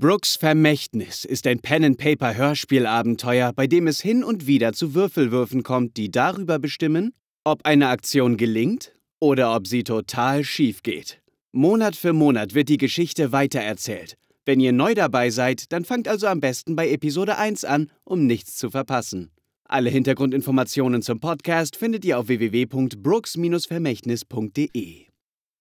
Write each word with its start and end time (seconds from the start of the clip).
Brooks 0.00 0.36
Vermächtnis 0.36 1.24
ist 1.26 1.46
ein 1.46 1.60
Pen-and-Paper-Hörspielabenteuer, 1.60 3.52
bei 3.52 3.66
dem 3.66 3.86
es 3.86 4.00
hin 4.00 4.24
und 4.24 4.46
wieder 4.46 4.72
zu 4.72 4.94
Würfelwürfen 4.94 5.62
kommt, 5.62 5.98
die 5.98 6.10
darüber 6.10 6.58
bestimmen, 6.58 7.12
ob 7.44 7.66
eine 7.66 7.88
Aktion 7.88 8.38
gelingt 8.38 8.94
oder 9.18 9.54
ob 9.54 9.66
sie 9.66 9.84
total 9.84 10.42
schief 10.42 10.82
geht. 10.82 11.20
Monat 11.52 11.96
für 11.96 12.14
Monat 12.14 12.54
wird 12.54 12.70
die 12.70 12.78
Geschichte 12.78 13.32
weitererzählt. 13.32 14.16
Wenn 14.46 14.58
ihr 14.58 14.72
neu 14.72 14.94
dabei 14.94 15.28
seid, 15.28 15.70
dann 15.70 15.84
fangt 15.84 16.08
also 16.08 16.28
am 16.28 16.40
besten 16.40 16.76
bei 16.76 16.88
Episode 16.88 17.36
1 17.36 17.66
an, 17.66 17.90
um 18.04 18.24
nichts 18.24 18.56
zu 18.56 18.70
verpassen. 18.70 19.32
Alle 19.64 19.90
Hintergrundinformationen 19.90 21.02
zum 21.02 21.20
Podcast 21.20 21.76
findet 21.76 22.06
ihr 22.06 22.18
auf 22.18 22.28
www.brooks-vermächtnis.de. 22.28 25.09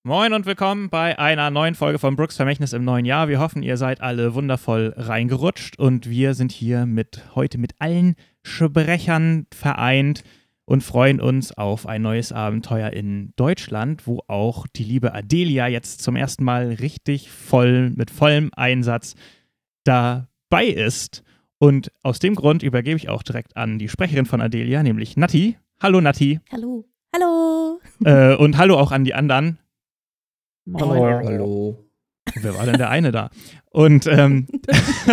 Moin 0.03 0.31
und 0.31 0.45
willkommen 0.45 0.89
bei 0.89 1.19
einer 1.19 1.49
neuen 1.49 1.75
Folge 1.75 1.99
von 1.99 2.15
Brooks 2.15 2.37
Vermächtnis 2.37 2.71
im 2.71 2.85
neuen 2.85 3.03
Jahr. 3.03 3.27
Wir 3.27 3.41
hoffen, 3.41 3.63
ihr 3.63 3.75
seid 3.75 3.99
alle 3.99 4.33
wundervoll 4.33 4.93
reingerutscht 4.95 5.77
und 5.77 6.09
wir 6.09 6.35
sind 6.35 6.53
hier 6.53 6.85
mit 6.85 7.35
heute 7.35 7.57
mit 7.57 7.73
allen 7.79 8.15
Sprechern 8.41 9.45
vereint 9.53 10.23
und 10.63 10.85
freuen 10.85 11.19
uns 11.19 11.51
auf 11.51 11.85
ein 11.85 12.01
neues 12.01 12.31
Abenteuer 12.31 12.91
in 12.91 13.33
Deutschland, 13.35 14.07
wo 14.07 14.21
auch 14.27 14.67
die 14.73 14.85
liebe 14.85 15.13
Adelia 15.13 15.67
jetzt 15.67 16.01
zum 16.01 16.15
ersten 16.15 16.45
Mal 16.45 16.77
richtig 16.79 17.29
voll 17.29 17.89
mit 17.89 18.09
vollem 18.09 18.51
Einsatz 18.55 19.15
dabei 19.83 20.67
ist. 20.67 21.23
Und 21.57 21.91
aus 22.03 22.19
dem 22.19 22.35
Grund 22.35 22.63
übergebe 22.63 22.95
ich 22.95 23.09
auch 23.09 23.21
direkt 23.21 23.57
an 23.57 23.79
die 23.79 23.89
Sprecherin 23.89 24.25
von 24.25 24.39
Adelia, 24.39 24.81
nämlich 24.81 25.17
Nati. 25.17 25.57
Hallo 25.81 25.99
Nati. 25.99 26.39
Hallo. 26.53 26.85
Hallo. 27.13 27.81
Äh, 28.05 28.35
und 28.37 28.57
hallo 28.57 28.77
auch 28.77 28.93
an 28.93 29.03
die 29.03 29.13
anderen. 29.13 29.59
Hallo. 30.75 31.03
Hallo. 31.23 31.85
Wer 32.41 32.55
war 32.55 32.65
denn 32.65 32.77
der 32.77 32.89
eine 32.89 33.11
da? 33.11 33.29
Und 33.71 34.05
ähm, 34.07 34.47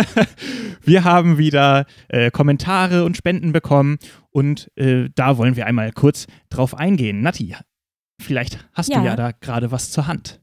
wir 0.83 1.03
haben 1.03 1.37
wieder 1.37 1.85
äh, 2.09 2.29
Kommentare 2.31 3.03
und 3.05 3.17
Spenden 3.17 3.53
bekommen 3.53 3.97
und 4.29 4.71
äh, 4.75 5.09
da 5.15 5.37
wollen 5.37 5.55
wir 5.55 5.65
einmal 5.65 5.91
kurz 5.91 6.27
drauf 6.49 6.75
eingehen. 6.75 7.21
Nati, 7.21 7.55
vielleicht 8.21 8.67
hast 8.73 8.89
Ja. 8.89 8.99
du 8.99 9.05
ja 9.05 9.15
da 9.15 9.31
gerade 9.31 9.71
was 9.71 9.89
zur 9.91 10.05
Hand. 10.07 10.41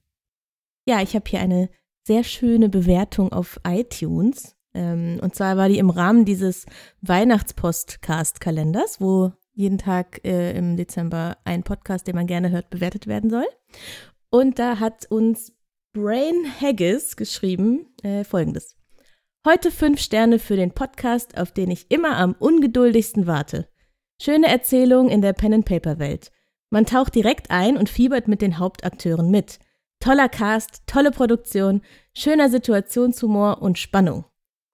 Ja, 0.86 1.00
ich 1.00 1.14
habe 1.14 1.24
hier 1.28 1.40
eine 1.40 1.70
sehr 2.06 2.24
schöne 2.24 2.68
Bewertung 2.68 3.32
auf 3.32 3.60
iTunes. 3.66 4.56
Ähm, 4.74 5.18
und 5.22 5.34
zwar 5.36 5.56
war 5.56 5.68
die 5.68 5.78
im 5.78 5.90
Rahmen 5.90 6.24
dieses 6.24 6.66
Weihnachtspodcast-Kalenders, 7.02 9.00
wo 9.00 9.32
jeden 9.52 9.78
Tag 9.78 10.20
äh, 10.24 10.56
im 10.56 10.76
Dezember 10.76 11.36
ein 11.44 11.62
Podcast, 11.62 12.08
den 12.08 12.16
man 12.16 12.26
gerne 12.26 12.50
hört, 12.50 12.70
bewertet 12.70 13.06
werden 13.06 13.30
soll. 13.30 13.46
Und 14.34 14.58
da 14.58 14.80
hat 14.80 15.06
uns 15.12 15.52
Brain 15.92 16.44
Haggis 16.60 17.14
geschrieben 17.14 17.86
äh, 18.02 18.24
folgendes. 18.24 18.76
Heute 19.46 19.70
fünf 19.70 20.00
Sterne 20.00 20.40
für 20.40 20.56
den 20.56 20.72
Podcast, 20.72 21.38
auf 21.38 21.52
den 21.52 21.70
ich 21.70 21.88
immer 21.88 22.16
am 22.16 22.34
ungeduldigsten 22.40 23.28
warte. 23.28 23.68
Schöne 24.20 24.48
Erzählung 24.48 25.08
in 25.08 25.22
der 25.22 25.34
Pen-and-Paper-Welt. 25.34 26.32
Man 26.70 26.84
taucht 26.84 27.14
direkt 27.14 27.52
ein 27.52 27.76
und 27.76 27.88
fiebert 27.88 28.26
mit 28.26 28.42
den 28.42 28.58
Hauptakteuren 28.58 29.30
mit. 29.30 29.60
Toller 30.00 30.28
Cast, 30.28 30.82
tolle 30.88 31.12
Produktion, 31.12 31.82
schöner 32.12 32.50
Situationshumor 32.50 33.62
und 33.62 33.78
Spannung. 33.78 34.24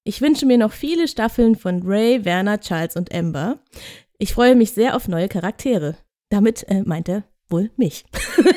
Ich 0.04 0.22
wünsche 0.22 0.46
mir 0.46 0.56
noch 0.56 0.72
viele 0.72 1.06
Staffeln 1.06 1.54
von 1.54 1.82
Ray, 1.82 2.24
Werner, 2.24 2.60
Charles 2.60 2.96
und 2.96 3.14
Amber. 3.14 3.58
Ich 4.16 4.32
freue 4.32 4.56
mich 4.56 4.72
sehr 4.72 4.96
auf 4.96 5.06
neue 5.06 5.28
Charaktere. 5.28 5.98
Damit 6.30 6.66
äh, 6.70 6.80
meint 6.80 7.10
er 7.10 7.24
wohl 7.50 7.70
mich. 7.76 8.04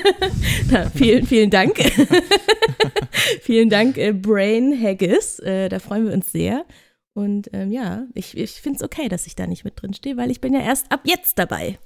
Na, 0.72 0.90
vielen, 0.90 1.26
vielen 1.26 1.50
Dank. 1.50 1.78
vielen 3.42 3.70
Dank, 3.70 3.98
äh, 3.98 4.14
Brain 4.14 4.80
Haggis. 4.80 5.40
Äh, 5.40 5.70
da 5.70 5.80
freuen 5.80 6.06
wir 6.06 6.14
uns 6.14 6.32
sehr. 6.32 6.66
Und 7.14 7.50
ähm, 7.54 7.72
ja, 7.72 8.06
ich, 8.14 8.38
ich 8.38 8.52
finde 8.52 8.78
es 8.78 8.84
okay, 8.84 9.08
dass 9.08 9.28
ich 9.28 9.36
da 9.36 9.48
nicht 9.48 9.64
mit 9.64 9.82
drin 9.82 9.94
stehe, 9.94 10.18
weil 10.18 10.32
ich 10.32 10.42
bin 10.42 10.54
ja 10.54 10.62
erst 10.62 10.92
ab 10.92 11.02
jetzt 11.06 11.38
dabei. 11.38 11.78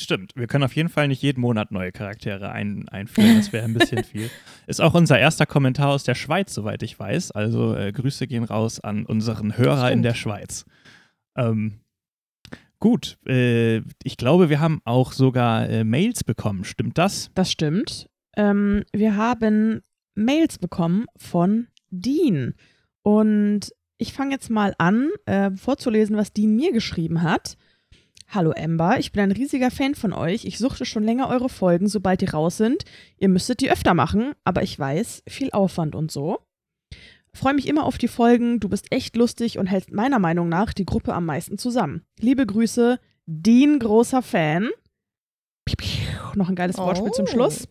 Stimmt, 0.00 0.32
wir 0.36 0.46
können 0.46 0.64
auf 0.64 0.74
jeden 0.74 0.88
Fall 0.88 1.06
nicht 1.06 1.20
jeden 1.20 1.42
Monat 1.42 1.70
neue 1.70 1.92
Charaktere 1.92 2.50
ein, 2.50 2.88
einführen, 2.88 3.36
das 3.36 3.52
wäre 3.52 3.64
ein 3.64 3.74
bisschen 3.74 4.04
viel. 4.04 4.30
Ist 4.66 4.80
auch 4.80 4.94
unser 4.94 5.18
erster 5.18 5.44
Kommentar 5.44 5.90
aus 5.90 6.02
der 6.02 6.14
Schweiz, 6.14 6.54
soweit 6.54 6.82
ich 6.82 6.98
weiß. 6.98 7.32
Also 7.32 7.76
äh, 7.76 7.92
Grüße 7.92 8.26
gehen 8.26 8.44
raus 8.44 8.80
an 8.80 9.04
unseren 9.04 9.58
Hörer 9.58 9.92
in 9.92 10.02
der 10.02 10.14
Schweiz. 10.14 10.64
Ähm, 11.36 11.81
gut, 12.82 13.16
äh, 13.28 13.78
ich 14.02 14.16
glaube, 14.16 14.50
wir 14.50 14.58
haben 14.58 14.82
auch 14.84 15.12
sogar 15.12 15.70
äh, 15.70 15.84
Mails 15.84 16.24
bekommen, 16.24 16.64
stimmt 16.64 16.98
das? 16.98 17.30
Das 17.34 17.50
stimmt. 17.50 18.10
Ähm, 18.36 18.82
wir 18.92 19.16
haben 19.16 19.82
Mails 20.16 20.58
bekommen 20.58 21.06
von 21.16 21.68
Dean. 21.90 22.54
Und 23.02 23.72
ich 23.98 24.12
fange 24.12 24.32
jetzt 24.32 24.50
mal 24.50 24.74
an, 24.78 25.10
äh, 25.26 25.52
vorzulesen, 25.52 26.16
was 26.16 26.32
Dean 26.32 26.56
mir 26.56 26.72
geschrieben 26.72 27.22
hat. 27.22 27.56
Hallo 28.28 28.52
Amber, 28.56 28.98
ich 28.98 29.12
bin 29.12 29.22
ein 29.22 29.32
riesiger 29.32 29.70
Fan 29.70 29.94
von 29.94 30.12
euch. 30.12 30.44
Ich 30.44 30.58
suchte 30.58 30.84
schon 30.84 31.04
länger 31.04 31.28
eure 31.28 31.48
Folgen, 31.48 31.86
sobald 31.86 32.20
die 32.20 32.26
raus 32.26 32.56
sind. 32.56 32.84
Ihr 33.16 33.28
müsstet 33.28 33.60
die 33.60 33.70
öfter 33.70 33.94
machen, 33.94 34.32
aber 34.42 34.64
ich 34.64 34.76
weiß, 34.76 35.22
viel 35.28 35.52
Aufwand 35.52 35.94
und 35.94 36.10
so. 36.10 36.40
Freue 37.34 37.54
mich 37.54 37.66
immer 37.66 37.84
auf 37.84 37.96
die 37.98 38.08
Folgen. 38.08 38.60
Du 38.60 38.68
bist 38.68 38.92
echt 38.92 39.16
lustig 39.16 39.58
und 39.58 39.66
hältst 39.66 39.90
meiner 39.92 40.18
Meinung 40.18 40.48
nach 40.48 40.72
die 40.74 40.84
Gruppe 40.84 41.14
am 41.14 41.24
meisten 41.24 41.56
zusammen. 41.58 42.02
Liebe 42.20 42.44
Grüße, 42.46 42.98
Dean, 43.26 43.78
großer 43.78 44.20
Fan. 44.22 44.68
Piu, 45.64 45.76
piu, 45.76 46.08
Noch 46.34 46.48
ein 46.48 46.54
geiles 46.56 46.76
Wortspiel 46.76 47.12
zum 47.12 47.24
Oh. 47.26 47.30
Schluss. 47.30 47.68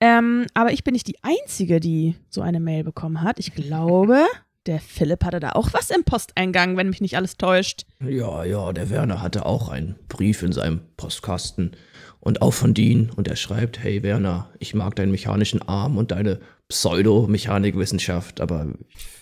Ähm, 0.00 0.46
aber 0.54 0.72
ich 0.72 0.84
bin 0.84 0.92
nicht 0.92 1.08
die 1.08 1.18
Einzige, 1.22 1.80
die 1.80 2.14
so 2.30 2.40
eine 2.40 2.60
Mail 2.60 2.84
bekommen 2.84 3.20
hat. 3.22 3.38
Ich 3.40 3.52
glaube, 3.54 4.24
der 4.66 4.78
Philipp 4.80 5.24
hatte 5.24 5.40
da 5.40 5.52
auch 5.52 5.72
was 5.72 5.90
im 5.90 6.04
Posteingang, 6.04 6.76
wenn 6.76 6.88
mich 6.88 7.00
nicht 7.00 7.16
alles 7.16 7.36
täuscht. 7.36 7.84
Ja, 8.00 8.44
ja, 8.44 8.72
der 8.72 8.88
Werner 8.90 9.20
hatte 9.20 9.44
auch 9.44 9.68
einen 9.68 9.96
Brief 10.08 10.42
in 10.42 10.52
seinem 10.52 10.80
Postkasten 10.96 11.72
und 12.20 12.40
auch 12.42 12.52
von 12.54 12.74
Dean 12.74 13.10
und 13.16 13.26
er 13.28 13.36
schreibt, 13.36 13.80
hey 13.82 14.02
Werner, 14.02 14.48
ich 14.60 14.74
mag 14.74 14.94
deinen 14.94 15.10
mechanischen 15.10 15.66
Arm 15.66 15.98
und 15.98 16.10
deine 16.12 16.38
Pseudo-Mechanikwissenschaft, 16.68 18.40
aber 18.40 18.66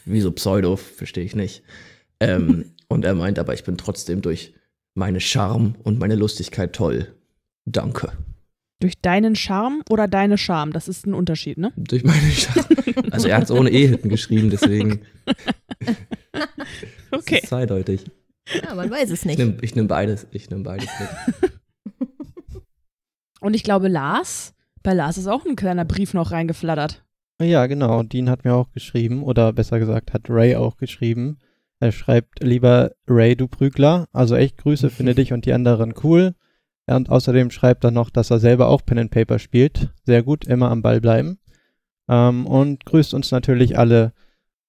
wieso 0.05 0.33
Pseudo, 0.33 0.77
verstehe 0.77 1.25
ich 1.25 1.35
nicht. 1.35 1.63
Ähm, 2.21 2.73
und 2.89 3.05
er 3.05 3.15
meint 3.15 3.39
aber, 3.39 3.55
ich 3.55 3.65
bin 3.65 3.77
trotzdem 3.79 4.23
durch 4.23 4.55
meine 4.95 5.21
Charme 5.21 5.75
und 5.85 5.99
meine 5.99 6.15
Lustigkeit 6.17 6.73
toll. 6.75 7.15
Danke. 7.65 8.13
Durch 8.81 9.01
deinen 9.01 9.37
Charme 9.37 9.83
oder 9.89 10.07
deine 10.07 10.37
Charme, 10.39 10.73
das 10.73 10.87
ist 10.89 11.07
ein 11.07 11.15
Unterschied, 11.15 11.57
ne? 11.59 11.73
Durch 11.77 12.05
meine 12.05 12.31
Charme. 12.31 12.67
Also 13.11 13.29
er 13.29 13.37
hat 13.39 13.45
es 13.45 13.51
ohne 13.51 13.71
E 13.71 13.87
hinten 13.87 14.09
geschrieben, 14.11 14.51
deswegen 14.51 15.01
Okay. 17.11 17.37
ist 17.37 17.45
es 17.45 17.49
zweideutig. 17.49 18.05
Ja, 18.63 18.75
man 18.75 18.91
weiß 18.91 19.11
es 19.11 19.21
Ich 19.21 19.25
nicht. 19.27 19.39
nehme 19.39 19.57
ich 19.63 19.75
nehm 19.75 19.89
beides, 19.89 20.27
ich 20.31 20.51
nehme 20.51 20.63
beides 20.63 20.89
mit. 21.01 21.09
Und 23.41 23.55
ich 23.55 23.63
glaube, 23.63 23.89
Lars, 23.89 24.55
bei 24.83 24.93
Lars 24.93 25.17
ist 25.19 25.27
auch 25.27 25.45
ein 25.47 25.57
kleiner 25.57 25.85
Brief 25.85 26.15
noch 26.15 26.31
reingeflattert. 26.31 27.03
Ja, 27.41 27.67
genau. 27.67 28.03
Dean 28.03 28.31
hat 28.31 28.45
mir 28.45 28.55
auch 28.55 28.71
geschrieben, 28.73 29.23
oder 29.23 29.53
besser 29.53 29.79
gesagt, 29.79 30.13
hat 30.15 30.31
Ray 30.31 30.57
auch 30.57 30.77
geschrieben. 30.79 31.39
Er 31.81 31.93
schreibt, 31.93 32.43
lieber 32.43 32.93
Ray, 33.07 33.37
du 33.37 33.47
Prügler, 33.49 34.07
also 34.13 34.35
echt 34.37 34.57
Grüße, 34.59 34.89
finde 34.97 35.15
dich 35.15 35.33
und 35.35 35.45
die 35.45 35.53
anderen 35.53 35.93
cool. 36.03 36.35
Und 36.87 37.11
außerdem 37.11 37.51
schreibt 37.51 37.85
er 37.85 37.91
noch, 37.91 38.09
dass 38.11 38.31
er 38.31 38.39
selber 38.39 38.69
auch 38.69 38.85
Pen 38.87 38.99
and 39.01 39.11
Paper 39.11 39.39
spielt. 39.39 39.91
Sehr 40.05 40.23
gut, 40.23 40.47
immer 40.47 40.71
am 40.71 40.81
Ball 40.83 41.01
bleiben. 41.01 41.39
Ähm, 42.09 42.47
und 42.47 42.87
grüßt 42.87 43.13
uns 43.13 43.31
natürlich 43.33 43.77
alle. 43.79 44.13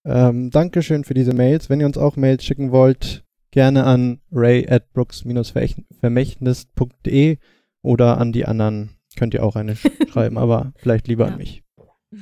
Ähm, 0.03 0.49
Dankeschön 0.51 1.03
für 1.03 1.13
diese 1.13 1.33
Mails. 1.33 1.69
Wenn 1.69 1.79
ihr 1.79 1.85
uns 1.85 1.97
auch 1.97 2.15
Mails 2.17 2.43
schicken 2.43 2.71
wollt, 2.71 3.23
gerne 3.51 3.83
an 3.83 4.19
ray 4.31 4.67
at 4.67 4.91
brooks-vermächtnis.de 4.93 7.37
oder 7.83 8.17
an 8.17 8.31
die 8.33 8.45
anderen 8.45 8.89
könnt 9.15 9.33
ihr 9.33 9.43
auch 9.43 9.55
eine 9.55 9.73
sch- 9.73 9.91
schreiben, 10.11 10.37
aber 10.37 10.73
vielleicht 10.77 11.07
lieber 11.07 11.27
Ja. 11.27 11.31
an 11.33 11.37
mich. 11.37 11.63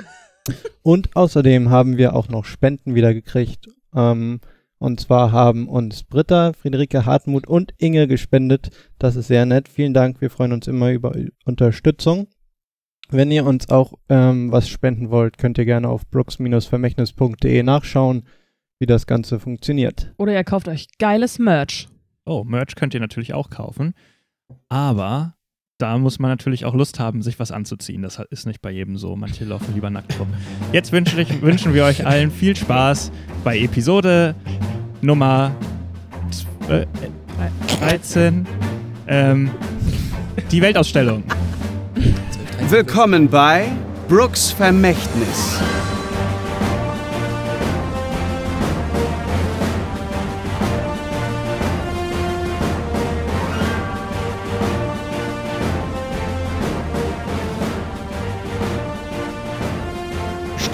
Und 0.81 1.15
außerdem 1.15 1.69
haben 1.69 1.97
wir 1.97 2.15
auch 2.15 2.29
noch 2.29 2.45
Spenden 2.45 2.95
wieder 2.95 3.13
gekriegt. 3.13 3.67
Ähm, 3.93 4.39
und 4.77 4.99
zwar 4.99 5.31
haben 5.31 5.67
uns 5.67 6.03
Britta, 6.03 6.53
Friederike 6.53 7.05
Hartmut 7.05 7.47
und 7.47 7.73
Inge 7.77 8.07
gespendet. 8.07 8.69
Das 8.99 9.15
ist 9.15 9.27
sehr 9.27 9.45
nett. 9.45 9.67
Vielen 9.67 9.93
Dank. 9.93 10.21
Wir 10.21 10.29
freuen 10.29 10.51
uns 10.51 10.67
immer 10.67 10.91
über 10.91 11.15
Unterstützung. 11.45 12.27
Wenn 13.09 13.31
ihr 13.31 13.45
uns 13.45 13.69
auch 13.69 13.93
ähm, 14.09 14.51
was 14.51 14.67
spenden 14.67 15.09
wollt, 15.11 15.37
könnt 15.37 15.57
ihr 15.57 15.65
gerne 15.65 15.89
auf 15.89 16.07
brooks-vermächtnis.de 16.09 17.63
nachschauen, 17.63 18.23
wie 18.79 18.87
das 18.87 19.05
Ganze 19.07 19.39
funktioniert. 19.39 20.13
Oder 20.17 20.33
ihr 20.33 20.43
kauft 20.43 20.67
euch 20.67 20.87
geiles 20.97 21.39
Merch. 21.39 21.87
Oh, 22.25 22.43
Merch 22.43 22.75
könnt 22.75 22.93
ihr 22.93 22.99
natürlich 22.99 23.33
auch 23.33 23.49
kaufen. 23.49 23.93
Aber 24.69 25.34
da 25.77 25.97
muss 25.97 26.19
man 26.19 26.31
natürlich 26.31 26.63
auch 26.65 26.73
Lust 26.73 26.99
haben, 26.99 27.21
sich 27.21 27.37
was 27.39 27.51
anzuziehen. 27.51 28.01
Das 28.01 28.21
ist 28.29 28.45
nicht 28.45 28.61
bei 28.61 28.71
jedem 28.71 28.97
so. 28.97 29.15
Manche 29.15 29.43
laufen 29.43 29.73
lieber 29.73 29.89
nackt 29.89 30.17
rum. 30.19 30.27
Jetzt 30.71 30.91
wünschen, 30.93 31.19
ich, 31.19 31.41
wünschen 31.41 31.73
wir 31.73 31.83
euch 31.83 32.05
allen 32.05 32.31
viel 32.31 32.55
Spaß 32.55 33.11
bei 33.43 33.59
Episode 33.59 34.35
Nummer 35.01 35.51
zw- 36.31 36.81
äh, 36.81 36.87
13. 37.79 38.47
Ähm, 39.07 39.51
die 40.49 40.61
Weltausstellung. 40.61 41.23
Willkommen 42.69 43.27
bei 43.29 43.67
Brooks 44.07 44.51
Vermächtnis. 44.51 45.59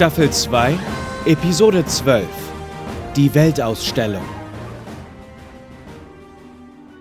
Staffel 0.01 0.31
2, 0.31 0.80
Episode 1.27 1.86
12. 1.86 2.25
Die 3.15 3.36
Weltausstellung. 3.36 4.25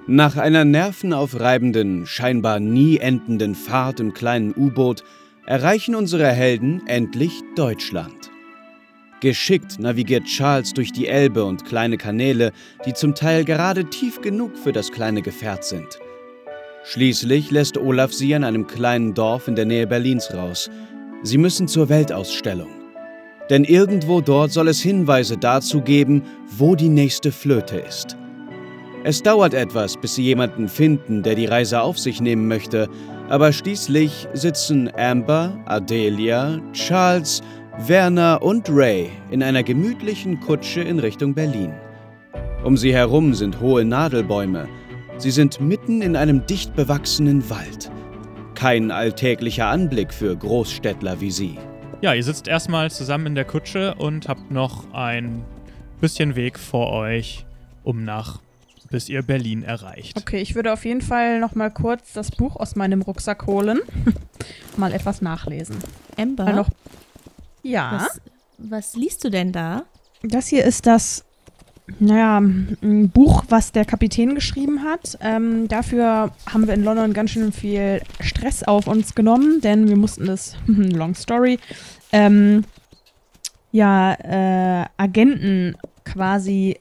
Nach 0.06 0.36
einer 0.36 0.66
nervenaufreibenden, 0.66 2.04
scheinbar 2.04 2.60
nie 2.60 2.98
endenden 2.98 3.54
Fahrt 3.54 4.00
im 4.00 4.12
kleinen 4.12 4.52
U-Boot 4.54 5.02
erreichen 5.46 5.94
unsere 5.94 6.30
Helden 6.30 6.82
endlich 6.88 7.40
Deutschland. 7.56 8.30
Geschickt 9.22 9.78
navigiert 9.78 10.24
Charles 10.24 10.74
durch 10.74 10.92
die 10.92 11.06
Elbe 11.06 11.46
und 11.46 11.64
kleine 11.64 11.96
Kanäle, 11.96 12.52
die 12.84 12.92
zum 12.92 13.14
Teil 13.14 13.46
gerade 13.46 13.86
tief 13.86 14.20
genug 14.20 14.58
für 14.58 14.72
das 14.72 14.92
kleine 14.92 15.22
Gefährt 15.22 15.64
sind. 15.64 15.98
Schließlich 16.84 17.50
lässt 17.50 17.78
Olaf 17.78 18.12
sie 18.12 18.34
an 18.34 18.44
einem 18.44 18.66
kleinen 18.66 19.14
Dorf 19.14 19.48
in 19.48 19.56
der 19.56 19.64
Nähe 19.64 19.86
Berlins 19.86 20.34
raus. 20.34 20.68
Sie 21.22 21.38
müssen 21.38 21.66
zur 21.66 21.88
Weltausstellung. 21.88 22.79
Denn 23.50 23.64
irgendwo 23.64 24.20
dort 24.20 24.52
soll 24.52 24.68
es 24.68 24.80
Hinweise 24.80 25.36
dazu 25.36 25.82
geben, 25.82 26.22
wo 26.56 26.76
die 26.76 26.88
nächste 26.88 27.32
Flöte 27.32 27.78
ist. 27.78 28.16
Es 29.02 29.22
dauert 29.22 29.54
etwas, 29.54 29.96
bis 29.96 30.14
sie 30.14 30.22
jemanden 30.22 30.68
finden, 30.68 31.22
der 31.22 31.34
die 31.34 31.46
Reise 31.46 31.80
auf 31.80 31.98
sich 31.98 32.20
nehmen 32.20 32.46
möchte, 32.48 32.88
aber 33.28 33.52
schließlich 33.52 34.28
sitzen 34.34 34.90
Amber, 34.96 35.58
Adelia, 35.66 36.60
Charles, 36.72 37.40
Werner 37.86 38.42
und 38.42 38.68
Ray 38.68 39.10
in 39.30 39.42
einer 39.42 39.62
gemütlichen 39.62 40.38
Kutsche 40.40 40.82
in 40.82 40.98
Richtung 40.98 41.34
Berlin. 41.34 41.72
Um 42.62 42.76
sie 42.76 42.92
herum 42.92 43.32
sind 43.34 43.60
hohe 43.60 43.84
Nadelbäume. 43.84 44.68
Sie 45.16 45.30
sind 45.30 45.60
mitten 45.60 46.02
in 46.02 46.14
einem 46.14 46.46
dicht 46.46 46.76
bewachsenen 46.76 47.48
Wald. 47.48 47.90
Kein 48.54 48.90
alltäglicher 48.90 49.66
Anblick 49.66 50.12
für 50.12 50.36
Großstädtler 50.36 51.20
wie 51.20 51.30
sie. 51.30 51.56
Ja, 52.02 52.14
ihr 52.14 52.24
sitzt 52.24 52.48
erstmal 52.48 52.90
zusammen 52.90 53.26
in 53.26 53.34
der 53.34 53.44
Kutsche 53.44 53.94
und 53.94 54.26
habt 54.26 54.50
noch 54.50 54.90
ein 54.94 55.44
bisschen 56.00 56.34
Weg 56.34 56.58
vor 56.58 56.92
euch, 56.92 57.44
um 57.84 58.04
nach, 58.04 58.40
bis 58.90 59.10
ihr 59.10 59.22
Berlin 59.22 59.62
erreicht. 59.62 60.16
Okay, 60.16 60.40
ich 60.40 60.54
würde 60.54 60.72
auf 60.72 60.86
jeden 60.86 61.02
Fall 61.02 61.40
noch 61.40 61.54
mal 61.54 61.70
kurz 61.70 62.14
das 62.14 62.30
Buch 62.30 62.56
aus 62.56 62.74
meinem 62.74 63.02
Rucksack 63.02 63.46
holen. 63.46 63.80
mal 64.78 64.94
etwas 64.94 65.20
nachlesen. 65.20 65.76
Amber, 66.16 66.46
Weil 66.46 66.54
noch, 66.54 66.70
ja, 67.62 67.92
was, 67.92 68.20
was 68.56 68.96
liest 68.96 69.22
du 69.24 69.30
denn 69.30 69.52
da? 69.52 69.84
das 70.22 70.46
hier 70.46 70.64
ist 70.64 70.86
das, 70.86 71.26
naja, 71.98 72.38
ein 72.38 73.10
Buch, 73.10 73.44
was 73.48 73.72
der 73.72 73.84
Kapitän 73.84 74.34
geschrieben 74.34 74.84
hat. 74.84 75.18
Ähm, 75.20 75.68
dafür 75.68 76.30
haben 76.46 76.66
wir 76.66 76.74
in 76.74 76.84
London 76.84 77.12
ganz 77.12 77.30
schön 77.30 77.52
viel 77.52 78.00
Stress 78.20 78.62
auf 78.62 78.86
uns 78.86 79.14
genommen, 79.14 79.60
denn 79.60 79.88
wir 79.88 79.96
mussten 79.96 80.26
das, 80.26 80.56
long 80.66 81.14
story, 81.14 81.58
ähm, 82.12 82.64
ja, 83.72 84.14
äh, 84.14 84.86
Agenten 84.96 85.76
quasi 86.04 86.78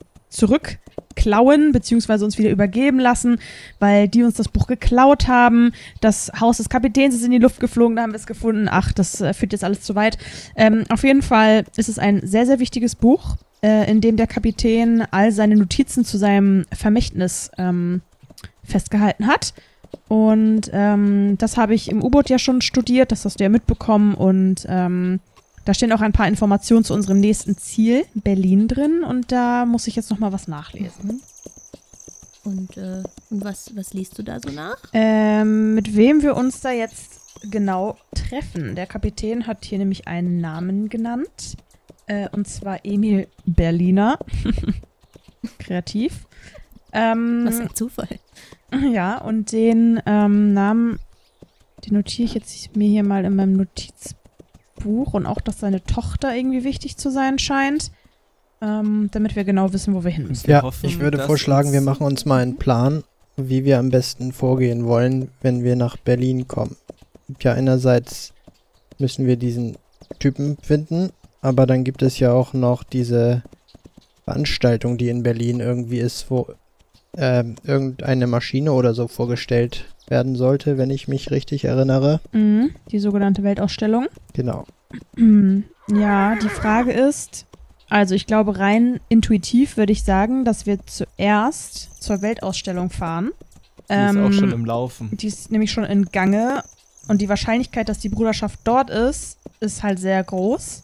zurückklauen, 1.19 1.71
beziehungsweise 1.71 2.25
uns 2.25 2.37
wieder 2.37 2.49
übergeben 2.49 2.99
lassen, 2.99 3.39
weil 3.79 4.07
die 4.07 4.23
uns 4.23 4.35
das 4.35 4.47
Buch 4.47 4.67
geklaut 4.67 5.27
haben. 5.27 5.71
Das 6.01 6.31
Haus 6.39 6.57
des 6.57 6.69
Kapitäns 6.69 7.15
ist 7.15 7.23
in 7.23 7.31
die 7.31 7.39
Luft 7.39 7.59
geflogen, 7.59 7.95
da 7.95 8.03
haben 8.03 8.11
wir 8.11 8.17
es 8.17 8.27
gefunden. 8.27 8.67
Ach, 8.69 8.91
das 8.91 9.21
äh, 9.21 9.33
führt 9.33 9.51
jetzt 9.51 9.63
alles 9.63 9.81
zu 9.81 9.95
weit. 9.95 10.17
Ähm, 10.55 10.83
auf 10.89 11.03
jeden 11.03 11.21
Fall 11.21 11.65
ist 11.77 11.89
es 11.89 11.99
ein 11.99 12.21
sehr, 12.25 12.45
sehr 12.45 12.59
wichtiges 12.59 12.95
Buch, 12.95 13.37
äh, 13.61 13.89
in 13.89 14.01
dem 14.01 14.17
der 14.17 14.27
Kapitän 14.27 15.05
all 15.11 15.31
seine 15.31 15.55
Notizen 15.55 16.05
zu 16.05 16.17
seinem 16.17 16.65
Vermächtnis 16.73 17.51
ähm, 17.57 18.01
festgehalten 18.63 19.27
hat. 19.27 19.53
Und 20.07 20.69
ähm, 20.71 21.37
das 21.37 21.57
habe 21.57 21.73
ich 21.73 21.89
im 21.89 22.03
U-Boot 22.03 22.29
ja 22.29 22.37
schon 22.37 22.61
studiert, 22.61 23.11
das 23.11 23.25
hast 23.25 23.39
du 23.39 23.43
ja 23.43 23.49
mitbekommen. 23.49 24.13
Und 24.13 24.65
ähm, 24.69 25.19
da 25.69 25.75
stehen 25.75 25.91
auch 25.91 26.01
ein 26.01 26.13
paar 26.13 26.27
Informationen 26.27 26.83
zu 26.83 26.95
unserem 26.95 27.19
nächsten 27.19 27.55
Ziel, 27.55 28.03
Berlin, 28.15 28.67
drin. 28.67 29.03
Und 29.03 29.31
da 29.31 29.67
muss 29.67 29.85
ich 29.85 29.95
jetzt 29.95 30.09
nochmal 30.09 30.33
was 30.33 30.47
nachlesen. 30.47 31.21
Und, 32.43 32.75
äh, 32.75 33.03
und 33.29 33.43
was, 33.43 33.75
was 33.75 33.93
liest 33.93 34.17
du 34.17 34.23
da 34.23 34.39
so 34.39 34.49
nach? 34.49 34.79
Ähm, 34.93 35.75
mit 35.75 35.95
wem 35.95 36.23
wir 36.23 36.35
uns 36.35 36.61
da 36.61 36.71
jetzt 36.71 37.19
genau 37.51 37.97
treffen. 38.15 38.73
Der 38.73 38.87
Kapitän 38.87 39.45
hat 39.45 39.63
hier 39.63 39.77
nämlich 39.77 40.07
einen 40.07 40.41
Namen 40.41 40.89
genannt. 40.89 41.57
Äh, 42.07 42.29
und 42.29 42.47
zwar 42.47 42.83
Emil 42.83 43.27
Berliner. 43.45 44.17
Kreativ. 45.59 46.25
Ähm, 46.93 47.43
Was 47.45 47.59
ein 47.59 47.75
Zufall. 47.75 48.19
Ja, 48.91 49.19
und 49.19 49.51
den 49.51 50.01
ähm, 50.07 50.51
Namen, 50.53 50.97
den 51.85 51.93
notiere 51.93 52.25
ich 52.25 52.33
jetzt 52.33 52.75
mir 52.75 52.87
hier 52.87 53.03
mal 53.03 53.23
in 53.23 53.35
meinem 53.35 53.53
Notizbuch 53.53 54.18
und 54.85 55.25
auch, 55.25 55.41
dass 55.41 55.59
seine 55.59 55.83
Tochter 55.83 56.35
irgendwie 56.35 56.63
wichtig 56.63 56.97
zu 56.97 57.11
sein 57.11 57.39
scheint, 57.39 57.91
ähm, 58.61 59.09
damit 59.11 59.35
wir 59.35 59.43
genau 59.43 59.73
wissen, 59.73 59.93
wo 59.93 60.03
wir 60.03 60.11
hin 60.11 60.27
müssen. 60.27 60.49
Ja, 60.49 60.61
hoffen, 60.61 60.85
ich 60.85 60.99
würde 60.99 61.19
vorschlagen, 61.19 61.71
wir 61.71 61.81
machen 61.81 62.05
uns 62.05 62.25
mal 62.25 62.41
einen 62.41 62.57
Plan, 62.57 63.03
wie 63.37 63.65
wir 63.65 63.79
am 63.79 63.89
besten 63.89 64.31
vorgehen 64.31 64.85
wollen, 64.85 65.29
wenn 65.41 65.63
wir 65.63 65.75
nach 65.75 65.97
Berlin 65.97 66.47
kommen. 66.47 66.75
Ja, 67.41 67.53
einerseits 67.53 68.33
müssen 68.97 69.25
wir 69.25 69.37
diesen 69.37 69.77
Typen 70.19 70.57
finden, 70.61 71.11
aber 71.41 71.65
dann 71.65 71.83
gibt 71.83 72.01
es 72.01 72.19
ja 72.19 72.33
auch 72.33 72.53
noch 72.53 72.83
diese 72.83 73.43
Veranstaltung, 74.25 74.97
die 74.97 75.09
in 75.09 75.23
Berlin 75.23 75.59
irgendwie 75.59 75.99
ist, 75.99 76.29
wo 76.29 76.47
ähm, 77.17 77.55
irgendeine 77.63 78.27
Maschine 78.27 78.71
oder 78.73 78.93
so 78.93 79.07
vorgestellt 79.07 79.85
werden 80.07 80.35
sollte, 80.35 80.77
wenn 80.77 80.89
ich 80.89 81.07
mich 81.07 81.31
richtig 81.31 81.65
erinnere. 81.65 82.19
Mhm, 82.31 82.71
die 82.91 82.99
sogenannte 82.99 83.43
Weltausstellung. 83.43 84.07
Genau. 84.33 84.65
Ja, 85.91 86.35
die 86.35 86.49
Frage 86.49 86.91
ist, 86.91 87.47
also 87.89 88.13
ich 88.13 88.27
glaube 88.27 88.59
rein 88.59 88.99
intuitiv 89.09 89.75
würde 89.75 89.91
ich 89.91 90.03
sagen, 90.03 90.45
dass 90.45 90.67
wir 90.67 90.77
zuerst 90.85 92.03
zur 92.03 92.21
Weltausstellung 92.21 92.91
fahren. 92.91 93.31
Die 93.89 93.95
ist 93.95 94.17
auch 94.17 94.31
schon 94.31 94.49
Ähm, 94.49 94.53
im 94.53 94.65
Laufen. 94.65 95.09
Die 95.11 95.25
ist 95.25 95.51
nämlich 95.51 95.71
schon 95.71 95.83
in 95.83 96.05
Gange 96.05 96.63
und 97.07 97.21
die 97.21 97.29
Wahrscheinlichkeit, 97.29 97.89
dass 97.89 97.97
die 97.97 98.09
Bruderschaft 98.09 98.59
dort 98.65 98.91
ist, 98.91 99.39
ist 99.59 99.81
halt 99.81 99.97
sehr 99.97 100.23
groß. 100.23 100.83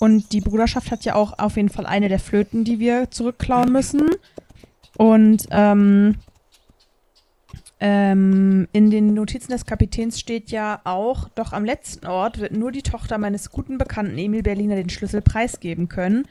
Und 0.00 0.30
die 0.32 0.42
Bruderschaft 0.42 0.90
hat 0.90 1.06
ja 1.06 1.14
auch 1.14 1.38
auf 1.38 1.56
jeden 1.56 1.70
Fall 1.70 1.86
eine 1.86 2.10
der 2.10 2.18
Flöten, 2.18 2.64
die 2.64 2.78
wir 2.78 3.10
zurückklauen 3.10 3.72
müssen. 3.72 4.02
Und 4.96 5.46
ähm, 5.50 6.16
ähm, 7.78 8.68
in 8.72 8.90
den 8.90 9.12
Notizen 9.12 9.52
des 9.52 9.66
Kapitäns 9.66 10.18
steht 10.18 10.50
ja 10.50 10.80
auch, 10.84 11.28
doch 11.34 11.52
am 11.52 11.64
letzten 11.64 12.06
Ort 12.06 12.38
wird 12.40 12.52
nur 12.52 12.72
die 12.72 12.82
Tochter 12.82 13.18
meines 13.18 13.50
guten 13.50 13.76
Bekannten 13.76 14.16
Emil 14.16 14.42
Berliner 14.42 14.76
den 14.76 14.88
Schlüssel 14.88 15.20
preisgeben 15.20 15.88
können. 15.88 16.26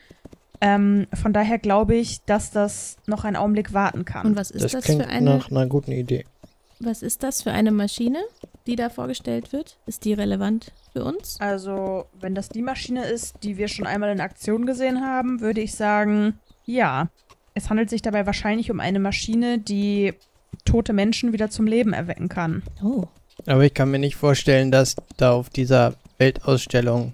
Ähm, 0.62 1.06
von 1.14 1.34
daher 1.34 1.60
glaube 1.60 1.96
ich, 1.96 2.24
dass 2.24 2.50
das 2.50 2.98
noch 3.06 3.26
einen 3.26 3.36
Augenblick 3.36 3.74
warten 3.74 4.06
kann. 4.06 4.26
Und 4.26 4.38
was 4.38 4.50
ist 4.50 4.64
Das, 4.64 4.72
das, 4.72 4.86
klingt 4.86 5.04
für 5.04 5.10
eine 5.10 5.38
nach 5.38 5.52
einer 5.52 5.68
guten 5.68 5.92
Idee. 5.92 6.26
was 6.80 7.04
ist 7.04 7.22
das 7.22 7.44
für 7.44 7.52
eine 7.52 7.72
Maschine, 7.72 8.20
die 8.66 8.76
da 8.76 8.90
vorgestellt 8.90 9.54
wird? 9.54 9.78
Ist 9.86 10.06
die 10.06 10.14
relevant 10.14 10.72
für 10.94 11.04
uns? 11.04 11.40
Also, 11.40 12.06
wenn 12.20 12.34
das 12.34 12.50
die 12.50 12.64
Maschine 12.64 13.06
ist, 13.06 13.44
die 13.44 13.58
wir 13.58 13.68
schon 13.68 13.86
einmal 13.86 14.12
in 14.12 14.22
Aktion 14.22 14.66
gesehen 14.66 15.06
haben, 15.06 15.42
würde 15.42 15.62
ich 15.62 15.76
sagen, 15.76 16.40
ja. 16.66 17.10
Es 17.56 17.70
handelt 17.70 17.90
sich 17.90 18.02
dabei 18.02 18.26
wahrscheinlich 18.26 18.70
um 18.70 18.80
eine 18.82 19.00
Maschine, 19.00 19.58
die 19.58 20.14
tote 20.66 20.94
Menschen 20.94 21.34
wieder 21.34 21.50
zum 21.50 21.68
Leben 21.68 21.94
erwecken 21.94 22.30
kann. 22.30 22.64
Oh. 22.84 23.06
Aber 23.48 23.64
ich 23.64 23.74
kann 23.74 23.92
mir 23.92 24.00
nicht 24.00 24.18
vorstellen, 24.18 24.72
dass 24.72 24.96
da 25.18 25.32
auf 25.32 25.50
dieser 25.50 25.96
Weltausstellung 26.18 27.14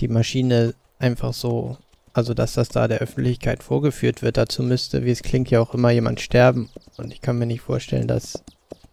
die 0.00 0.08
Maschine 0.08 0.74
einfach 0.98 1.34
so, 1.34 1.76
also 2.14 2.32
dass 2.32 2.54
das 2.54 2.70
da 2.70 2.88
der 2.88 2.98
Öffentlichkeit 2.98 3.62
vorgeführt 3.62 4.22
wird. 4.22 4.38
Dazu 4.38 4.62
müsste, 4.62 5.04
wie 5.04 5.10
es 5.10 5.22
klingt, 5.22 5.50
ja 5.50 5.60
auch 5.60 5.74
immer 5.74 5.90
jemand 5.90 6.20
sterben. 6.20 6.70
Und 6.96 7.12
ich 7.12 7.20
kann 7.20 7.38
mir 7.38 7.46
nicht 7.46 7.60
vorstellen, 7.60 8.08
dass 8.08 8.42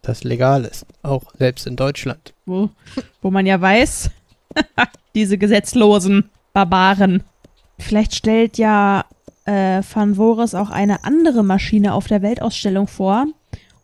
das 0.02 0.22
legal 0.22 0.64
ist. 0.64 0.86
Auch 1.02 1.34
selbst 1.38 1.66
in 1.66 1.76
Deutschland. 1.76 2.34
Wo, 2.44 2.68
wo 3.22 3.30
man 3.30 3.46
ja 3.46 3.58
weiß, 3.58 4.10
diese 5.14 5.38
gesetzlosen 5.38 6.30
Barbaren. 6.52 7.22
Vielleicht 7.78 8.14
stellt 8.14 8.58
ja 8.58 9.06
äh, 9.44 9.82
Van 9.82 10.14
Voris 10.14 10.54
auch 10.54 10.70
eine 10.70 11.04
andere 11.04 11.42
Maschine 11.42 11.94
auf 11.94 12.06
der 12.06 12.22
Weltausstellung 12.22 12.86
vor 12.86 13.26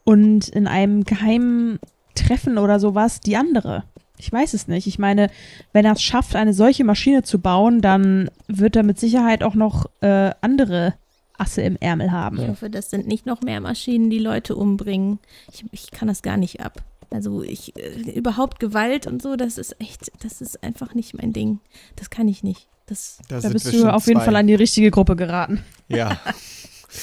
und 0.05 0.49
in 0.49 0.67
einem 0.67 1.05
geheimen 1.05 1.79
Treffen 2.14 2.59
oder 2.59 2.81
sowas 2.81 3.21
die 3.21 3.37
andere. 3.37 3.85
Ich 4.19 4.31
weiß 4.31 4.52
es 4.55 4.69
nicht. 4.69 4.87
Ich 4.87 4.99
meine, 4.99 5.31
wenn 5.73 5.87
er 5.87 5.93
es 5.93 6.02
schafft, 6.02 6.37
eine 6.37 6.52
solche 6.52 6.85
Maschine 6.85 7.23
zu 7.23 7.38
bauen, 7.38 7.81
dann 7.81 8.31
wird 8.49 8.76
er 8.76 8.83
mit 8.83 8.99
Sicherheit 8.99 9.43
auch 9.43 9.55
noch 9.55 9.87
äh, 10.02 10.33
andere 10.43 10.95
Asse 11.38 11.62
im 11.62 11.76
Ärmel 11.81 12.12
haben. 12.12 12.38
Ich 12.38 12.49
hoffe, 12.49 12.69
das 12.69 12.90
sind 12.90 13.07
nicht 13.07 13.25
noch 13.25 13.40
mehr 13.40 13.61
Maschinen, 13.61 14.11
die 14.11 14.19
Leute 14.19 14.57
umbringen. 14.57 15.19
Ich, 15.50 15.64
ich 15.73 15.90
kann 15.90 16.09
das 16.09 16.21
gar 16.21 16.37
nicht 16.37 16.61
ab. 16.61 16.83
Also 17.11 17.43
ich 17.43 17.76
äh, 17.76 18.12
überhaupt 18.12 18.61
Gewalt 18.61 19.07
und 19.07 19.23
so, 19.23 19.37
das 19.37 19.57
ist 19.57 19.81
echt, 19.81 20.12
das 20.23 20.40
ist 20.40 20.62
einfach 20.62 20.95
nicht 20.95 21.14
mein 21.14 21.33
Ding. 21.33 21.61
Das 21.97 22.11
kann 22.11 22.29
ich 22.29 22.43
nicht. 22.43 22.69
Das 22.91 23.19
Da 23.29 23.41
sind 23.41 23.53
bist 23.55 23.73
du 23.73 23.87
auf 23.91 24.07
jeden 24.07 24.19
zwei. 24.21 24.27
Fall 24.27 24.37
an 24.37 24.47
die 24.47 24.55
richtige 24.55 24.91
Gruppe 24.91 25.17
geraten. 25.17 25.65
Ja. 25.89 26.21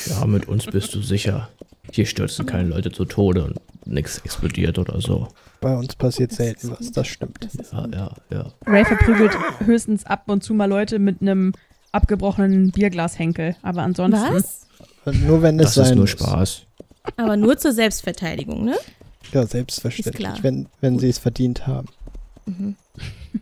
Ja, 0.10 0.26
mit 0.26 0.48
uns 0.48 0.66
bist 0.66 0.94
du 0.94 1.02
sicher. 1.02 1.50
Hier 1.92 2.06
stürzen 2.06 2.46
keine 2.46 2.70
Leute 2.70 2.92
zu 2.92 3.06
Tode 3.06 3.46
und 3.46 3.58
nichts 3.88 4.20
explodiert 4.20 4.78
oder 4.78 5.00
so. 5.02 5.30
Bei 5.62 5.76
uns 5.76 5.96
passiert 5.96 6.34
selten 6.34 6.72
was, 6.78 6.92
das 6.92 7.08
stimmt. 7.08 7.48
Ja, 7.72 7.88
ja, 7.94 8.12
ja. 8.30 8.54
Ray 8.66 8.84
verprügelt 8.86 9.32
höchstens 9.66 10.06
ab 10.06 10.24
und 10.28 10.44
zu 10.44 10.54
mal 10.54 10.66
Leute 10.70 11.00
mit 11.00 11.22
einem 11.22 11.54
abgebrochenen 11.94 12.72
Bierglashenkel. 12.72 13.56
Aber 13.62 13.82
ansonsten. 13.84 14.22
Was? 14.34 14.68
Nur 15.06 15.42
wenn 15.42 15.58
es 15.60 15.74
Das 15.74 15.78
ist 15.78 15.86
sein 15.88 15.96
nur 15.96 16.04
muss. 16.04 16.12
Spaß. 16.12 16.62
Aber 17.16 17.38
nur 17.38 17.58
zur 17.58 17.72
Selbstverteidigung, 17.72 18.66
ne? 18.66 18.76
Ja, 19.32 19.44
Ist 19.44 19.52
selbstverständlich, 19.52 20.44
wenn, 20.44 20.68
wenn 20.82 21.00
sie 21.00 21.08
es 21.10 21.18
verdient 21.18 21.66
haben. 21.66 21.88
Mhm. 22.46 22.76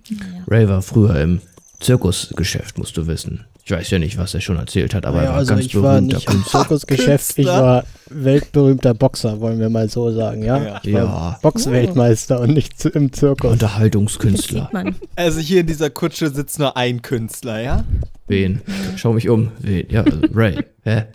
Naja. 0.10 0.44
Ray 0.48 0.70
war 0.70 0.82
früher 0.84 1.20
im 1.20 1.42
Zirkusgeschäft, 1.79 2.77
musst 2.77 2.98
du 2.98 3.08
wissen. 3.08 3.46
Ich 3.63 3.72
weiß 3.72 3.89
ja 3.89 3.98
nicht, 4.00 4.17
was 4.20 4.34
er 4.36 4.41
schon 4.41 4.58
erzählt 4.58 4.94
hat, 4.94 5.05
aber 5.05 5.17
Naja, 5.17 5.29
er 5.29 5.32
war 5.32 5.39
also 5.39 5.53
ganz 5.55 5.65
ich 5.65 5.75
war 5.75 5.82
berühmter 5.96 6.15
nicht 6.17 6.27
im 6.27 6.34
Künstler. 6.34 6.60
Zirkusgeschäft, 6.62 7.39
ich 7.39 7.48
war 7.48 7.84
weltberühmter 8.12 8.94
Boxer, 8.94 9.39
wollen 9.39 9.60
wir 9.60 9.70
mal 9.70 9.89
so 9.89 10.12
sagen, 10.12 10.44
ja? 10.44 10.63
Ja. 10.63 10.82
Ich 10.84 10.94
war 10.94 11.03
Ja, 11.03 11.39
Boxweltmeister 11.41 12.39
und 12.41 12.53
nicht 12.53 12.86
im 12.86 13.12
Zirkus. 13.12 13.51
Unterhaltungskünstler. 13.51 14.70
Also 15.15 15.39
hier 15.39 15.62
in 15.62 15.67
dieser 15.67 15.89
Kutsche 15.89 16.29
sitzt 16.29 16.60
nur 16.60 16.77
ein 16.77 17.01
Künstler, 17.01 17.60
ja? 17.62 17.84
Wen? 18.27 18.62
Schau 18.98 19.13
mich 19.13 19.29
um. 19.29 19.51
Wen? 19.60 19.88
Ja, 19.89 20.03
also 20.03 20.20
Ray. 20.34 20.63
Hä? 20.84 21.05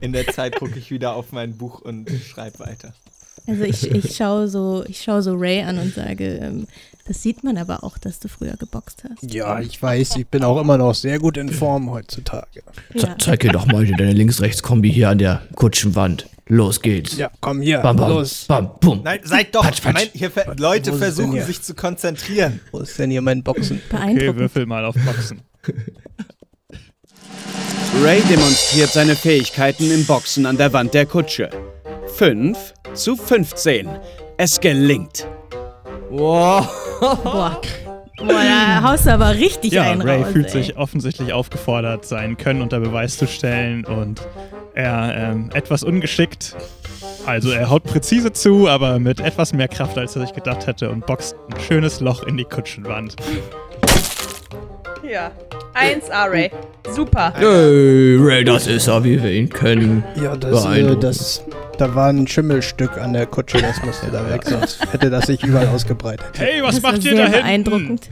In 0.00 0.12
der 0.12 0.26
Zeit 0.26 0.56
gucke 0.56 0.78
ich 0.78 0.90
wieder 0.90 1.14
auf 1.14 1.32
mein 1.32 1.56
Buch 1.56 1.80
und 1.80 2.10
schreibe 2.10 2.58
weiter. 2.58 2.92
Also 3.46 3.64
ich, 3.64 3.90
ich 3.90 4.16
schaue 4.16 4.48
so, 4.48 4.84
ich 4.86 5.02
schaue 5.02 5.22
so 5.22 5.34
Ray 5.34 5.62
an 5.62 5.78
und 5.78 5.94
sage, 5.94 6.34
ähm, 6.42 6.66
das 7.06 7.22
sieht 7.22 7.42
man 7.44 7.56
aber 7.56 7.84
auch, 7.84 7.98
dass 7.98 8.20
du 8.20 8.28
früher 8.28 8.56
geboxt 8.56 9.04
hast. 9.04 9.32
Ja, 9.32 9.60
ich 9.60 9.80
weiß, 9.82 10.16
ich 10.16 10.26
bin 10.26 10.44
auch 10.44 10.60
immer 10.60 10.78
noch 10.78 10.94
sehr 10.94 11.18
gut 11.18 11.36
in 11.36 11.48
Form 11.48 11.90
heutzutage. 11.90 12.62
Ja. 12.94 13.16
zeig 13.18 13.40
dir 13.40 13.52
doch 13.52 13.66
mal 13.66 13.86
deine 13.86 14.12
Links-Rechts-Kombi 14.12 14.92
hier 14.92 15.08
an 15.10 15.18
der 15.18 15.42
Kutschenwand. 15.54 16.26
Los 16.46 16.82
geht's. 16.82 17.16
Ja, 17.16 17.30
komm 17.40 17.62
hier, 17.62 17.78
Bam, 17.78 17.96
bam, 17.96 18.10
los. 18.10 18.44
bam, 18.46 18.70
bum. 18.80 19.02
Nein, 19.04 19.20
seid 19.22 19.54
doch. 19.54 19.62
Patsch, 19.62 19.80
patsch. 19.82 19.94
Mein, 19.94 20.08
hier 20.12 20.30
ver 20.30 20.54
Leute 20.58 20.92
versuchen 20.92 21.40
sich 21.42 21.62
zu 21.62 21.74
konzentrieren. 21.74 22.60
Wo 22.72 22.80
ist 22.80 22.98
denn 22.98 23.10
hier 23.10 23.22
mein 23.22 23.42
Boxen? 23.42 23.80
Okay, 23.92 24.36
würfel 24.36 24.66
mal 24.66 24.84
auf 24.84 24.94
Boxen. 24.96 25.40
Ray 28.02 28.20
demonstriert 28.22 28.90
seine 28.90 29.14
Fähigkeiten 29.14 29.90
im 29.90 30.04
Boxen 30.04 30.46
an 30.46 30.56
der 30.56 30.72
Wand 30.72 30.94
der 30.94 31.06
Kutsche. 31.06 31.50
5 32.14 32.58
zu 32.94 33.16
15. 33.16 33.88
Es 34.36 34.60
gelingt. 34.60 35.26
Wow. 36.12 36.68
Boah. 37.00 37.60
Boah, 38.18 38.26
da 38.28 38.82
haust 38.82 39.06
du 39.06 39.14
aber 39.14 39.30
richtig 39.34 39.72
Ja, 39.72 39.90
einen 39.90 40.02
Ray 40.02 40.22
raus, 40.22 40.32
fühlt 40.32 40.46
ey. 40.46 40.50
sich 40.52 40.76
offensichtlich 40.76 41.32
aufgefordert, 41.32 42.04
sein 42.04 42.36
Können 42.36 42.60
unter 42.60 42.78
Beweis 42.80 43.16
zu 43.16 43.26
stellen 43.26 43.84
und 43.86 44.20
er 44.74 45.14
ähm, 45.16 45.50
etwas 45.54 45.82
ungeschickt. 45.82 46.54
Also 47.26 47.50
er 47.50 47.70
haut 47.70 47.84
präzise 47.84 48.32
zu, 48.32 48.68
aber 48.68 48.98
mit 48.98 49.20
etwas 49.20 49.52
mehr 49.54 49.68
Kraft, 49.68 49.96
als 49.96 50.14
er 50.14 50.22
sich 50.22 50.34
gedacht 50.34 50.66
hätte 50.66 50.90
und 50.90 51.06
boxt 51.06 51.34
ein 51.50 51.60
schönes 51.60 52.00
Loch 52.00 52.22
in 52.24 52.36
die 52.36 52.44
Kutschenwand. 52.44 53.16
Ja. 55.08 55.30
1A, 55.74 56.30
Ray. 56.30 56.50
Super. 56.90 57.32
Hey, 57.36 58.16
Ray, 58.20 58.44
das 58.44 58.66
ist 58.66 58.86
er, 58.86 59.02
wie 59.04 59.22
wir 59.22 59.30
ihn 59.30 59.48
kennen. 59.48 60.04
Ja, 60.22 60.36
das, 60.36 60.64
äh, 60.66 60.96
das, 60.96 61.42
da 61.78 61.94
war 61.94 62.08
ein 62.08 62.26
Schimmelstück 62.26 62.98
an 62.98 63.12
der 63.12 63.26
Kutsche, 63.26 63.60
das 63.60 63.82
musste 63.82 64.10
da 64.10 64.28
weg, 64.30 64.42
sonst 64.44 64.80
hätte 64.92 65.10
das 65.10 65.26
sich 65.26 65.42
überall 65.42 65.68
ausgebreitet. 65.68 66.26
Hey, 66.36 66.62
was 66.62 66.76
das 66.76 66.82
macht 66.82 67.04
ihr 67.04 67.14
da 67.16 67.22
hinten? 67.24 67.40
beeindruckend. 67.40 68.10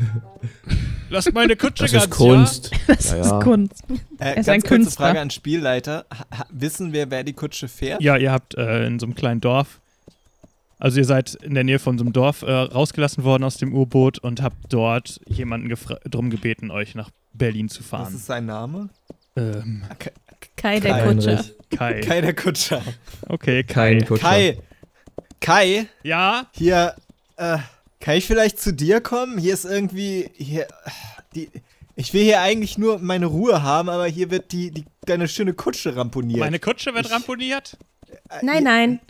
Lasst 1.10 1.32
meine 1.34 1.56
Kutsche 1.56 1.84
Das 1.84 1.92
ganz, 1.92 2.04
ist 2.04 2.10
Kunst. 2.10 2.70
Das 2.86 3.10
Ja, 3.10 3.16
ist 3.20 3.30
ja. 3.30 3.38
Kunst. 3.40 3.82
Äh, 3.88 3.94
Er 4.18 4.34
ganz 4.34 4.46
ist 4.46 4.48
ein 4.48 4.60
kurze 4.62 4.74
Künstler. 4.74 5.06
Frage 5.06 5.20
an 5.20 5.30
Spielleiter. 5.30 6.06
Ha 6.36 6.46
wissen 6.50 6.92
wir, 6.92 7.10
wer 7.10 7.24
die 7.24 7.32
Kutsche 7.32 7.68
fährt? 7.68 8.00
Ja, 8.00 8.16
ihr 8.16 8.30
habt 8.32 8.54
äh, 8.56 8.86
in 8.86 8.98
so 9.00 9.06
einem 9.06 9.14
kleinen 9.16 9.40
Dorf, 9.40 9.80
also 10.80 10.98
ihr 10.98 11.04
seid 11.04 11.34
in 11.36 11.54
der 11.54 11.64
Nähe 11.64 11.78
von 11.78 11.96
so 11.98 12.04
einem 12.04 12.12
Dorf 12.12 12.42
äh, 12.42 12.50
rausgelassen 12.50 13.22
worden 13.24 13.44
aus 13.44 13.56
dem 13.58 13.72
U-Boot 13.74 14.18
und 14.18 14.42
habt 14.42 14.56
dort 14.72 15.20
jemanden 15.28 15.72
drum 16.10 16.30
gebeten, 16.30 16.70
euch 16.70 16.94
nach 16.94 17.10
Berlin 17.32 17.68
zu 17.68 17.80
Was 17.80 17.86
fahren. 17.88 18.14
ist 18.14 18.26
sein 18.26 18.46
Name? 18.46 18.88
Ähm, 19.36 19.82
Kai 20.56 20.80
der 20.80 20.92
Kai 20.92 21.06
Kutscher. 21.14 21.44
Kai. 21.70 22.00
Kai 22.00 22.20
der 22.20 22.34
Kutscher. 22.34 22.82
Okay, 23.28 23.62
Kai. 23.64 23.94
Kein 23.98 24.06
Kutscher. 24.06 24.28
Kai. 24.28 24.58
Kai, 25.40 25.86
Ja? 26.02 26.46
hier, 26.52 26.94
äh, 27.36 27.58
kann 28.00 28.16
ich 28.16 28.26
vielleicht 28.26 28.58
zu 28.60 28.72
dir 28.72 29.00
kommen? 29.00 29.38
Hier 29.38 29.54
ist 29.54 29.64
irgendwie, 29.64 30.28
hier, 30.34 30.66
die, 31.34 31.48
ich 31.96 32.12
will 32.12 32.22
hier 32.24 32.40
eigentlich 32.40 32.76
nur 32.78 32.98
meine 32.98 33.26
Ruhe 33.26 33.62
haben, 33.62 33.88
aber 33.88 34.06
hier 34.06 34.30
wird 34.30 34.52
die, 34.52 34.70
die 34.70 34.84
deine 35.06 35.28
schöne 35.28 35.52
Kutsche 35.54 35.96
ramponiert. 35.96 36.40
Meine 36.40 36.58
Kutsche 36.58 36.94
wird 36.94 37.06
Ich- 37.06 37.12
ramponiert? 37.12 37.76
Nein, 38.42 38.64
nein. 38.64 39.00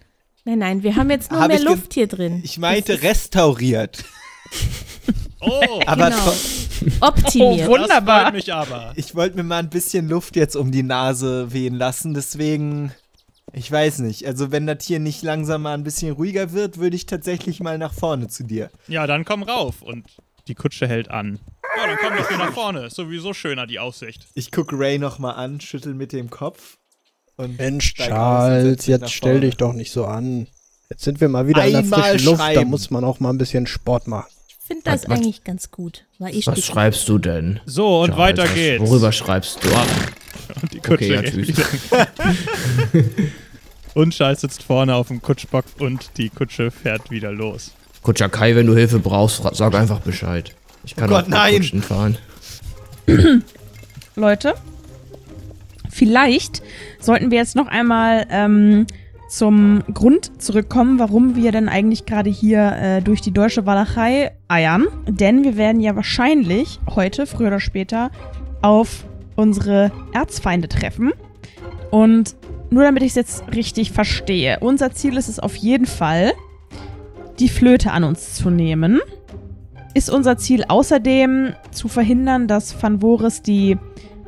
Nein, 0.50 0.58
nein, 0.58 0.82
wir 0.82 0.96
haben 0.96 1.10
jetzt 1.10 1.30
nur 1.30 1.42
Hab 1.42 1.48
mehr 1.48 1.60
Luft 1.60 1.94
hier 1.94 2.08
drin. 2.08 2.40
Ich 2.42 2.58
meinte 2.58 3.02
restauriert. 3.02 4.04
Oh, 5.42 5.80
Aber 5.86 6.10
Genau. 6.10 6.32
optimiert. 7.00 7.66
Oh, 7.66 7.70
Wunderbar. 7.72 8.02
Das 8.02 8.22
freut 8.24 8.34
mich 8.34 8.52
aber. 8.52 8.92
ich 8.96 9.14
wollte 9.14 9.36
mir 9.36 9.42
mal 9.42 9.60
ein 9.60 9.70
bisschen 9.70 10.06
Luft 10.06 10.36
jetzt 10.36 10.54
um 10.54 10.70
die 10.70 10.82
Nase 10.82 11.50
wehen 11.54 11.74
lassen, 11.76 12.12
deswegen, 12.12 12.92
ich 13.54 13.72
weiß 13.72 14.00
nicht. 14.00 14.26
Also 14.26 14.52
wenn 14.52 14.66
das 14.66 14.84
hier 14.84 14.98
nicht 14.98 15.22
langsam 15.22 15.62
mal 15.62 15.72
ein 15.72 15.82
bisschen 15.82 16.12
ruhiger 16.12 16.52
wird, 16.52 16.76
würde 16.76 16.94
ich 16.96 17.06
tatsächlich 17.06 17.60
mal 17.60 17.78
nach 17.78 17.94
vorne 17.94 18.28
zu 18.28 18.42
dir. 18.44 18.70
Ja, 18.86 19.06
dann 19.06 19.24
komm 19.24 19.42
rauf. 19.42 19.80
Und 19.80 20.04
die 20.46 20.54
Kutsche 20.54 20.86
hält 20.86 21.10
an. 21.10 21.38
Ja, 21.78 21.86
dann 21.86 21.96
komm 22.02 22.18
doch 22.18 22.28
hier 22.28 22.36
nach 22.38 22.52
vorne. 22.52 22.86
Ist 22.86 22.96
sowieso 22.96 23.32
schöner, 23.32 23.66
die 23.66 23.78
Aussicht. 23.78 24.26
Ich 24.34 24.50
gucke 24.52 24.78
Ray 24.78 24.98
nochmal 24.98 25.36
an, 25.36 25.62
schüttel 25.62 25.94
mit 25.94 26.12
dem 26.12 26.28
Kopf. 26.28 26.76
Und 27.42 27.58
Mensch, 27.58 27.94
Charles, 27.94 28.86
jetzt 28.86 29.10
stell 29.12 29.40
dich 29.40 29.56
doch 29.56 29.72
nicht 29.72 29.92
so 29.92 30.04
an. 30.04 30.46
Jetzt 30.90 31.04
sind 31.04 31.20
wir 31.20 31.28
mal 31.28 31.46
wieder 31.46 31.64
in 31.64 31.70
der 31.72 31.80
Einmal 31.80 32.02
frischen 32.10 32.26
Luft, 32.26 32.40
da 32.40 32.44
schreiben. 32.52 32.70
muss 32.70 32.90
man 32.90 33.04
auch 33.04 33.20
mal 33.20 33.30
ein 33.30 33.38
bisschen 33.38 33.66
Sport 33.66 34.08
machen. 34.08 34.26
Ich 34.48 34.56
finde 34.66 34.82
das 34.84 35.02
Was- 35.02 35.08
was- 35.08 35.18
eigentlich 35.18 35.44
ganz 35.44 35.70
gut. 35.70 36.04
Was 36.18 36.64
schreibst 36.64 37.08
du 37.08 37.18
denn? 37.18 37.60
So, 37.66 38.00
und 38.02 38.10
Charles, 38.10 38.18
weiter 38.18 38.44
was- 38.44 38.54
geht's. 38.54 38.80
Worüber 38.84 39.12
schreibst 39.12 39.64
du? 39.64 39.68
Ah, 39.74 39.86
Und 40.62 40.72
die 40.72 40.78
Kutsche 40.80 41.18
Okay, 41.18 41.54
ja, 41.92 42.06
und 43.94 44.10
Charles 44.14 44.40
sitzt 44.42 44.62
vorne 44.62 44.94
auf 44.94 45.08
dem 45.08 45.20
Kutschbock 45.22 45.64
und 45.78 46.10
die 46.16 46.28
Kutsche 46.30 46.70
fährt 46.70 47.10
wieder 47.10 47.32
los. 47.32 47.72
Kutscher 48.02 48.28
Kai, 48.28 48.54
wenn 48.56 48.66
du 48.66 48.74
Hilfe 48.76 48.98
brauchst, 48.98 49.42
sag 49.52 49.74
einfach 49.74 50.00
Bescheid. 50.00 50.54
Ich 50.84 50.96
kann 50.96 51.10
Oh 51.10 51.14
Gott, 51.14 51.24
auch 51.24 51.28
mit 51.28 51.36
nein. 51.36 51.54
Kutschen 51.56 51.82
fahren. 51.82 52.18
Leute, 54.16 54.54
vielleicht 55.90 56.62
sollten 56.98 57.30
wir 57.30 57.38
jetzt 57.38 57.56
noch 57.56 57.66
einmal 57.66 58.26
ähm, 58.30 58.86
zum 59.30 59.82
Grund 59.94 60.42
zurückkommen, 60.42 60.98
warum 60.98 61.36
wir 61.36 61.52
denn 61.52 61.68
eigentlich 61.68 62.04
gerade 62.04 62.30
hier 62.30 62.72
äh, 62.72 63.00
durch 63.00 63.20
die 63.20 63.32
deutsche 63.32 63.64
Walachei 63.64 64.32
eiern. 64.48 64.86
Denn 65.06 65.44
wir 65.44 65.56
werden 65.56 65.80
ja 65.80 65.94
wahrscheinlich 65.94 66.80
heute, 66.94 67.26
früher 67.26 67.48
oder 67.48 67.60
später, 67.60 68.10
auf 68.60 69.06
unsere 69.36 69.92
Erzfeinde 70.12 70.68
treffen. 70.68 71.12
Und 71.90 72.34
nur 72.70 72.82
damit 72.82 73.02
ich 73.02 73.10
es 73.10 73.14
jetzt 73.14 73.44
richtig 73.54 73.92
verstehe, 73.92 74.58
unser 74.60 74.92
Ziel 74.92 75.16
ist 75.16 75.28
es 75.28 75.38
auf 75.38 75.56
jeden 75.56 75.86
Fall, 75.86 76.32
die 77.38 77.48
Flöte 77.48 77.92
an 77.92 78.04
uns 78.04 78.34
zu 78.34 78.50
nehmen. 78.50 79.00
Ist 79.94 80.10
unser 80.10 80.36
Ziel 80.36 80.64
außerdem 80.68 81.54
zu 81.70 81.88
verhindern, 81.88 82.46
dass 82.46 82.80
Van 82.80 83.00
Voris 83.00 83.42
die 83.42 83.76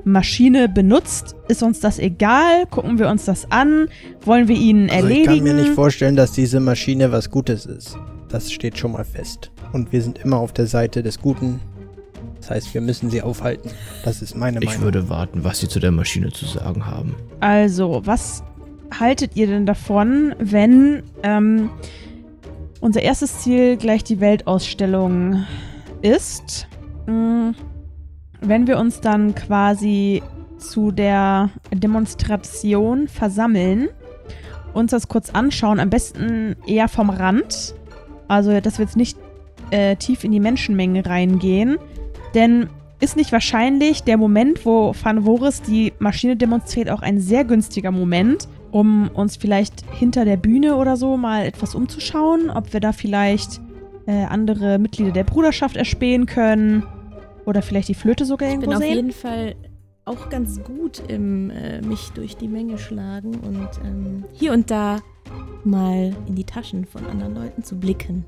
Maschine 0.04 0.68
benutzt? 0.68 1.36
Ist 1.48 1.62
uns 1.62 1.80
das 1.80 1.98
egal? 1.98 2.66
Gucken 2.70 2.98
wir 2.98 3.08
uns 3.08 3.24
das 3.24 3.50
an? 3.50 3.88
Wollen 4.24 4.48
wir 4.48 4.56
ihn 4.56 4.90
Also 4.90 5.06
ich 5.08 5.18
erledigen? 5.26 5.44
kann 5.46 5.56
mir 5.56 5.62
nicht 5.62 5.74
vorstellen, 5.74 6.16
dass 6.16 6.32
diese 6.32 6.60
Maschine 6.60 7.12
was 7.12 7.30
Gutes 7.30 7.66
ist. 7.66 7.96
Das 8.28 8.50
steht 8.50 8.78
schon 8.78 8.92
mal 8.92 9.04
fest. 9.04 9.50
Und 9.72 9.92
wir 9.92 10.02
sind 10.02 10.18
immer 10.18 10.38
auf 10.38 10.52
der 10.52 10.66
Seite 10.66 11.02
des 11.02 11.20
Guten. 11.20 11.60
Das 12.40 12.50
heißt, 12.50 12.74
wir 12.74 12.80
müssen 12.80 13.10
sie 13.10 13.22
aufhalten. 13.22 13.70
Das 14.04 14.20
ist 14.22 14.36
meine 14.36 14.58
Ich 14.60 14.66
Meinung. 14.66 14.82
würde 14.84 15.08
warten, 15.08 15.44
was 15.44 15.60
sie 15.60 15.68
zu 15.68 15.78
der 15.80 15.92
Maschine 15.92 16.30
zu 16.32 16.46
sagen 16.46 16.86
haben. 16.86 17.14
Also, 17.40 18.02
was 18.04 18.42
haltet 18.98 19.36
ihr 19.36 19.46
denn 19.46 19.64
davon, 19.66 20.34
wenn 20.40 21.02
ähm, 21.22 21.70
unser 22.80 23.02
erstes 23.02 23.40
Ziel 23.40 23.76
gleich 23.76 24.02
die 24.02 24.18
Weltausstellung 24.20 25.44
ist? 26.02 26.66
Mm, 27.06 27.50
Wenn 28.42 28.66
wir 28.66 28.78
uns 28.78 29.00
dann 29.00 29.34
quasi 29.34 30.22
zu 30.58 30.90
der 30.90 31.50
Demonstration 31.72 33.06
versammeln, 33.06 33.88
uns 34.74 34.90
das 34.90 35.08
kurz 35.08 35.30
anschauen, 35.30 35.78
am 35.78 35.90
besten 35.90 36.56
eher 36.66 36.88
vom 36.88 37.10
Rand. 37.10 37.74
Also, 38.26 38.60
dass 38.60 38.78
wir 38.78 38.84
jetzt 38.84 38.96
nicht 38.96 39.16
äh, 39.70 39.96
tief 39.96 40.24
in 40.24 40.32
die 40.32 40.40
Menschenmenge 40.40 41.06
reingehen. 41.06 41.78
Denn 42.34 42.68
ist 43.00 43.16
nicht 43.16 43.32
wahrscheinlich 43.32 44.02
der 44.02 44.16
Moment, 44.16 44.64
wo 44.64 44.94
Van 45.00 45.24
Voris 45.24 45.62
die 45.62 45.92
Maschine 45.98 46.36
demonstriert, 46.36 46.88
auch 46.90 47.02
ein 47.02 47.20
sehr 47.20 47.44
günstiger 47.44 47.90
Moment, 47.90 48.48
um 48.70 49.08
uns 49.08 49.36
vielleicht 49.36 49.84
hinter 49.92 50.24
der 50.24 50.36
Bühne 50.36 50.76
oder 50.76 50.96
so 50.96 51.16
mal 51.16 51.44
etwas 51.44 51.74
umzuschauen, 51.74 52.48
ob 52.50 52.72
wir 52.72 52.80
da 52.80 52.92
vielleicht 52.92 53.60
äh, 54.06 54.24
andere 54.24 54.78
Mitglieder 54.78 55.12
der 55.12 55.24
Bruderschaft 55.24 55.76
erspähen 55.76 56.26
können 56.26 56.84
oder 57.46 57.62
vielleicht 57.62 57.88
die 57.88 57.94
Flöte 57.94 58.24
sogar 58.24 58.48
Ich 58.48 58.54
bin 58.54 58.62
irgendwo 58.70 58.78
auf 58.78 58.82
sehen? 58.82 58.96
jeden 58.96 59.12
Fall 59.12 59.54
auch 60.04 60.28
ganz 60.30 60.62
gut 60.62 61.02
im 61.08 61.50
äh, 61.50 61.80
mich 61.80 62.10
durch 62.10 62.36
die 62.36 62.48
Menge 62.48 62.78
schlagen 62.78 63.34
und 63.40 63.68
ähm, 63.84 64.24
hier 64.32 64.52
und 64.52 64.70
da 64.70 65.00
mal 65.64 66.14
in 66.26 66.34
die 66.34 66.44
Taschen 66.44 66.84
von 66.84 67.06
anderen 67.06 67.34
Leuten 67.34 67.62
zu 67.62 67.78
blicken. 67.78 68.24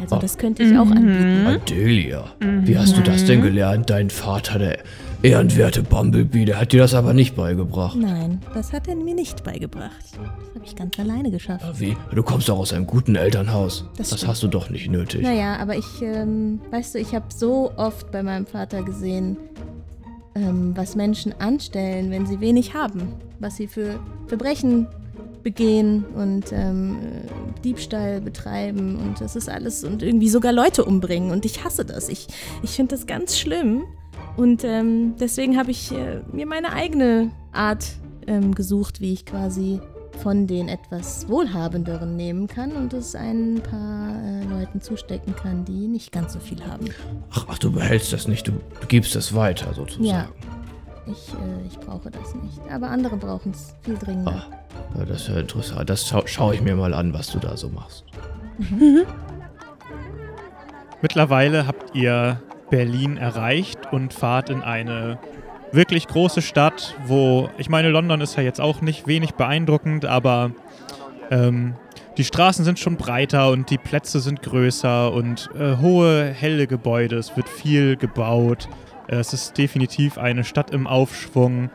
Also 0.00 0.16
das 0.18 0.38
könnte 0.38 0.62
ich 0.62 0.76
auch 0.78 0.84
Mhm. 0.84 0.92
anbieten. 0.92 1.46
Adelia, 1.46 2.24
wie 2.64 2.78
hast 2.78 2.96
du 2.96 3.02
das 3.02 3.24
denn 3.24 3.42
gelernt? 3.42 3.90
Dein 3.90 4.10
Vater, 4.10 4.58
der 4.58 4.78
ehrenwerte 5.22 5.82
Bumblebee, 5.82 6.44
der 6.44 6.60
hat 6.60 6.72
dir 6.72 6.78
das 6.80 6.94
aber 6.94 7.12
nicht 7.12 7.34
beigebracht. 7.34 7.96
Nein, 7.96 8.40
das 8.54 8.72
hat 8.72 8.86
er 8.88 8.94
mir 8.94 9.14
nicht 9.14 9.42
beigebracht. 9.42 9.90
Das 10.12 10.54
habe 10.54 10.64
ich 10.64 10.76
ganz 10.76 10.98
alleine 10.98 11.30
geschafft. 11.30 11.80
Wie? 11.80 11.96
Du 12.14 12.22
kommst 12.22 12.48
doch 12.48 12.58
aus 12.58 12.72
einem 12.72 12.86
guten 12.86 13.16
Elternhaus. 13.16 13.84
Das 13.96 14.10
Das, 14.10 14.18
stimmt. 14.18 14.30
hast 14.30 14.42
du 14.44 14.48
doch 14.48 14.70
nicht 14.70 14.88
nötig. 14.90 15.22
Naja, 15.22 15.56
aber 15.56 15.76
ich, 15.76 16.00
ähm, 16.02 16.60
weißt 16.70 16.94
du, 16.94 16.98
ich 17.00 17.14
habe 17.14 17.26
so 17.34 17.72
oft 17.76 18.10
bei 18.12 18.22
meinem 18.22 18.46
Vater 18.46 18.82
gesehen, 18.82 19.36
ähm, 20.36 20.72
was 20.76 20.94
Menschen 20.94 21.34
anstellen, 21.40 22.10
wenn 22.10 22.26
sie 22.26 22.40
wenig 22.40 22.74
haben. 22.74 23.14
Was 23.40 23.56
sie 23.56 23.66
für 23.66 23.98
Verbrechen 24.26 24.86
begehen 25.42 26.04
und 26.14 26.52
ähm, 26.52 26.98
äh, 27.00 27.62
Diebstahl 27.62 28.20
betreiben 28.20 28.96
und 28.96 29.20
das 29.20 29.36
ist 29.36 29.48
alles 29.48 29.84
und 29.84 30.02
irgendwie 30.02 30.28
sogar 30.28 30.52
Leute 30.52 30.84
umbringen 30.84 31.30
und 31.30 31.44
ich 31.44 31.64
hasse 31.64 31.84
das. 31.84 32.08
Ich, 32.08 32.28
ich 32.62 32.70
finde 32.70 32.94
das 32.94 33.06
ganz 33.06 33.38
schlimm 33.38 33.84
und 34.36 34.64
ähm, 34.64 35.14
deswegen 35.18 35.56
habe 35.56 35.70
ich 35.70 35.92
äh, 35.92 36.20
mir 36.32 36.46
meine 36.46 36.72
eigene 36.72 37.30
Art 37.52 37.84
ähm, 38.26 38.54
gesucht, 38.54 39.00
wie 39.00 39.12
ich 39.12 39.26
quasi 39.26 39.80
von 40.18 40.46
den 40.46 40.68
etwas 40.68 41.28
Wohlhabenderen 41.28 42.16
nehmen 42.16 42.48
kann 42.48 42.72
und 42.72 42.92
es 42.92 43.14
ein 43.14 43.62
paar 43.62 44.10
äh, 44.22 44.44
Leuten 44.44 44.80
zustecken 44.80 45.34
kann, 45.34 45.64
die 45.64 45.86
nicht 45.86 46.12
ganz 46.12 46.32
so 46.32 46.40
viel 46.40 46.64
haben. 46.64 46.86
Ach, 47.30 47.46
ach, 47.48 47.58
du 47.58 47.70
behältst 47.70 48.12
das 48.12 48.28
nicht, 48.28 48.48
du 48.48 48.52
gibst 48.88 49.14
es 49.16 49.34
weiter 49.34 49.72
sozusagen. 49.74 50.04
Ja, 50.04 50.28
ich, 51.10 51.32
äh, 51.32 51.66
ich 51.66 51.78
brauche 51.78 52.10
das 52.10 52.34
nicht. 52.34 52.60
Aber 52.70 52.88
andere 52.88 53.16
brauchen 53.16 53.52
es 53.52 53.74
viel 53.82 53.96
dringender. 53.96 54.44
Ah, 54.50 54.98
ja, 54.98 55.04
das 55.04 55.22
ist 55.22 55.28
ja 55.28 55.38
interessant. 55.38 55.88
Das 55.88 56.06
schau, 56.06 56.22
schaue 56.26 56.54
ich 56.54 56.60
mir 56.60 56.76
mal 56.76 56.94
an, 56.94 57.12
was 57.14 57.28
du 57.28 57.38
da 57.38 57.56
so 57.56 57.68
machst. 57.68 58.04
Mittlerweile 61.02 61.66
habt 61.66 61.94
ihr 61.94 62.40
Berlin 62.70 63.16
erreicht 63.16 63.78
und 63.92 64.12
fahrt 64.12 64.50
in 64.50 64.62
eine 64.62 65.18
wirklich 65.72 66.06
große 66.08 66.42
Stadt, 66.42 66.96
wo, 67.06 67.48
ich 67.58 67.68
meine, 67.68 67.90
London 67.90 68.20
ist 68.20 68.36
ja 68.36 68.42
jetzt 68.42 68.60
auch 68.60 68.80
nicht 68.80 69.06
wenig 69.06 69.34
beeindruckend, 69.34 70.06
aber 70.06 70.50
ähm, 71.30 71.74
die 72.16 72.24
Straßen 72.24 72.64
sind 72.64 72.78
schon 72.78 72.96
breiter 72.96 73.50
und 73.50 73.70
die 73.70 73.78
Plätze 73.78 74.20
sind 74.20 74.42
größer 74.42 75.12
und 75.12 75.50
äh, 75.58 75.76
hohe, 75.76 76.24
helle 76.24 76.66
Gebäude, 76.66 77.16
es 77.16 77.36
wird 77.36 77.48
viel 77.48 77.96
gebaut. 77.96 78.68
Äh, 79.08 79.16
es 79.16 79.32
ist 79.32 79.58
definitiv 79.58 80.18
eine 80.18 80.44
Stadt 80.44 80.70
im 80.70 80.86
Aufschwung. 80.86 81.70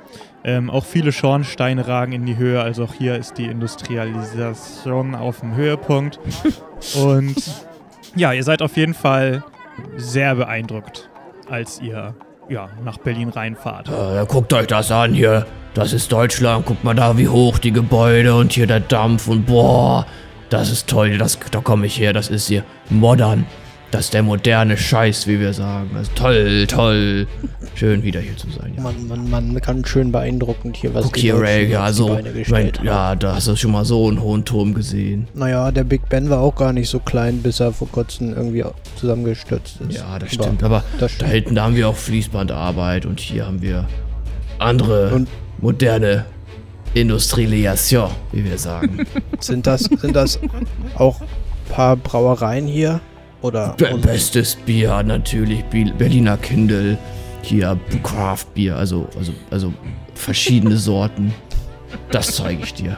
Ähm, 0.46 0.70
auch 0.70 0.86
viele 0.86 1.12
Schornsteine 1.12 1.88
ragen 1.88 2.12
in 2.12 2.26
die 2.26 2.36
Höhe, 2.38 2.62
also 2.62 2.84
auch 2.84 2.94
hier 2.94 3.16
ist 3.16 3.38
die 3.38 3.46
Industrialisation 3.46 5.16
auf 5.16 5.40
dem 5.40 5.56
Höhepunkt. 5.56 6.20
und 7.02 7.36
ja, 8.16 8.34
ihr 8.34 8.44
seid 8.44 8.62
auf 8.62 8.76
jeden 8.76 8.94
Fall 8.94 9.44
sehr 9.96 10.36
beeindruckt, 10.36 11.10
als 11.50 11.80
ihr 11.82 12.14
ja, 12.50 12.70
nach 12.84 12.98
Berlin 12.98 13.30
reinfahrt. 13.30 13.88
Äh, 13.88 14.16
ja, 14.16 14.24
guckt 14.26 14.52
euch 14.54 14.68
das 14.68 14.92
an 14.92 15.14
hier. 15.14 15.46
Das 15.74 15.94
ist 15.94 16.12
Deutschland. 16.12 16.66
Guckt 16.66 16.84
mal 16.84 16.94
da, 16.94 17.18
wie 17.18 17.28
hoch 17.28 17.58
die 17.58 17.72
Gebäude 17.72 18.36
und 18.36 18.52
hier 18.52 18.68
der 18.68 18.82
Dampf 18.82 19.28
und 19.28 19.46
boah, 19.46 20.06
das 20.50 20.70
ist 20.70 20.88
toll. 20.88 21.18
Das, 21.18 21.40
da 21.52 21.62
komme 21.62 21.88
ich 21.88 21.98
her. 21.98 22.14
Das 22.14 22.30
ist 22.30 22.48
hier 22.48 22.64
modern. 22.90 23.46
Das 23.94 24.06
ist 24.06 24.14
der 24.16 24.24
moderne 24.24 24.76
Scheiß, 24.76 25.28
wie 25.28 25.40
wir 25.40 25.54
sagen. 25.54 25.92
Also 25.96 26.10
toll, 26.16 26.66
toll. 26.66 27.28
Schön 27.76 28.02
wieder 28.02 28.20
hier 28.22 28.36
zu 28.36 28.50
sein. 28.50 28.74
Ja. 28.76 28.82
Man, 28.82 29.08
man, 29.08 29.30
man 29.30 29.62
kann 29.62 29.86
schön 29.86 30.12
beeindruckend 30.12 30.78
hier 30.78 30.96
was 30.96 31.06
Guck 31.06 31.18
hier, 31.18 31.34
Deutschen 31.34 31.46
Ray, 31.46 31.70
ja, 31.70 31.94
so. 31.94 32.20
Mein, 32.50 32.72
ja, 32.82 33.16
da 33.16 33.36
hast 33.36 33.48
du 33.48 33.56
schon 33.56 33.72
mal 33.72 33.86
so 33.86 34.08
einen 34.08 34.20
hohen 34.20 34.46
Turm 34.46 34.74
gesehen. 34.74 35.28
Naja, 35.36 35.70
der 35.72 35.84
Big 35.84 36.10
Ben 36.10 36.28
war 36.32 36.40
auch 36.40 36.56
gar 36.56 36.74
nicht 36.74 36.90
so 36.90 36.98
klein, 36.98 37.44
bis 37.44 37.60
er 37.60 37.72
vor 37.72 37.88
kurzem 37.88 38.34
irgendwie 38.34 38.66
zusammengestürzt 38.96 39.80
ist. 39.88 39.96
Ja, 39.96 40.18
das 40.18 40.34
Aber 40.34 40.44
stimmt. 40.44 40.64
Aber 40.64 40.84
das 40.94 41.00
da 41.00 41.10
stimmt. 41.10 41.32
hinten 41.32 41.56
da 41.56 41.64
haben 41.66 41.76
wir 41.76 41.88
auch 41.88 41.96
Fließbandarbeit 41.96 43.06
und 43.06 43.20
hier 43.20 43.46
haben 43.46 43.62
wir 43.62 43.86
andere 44.58 45.14
Und- 45.14 45.30
moderne 45.60 46.26
Industrialisation, 46.96 48.10
wie 48.32 48.44
wir 48.44 48.58
sagen. 48.58 49.06
Sind 49.40 49.68
das, 49.68 49.82
sind 49.84 50.16
das 50.16 50.40
auch 50.96 51.22
paar 51.70 51.96
Brauereien 51.96 52.66
hier? 52.66 53.00
Oder? 53.44 53.76
Be 53.78 53.96
bestes 53.98 54.56
Bier 54.56 55.04
natürlich, 55.04 55.64
Berliner 55.66 56.38
Kindle, 56.38 56.98
hier 57.42 57.78
Craft 58.02 58.46
Bier, 58.56 58.78
also, 58.78 59.08
also, 59.18 59.34
also 59.52 59.74
verschiedene 60.16 60.78
Sorten. 60.90 61.34
Das 62.10 62.36
zeige 62.38 62.64
ich 62.64 62.74
dir. 62.74 62.98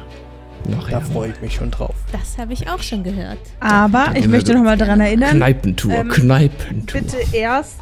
Nachher. 0.67 0.99
da 0.99 1.05
freue 1.05 1.31
ich 1.31 1.41
mich 1.41 1.53
schon 1.55 1.69
drauf. 1.69 1.93
Das 2.11 2.37
habe 2.39 2.53
ich 2.53 2.67
auch 2.67 2.81
schon 2.81 3.03
gehört. 3.03 3.37
Aber 3.59 4.07
ich 4.15 4.27
möchte 4.27 4.53
nochmal 4.53 4.77
daran 4.77 4.99
erinnern, 4.99 5.37
Kneipentour, 5.37 5.93
Ähm, 5.93 6.09
Kneipentour. 6.09 7.01
Bitte 7.01 7.17
erst, 7.33 7.75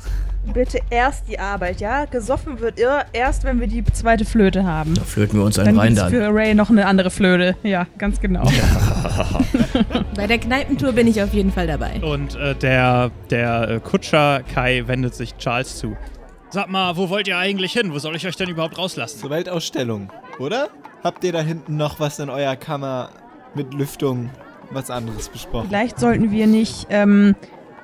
bitte 0.53 0.79
erst 0.89 1.27
die 1.27 1.39
Arbeit, 1.39 1.79
ja? 1.81 2.05
Gesoffen 2.05 2.59
wird 2.59 2.79
ir 2.79 3.05
erst 3.13 3.43
wenn 3.43 3.59
wir 3.59 3.67
die 3.67 3.83
zweite 3.85 4.25
Flöte 4.25 4.63
haben. 4.65 4.93
Da 4.95 5.01
flöten 5.03 5.39
wir 5.39 5.45
uns 5.45 5.55
Dann 5.55 5.67
einen 5.67 5.77
rein 5.77 5.87
gibt's 5.89 6.01
dann. 6.01 6.11
für 6.11 6.27
Ray 6.33 6.53
noch 6.53 6.69
eine 6.69 6.85
andere 6.85 7.09
Flöte. 7.11 7.55
Ja, 7.63 7.87
ganz 7.97 8.19
genau. 8.19 8.43
Bei 10.15 10.27
der 10.27 10.37
Kneipentour 10.37 10.91
bin 10.93 11.07
ich 11.07 11.21
auf 11.21 11.33
jeden 11.33 11.51
Fall 11.51 11.67
dabei. 11.67 12.01
Und 12.01 12.35
äh, 12.35 12.55
der, 12.55 13.11
der 13.29 13.69
äh, 13.69 13.79
Kutscher 13.79 14.41
Kai 14.53 14.83
wendet 14.87 15.15
sich 15.15 15.35
Charles 15.37 15.77
zu. 15.77 15.95
Sag 16.49 16.69
mal, 16.69 16.95
wo 16.97 17.09
wollt 17.09 17.27
ihr 17.27 17.37
eigentlich 17.37 17.73
hin? 17.73 17.93
Wo 17.93 17.99
soll 17.99 18.15
ich 18.15 18.27
euch 18.27 18.35
denn 18.35 18.49
überhaupt 18.49 18.77
rauslassen? 18.77 19.19
Zur 19.19 19.29
Weltausstellung, 19.31 20.11
oder? 20.39 20.69
Habt 21.03 21.23
ihr 21.23 21.31
da 21.31 21.41
hinten 21.41 21.77
noch 21.77 21.99
was 21.99 22.19
in 22.19 22.29
eurer 22.29 22.55
Kammer 22.55 23.09
mit 23.55 23.73
Lüftung, 23.73 24.29
was 24.71 24.89
anderes 24.91 25.29
besprochen? 25.29 25.67
Vielleicht 25.69 25.99
sollten 25.99 26.31
wir 26.31 26.47
nicht, 26.47 26.87
ähm, 26.89 27.35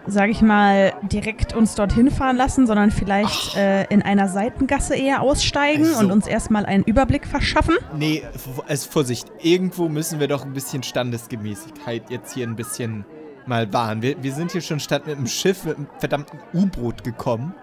sag 0.07 0.29
ich 0.29 0.41
mal, 0.41 0.93
direkt 1.03 1.53
uns 1.53 1.75
dorthin 1.75 2.09
fahren 2.09 2.35
lassen, 2.37 2.65
sondern 2.67 2.89
vielleicht 2.91 3.55
äh, 3.55 3.83
in 3.85 4.01
einer 4.01 4.27
Seitengasse 4.27 4.95
eher 4.95 5.21
aussteigen 5.21 5.85
Also- 5.85 5.99
und 5.99 6.11
uns 6.11 6.27
erstmal 6.27 6.65
einen 6.65 6.83
Überblick 6.83 7.27
verschaffen. 7.27 7.75
Nee, 7.97 8.23
also 8.67 8.89
Vorsicht, 8.89 9.31
irgendwo 9.41 9.87
müssen 9.89 10.19
wir 10.19 10.27
doch 10.27 10.45
ein 10.45 10.53
bisschen 10.53 10.81
Standesgemäßigkeit 10.83 12.09
jetzt 12.09 12.33
hier 12.33 12.47
ein 12.47 12.55
bisschen 12.55 13.05
mal 13.45 13.71
wahren. 13.73 14.01
Wir, 14.01 14.21
wir 14.23 14.33
sind 14.33 14.51
hier 14.51 14.61
schon 14.61 14.79
statt 14.79 15.05
mit 15.07 15.17
einem 15.17 15.27
Schiff, 15.27 15.63
mit 15.65 15.77
einem 15.77 15.87
verdammten 15.99 16.39
U-Boot 16.53 17.03
gekommen. 17.03 17.53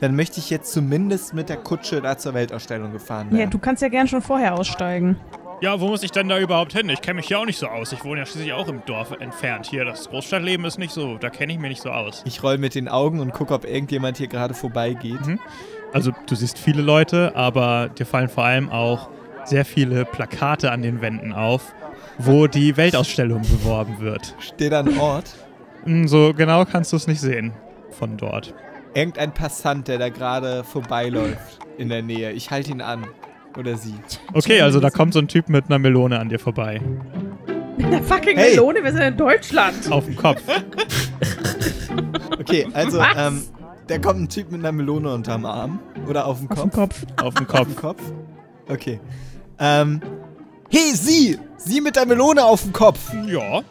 Dann 0.00 0.14
möchte 0.14 0.38
ich 0.38 0.48
jetzt 0.50 0.72
zumindest 0.72 1.34
mit 1.34 1.48
der 1.48 1.56
Kutsche 1.56 2.00
da 2.00 2.16
zur 2.16 2.32
Weltausstellung 2.34 2.92
gefahren 2.92 3.28
Ja, 3.32 3.38
werden. 3.38 3.50
du 3.50 3.58
kannst 3.58 3.82
ja 3.82 3.88
gern 3.88 4.06
schon 4.06 4.22
vorher 4.22 4.54
aussteigen. 4.54 5.16
Ja, 5.60 5.80
wo 5.80 5.88
muss 5.88 6.04
ich 6.04 6.12
denn 6.12 6.28
da 6.28 6.38
überhaupt 6.38 6.72
hin? 6.72 6.88
Ich 6.88 7.00
kenne 7.00 7.14
mich 7.14 7.26
hier 7.26 7.40
auch 7.40 7.44
nicht 7.44 7.58
so 7.58 7.66
aus. 7.66 7.92
Ich 7.92 8.04
wohne 8.04 8.20
ja 8.20 8.26
schließlich 8.26 8.52
auch 8.52 8.68
im 8.68 8.84
Dorf 8.86 9.10
entfernt. 9.18 9.66
Hier, 9.66 9.84
das 9.84 10.08
Großstadtleben 10.08 10.64
ist 10.64 10.78
nicht 10.78 10.92
so, 10.92 11.18
da 11.18 11.30
kenne 11.30 11.52
ich 11.52 11.58
mich 11.58 11.70
nicht 11.70 11.82
so 11.82 11.90
aus. 11.90 12.22
ich 12.26 12.42
roll 12.44 12.58
mit 12.58 12.76
den 12.76 12.88
Augen 12.88 13.18
und 13.18 13.32
gucke, 13.32 13.54
ob 13.54 13.64
irgendjemand 13.64 14.18
hier 14.18 14.28
gerade 14.28 14.54
vorbeigeht. 14.54 15.26
Mhm. 15.26 15.40
Also, 15.92 16.12
du 16.26 16.34
siehst 16.36 16.58
viele 16.58 16.82
Leute, 16.82 17.34
aber 17.34 17.88
dir 17.88 18.06
fallen 18.06 18.28
vor 18.28 18.44
allem 18.44 18.70
auch 18.70 19.08
sehr 19.44 19.64
viele 19.64 20.04
Plakate 20.04 20.70
an 20.70 20.82
den 20.82 21.00
Wänden 21.00 21.32
auf, 21.32 21.74
wo 22.18 22.46
die 22.46 22.76
Weltausstellung 22.76 23.42
beworben 23.42 23.98
wird. 23.98 24.36
Steht 24.38 24.70
da 24.72 24.80
ein 24.80 24.96
Ort? 24.98 25.34
Hm, 25.84 26.06
So 26.06 26.34
genau 26.34 26.66
kannst 26.66 26.92
du 26.92 26.96
es 26.96 27.06
nicht 27.08 27.20
sehen 27.20 27.52
von 27.90 28.16
dort. 28.16 28.54
Irgendein 28.94 29.32
Passant, 29.34 29.88
der 29.88 29.98
da 29.98 30.08
gerade 30.10 30.62
vorbeiläuft 30.62 31.58
in 31.78 31.88
der 31.88 32.02
Nähe. 32.02 32.30
Ich 32.32 32.50
halte 32.50 32.70
ihn 32.70 32.80
an. 32.80 33.06
Oder 33.58 33.76
sie. 33.76 33.94
Okay, 34.34 34.60
also 34.60 34.78
da 34.78 34.88
kommt 34.88 35.12
so 35.14 35.18
ein 35.18 35.26
Typ 35.28 35.48
mit 35.48 35.66
einer 35.66 35.78
Melone 35.80 36.18
an 36.20 36.28
dir 36.28 36.38
vorbei. 36.38 36.80
Mit 37.76 37.92
der 37.92 38.02
fucking 38.04 38.36
Hey! 38.36 38.50
Melone, 38.52 38.82
wir 38.84 38.92
sind 38.92 39.02
in 39.02 39.16
Deutschland. 39.16 39.90
Auf 39.90 40.04
dem 40.06 40.16
Kopf. 40.16 40.40
Okay, 42.38 42.66
also, 42.72 42.98
Was? 42.98 43.08
ähm, 43.16 43.42
da 43.88 43.98
kommt 43.98 44.20
ein 44.20 44.28
Typ 44.28 44.50
mit 44.52 44.60
einer 44.60 44.72
Melone 44.72 45.12
unterm 45.12 45.44
Arm. 45.44 45.80
Oder 46.08 46.26
auf 46.26 46.38
dem 46.38 46.50
Auf 46.50 46.56
Kopf. 46.58 46.70
dem 46.70 46.70
Kopf. 46.72 47.02
Auf 47.22 47.34
dem 47.34 47.46
Auf 47.46 47.52
Kopf. 47.52 47.66
dem 47.66 47.76
Kopf? 47.76 48.02
Okay. 48.68 49.00
Ähm. 49.58 50.00
Hey, 50.70 50.92
Sie! 50.94 51.38
Sie 51.56 51.80
mit 51.80 51.96
der 51.96 52.06
Melone 52.06 52.44
auf 52.44 52.62
dem 52.62 52.72
Kopf! 52.72 53.12
Ja. 53.26 53.62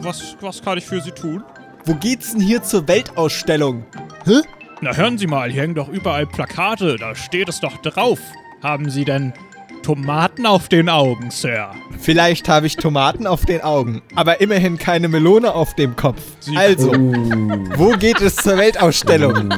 Was, 0.00 0.36
was 0.40 0.62
kann 0.62 0.78
ich 0.78 0.86
für 0.86 1.00
Sie 1.00 1.10
tun? 1.10 1.42
Wo 1.84 1.94
geht's 1.94 2.32
denn 2.32 2.40
hier 2.40 2.62
zur 2.62 2.86
Weltausstellung? 2.88 3.84
Na 4.80 4.94
hören 4.94 5.18
Sie 5.18 5.26
mal, 5.26 5.50
hier 5.50 5.62
hängen 5.62 5.74
doch 5.74 5.88
überall 5.88 6.26
Plakate, 6.26 6.96
da 6.96 7.14
steht 7.14 7.48
es 7.48 7.60
doch 7.60 7.76
drauf. 7.78 8.18
Haben 8.62 8.90
Sie 8.90 9.04
denn 9.04 9.32
Tomaten 9.82 10.46
auf 10.46 10.68
den 10.68 10.88
Augen, 10.88 11.30
Sir? 11.30 11.70
Vielleicht 12.00 12.48
habe 12.48 12.66
ich 12.66 12.76
Tomaten 12.76 13.26
auf 13.26 13.44
den 13.44 13.60
Augen, 13.60 14.02
aber 14.14 14.40
immerhin 14.40 14.78
keine 14.78 15.08
Melone 15.08 15.54
auf 15.54 15.74
dem 15.74 15.94
Kopf. 15.94 16.20
Sie- 16.40 16.56
Also, 16.56 16.92
wo 16.92 17.90
geht 17.98 18.20
es 18.20 18.36
zur 18.36 18.56
Weltausstellung? 18.56 19.48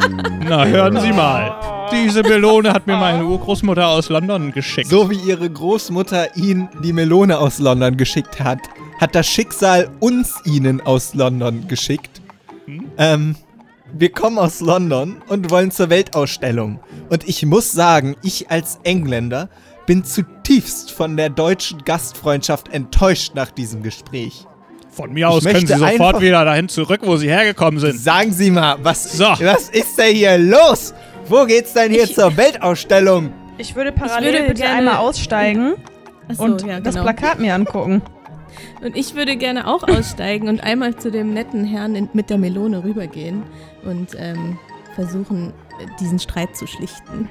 Na 0.47 0.67
hören 0.67 1.01
Sie 1.01 1.13
mal. 1.13 1.89
Diese 1.93 2.23
Melone 2.23 2.73
hat 2.73 2.87
mir 2.87 2.97
meine 2.97 3.25
Urgroßmutter 3.25 3.89
aus 3.89 4.11
London 4.11 4.53
geschickt. 4.53 4.89
So 4.91 5.09
wie 5.11 5.17
Ihre 5.17 5.49
Großmutter 5.49 6.37
Ihnen 6.37 6.69
die 6.85 6.93
Melone 6.93 7.39
aus 7.39 7.59
London 7.59 7.97
geschickt 7.97 8.41
hat, 8.41 8.59
hat 9.01 9.15
das 9.15 9.27
Schicksal 9.27 9.89
uns 10.01 10.35
Ihnen 10.45 10.83
aus 10.83 11.15
London 11.15 11.67
geschickt. 11.69 12.21
Ähm, 12.99 13.37
wir 13.93 14.11
kommen 14.13 14.39
aus 14.39 14.61
London 14.61 15.17
und 15.29 15.51
wollen 15.51 15.71
zur 15.71 15.91
Weltausstellung. 15.91 16.81
Und 17.09 17.29
ich 17.29 17.45
muss 17.47 17.73
sagen, 17.73 18.17
ich 18.23 18.51
als 18.51 18.81
Engländer 18.85 19.49
bin 19.87 20.05
zutiefst 20.05 20.93
von 20.93 21.17
der 21.17 21.31
deutschen 21.31 21.85
Gastfreundschaft 21.85 22.69
enttäuscht 22.73 23.35
nach 23.35 23.51
diesem 23.51 23.83
Gespräch. 23.83 24.45
Von 24.91 25.13
mir 25.13 25.29
aus 25.31 25.45
Ich 25.47 25.53
können 25.53 25.67
Sie 25.67 25.75
sofort 25.75 26.21
wieder 26.21 26.45
dahin 26.45 26.69
zurück, 26.69 27.01
wo 27.05 27.17
Sie 27.17 27.29
hergekommen 27.29 27.79
sind. 27.81 27.99
Sagen 27.99 28.33
Sie 28.33 28.51
mal, 28.51 28.77
was, 28.83 29.17
So. 29.17 29.25
was 29.25 29.69
ist 29.71 29.97
denn 29.99 30.15
hier 30.15 30.37
los? 30.39 30.93
Wo 31.29 31.45
geht's 31.45 31.73
denn 31.73 31.91
hier 31.93 32.05
Ich- 32.05 32.15
zur 32.15 32.37
Weltausstellung? 32.37 33.33
Ich 33.59 33.75
würde 33.75 33.93
parallel 33.93 34.33
würde 34.35 34.49
bitte 34.49 34.63
gerne- 34.63 34.75
einmal 34.79 34.97
aussteigen 34.99 35.75
Achso, 36.29 36.45
und 36.45 36.65
ja, 36.67 36.81
das 36.81 36.95
genau. 36.95 37.05
Plakat 37.07 37.39
mir 37.41 37.55
angucken. 37.55 38.03
Und 38.83 38.97
ich 38.97 39.15
würde 39.15 39.37
gerne 39.37 39.67
auch 39.67 39.83
aussteigen 39.87 40.49
und 40.49 40.63
einmal 40.63 40.97
zu 40.97 41.11
dem 41.11 41.33
netten 41.35 41.65
Herrn 41.65 41.95
in, 41.95 42.09
mit 42.13 42.31
der 42.31 42.39
Melone 42.39 42.83
rübergehen 42.85 43.43
und 43.89 44.11
ähm, 44.17 44.59
versuchen, 44.95 45.53
diesen 46.01 46.19
Streit 46.19 46.57
zu 46.57 46.67
schlichten. 46.67 47.29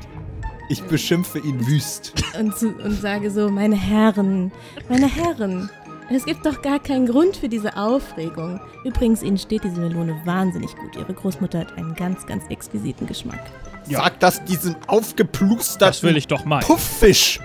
Ich 0.70 0.84
beschimpfe 0.84 1.40
ihn 1.40 1.66
wüst. 1.66 2.14
Und, 2.38 2.58
zu, 2.58 2.70
und 2.76 3.00
sage 3.02 3.32
so, 3.32 3.50
meine 3.50 3.76
Herren, 3.76 4.52
meine 4.90 5.08
Herren, 5.08 5.70
es 6.10 6.26
gibt 6.26 6.46
doch 6.46 6.62
gar 6.62 6.80
keinen 6.80 7.06
Grund 7.08 7.38
für 7.38 7.48
diese 7.50 7.76
Aufregung. 7.78 8.60
Übrigens, 8.84 9.24
Ihnen 9.24 9.38
steht 9.38 9.64
diese 9.64 9.80
Melone 9.80 10.20
wahnsinnig 10.26 10.76
gut. 10.76 10.96
Ihre 10.96 11.14
Großmutter 11.14 11.60
hat 11.60 11.78
einen 11.78 11.94
ganz, 11.96 12.26
ganz 12.26 12.44
exquisiten 12.50 13.08
Geschmack. 13.08 13.40
Ja. 13.88 14.00
Sag 14.04 14.20
das 14.20 14.44
diesem 14.46 14.76
aufgeplusterten 14.88 15.88
Das 15.94 16.04
will 16.04 16.18
ich 16.18 16.28
doch 16.28 16.44
mal. 16.46 16.60
Pufffisch. 16.60 17.40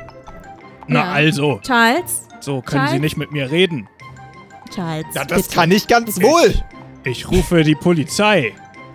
Na 0.88 1.00
Ja. 1.04 1.12
also, 1.12 1.60
Charles, 1.62 2.26
so 2.40 2.60
können 2.60 2.82
Sie 2.82 2.86
Charles? 2.88 3.00
nicht 3.00 3.16
mit 3.16 3.30
mir 3.32 3.50
reden. 3.50 3.88
Charles, 4.74 5.06
Ja, 5.14 5.24
das 5.24 5.42
bitte. 5.42 5.54
kann 5.54 5.70
ich 5.70 5.86
ganz 5.86 6.20
wohl. 6.20 6.54
Ich, 7.04 7.24
ich 7.24 7.30
rufe 7.30 7.62
die 7.62 7.74
Polizei. 7.76 8.52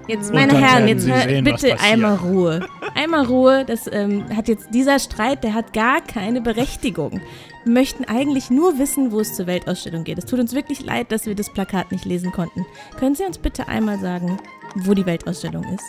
Jetzt, 0.07 0.33
meine 0.33 0.57
Herren, 0.57 0.87
jetzt 0.87 1.05
hör, 1.05 1.21
sehen, 1.21 1.43
bitte 1.43 1.79
einmal 1.81 2.15
Ruhe. 2.15 2.65
Einmal 2.95 3.25
Ruhe. 3.25 3.65
Das 3.65 3.87
ähm, 3.91 4.25
hat 4.35 4.47
jetzt 4.47 4.73
dieser 4.73 4.99
Streit, 4.99 5.43
der 5.43 5.53
hat 5.53 5.73
gar 5.73 6.01
keine 6.01 6.39
Berechtigung. 6.39 7.21
Wir 7.65 7.73
möchten 7.73 8.05
eigentlich 8.05 8.49
nur 8.49 8.79
wissen, 8.79 9.11
wo 9.11 9.19
es 9.19 9.35
zur 9.35 9.47
Weltausstellung 9.47 10.05
geht. 10.05 10.17
Es 10.17 10.25
tut 10.25 10.39
uns 10.39 10.53
wirklich 10.53 10.83
leid, 10.83 11.11
dass 11.11 11.25
wir 11.25 11.35
das 11.35 11.51
Plakat 11.51 11.91
nicht 11.91 12.05
lesen 12.05 12.31
konnten. 12.31 12.65
Können 12.97 13.15
Sie 13.15 13.25
uns 13.25 13.37
bitte 13.37 13.67
einmal 13.67 13.99
sagen, 13.99 14.37
wo 14.75 14.93
die 14.93 15.05
Weltausstellung 15.05 15.65
ist? 15.73 15.83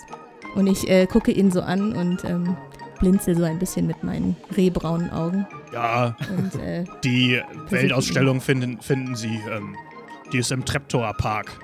Und 0.56 0.66
ich 0.66 0.88
äh, 0.90 1.06
gucke 1.06 1.30
ihn 1.30 1.52
so 1.52 1.60
an 1.60 1.92
und 1.92 2.24
ähm, 2.24 2.56
blinzel 2.98 3.36
so 3.36 3.44
ein 3.44 3.60
bisschen 3.60 3.86
mit 3.86 4.02
meinen 4.02 4.36
rehbraunen 4.56 5.10
Augen. 5.10 5.46
Ja, 5.72 6.16
Und 6.36 6.60
äh, 6.60 6.84
die 7.04 7.40
Weltausstellung 7.68 8.40
finden, 8.40 8.80
finden 8.80 9.14
Sie, 9.14 9.40
ähm, 9.50 9.76
die 10.32 10.38
ist 10.38 10.50
im 10.50 10.64
Treptower 10.64 11.14
Park. 11.14 11.60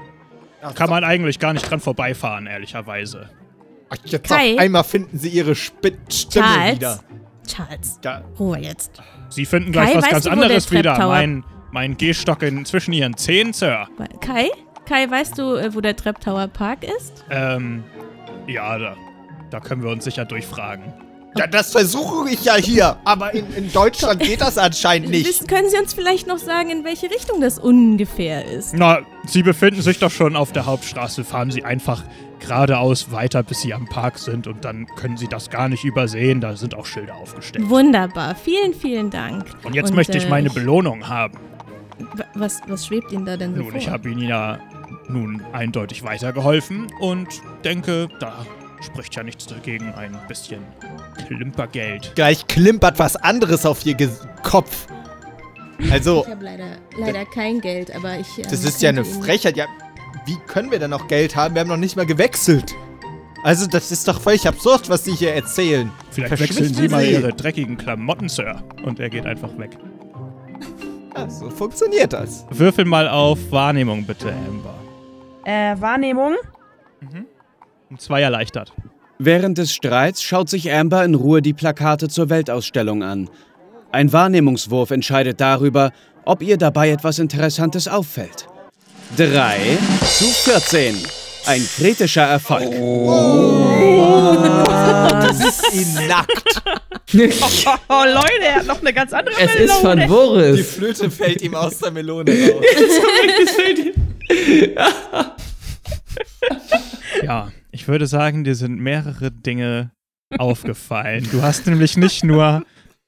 Kann 0.73 0.91
man 0.91 1.05
eigentlich 1.05 1.39
gar 1.39 1.53
nicht 1.53 1.69
dran 1.71 1.81
vorbeifahren, 1.81 2.47
ehrlicherweise. 2.47 3.29
Ach, 3.91 3.97
Jetzt 4.05 4.29
Kai? 4.29 4.55
auf 4.55 4.59
einmal 4.61 4.85
finden 4.85 5.19
sie 5.19 5.29
ihre 5.29 5.53
Sp 5.53 5.93
Stimme 6.09 6.47
Charles? 6.47 6.75
wieder. 6.77 7.01
Charles, 7.47 8.01
Ja, 8.03 8.23
Ruhe 8.39 8.59
jetzt. 8.59 9.03
Sie 9.29 9.45
finden 9.45 9.73
gleich 9.73 9.93
Kai, 9.93 9.99
was 9.99 10.09
ganz 10.11 10.25
du, 10.25 10.31
anderes 10.31 10.71
wieder. 10.71 10.95
Treptower- 10.95 11.09
Mein, 11.09 11.45
mein 11.73 11.97
Gehstock 11.97 12.43
in, 12.43 12.65
zwischen 12.65 12.93
Ihren 12.93 13.17
Zehen, 13.17 13.53
Sir. 13.53 13.87
Kai? 14.21 14.49
Kai, 14.87 15.11
weißt 15.11 15.37
du, 15.39 15.55
äh, 15.57 15.75
wo 15.75 15.81
der 15.81 15.95
Trap 15.97 16.21
Tower 16.21 16.47
Park 16.49 16.85
ist? 16.85 17.25
Ähm, 17.31 17.85
ja, 18.47 18.79
da, 18.79 18.97
da 19.51 19.61
können 19.61 19.83
wir 19.83 19.91
uns 19.91 20.05
sicher 20.05 20.25
durchfragen. 20.25 20.93
Ja, 21.37 21.47
das 21.47 21.73
versuche 21.73 22.31
ich 22.31 22.45
ja 22.45 22.55
hier. 22.57 22.97
Aber 23.05 23.35
in, 23.35 23.53
in 23.55 23.73
Deutschland 23.73 24.21
geht 24.23 24.41
das 24.41 24.59
anscheinend 24.59 25.11
nicht. 25.11 25.27
Wissen- 25.29 25.47
Können 25.47 25.69
Sie 25.71 25.79
uns 25.79 25.95
vielleicht 25.95 26.27
noch 26.27 26.39
sagen, 26.39 26.71
in 26.71 26.85
welche 26.85 27.11
Richtung 27.11 27.41
das 27.41 27.59
ungefähr 27.59 28.45
ist? 28.45 28.75
Na, 28.75 29.01
Sie 29.27 29.43
befinden 29.43 29.83
sich 29.83 29.99
doch 29.99 30.11
schon 30.11 30.37
auf 30.37 30.53
der 30.53 30.67
Hauptstraße. 30.67 31.25
Fahren 31.25 31.51
Sie 31.51 31.65
einfach 31.65 32.03
geradeaus 32.41 33.11
weiter, 33.11 33.43
bis 33.43 33.63
Sie 33.63 33.73
am 33.73 33.87
Park 33.87 34.19
sind 34.19 34.47
und 34.47 34.65
dann 34.65 34.87
können 34.97 35.17
Sie 35.17 35.29
das 35.29 35.49
gar 35.51 35.69
nicht 35.69 35.85
übersehen. 35.85 36.41
Da 36.41 36.57
sind 36.57 36.75
auch 36.75 36.85
Schilder 36.87 37.15
aufgestellt. 37.17 37.69
Wunderbar, 37.71 38.35
vielen, 38.35 38.75
vielen 38.75 39.11
Dank. 39.11 39.47
Und 39.63 39.75
jetzt 39.75 39.95
möchte 39.95 40.19
ich 40.19 40.27
äh, 40.27 40.31
meine 40.31 40.51
Belohnung 40.51 41.09
haben. 41.09 41.39
wa- 41.99 42.25
Was, 42.35 42.61
was 42.69 42.87
schwebt 42.87 43.13
Ihnen 43.13 43.25
da 43.25 43.37
denn 43.37 43.55
so 43.55 43.63
Nun, 43.63 43.71
vor? 43.71 43.81
ich 43.81 43.89
habe 43.89 44.11
Ihnen 44.11 44.29
ja 44.29 44.59
nun 45.09 45.43
eindeutig 45.53 46.03
weitergeholfen 46.03 46.87
und 47.01 47.29
denke, 47.65 48.09
da 48.21 48.45
spricht 48.85 49.15
ja 49.17 49.23
nichts 49.23 49.47
dagegen, 49.47 49.93
ein 49.95 50.17
bisschen 50.29 50.63
Klimpergeld. 51.27 52.13
Gleich 52.15 52.47
klimpert 52.47 52.99
was 52.99 53.17
anderes 53.17 53.67
auf 53.67 53.85
ihr 53.87 53.95
Ge 53.95 54.09
Kopf. 54.43 54.87
Also, 55.91 56.23
Ich 56.25 56.31
habe 56.31 56.45
leider, 56.45 56.67
leider 56.97 57.25
kein 57.25 57.61
Geld, 57.61 57.95
aber 57.95 58.19
ich. 58.19 58.39
ähm, 58.39 58.45
das 58.49 58.63
ist 58.65 58.81
ja 58.81 58.91
eine 58.91 59.05
Frechheit. 59.05 59.57
Ja, 59.57 59.67
wie 60.27 60.37
können 60.47 60.71
wir 60.71 60.79
denn 60.79 60.91
noch 60.91 61.09
Geld 61.09 61.35
haben? 61.35 61.55
Wir 61.55 61.61
haben 61.61 61.69
noch 61.69 61.77
nicht 61.77 61.97
mal 61.97 62.07
gewechselt. 62.07 62.73
Also, 63.43 63.67
das 63.67 63.91
ist 63.91 64.07
doch 64.09 64.21
völlig 64.21 64.47
absurd, 64.47 64.89
was 64.89 65.05
Sie 65.05 65.13
hier 65.13 65.35
erzählen. 65.35 65.91
Vielleicht 66.11 66.41
wechseln 66.41 66.73
Sie 66.73 66.89
mal. 66.89 67.05
Ihre 67.05 67.33
dreckigen 67.33 67.77
Klamotten, 67.77 68.29
Sir. 68.29 68.63
Und 68.85 69.01
er 69.01 69.11
geht 69.11 69.27
einfach 69.27 69.51
weg. 69.59 69.77
Ja, 71.17 71.29
so 71.29 71.51
funktioniert 71.51 72.13
das. 72.13 72.47
Würfel 72.51 72.85
mal 72.85 73.09
auf 73.09 73.39
Wahrnehmung, 73.51 74.05
bitte, 74.05 74.33
Amber. 74.33 74.75
Äh, 75.45 75.79
Wahrnehmung? 75.81 76.37
Und 77.91 78.01
zwei 78.01 78.23
erleichtert. 78.23 78.73
Während 79.19 79.59
des 79.59 79.73
Streits 79.73 80.23
schaut 80.23 80.49
sich 80.49 80.73
Amber 80.73 81.05
in 81.05 81.15
Ruhe 81.15 81.41
die 81.43 81.53
Plakate 81.53 82.09
zur 82.09 82.31
Weltausstellung 82.31 83.03
an. 83.03 83.29
Ein 83.93 84.13
Wahrnehmungswurf 84.13 84.91
entscheidet 84.91 85.41
darüber, 85.41 85.93
ob 86.25 86.43
ihr 86.43 86.57
dabei 86.57 86.91
etwas 86.91 87.19
Interessantes 87.21 87.87
auffällt. 87.87 88.47
3 89.17 89.79
zu 90.01 90.25
14. 90.25 90.97
Ein 91.47 91.63
kritischer 91.77 92.23
Erfolg. 92.23 92.71
Du 95.21 95.45
bist 95.45 95.73
ihn 95.75 96.09
nackt. 96.09 96.63
Oh, 97.17 98.03
Leute, 98.07 98.45
er 98.45 98.55
hat 98.57 98.67
noch 98.67 98.81
eine 98.81 98.93
ganz 98.93 99.13
andere 99.13 99.37
Es 99.39 99.55
ist 99.55 99.75
von 99.75 100.01
Die 100.01 100.07
Boris. 100.07 100.75
Flöte 100.75 101.09
fällt 101.09 101.43
ihm 101.43 101.55
aus 101.55 101.79
der 101.79 101.93
Melone 101.93 102.33
raus. 102.51 102.65
Ja, 107.25 107.53
ich 107.71 107.89
würde 107.89 108.07
sagen, 108.07 108.45
dir 108.45 108.55
sind 108.55 108.79
mehrere 108.79 109.31
Dinge 109.31 109.93
aufgefallen. 110.39 111.27
Du 111.31 111.43
hast 111.43 111.67
nämlich 111.67 111.97
nicht 111.97 112.25
nur 112.25 112.65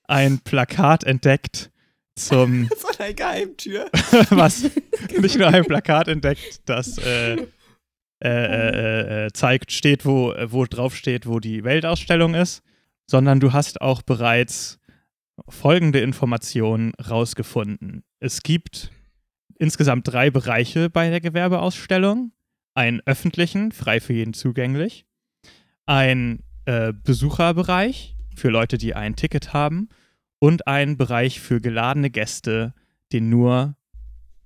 ein 0.09 0.39
Plakat 0.41 1.05
entdeckt 1.05 1.71
zum, 2.15 2.69
So 2.79 2.89
eine 2.99 3.15
Geheimtür. 3.15 3.91
was, 4.31 4.71
nicht 5.21 5.39
nur 5.39 5.49
ein 5.49 5.65
Plakat 5.65 6.09
entdeckt, 6.09 6.61
das 6.65 6.99
äh, 6.99 7.37
äh, 8.25 8.29
äh, 8.29 9.27
äh, 9.27 9.33
zeigt, 9.33 9.73
steht, 9.73 10.07
wo, 10.07 10.33
wo 10.47 10.65
drauf 10.65 10.97
steht, 10.97 11.27
wo 11.27 11.39
die 11.39 11.65
Weltausstellung 11.65 12.35
ist, 12.35 12.63
sondern 13.07 13.41
du 13.41 13.53
hast 13.53 13.83
auch 13.83 14.01
bereits 14.01 14.79
folgende 15.49 16.01
Informationen 16.01 16.95
rausgefunden. 16.95 18.05
Es 18.21 18.43
gibt 18.43 18.91
insgesamt 19.59 20.09
drei 20.09 20.31
Bereiche 20.31 20.89
bei 20.89 21.11
der 21.11 21.21
Gewerbeausstellung. 21.21 22.33
Einen 22.77 23.01
öffentlichen, 23.07 23.73
frei 23.73 24.01
für 24.01 24.13
jeden 24.13 24.35
zugänglich. 24.35 25.07
Ein 25.87 26.43
äh, 26.67 26.93
Besucherbereich 26.93 28.17
für 28.35 28.51
Leute, 28.51 28.77
die 28.77 28.95
ein 28.95 29.17
Ticket 29.17 29.55
haben. 29.55 29.89
Und 30.39 30.67
einen 30.67 30.99
Bereich 30.99 31.41
für 31.41 31.63
geladene 31.63 32.11
Gäste, 32.11 32.75
den 33.15 33.31
nur 33.31 33.77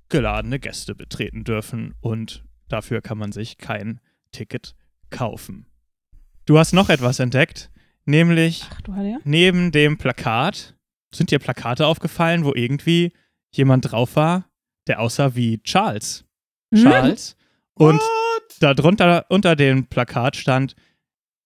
geladene 0.09 0.61
Gäste 0.61 0.95
betreten 0.95 1.43
dürfen. 1.43 1.95
Und 2.01 2.45
dafür 2.69 3.03
kann 3.03 3.19
man 3.19 3.33
sich 3.33 3.59
kein 3.59 4.01
Ticket 4.31 4.77
kaufen. 5.11 5.67
Du 6.47 6.57
hast 6.57 6.73
noch 6.73 6.89
etwas 6.89 7.19
entdeckt, 7.19 7.73
nämlich 8.05 8.65
Ach 8.71 9.19
neben 9.25 9.73
dem 9.73 9.99
Plakat 9.99 10.77
sind 11.13 11.33
dir 11.33 11.41
Plakate 11.41 11.85
aufgefallen, 11.85 12.45
wo 12.45 12.55
irgendwie 12.55 13.13
jemand 13.51 13.91
drauf 13.91 14.15
war, 14.15 14.49
der 14.87 15.01
aussah 15.01 15.35
wie 15.35 15.61
Charles. 15.65 16.25
Hm? 16.73 16.85
Charles. 16.85 17.37
Und 17.75 18.01
darunter 18.59 19.27
unter 19.29 19.57
dem 19.57 19.87
Plakat 19.87 20.37
stand 20.37 20.75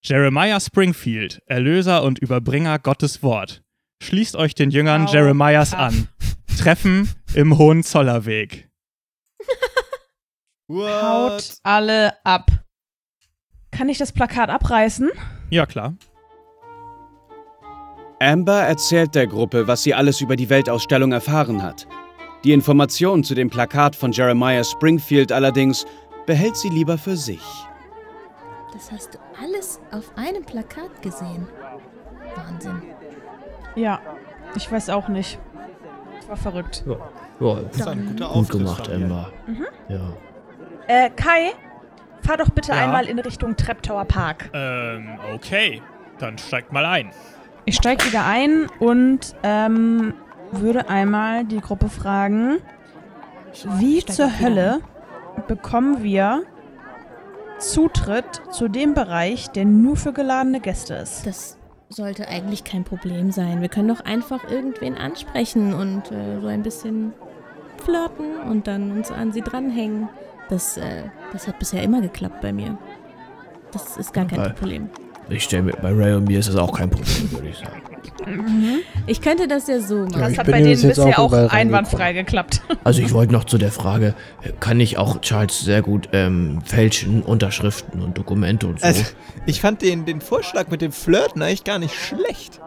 Jeremiah 0.03 0.59
Springfield, 0.59 1.41
Erlöser 1.47 2.03
und 2.03 2.19
Überbringer 2.19 2.79
Gottes 2.79 3.23
Wort. 3.23 3.63
Schließt 4.03 4.35
euch 4.35 4.53
den 4.53 4.69
Jüngern 4.69 5.07
Au, 5.07 5.11
Jeremias 5.11 5.73
ab. 5.73 5.87
an. 5.87 6.09
Treffen 6.59 7.09
im 7.33 7.57
Hohenzollernweg. 7.57 8.69
Haut 10.69 11.55
alle 11.63 12.13
ab. 12.23 12.49
Kann 13.71 13.89
ich 13.89 13.97
das 13.97 14.11
Plakat 14.11 14.49
abreißen? 14.49 15.11
Ja, 15.49 15.65
klar. 15.65 15.95
Amber 18.19 18.61
erzählt 18.61 19.13
der 19.13 19.27
Gruppe, 19.27 19.67
was 19.67 19.83
sie 19.83 19.93
alles 19.93 20.21
über 20.21 20.35
die 20.35 20.49
Weltausstellung 20.49 21.11
erfahren 21.11 21.61
hat. 21.61 21.87
Die 22.45 22.53
Informationen 22.53 23.23
zu 23.23 23.35
dem 23.35 23.49
Plakat 23.49 23.95
von 23.95 24.11
Jeremiah 24.11 24.63
Springfield 24.63 25.31
allerdings 25.31 25.85
behält 26.25 26.57
sie 26.57 26.69
lieber 26.69 26.97
für 26.97 27.15
sich. 27.15 27.43
Das 28.73 28.91
hast 28.91 29.13
du 29.15 29.19
alles 29.41 29.79
auf 29.91 30.11
einem 30.17 30.43
Plakat 30.43 31.01
gesehen. 31.01 31.47
Wahnsinn. 32.35 32.81
Ja, 33.75 33.99
ich 34.55 34.69
weiß 34.71 34.89
auch 34.89 35.07
nicht. 35.07 35.39
Das 36.19 36.29
war 36.29 36.37
verrückt. 36.37 36.83
Ja, 36.87 37.55
Das 37.71 37.77
ist 37.77 37.87
ein 37.87 38.05
guter 38.07 38.29
gut 38.33 38.49
gemacht, 38.49 38.87
dir. 38.87 38.95
Amber. 38.95 39.31
Ja. 39.87 39.99
Äh, 40.87 41.09
Kai, 41.11 41.51
fahr 42.21 42.37
doch 42.37 42.49
bitte 42.49 42.71
Ja. 42.71 42.83
einmal 42.83 43.05
in 43.07 43.19
Richtung 43.19 43.55
Treptower 43.55 44.05
Park. 44.05 44.49
Ähm, 44.53 45.19
okay. 45.33 45.81
Dann 46.19 46.37
steigt 46.37 46.71
mal 46.71 46.85
ein. 46.85 47.11
Ich 47.65 47.75
steige 47.75 48.05
wieder 48.05 48.25
ein 48.25 48.67
und 48.79 49.35
ähm, 49.43 50.13
würde 50.51 50.87
einmal 50.89 51.43
die 51.45 51.59
Gruppe 51.59 51.89
fragen, 51.89 52.57
wie 53.77 54.01
steig 54.01 54.15
zur 54.15 54.39
Hölle 54.39 54.79
bekommen 55.47 56.03
wir 56.03 56.43
Zutritt 57.59 58.41
zu 58.51 58.67
dem 58.67 58.93
Bereich, 58.93 59.49
der 59.49 59.65
nur 59.65 59.95
für 59.95 60.13
geladene 60.13 60.59
Gäste 60.59 60.95
ist? 60.95 61.25
Das 61.25 61.57
sollte 61.89 62.27
eigentlich 62.27 62.63
kein 62.63 62.83
Problem 62.83 63.31
sein. 63.31 63.61
Wir 63.61 63.69
können 63.69 63.87
doch 63.87 64.01
einfach 64.01 64.49
irgendwen 64.49 64.95
ansprechen 64.95 65.73
und 65.73 66.11
äh, 66.11 66.41
so 66.41 66.47
ein 66.47 66.63
bisschen 66.63 67.13
flirten 67.83 68.37
und 68.49 68.67
dann 68.67 68.91
uns 68.91 69.11
an 69.11 69.31
sie 69.31 69.41
dranhängen. 69.41 70.09
Das, 70.49 70.77
äh, 70.77 71.03
das 71.31 71.47
hat 71.47 71.59
bisher 71.59 71.83
immer 71.83 72.01
geklappt 72.01 72.41
bei 72.41 72.51
mir. 72.51 72.77
Das 73.71 73.97
ist 73.97 74.13
gar 74.13 74.25
kein 74.25 74.39
Weil- 74.39 74.53
Problem. 74.53 74.89
Ich 75.27 75.45
stelle 75.45 75.63
mir, 75.63 75.73
bei 75.81 75.91
Ray 75.91 76.13
und 76.13 76.27
mir 76.27 76.37
ist 76.39 76.49
das 76.49 76.55
auch 76.55 76.77
kein 76.77 76.89
Problem, 76.89 77.31
würde 77.31 77.47
ich 77.47 77.57
sagen. 77.57 77.81
Ich 79.07 79.21
könnte 79.21 79.47
das 79.47 79.67
ja 79.67 79.79
so 79.79 79.99
machen. 79.99 80.19
Das 80.19 80.31
ich 80.31 80.37
hat 80.39 80.45
bin 80.45 80.53
bei 80.53 80.57
denen 80.59 80.71
jetzt 80.71 80.87
bisher 80.87 81.19
auch 81.19 81.33
auch 81.33 81.51
einwandfrei 81.51 82.13
geklappt. 82.13 82.61
Also 82.83 83.01
ich 83.01 83.13
wollte 83.13 83.33
noch 83.33 83.45
zu 83.45 83.57
der 83.57 83.71
Frage, 83.71 84.13
kann 84.59 84.79
ich 84.79 84.97
auch 84.97 85.19
Charles 85.21 85.61
sehr 85.61 85.81
gut 85.81 86.09
ähm, 86.13 86.61
fälschen, 86.63 87.23
Unterschriften 87.23 87.99
und 88.01 88.17
Dokumente 88.17 88.67
und 88.67 88.79
so? 88.79 88.85
Also, 88.85 89.03
ich 89.47 89.59
fand 89.59 89.81
den, 89.81 90.05
den 90.05 90.21
Vorschlag 90.21 90.67
mit 90.67 90.81
dem 90.81 90.91
Flirten 90.91 91.41
eigentlich 91.41 91.63
gar 91.63 91.79
nicht 91.79 91.95
schlecht. 91.95 92.61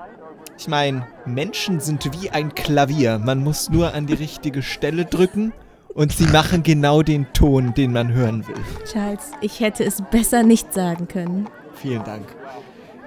Ich 0.59 0.67
meine, 0.67 1.07
Menschen 1.25 1.79
sind 1.79 2.11
wie 2.21 2.31
ein 2.31 2.55
Klavier. 2.55 3.19
Man 3.19 3.45
muss 3.45 3.71
nur 3.71 3.95
an 3.95 4.07
die 4.07 4.15
richtige 4.15 4.63
Stelle 4.63 5.05
drücken 5.05 5.53
und 5.95 6.13
sie 6.13 6.27
machen 6.27 6.65
genau 6.65 7.03
den 7.03 7.33
Ton, 7.33 7.75
den 7.75 7.93
man 7.93 8.13
hören 8.13 8.47
will. 8.49 8.57
Charles, 8.91 9.31
ich 9.41 9.61
hätte 9.61 9.85
es 9.85 10.03
besser 10.11 10.43
nicht 10.43 10.75
sagen 10.75 11.07
können. 11.07 11.49
Vielen 11.75 12.03
Dank. 12.05 12.27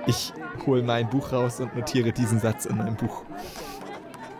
Ich 0.08 0.34
hole 0.66 0.84
mein 0.84 1.10
Buch 1.10 1.32
raus 1.32 1.60
und 1.60 1.76
notiere 1.76 2.12
diesen 2.12 2.40
Satz 2.40 2.66
in 2.66 2.78
meinem 2.78 2.96
Buch. 2.96 3.24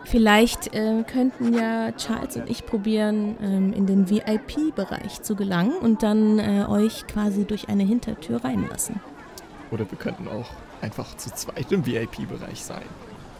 Vielleicht 0.04 0.74
äh, 0.74 1.04
könnten 1.10 1.54
ja 1.54 1.92
Charles 1.92 2.36
und 2.36 2.50
ich 2.50 2.66
probieren, 2.66 3.36
ähm, 3.40 3.72
in 3.72 3.86
den 3.86 4.10
VIP-Bereich 4.10 5.22
zu 5.22 5.36
gelangen 5.36 5.72
und 5.80 6.02
dann 6.02 6.38
äh, 6.38 6.66
euch 6.68 7.06
quasi 7.06 7.44
durch 7.46 7.68
eine 7.68 7.84
Hintertür 7.84 8.44
reinlassen. 8.44 9.00
Oder 9.70 9.90
wir 9.90 9.96
könnten 9.96 10.28
auch 10.28 10.50
einfach 10.82 11.16
zu 11.16 11.32
zweit 11.32 11.72
im 11.72 11.86
VIP-Bereich 11.86 12.62
sein. 12.62 12.82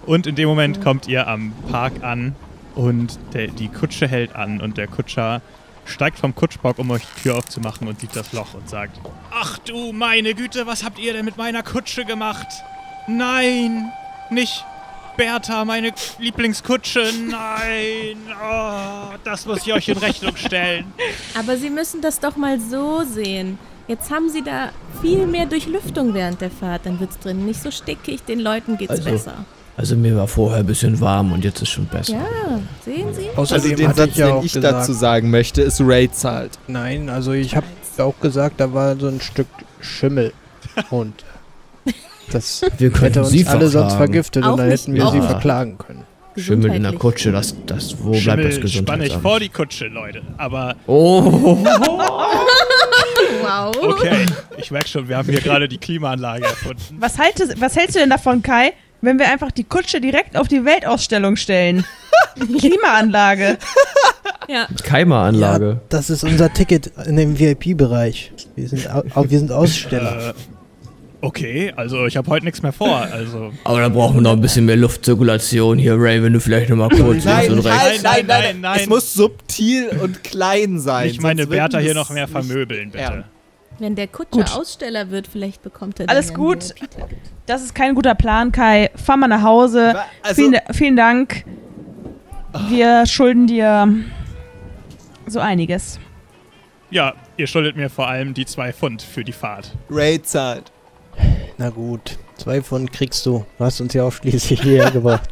Und 0.06 0.26
in 0.26 0.34
dem 0.34 0.48
Moment 0.48 0.82
kommt 0.82 1.06
ihr 1.08 1.28
am 1.28 1.52
Park 1.70 2.02
an 2.02 2.34
und 2.74 3.18
der, 3.34 3.48
die 3.48 3.68
Kutsche 3.68 4.08
hält 4.08 4.34
an 4.34 4.60
und 4.60 4.78
der 4.78 4.86
Kutscher 4.86 5.42
steigt 5.84 6.18
vom 6.18 6.34
Kutschbock, 6.34 6.78
um 6.78 6.90
euch 6.90 7.02
die 7.16 7.22
Tür 7.22 7.36
aufzumachen 7.38 7.88
und 7.88 8.00
sieht 8.00 8.14
das 8.14 8.32
Loch 8.32 8.54
und 8.54 8.68
sagt: 8.68 8.98
Ach 9.30 9.58
du 9.58 9.92
meine 9.92 10.34
Güte, 10.34 10.66
was 10.66 10.84
habt 10.84 10.98
ihr 10.98 11.12
denn 11.12 11.24
mit 11.24 11.36
meiner 11.36 11.62
Kutsche 11.62 12.04
gemacht? 12.04 12.46
Nein, 13.08 13.90
nicht 14.30 14.64
Bertha, 15.16 15.64
meine 15.64 15.92
Lieblingskutsche. 16.18 17.10
Nein, 17.28 18.16
oh, 18.42 19.14
das 19.24 19.44
muss 19.46 19.66
ich 19.66 19.72
euch 19.72 19.88
in 19.88 19.98
Rechnung 19.98 20.36
stellen. 20.36 20.92
Aber 21.34 21.56
Sie 21.56 21.70
müssen 21.70 22.00
das 22.00 22.18
doch 22.20 22.36
mal 22.36 22.58
so 22.60 23.02
sehen. 23.04 23.58
Jetzt 23.88 24.10
haben 24.10 24.28
Sie 24.30 24.42
da 24.42 24.70
viel 25.00 25.26
mehr 25.26 25.46
Durchlüftung 25.46 26.14
während 26.14 26.40
der 26.40 26.50
Fahrt. 26.50 26.86
Dann 26.86 27.00
wird's 27.00 27.18
drin 27.18 27.44
nicht 27.44 27.60
so 27.60 27.70
stickig, 27.70 28.22
den 28.22 28.40
Leuten 28.40 28.78
geht's 28.78 28.92
Also, 28.92 29.04
besser. 29.10 29.44
Also 29.76 29.96
mir 29.96 30.16
war 30.16 30.28
vorher 30.28 30.60
ein 30.60 30.66
bisschen 30.66 31.00
warm 31.00 31.32
und 31.32 31.44
jetzt 31.44 31.62
ist 31.62 31.70
schon 31.70 31.86
besser. 31.86 32.12
Ja, 32.14 32.60
sehen 32.84 33.12
Sie? 33.14 33.28
Außerdem 33.34 33.62
Also 33.70 33.76
den 33.76 33.88
hatte 33.88 33.98
Satz, 34.02 34.10
ich 34.10 34.16
ja 34.16 34.26
den 34.26 34.34
auch 34.34 34.44
ich 34.44 34.52
gesagt, 34.52 34.74
dazu 34.74 34.92
sagen 34.92 35.30
möchte, 35.30 35.62
ist 35.62 35.80
Ray 35.80 36.10
zahlt. 36.12 36.58
Nein, 36.68 37.08
also 37.08 37.32
ich 37.32 37.56
habe 37.56 37.66
auch 37.98 38.18
gesagt, 38.20 38.60
da 38.60 38.72
war 38.74 38.96
so 38.98 39.08
ein 39.08 39.20
Stück 39.20 39.46
Schimmel 39.80 40.32
und 40.90 41.14
das 42.30 42.62
Wir 42.78 42.88
hätte 42.90 42.98
könnten 43.00 43.18
uns 43.20 43.30
sie 43.30 43.46
alle 43.46 43.68
sonst 43.68 43.92
verklagen. 43.94 43.96
vergiftet 44.12 44.44
Auch 44.44 44.52
und 44.52 44.58
dann 44.58 44.68
hätten 44.70 44.94
wir 44.94 45.06
auch 45.06 45.12
sie 45.12 45.20
verklagen 45.22 45.78
können. 45.78 46.04
Schimmel 46.36 46.74
in 46.74 46.82
der. 46.82 46.92
Kutsche, 46.94 47.30
das, 47.32 47.54
das, 47.66 47.96
wo 47.98 48.12
bleibt 48.12 48.44
das 48.44 48.54
Schimmel 48.54 48.68
spanne 48.68 49.04
ich 49.04 49.12
Gesundheitsamt? 49.12 49.22
vor 49.22 49.40
die 49.40 49.48
Kutsche, 49.50 49.88
Leute. 49.88 50.22
Aber 50.38 50.76
Oh, 50.86 51.58
Wow. 53.42 53.76
okay, 53.82 54.26
ich 54.56 54.70
merke 54.70 54.88
schon, 54.88 55.08
wir 55.08 55.16
haben 55.16 55.28
hier 55.28 55.40
gerade 55.40 55.68
die 55.68 55.78
Klimaanlage 55.78 56.44
erfunden. 56.44 56.96
Was, 56.98 57.18
haltest, 57.18 57.60
was 57.60 57.76
hältst 57.76 57.96
du 57.96 58.00
denn 58.00 58.10
davon, 58.10 58.40
Kai, 58.42 58.72
wenn 59.02 59.18
wir 59.18 59.28
einfach 59.30 59.50
die 59.50 59.64
Kutsche 59.64 60.00
direkt 60.00 60.36
auf 60.36 60.48
die 60.48 60.64
Weltausstellung 60.64 61.36
stellen? 61.36 61.84
Klimaanlage. 62.58 63.58
Ja, 64.48 64.66
Keimeranlage. 64.82 65.66
Ja, 65.68 65.80
das 65.88 66.08
ist 66.10 66.24
unser 66.24 66.52
Ticket 66.52 66.90
in 67.06 67.16
dem 67.16 67.38
VIP-Bereich. 67.38 68.32
Wir, 68.56 68.68
sind 68.68 68.88
wir 68.88 69.38
sind 69.38 69.52
Aussteller. 69.52 70.30
Äh, 70.30 70.32
okay, 71.20 71.72
also 71.76 72.06
ich 72.06 72.16
habe 72.16 72.28
heute 72.30 72.44
nichts 72.46 72.62
mehr 72.62 72.72
vor. 72.72 72.96
Also 73.12 73.52
Aber 73.64 73.80
da 73.80 73.88
brauchen 73.88 74.16
wir 74.16 74.20
noch 74.22 74.32
ein 74.32 74.40
bisschen 74.40 74.64
mehr 74.64 74.76
Luftzirkulation 74.76 75.78
hier, 75.78 75.94
Ray, 75.98 76.22
wenn 76.22 76.32
du 76.32 76.40
vielleicht 76.40 76.70
noch 76.70 76.76
mal 76.76 76.88
kurz 76.88 77.24
links 77.24 77.48
und 77.50 77.58
rechts. 77.60 78.02
nein, 78.02 78.02
nein, 78.02 78.24
Nein, 78.26 78.42
nein, 78.42 78.60
nein. 78.60 78.80
Es 78.80 78.86
muss 78.88 79.12
subtil 79.14 79.88
und 80.02 80.24
klein 80.24 80.78
sein. 80.80 81.08
nicht 81.08 81.22
meine 81.22 81.46
Bertha 81.46 81.78
hier 81.78 81.94
noch 81.94 82.10
mehr 82.10 82.26
vermöbeln, 82.28 82.90
bitte. 82.90 83.04
ernst. 83.04 83.28
Wenn 83.82 83.94
der 83.94 84.08
Kutscher 84.08 84.38
Gut. 84.44 84.56
Aussteller 84.56 85.10
wird, 85.10 85.26
vielleicht 85.26 85.62
bekommt 85.62 86.00
er 86.00 86.08
Alles 86.08 86.32
gut. 86.32 86.74
Das 87.46 87.62
ist 87.62 87.74
kein 87.74 87.94
guter 87.94 88.14
Plan, 88.14 88.52
Kai. 88.52 88.90
Fahr 88.94 89.16
mal 89.16 89.28
nach 89.28 89.42
Hause. 89.42 89.94
Also, 90.22 90.42
vielen, 90.42 90.60
vielen 90.72 90.96
Dank. 90.96 91.44
Wir 92.68 93.04
schulden 93.06 93.46
dir 93.46 93.88
so 95.26 95.40
einiges. 95.40 95.98
Ja, 96.90 97.14
ihr 97.36 97.46
schuldet 97.46 97.76
mir 97.76 97.88
vor 97.90 98.08
allem 98.08 98.34
die 98.34 98.44
zwei 98.46 98.72
Pfund 98.72 99.02
für 99.02 99.24
die 99.24 99.32
Fahrt. 99.32 99.74
Ray 99.90 100.22
zahlt. 100.22 100.70
Na 101.58 101.70
gut, 101.70 102.18
zwei 102.36 102.60
Pfund 102.62 102.92
kriegst 102.92 103.24
du. 103.26 103.44
Du 103.58 103.64
hast 103.64 103.80
uns 103.80 103.94
ja 103.94 104.04
auch 104.04 104.12
schließlich 104.12 104.60
hierher 104.62 104.90
gebracht. 104.92 105.28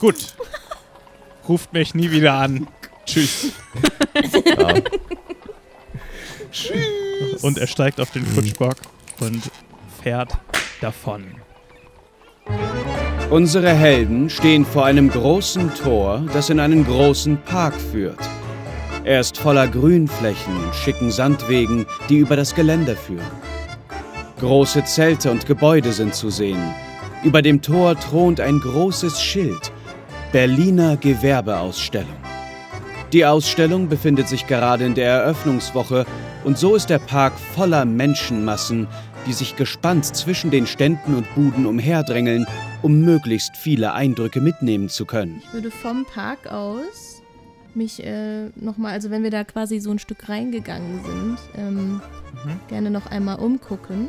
Gut. 0.00 0.34
Ruft 1.48 1.72
mich 1.72 1.94
nie 1.94 2.10
wieder 2.10 2.34
an. 2.34 2.68
Tschüss. 3.04 3.52
Ja. 4.44 4.74
Und 7.42 7.58
er 7.58 7.66
steigt 7.66 8.00
auf 8.00 8.10
den 8.10 8.24
Kutschbock 8.34 8.76
und 9.20 9.50
fährt 10.02 10.32
davon. 10.80 11.24
Unsere 13.30 13.72
Helden 13.72 14.28
stehen 14.28 14.66
vor 14.66 14.84
einem 14.84 15.08
großen 15.08 15.74
Tor, 15.74 16.22
das 16.32 16.50
in 16.50 16.60
einen 16.60 16.84
großen 16.84 17.38
Park 17.42 17.74
führt. 17.74 18.18
Er 19.04 19.20
ist 19.20 19.38
voller 19.38 19.66
Grünflächen 19.66 20.54
und 20.64 20.74
schicken 20.74 21.10
Sandwegen, 21.10 21.86
die 22.08 22.18
über 22.18 22.36
das 22.36 22.54
Geländer 22.54 22.94
führen. 22.94 23.30
Große 24.38 24.84
Zelte 24.84 25.30
und 25.30 25.46
Gebäude 25.46 25.92
sind 25.92 26.14
zu 26.14 26.30
sehen. 26.30 26.74
Über 27.24 27.42
dem 27.42 27.62
Tor 27.62 27.98
thront 27.98 28.40
ein 28.40 28.58
großes 28.60 29.20
Schild. 29.20 29.72
Berliner 30.32 30.96
Gewerbeausstellung. 30.96 32.16
Die 33.12 33.24
Ausstellung 33.24 33.88
befindet 33.88 34.28
sich 34.28 34.46
gerade 34.46 34.84
in 34.84 34.94
der 34.94 35.10
Eröffnungswoche 35.10 36.06
und 36.44 36.58
so 36.58 36.74
ist 36.74 36.90
der 36.90 36.98
Park 36.98 37.32
voller 37.54 37.84
Menschenmassen, 37.84 38.88
die 39.26 39.32
sich 39.32 39.54
gespannt 39.56 40.04
zwischen 40.04 40.50
den 40.50 40.66
Ständen 40.66 41.14
und 41.14 41.32
Buden 41.34 41.66
umherdrängeln, 41.66 42.46
um 42.82 43.00
möglichst 43.02 43.56
viele 43.56 43.92
Eindrücke 43.92 44.40
mitnehmen 44.40 44.88
zu 44.88 45.04
können. 45.06 45.40
Ich 45.46 45.52
würde 45.52 45.70
vom 45.70 46.04
Park 46.04 46.48
aus 46.50 47.22
mich 47.74 48.04
äh, 48.04 48.48
nochmal, 48.56 48.92
also 48.92 49.10
wenn 49.10 49.22
wir 49.22 49.30
da 49.30 49.44
quasi 49.44 49.78
so 49.80 49.90
ein 49.90 49.98
Stück 49.98 50.28
reingegangen 50.28 51.00
sind, 51.04 51.38
ähm, 51.56 52.00
Mhm. 52.44 52.60
gerne 52.68 52.90
noch 52.90 53.06
einmal 53.06 53.38
umgucken 53.38 54.08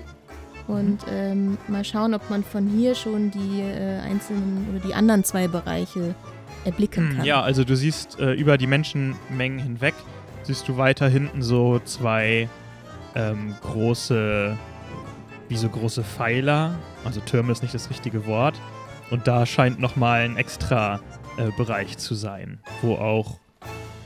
und 0.67 0.99
ähm, 1.11 1.57
mal 1.67 1.83
schauen, 1.83 2.13
ob 2.13 2.29
man 2.29 2.41
von 2.43 2.67
hier 2.67 2.95
schon 2.95 3.31
die 3.31 3.59
äh, 3.61 3.99
einzelnen 3.99 4.65
oder 4.71 4.79
die 4.79 4.93
anderen 4.93 5.23
zwei 5.25 5.47
Bereiche 5.49 6.15
erblicken 6.65 7.09
kann. 7.09 7.17
Hm, 7.19 7.25
Ja, 7.25 7.41
also 7.41 7.63
du 7.65 7.75
siehst 7.75 8.17
äh, 8.19 8.31
über 8.33 8.57
die 8.57 8.65
Menschenmengen 8.67 9.59
hinweg, 9.59 9.93
siehst 10.43 10.67
du 10.67 10.77
weiter 10.77 11.07
hinten 11.07 11.41
so 11.41 11.79
zwei 11.79 12.49
ähm, 13.15 13.55
große, 13.61 14.57
wie 15.49 15.57
so 15.57 15.69
große 15.69 16.03
Pfeiler. 16.03 16.75
Also 17.05 17.19
Türme 17.21 17.51
ist 17.51 17.61
nicht 17.61 17.73
das 17.73 17.89
richtige 17.89 18.25
Wort. 18.25 18.59
Und 19.11 19.27
da 19.27 19.45
scheint 19.45 19.79
nochmal 19.79 20.21
ein 20.21 20.37
extra 20.37 20.99
äh, 21.37 21.51
Bereich 21.57 21.97
zu 21.97 22.15
sein, 22.15 22.59
wo 22.81 22.95
auch 22.95 23.39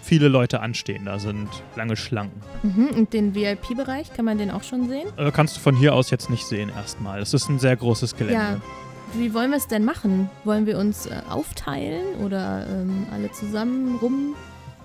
viele 0.02 0.28
Leute 0.30 0.62
anstehen. 0.62 1.06
Da 1.06 1.20
sind 1.20 1.50
lange 1.76 1.96
Schlangen. 1.96 2.42
Mhm, 2.64 2.90
und 2.96 3.14
den 3.14 3.36
VIP-Bereich, 3.36 4.14
kann 4.14 4.26
man 4.26 4.38
den 4.38 4.52
auch 4.52 4.64
schon 4.64 4.88
sehen? 4.88 5.08
Äh, 5.18 5.32
kannst 5.32 5.58
du 5.58 5.60
von 5.60 5.76
hier 5.76 5.94
aus 5.94 6.10
jetzt 6.10 6.30
nicht 6.30 6.46
sehen 6.46 6.70
erstmal. 6.70 7.22
Es 7.22 7.34
ist 7.34 7.50
ein 7.50 7.60
sehr 7.60 7.76
großes 7.76 8.16
Gelände. 8.16 8.34
Ja. 8.42 8.62
Wie 9.14 9.34
wollen 9.34 9.52
wir 9.52 9.58
es 9.58 9.68
denn 9.68 9.86
machen? 9.86 10.30
Wollen 10.44 10.66
wir 10.66 10.78
uns 10.78 11.06
äh, 11.06 11.22
aufteilen 11.30 12.16
oder 12.24 12.68
ähm, 12.68 13.06
alle 13.14 13.32
zusammen 13.32 14.00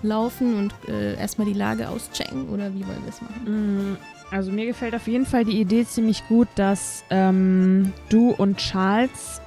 rumlaufen 0.03 0.55
und 0.55 0.73
äh, 0.87 1.15
erstmal 1.15 1.47
die 1.47 1.53
Lage 1.53 1.89
auschecken? 1.89 2.49
Oder 2.49 2.73
wie 2.73 2.85
wollen 2.85 3.01
wir 3.03 3.09
es 3.09 3.21
machen? 3.21 3.91
Mm, 3.93 3.97
Also 4.31 4.51
mir 4.51 4.65
gefällt 4.65 4.95
auf 4.95 5.07
jeden 5.07 5.25
Fall 5.25 5.45
die 5.45 5.59
Idee 5.59 5.85
ziemlich 5.85 6.27
gut, 6.27 6.47
dass 6.55 7.03
ähm, 7.09 7.93
du 8.09 8.31
und 8.31 8.57
Charles 8.57 9.41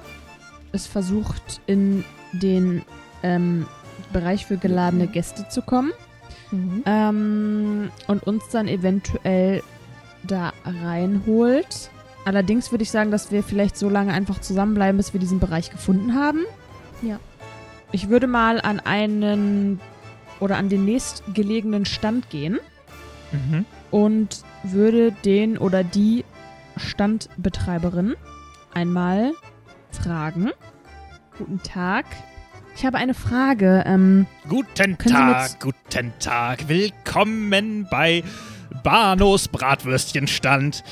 es 0.71 0.87
versucht, 0.87 1.61
in 1.67 2.03
den 2.33 2.83
ähm, 3.23 3.65
Bereich 4.13 4.45
für 4.45 4.57
geladene 4.57 5.07
Gäste 5.07 5.47
zu 5.49 5.61
kommen 5.61 5.91
Mhm. 6.49 6.81
ähm, 6.85 7.91
und 8.07 8.23
uns 8.25 8.47
dann 8.53 8.69
eventuell 8.69 9.61
da 10.23 10.53
reinholt. 10.63 11.89
Allerdings 12.23 12.71
würde 12.71 12.83
ich 12.83 12.91
sagen, 12.91 13.11
dass 13.11 13.31
wir 13.33 13.43
vielleicht 13.43 13.75
so 13.77 13.89
lange 13.89 14.13
einfach 14.13 14.39
zusammenbleiben, 14.39 14.95
bis 14.95 15.11
wir 15.11 15.19
diesen 15.19 15.39
Bereich 15.41 15.71
gefunden 15.71 16.15
haben. 16.15 16.45
Ja. 17.01 17.19
Ich 17.91 18.07
würde 18.07 18.27
mal 18.27 18.61
an 18.61 18.79
einen 18.79 19.81
oder 20.39 20.57
an 20.57 20.69
den 20.69 20.85
nächstgelegenen 20.85 21.85
Stand 21.85 22.29
gehen 22.29 22.59
Mhm. 23.31 23.65
und 23.91 24.41
würde 24.63 25.11
den 25.11 25.57
oder 25.57 25.83
die 25.83 26.23
Standbetreiberin 26.77 28.15
einmal 28.73 29.33
fragen. 29.91 30.51
Guten 31.37 31.61
Tag. 31.63 32.05
Ich 32.75 32.85
habe 32.85 32.97
eine 32.97 33.13
Frage. 33.13 33.83
Ähm, 33.85 34.27
Guten 34.47 34.97
Tag, 34.97 35.59
guten 35.59 36.13
Tag. 36.19 36.67
Willkommen 36.69 37.87
bei 37.89 38.23
Banos 38.83 39.47
Bratwürstchenstand. 39.47 40.83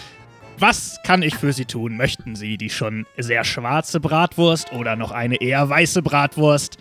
Was 0.57 0.99
kann 1.05 1.21
ich 1.21 1.35
für 1.35 1.53
Sie 1.53 1.65
tun? 1.65 1.97
Möchten 1.97 2.35
Sie 2.35 2.57
die 2.57 2.69
schon 2.69 3.05
sehr 3.17 3.43
schwarze 3.43 3.99
Bratwurst 3.99 4.71
oder 4.73 4.95
noch 4.95 5.11
eine 5.11 5.35
eher 5.41 5.69
weiße 5.69 6.01
Bratwurst? 6.01 6.77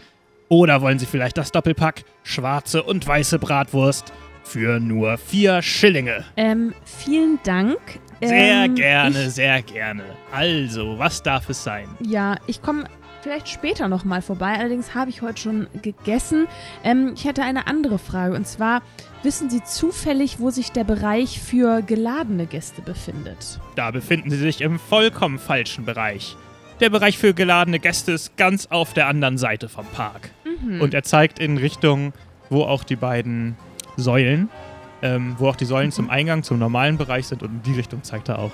Oder 0.49 0.81
wollen 0.81 0.99
Sie 0.99 1.07
vielleicht 1.07 1.37
das 1.37 1.51
Doppelpack 1.53 2.05
schwarze 2.25 2.83
und 2.83 3.07
weiße 3.07 3.39
Bratwurst 3.39 4.13
für 4.43 4.81
nur 4.81 5.17
vier 5.19 5.63
Schillinge? 5.63 6.25
ähm, 6.37 6.75
vielen 6.85 7.39
Dank. 7.45 7.79
Sehr 8.21 8.65
ähm, 8.65 8.75
gerne, 8.75 9.31
sehr 9.31 9.63
gerne. 9.63 10.03
Also, 10.33 10.99
was 10.99 11.23
darf 11.23 11.49
es 11.49 11.63
sein? 11.63 11.89
ja, 12.01 12.37
ich 12.47 12.61
komme 12.63 12.85
vielleicht 13.23 13.49
später 13.49 13.89
nochmal 13.89 14.21
vorbei. 14.21 14.55
Allerdings 14.59 14.95
habe 14.95 15.11
ich 15.11 15.23
heute 15.23 15.41
schon 15.41 15.67
gegessen. 15.83 16.47
Ähm, 16.85 17.13
ich 17.17 17.25
hätte 17.25 17.43
eine 17.43 17.67
andere 17.67 17.99
Frage. 17.99 18.35
Und 18.35 18.47
zwar, 18.47 18.83
wissen 19.23 19.49
Sie 19.49 19.65
zufällig, 19.65 20.41
wo 20.41 20.51
sich 20.51 20.73
der 20.73 20.85
Bereich 20.85 21.41
für 21.41 21.81
geladene 21.81 22.47
Gäste 22.47 22.83
befindet? 22.83 23.59
Da 23.77 23.91
befinden 23.91 24.31
Sie 24.31 24.37
sich 24.37 24.61
im 24.61 24.79
vollkommen 24.79 25.39
falschen 25.39 25.87
Bereich. 25.87 26.37
Der 26.85 26.91
Bereich 26.91 27.17
für 27.17 27.33
geladene 27.33 27.79
Gäste 27.79 28.13
ist 28.13 28.37
ganz 28.37 28.67
auf 28.67 28.93
der 28.93 29.07
anderen 29.07 29.39
Seite 29.39 29.71
vom 29.71 29.87
Park. 29.87 30.29
Mhm. 30.45 30.83
Und 30.83 30.93
er 30.93 31.03
zeigt 31.03 31.39
in 31.39 31.57
Richtung, 31.57 32.13
wo 32.51 32.65
auch 32.65 32.85
die 32.85 32.97
beiden 32.97 33.57
Säulen, 33.97 34.51
ähm, 35.01 35.35
wo 35.39 35.49
auch 35.49 35.57
die 35.57 35.65
Säulen 35.65 35.93
zum 35.93 36.11
Eingang 36.11 36.43
zum 36.43 36.59
normalen 36.59 36.99
Bereich 36.99 37.27
sind 37.27 37.43
und 37.43 37.49
in 37.53 37.63
die 37.63 37.73
Richtung 37.73 38.03
zeigt 38.03 38.29
er 38.29 38.39
auch. 38.39 38.51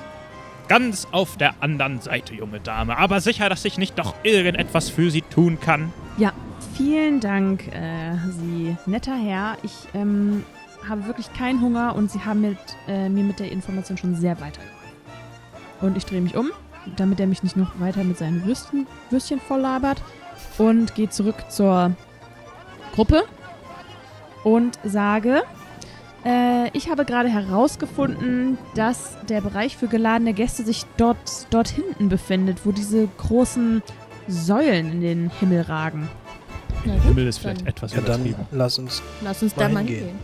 Ganz 0.69 1.09
auf 1.11 1.39
der 1.39 1.61
anderen 1.61 2.01
Seite, 2.01 2.33
junge 2.33 2.61
Dame. 2.61 2.97
Aber 2.99 3.21
sicher, 3.21 3.49
dass 3.49 3.65
ich 3.65 3.79
nicht 3.79 3.99
doch 3.99 4.15
irgendetwas 4.23 4.91
für 4.91 5.11
Sie 5.11 5.23
tun 5.23 5.59
kann. 5.61 5.93
Ja, 6.17 6.33
vielen 6.77 7.19
Dank, 7.19 7.67
äh, 7.75 8.13
Sie 8.29 8.77
netter 8.87 9.17
Herr. 9.17 9.57
Ich 9.65 9.75
ähm, 9.93 10.45
habe 10.89 11.05
wirklich 11.09 11.33
keinen 11.33 11.61
Hunger 11.61 11.97
und 11.97 12.13
Sie 12.13 12.21
haben 12.21 12.43
mit, 12.43 12.59
äh, 12.87 13.09
mir 13.09 13.25
mit 13.25 13.41
der 13.41 13.51
Information 13.51 13.99
schon 13.99 14.15
sehr 14.15 14.41
weitergeholfen. 14.41 14.77
Und 15.81 15.97
ich 15.97 16.05
drehe 16.05 16.21
mich 16.21 16.37
um, 16.37 16.53
damit 16.97 17.21
er 17.21 17.27
mich 17.27 17.43
nicht 17.43 17.57
noch 17.57 17.79
weiter 17.81 18.05
mit 18.05 18.19
seinen 18.19 18.45
Würstchen, 18.47 18.87
Würstchen 19.11 19.41
volllabert 19.41 20.03
und 20.59 20.95
gehe 20.95 21.09
zurück 21.11 21.37
zur 21.51 21.93
Gruppe 22.95 23.23
und 24.45 24.79
sage, 24.85 25.43
äh, 26.25 26.69
ich 26.77 26.91
habe 26.91 27.05
gerade 27.05 27.29
herausgefunden, 27.29 28.59
dass 28.75 29.17
der 29.29 29.41
Bereich 29.41 29.77
für 29.77 29.87
geladene 29.89 30.33
Gäste 30.35 30.65
sich 30.65 30.85
dort, 30.97 31.47
dort 31.51 31.69
hinten 31.69 32.09
befindet, 32.09 32.65
wo 32.67 32.73
diese 32.73 33.07
großen 33.19 33.83
Säulen 34.29 34.93
in 34.93 35.01
den 35.01 35.31
Himmel 35.41 35.63
ragen. 35.63 36.09
Na 36.85 36.93
Der 36.93 37.01
gut, 37.01 37.09
Himmel 37.11 37.27
ist 37.29 37.39
vielleicht 37.39 37.61
dann 37.63 37.67
etwas 37.67 37.95
Ja, 37.95 38.01
dann 38.01 38.35
lass 38.53 38.79
uns. 38.79 39.03
lass 39.23 39.43
uns 39.43 39.57
mal 39.57 39.65
da 39.65 39.69
mal 39.69 39.79
hingehen. 39.81 39.99
hingehen. 39.99 40.19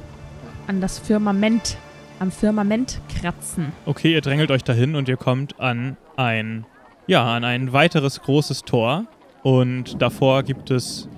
an 0.67 0.81
das 0.81 0.99
Firmament, 0.99 1.77
am 2.19 2.31
Firmament 2.31 3.01
kratzen. 3.21 3.73
Okay, 3.85 4.13
ihr 4.13 4.21
drängelt 4.21 4.51
euch 4.51 4.65
dahin 4.65 4.95
und 4.97 5.09
ihr 5.09 5.17
kommt 5.17 5.61
an 5.61 5.97
ein, 6.17 6.67
ja, 7.07 7.25
an 7.35 7.45
ein 7.45 7.73
weiteres 7.73 8.23
großes 8.23 8.63
Tor. 8.63 9.05
Und 9.43 10.01
davor 10.03 10.43
gibt 10.43 10.71
es 10.71 11.09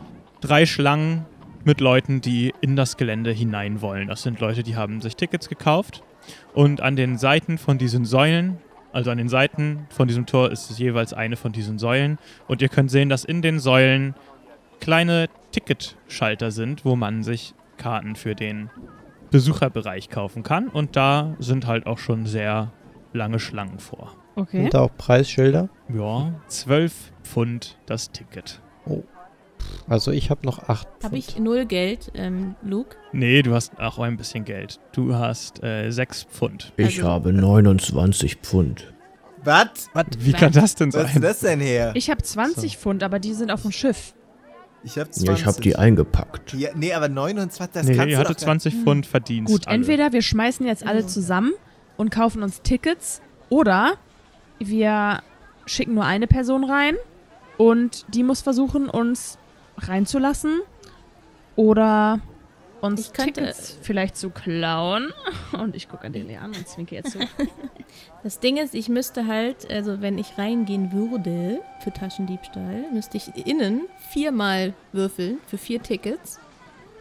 drei 0.40 0.66
Schlangen 0.66 1.24
mit 1.64 1.80
Leuten, 1.80 2.20
die 2.20 2.52
in 2.60 2.76
das 2.76 2.96
Gelände 2.96 3.30
hinein 3.30 3.80
wollen. 3.80 4.08
Das 4.08 4.22
sind 4.22 4.40
Leute, 4.40 4.62
die 4.62 4.76
haben 4.76 5.00
sich 5.00 5.16
Tickets 5.16 5.48
gekauft. 5.48 6.02
Und 6.54 6.80
an 6.80 6.96
den 6.96 7.18
Seiten 7.18 7.58
von 7.58 7.78
diesen 7.78 8.04
Säulen, 8.04 8.58
also 8.92 9.10
an 9.10 9.18
den 9.18 9.28
Seiten 9.28 9.86
von 9.90 10.08
diesem 10.08 10.26
Tor 10.26 10.50
ist 10.50 10.70
es 10.70 10.78
jeweils 10.78 11.12
eine 11.12 11.36
von 11.36 11.52
diesen 11.52 11.78
Säulen. 11.78 12.18
Und 12.46 12.62
ihr 12.62 12.68
könnt 12.68 12.90
sehen, 12.90 13.08
dass 13.08 13.24
in 13.24 13.42
den 13.42 13.58
Säulen 13.58 14.14
kleine 14.80 15.28
Ticketschalter 15.52 16.50
sind, 16.50 16.84
wo 16.84 16.96
man 16.96 17.22
sich 17.22 17.54
Karten 17.76 18.16
für 18.16 18.34
den 18.34 18.70
Besucherbereich 19.30 20.10
kaufen 20.10 20.42
kann. 20.42 20.68
Und 20.68 20.96
da 20.96 21.34
sind 21.38 21.66
halt 21.66 21.86
auch 21.86 21.98
schon 21.98 22.26
sehr 22.26 22.72
lange 23.12 23.38
Schlangen 23.38 23.78
vor. 23.78 24.14
Okay. 24.38 24.62
Sind 24.62 24.74
da 24.74 24.80
auch 24.82 24.96
Preisschilder? 24.96 25.68
Ja, 25.92 26.32
12 26.48 26.92
Pfund 27.24 27.76
das 27.86 28.10
Ticket. 28.12 28.60
Also 29.88 30.12
ich 30.12 30.30
habe 30.30 30.46
noch 30.46 30.68
acht. 30.68 30.86
Habe 31.02 31.16
Pfund. 31.16 31.18
ich 31.18 31.38
null 31.38 31.66
Geld, 31.66 32.10
ähm, 32.14 32.54
Luke? 32.62 32.96
Nee, 33.12 33.42
du 33.42 33.54
hast 33.54 33.78
auch 33.78 33.98
ein 33.98 34.16
bisschen 34.16 34.44
Geld. 34.44 34.80
Du 34.92 35.14
hast 35.14 35.62
äh, 35.62 35.90
6 35.90 36.24
Pfund. 36.24 36.72
Ich 36.76 36.98
Also- 36.98 37.08
habe 37.08 37.32
29 37.32 38.36
Pfund. 38.36 38.92
Was? 39.44 39.88
Wie 40.18 40.32
kann 40.32 40.52
das 40.52 40.74
denn 40.74 40.92
Wo 40.92 40.98
ist 40.98 41.12
sein? 41.12 41.22
das 41.22 41.40
denn 41.40 41.60
her? 41.60 41.92
Ich 41.94 42.10
habe 42.10 42.22
20 42.22 42.76
Pfund, 42.76 43.02
aber 43.02 43.18
die 43.18 43.34
sind 43.34 43.50
auf 43.50 43.62
dem 43.62 43.70
Schiff. 43.72 44.14
Ich 44.84 44.98
hab 44.98 45.12
20. 45.12 45.26
Ja, 45.28 45.34
ich 45.34 45.46
habe 45.46 45.60
die 45.60 45.76
eingepackt. 45.76 46.54
Ja, 46.54 46.70
nee, 46.74 46.92
aber 46.92 47.08
29, 47.08 47.72
das 47.72 47.86
nee, 47.86 47.94
kannst 47.96 48.08
ihr 48.10 48.16
du 48.16 48.20
hattet 48.20 48.36
doch 48.36 48.40
gar- 48.46 48.58
20 48.58 48.74
Pfund 48.74 49.06
Verdienst. 49.06 49.52
Gut, 49.52 49.66
alle. 49.66 49.76
entweder 49.76 50.12
wir 50.12 50.22
schmeißen 50.22 50.66
jetzt 50.66 50.86
alle 50.86 51.06
zusammen 51.06 51.52
und 51.96 52.10
kaufen 52.10 52.42
uns 52.42 52.62
Tickets 52.62 53.22
oder 53.48 53.94
wir 54.58 55.22
schicken 55.66 55.94
nur 55.94 56.04
eine 56.04 56.26
Person 56.26 56.64
rein 56.64 56.96
und 57.56 58.04
die 58.14 58.22
muss 58.22 58.40
versuchen, 58.40 58.88
uns 58.88 59.38
reinzulassen 59.76 60.60
oder 61.56 62.20
uns 62.80 63.00
Ich 63.08 63.12
könnte- 63.12 63.40
Tickets 63.40 63.76
vielleicht 63.82 64.16
zu 64.16 64.30
klauen. 64.30 65.12
Und 65.52 65.74
ich 65.74 65.88
gucke 65.88 66.04
an 66.06 66.12
den 66.12 66.30
an 66.36 66.52
und 66.54 66.68
zwinke 66.68 66.94
jetzt 66.94 67.12
so. 67.12 67.18
Das 68.22 68.38
Ding 68.38 68.56
ist, 68.56 68.74
ich 68.74 68.88
müsste 68.88 69.26
halt, 69.26 69.68
also 69.70 70.00
wenn 70.02 70.18
ich 70.18 70.36
reingehen 70.38 70.92
würde 70.92 71.60
für 71.80 71.92
Taschendiebstahl, 71.92 72.84
müsste 72.92 73.16
ich 73.16 73.46
innen 73.46 73.82
viermal 74.10 74.74
würfeln 74.92 75.38
für 75.46 75.56
vier 75.58 75.82
Tickets. 75.82 76.38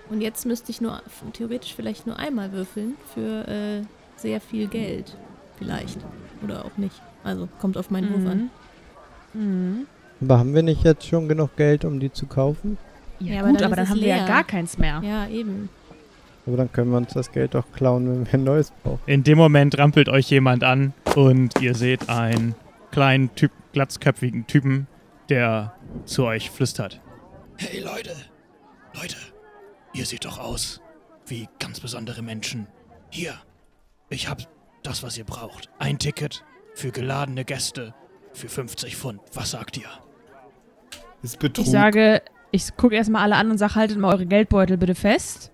Und 0.10 0.22
jetzt 0.22 0.46
müsste 0.46 0.72
ich 0.72 0.80
nur 0.80 1.02
theoretisch 1.34 1.76
vielleicht 1.76 2.08
nur 2.08 2.18
einmal 2.18 2.52
würfeln 2.54 2.96
für 3.14 3.48
äh, 3.48 3.82
sehr 4.16 4.40
viel 4.42 4.68
Geld. 4.68 5.16
Vielleicht. 5.58 5.98
Oder 6.44 6.66
auch 6.66 6.78
nicht. 6.78 7.00
Also 7.24 7.48
kommt 7.60 7.78
auf 7.78 7.90
meinen 7.90 8.14
Wurf 8.14 8.32
an. 8.32 8.50
Mhm. 9.34 9.88
Aber 10.22 10.40
haben 10.40 10.54
wir 10.56 10.64
nicht 10.64 10.84
jetzt 10.84 11.06
schon 11.06 11.28
genug 11.28 11.56
Geld, 11.58 11.86
um 11.86 12.00
die 12.00 12.12
zu 12.12 12.26
kaufen? 12.26 12.78
Ja, 13.20 13.34
Ja, 13.36 13.40
aber 13.42 13.50
gut, 13.50 13.60
dann 13.62 13.66
aber 13.68 13.76
dann 13.76 13.90
haben 13.90 14.00
wir 14.00 14.08
ja 14.08 14.16
leer. 14.18 14.26
gar 14.26 14.44
keins 14.44 14.78
mehr. 14.78 15.02
Ja, 15.04 15.28
eben. 15.28 15.70
Aber 16.46 16.58
dann 16.58 16.72
können 16.72 16.92
wir 16.92 16.98
uns 16.98 17.14
das 17.14 17.32
Geld 17.32 17.54
doch 17.56 17.66
klauen, 17.74 18.08
wenn 18.10 18.26
wir 18.26 18.34
ein 18.36 18.44
neues 18.44 18.72
brauchen. 18.84 19.02
In 19.06 19.24
dem 19.24 19.38
Moment 19.38 19.78
rampelt 19.78 20.08
euch 20.10 20.30
jemand 20.30 20.64
an 20.64 20.94
und 21.16 21.60
ihr 21.62 21.76
seht 21.76 22.10
einen 22.10 22.56
kleinen, 22.92 23.34
typ, 23.36 23.52
glatzköpfigen 23.74 24.48
Typen, 24.48 24.88
der 25.30 25.74
zu 26.06 26.24
euch 26.26 26.50
flüstert. 26.50 27.02
Hey 27.58 27.82
Leute, 27.82 28.12
Leute, 28.96 29.18
ihr 29.94 30.06
seht 30.06 30.24
doch 30.26 30.40
aus 30.40 30.80
wie 31.28 31.50
ganz 31.60 31.80
besondere 31.82 32.22
Menschen. 32.22 32.68
Hier, 33.10 33.34
ich 34.10 34.30
hab 34.30 34.40
das, 34.84 35.04
was 35.04 35.18
ihr 35.18 35.26
braucht. 35.26 35.70
Ein 35.80 36.00
Ticket 36.00 36.46
für 36.78 36.92
geladene 36.92 37.44
Gäste 37.44 37.96
für 38.34 38.50
50 38.50 38.96
Pfund. 38.96 39.20
Was 39.34 39.52
sagt 39.52 39.78
ihr? 39.78 39.90
Das 41.22 41.32
ist 41.32 41.40
Betrug. 41.40 41.66
Ich 41.66 41.72
sage, 41.72 42.22
ich 42.52 42.78
gucke 42.78 42.96
erstmal 42.96 43.24
alle 43.24 43.36
an 43.36 43.50
und 43.50 43.58
sage, 43.58 43.76
haltet 43.76 43.98
mal 43.98 44.14
eure 44.14 44.28
Geldbeutel 44.28 44.78
bitte 44.78 44.94
fest. 44.94 45.52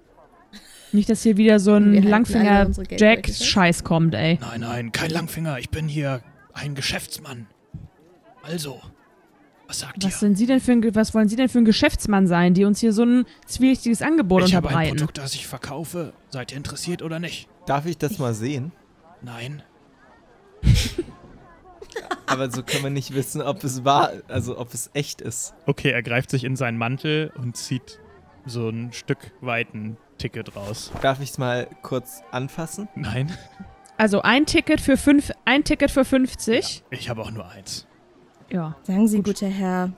Nicht, 0.92 1.10
dass 1.10 1.24
hier 1.24 1.38
wieder 1.38 1.60
so 1.60 1.76
ein 1.76 1.86
halten 1.86 1.98
alle 2.00 2.10
Langfinger 2.10 2.66
unsere 2.68 2.86
Geldbeutel 2.86 3.24
fest. 3.24 3.40
Jack-Scheiß 3.40 3.84
kommt, 3.86 4.16
ey. 4.16 4.38
Nein, 4.42 4.60
nein, 4.60 4.92
kein 4.92 5.12
Langfinger. 5.12 5.60
Ich 5.60 5.70
bin 5.70 5.88
hier 5.88 6.22
ein 6.52 6.76
Geschäftsmann. 6.76 7.48
Also, 8.44 8.82
was 9.66 9.80
sagt 9.80 10.04
Was, 10.04 10.20
sind 10.20 10.38
Sie 10.38 10.46
denn 10.46 10.60
für 10.60 10.74
ein, 10.74 10.94
was 10.94 11.14
wollen 11.14 11.30
Sie 11.30 11.38
denn 11.38 11.48
für 11.48 11.60
ein 11.60 11.66
Geschäftsmann 11.66 12.28
sein, 12.28 12.54
die 12.54 12.66
uns 12.66 12.82
hier 12.82 12.92
so 12.92 13.04
ein 13.06 13.26
zwielichtiges 13.46 14.02
Angebot 14.02 14.44
ich 14.44 14.56
habe 14.56 14.68
ein 14.68 14.74
unterbreiten? 14.74 14.98
Produkt, 14.98 15.18
das 15.20 15.36
ich 15.36 15.48
verkaufe. 15.48 16.12
Seid 16.30 16.52
ihr 16.52 16.58
interessiert 16.58 17.02
oder 17.02 17.20
nicht? 17.20 17.48
Darf 17.66 17.86
ich 17.86 17.98
das 17.98 18.20
mal 18.20 18.34
sehen? 18.34 18.74
Nein. 19.22 19.64
Aber 22.34 22.52
so 22.52 22.64
können 22.64 22.84
wir 22.84 22.90
nicht 22.90 23.14
wissen, 23.14 23.42
ob 23.42 23.64
es 23.64 23.86
wahr, 23.86 24.12
also 24.28 24.58
ob 24.58 24.74
es 24.74 24.90
echt 24.94 25.22
ist. 25.22 25.54
Okay, 25.66 25.92
er 25.92 26.02
greift 26.04 26.30
sich 26.32 26.44
in 26.44 26.56
seinen 26.56 26.78
Mantel 26.78 27.32
und 27.38 27.56
zieht 27.56 28.00
so 28.46 28.70
ein 28.70 28.92
Stück 28.92 29.32
weit 29.42 29.74
ein 29.74 29.98
Ticket 30.18 30.56
raus. 30.56 30.92
Darf 31.02 31.22
ich 31.22 31.30
es 31.32 31.38
mal 31.38 31.68
kurz 31.82 32.22
anfassen? 32.32 32.88
Nein, 32.96 33.32
Also 33.98 34.22
ein 34.22 34.46
Ticket 34.46 34.82
für 34.82 34.98
fünf, 34.98 35.32
ein 35.46 35.64
Ticket 35.64 35.92
für 35.92 36.04
50. 36.04 36.84
ich 36.90 37.10
habe 37.10 37.22
auch 37.22 37.32
nur 37.32 37.48
eins. 37.50 37.88
Ja. 38.50 38.76
Sagen 38.84 39.08
Sie, 39.08 39.22
guter 39.22 39.48
Herr, 39.48 39.94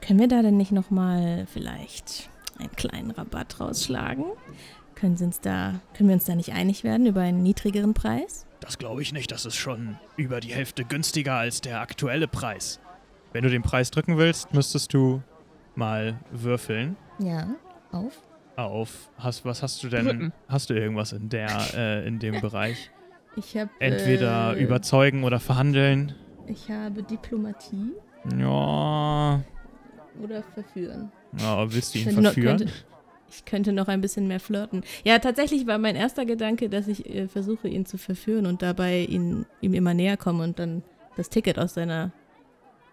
können 0.00 0.20
wir 0.20 0.28
da 0.28 0.42
denn 0.42 0.56
nicht 0.56 0.72
nochmal 0.72 1.46
vielleicht 1.52 2.30
einen 2.58 2.70
kleinen 2.72 3.10
Rabatt 3.10 3.60
rausschlagen? 3.60 4.24
Können, 4.94 5.16
Sie 5.16 5.24
uns 5.24 5.40
da, 5.40 5.80
können 5.94 6.08
wir 6.08 6.14
uns 6.14 6.24
da 6.24 6.34
nicht 6.34 6.52
einig 6.52 6.84
werden 6.84 7.06
über 7.06 7.20
einen 7.20 7.42
niedrigeren 7.42 7.94
Preis? 7.94 8.46
Das 8.60 8.78
glaube 8.78 9.02
ich 9.02 9.12
nicht. 9.12 9.30
Das 9.30 9.46
ist 9.46 9.56
schon 9.56 9.98
über 10.16 10.40
die 10.40 10.52
Hälfte 10.52 10.84
günstiger 10.84 11.34
als 11.34 11.60
der 11.60 11.80
aktuelle 11.80 12.28
Preis. 12.28 12.80
Wenn 13.32 13.44
du 13.44 13.50
den 13.50 13.62
Preis 13.62 13.90
drücken 13.90 14.16
willst, 14.18 14.52
müsstest 14.54 14.92
du 14.94 15.22
mal 15.74 16.18
würfeln. 16.30 16.96
Ja, 17.18 17.48
auf. 17.92 18.14
Auf. 18.56 19.10
Hast, 19.18 19.44
was 19.44 19.62
hast 19.62 19.82
du 19.84 19.88
denn? 19.88 20.06
Drücken. 20.06 20.32
Hast 20.48 20.70
du 20.70 20.74
irgendwas 20.74 21.12
in 21.12 21.28
der, 21.28 21.48
äh, 21.74 22.06
in 22.06 22.18
dem 22.18 22.40
Bereich? 22.40 22.90
Ich 23.36 23.56
habe 23.56 23.70
Entweder 23.78 24.56
äh, 24.56 24.64
überzeugen 24.64 25.22
oder 25.22 25.38
verhandeln. 25.38 26.12
Ich 26.48 26.68
habe 26.68 27.04
Diplomatie 27.04 27.92
Ja. 28.36 29.40
oder 30.20 30.42
verführen. 30.54 31.12
ja 31.38 31.72
willst 31.72 31.94
du 31.94 31.98
ihn 32.00 32.10
verführen? 32.20 32.56
könnte- 32.58 32.72
Ich 33.30 33.44
könnte 33.44 33.72
noch 33.72 33.88
ein 33.88 34.00
bisschen 34.00 34.26
mehr 34.26 34.40
flirten. 34.40 34.82
Ja, 35.04 35.18
tatsächlich 35.18 35.66
war 35.66 35.78
mein 35.78 35.96
erster 35.96 36.24
Gedanke, 36.24 36.68
dass 36.70 36.88
ich 36.88 37.08
äh, 37.08 37.28
versuche, 37.28 37.68
ihn 37.68 37.84
zu 37.86 37.98
verführen 37.98 38.46
und 38.46 38.62
dabei 38.62 39.00
ihn, 39.00 39.44
ihm 39.60 39.74
immer 39.74 39.92
näher 39.94 40.16
komme 40.16 40.44
und 40.44 40.58
dann 40.58 40.82
das 41.16 41.28
Ticket 41.28 41.58
aus 41.58 41.74
seiner, 41.74 42.12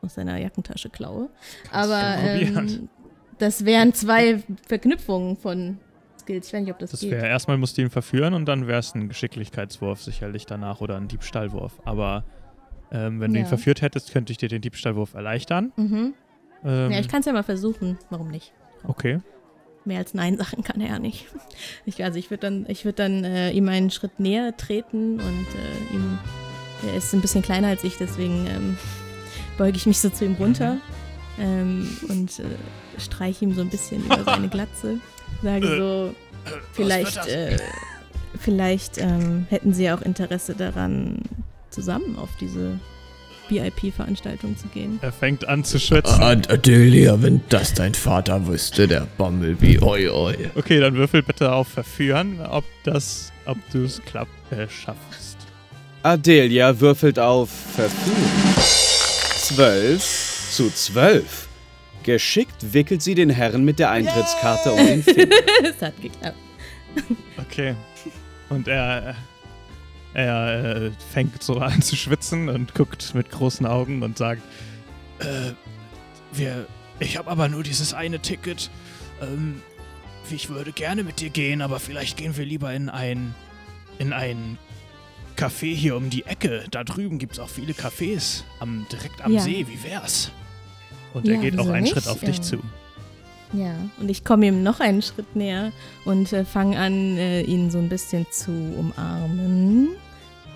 aus 0.01 0.15
seiner 0.15 0.37
Jackentasche 0.37 0.89
klaue. 0.89 1.29
Aber 1.71 1.99
ja 1.99 2.17
probieren. 2.17 2.67
ähm, 2.69 2.89
das 3.37 3.65
wären 3.65 3.93
zwei 3.93 4.43
Verknüpfungen 4.67 5.37
von 5.37 5.77
Skills. 6.19 6.47
Ich 6.47 6.53
weiß 6.53 6.61
nicht, 6.61 6.71
ob 6.71 6.79
das, 6.79 6.91
Das 6.91 6.99
geht. 7.01 7.11
wäre 7.11 7.27
erstmal 7.27 7.57
musst 7.57 7.77
du 7.77 7.81
ihn 7.83 7.89
verführen 7.89 8.33
und 8.33 8.45
dann 8.45 8.67
wäre 8.67 8.79
es 8.79 8.93
ein 8.95 9.07
Geschicklichkeitswurf 9.07 10.01
sicherlich 10.01 10.45
danach 10.45 10.81
oder 10.81 10.97
ein 10.97 11.07
Diebstahlwurf. 11.07 11.79
Aber 11.85 12.23
ähm, 12.91 13.19
wenn 13.21 13.31
du 13.31 13.39
ihn 13.39 13.43
Ja. 13.43 13.49
verführt 13.49 13.81
hättest, 13.81 14.11
könnte 14.11 14.31
ich 14.31 14.37
dir 14.37 14.49
den 14.49 14.61
Diebstahlwurf 14.61 15.13
erleichtern. 15.13 15.71
Mhm. 15.75 16.13
Ähm, 16.63 16.91
Ja, 16.91 16.99
ich 16.99 17.07
kann 17.07 17.19
es 17.21 17.25
ja 17.25 17.33
mal 17.33 17.43
versuchen. 17.43 17.97
Warum 18.09 18.29
nicht? 18.29 18.51
okay. 18.87 19.19
Mehr 19.85 19.99
als 19.99 20.13
Nein 20.13 20.37
sagen 20.37 20.63
kann 20.63 20.81
er 20.81 20.89
ja 20.89 20.99
nicht. 20.99 21.27
Ich, 21.85 22.03
also 22.03 22.17
ich 22.17 22.29
würde 22.29 22.41
dann, 22.41 22.65
ich 22.67 22.85
würd 22.85 22.99
dann 22.99 23.23
äh, 23.23 23.51
ihm 23.51 23.69
einen 23.69 23.91
Schritt 23.91 24.19
näher 24.19 24.55
treten 24.57 25.19
und 25.19 25.47
äh, 25.55 25.93
ihm, 25.93 26.17
er 26.87 26.95
ist 26.95 27.13
ein 27.13 27.21
bisschen 27.21 27.41
kleiner 27.41 27.67
als 27.67 27.83
ich, 27.83 27.97
deswegen 27.97 28.47
ähm, 28.47 28.77
beuge 29.57 29.77
ich 29.77 29.85
mich 29.85 29.99
so 29.99 30.09
zu 30.09 30.25
ihm 30.25 30.35
runter 30.35 30.77
ähm, 31.39 31.97
und 32.09 32.39
äh, 32.39 32.43
streiche 32.99 33.45
ihm 33.45 33.53
so 33.53 33.61
ein 33.61 33.69
bisschen 33.69 34.05
über 34.05 34.23
seine 34.23 34.49
Glatze. 34.49 34.99
Sage 35.43 35.77
so, 35.77 36.15
vielleicht, 36.73 37.27
äh, 37.27 37.57
vielleicht 38.39 38.97
ähm, 38.97 39.45
hätten 39.49 39.73
sie 39.73 39.83
ja 39.85 39.97
auch 39.97 40.01
Interesse 40.01 40.55
daran, 40.55 41.21
zusammen 41.69 42.17
auf 42.17 42.29
diese 42.39 42.79
VIP-Veranstaltung 43.49 44.57
zu 44.57 44.67
gehen. 44.67 44.99
Er 45.01 45.11
fängt 45.11 45.47
an 45.47 45.63
zu 45.63 45.79
schwitzen. 45.79 46.21
Ah, 46.21 46.31
Adelia, 46.31 47.21
wenn 47.21 47.41
das 47.49 47.73
dein 47.73 47.93
Vater 47.93 48.47
wüsste, 48.47 48.87
der 48.87 49.07
Bumblebee, 49.17 49.79
oi, 49.81 50.09
oi. 50.09 50.35
Okay, 50.55 50.79
dann 50.79 50.95
würfel 50.95 51.23
bitte 51.23 51.51
auf 51.51 51.67
Verführen, 51.67 52.39
ob 52.41 52.63
das, 52.83 53.31
ob 53.45 53.57
du 53.71 53.83
es 53.83 53.99
äh, 54.51 54.67
schaffst. 54.67 55.37
Adelia 56.03 56.79
würfelt 56.79 57.17
auf 57.19 57.49
Verführen. 57.49 58.55
Zwölf 59.37 60.25
zu 60.51 60.69
zwölf. 60.69 61.47
Geschickt 62.03 62.73
wickelt 62.73 63.01
sie 63.01 63.15
den 63.15 63.29
Herrn 63.29 63.65
mit 63.65 63.79
der 63.79 63.89
Eintrittskarte 63.89 64.71
um 64.71 64.85
den 64.85 65.03
Finger. 65.03 65.35
Es 65.63 65.81
hat 65.81 65.99
geklappt. 66.01 66.37
Okay. 67.37 67.75
Und 68.49 68.67
er, 68.67 69.15
er 70.15 70.75
äh, 70.87 70.91
fängt 71.13 71.43
so 71.43 71.59
an 71.59 71.81
zu 71.81 71.95
schwitzen 71.95 72.49
und 72.49 72.73
guckt 72.73 73.13
mit 73.13 73.29
großen 73.31 73.65
Augen 73.65 74.01
und 74.01 74.17
sagt, 74.17 74.41
äh, 75.19 75.51
wir, 76.33 76.67
ich 76.99 77.17
habe 77.17 77.29
aber 77.29 77.47
nur 77.49 77.63
dieses 77.63 77.93
eine 77.93 78.19
Ticket. 78.19 78.69
Ähm, 79.21 79.61
ich 80.31 80.49
würde 80.49 80.71
gerne 80.71 81.03
mit 81.03 81.19
dir 81.19 81.29
gehen, 81.29 81.61
aber 81.61 81.79
vielleicht 81.79 82.17
gehen 82.17 82.35
wir 82.35 82.45
lieber 82.45 82.73
in 82.73 82.89
ein, 82.89 83.35
in 83.99 84.11
ein 84.13 84.57
Café 85.37 85.73
hier 85.75 85.95
um 85.97 86.09
die 86.09 86.25
Ecke. 86.25 86.65
Da 86.71 86.83
drüben 86.83 87.19
gibt 87.19 87.33
es 87.33 87.39
auch 87.39 87.49
viele 87.49 87.73
Cafés 87.73 88.43
am, 88.59 88.87
direkt 88.91 89.21
am 89.21 89.33
Ja. 89.33 89.41
See. 89.41 89.65
Wie 89.69 89.83
wär's? 89.83 90.31
Und 91.13 91.27
er 91.27 91.35
Ja, 91.35 91.41
geht 91.41 91.59
auch 91.59 91.67
einen 91.69 91.83
nicht? 91.83 91.93
Schritt 91.93 92.07
auf 92.07 92.19
dich 92.21 92.37
Ähm, 92.37 92.43
zu. 92.43 92.63
Ja, 93.55 93.73
und 93.99 94.09
ich 94.09 94.23
komme 94.23 94.47
ihm 94.47 94.63
noch 94.63 94.79
einen 94.79 95.01
Schritt 95.01 95.35
näher 95.35 95.71
und 96.05 96.31
äh, 96.33 96.43
fange 96.45 96.77
an, 96.77 97.17
äh, 97.17 97.41
ihn 97.41 97.69
so 97.71 97.77
ein 97.77 97.89
bisschen 97.89 98.25
zu 98.31 98.51
umarmen. 98.51 99.89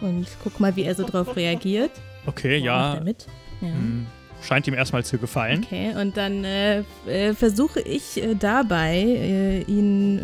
Und 0.02 0.28
guck 0.44 0.60
mal, 0.60 0.76
wie 0.76 0.84
er 0.84 0.96
so 0.96 1.06
drauf 1.06 1.36
reagiert. 1.36 1.92
Okay, 2.26 2.58
ja. 2.58 2.96
er 2.96 3.04
mit? 3.04 3.28
Ja. 3.62 3.68
hm, 3.70 4.06
Scheint 4.42 4.68
ihm 4.68 4.74
erstmal 4.74 5.04
zu 5.04 5.18
gefallen. 5.18 5.64
Okay, 5.66 5.94
und 6.00 6.16
dann 6.16 6.46
äh, 6.46 6.84
äh, 7.08 7.34
versuche 7.34 7.82
ich 7.82 8.22
äh, 8.24 8.36
dabei, 8.36 8.96
äh, 9.02 9.62
ihn, 9.64 10.20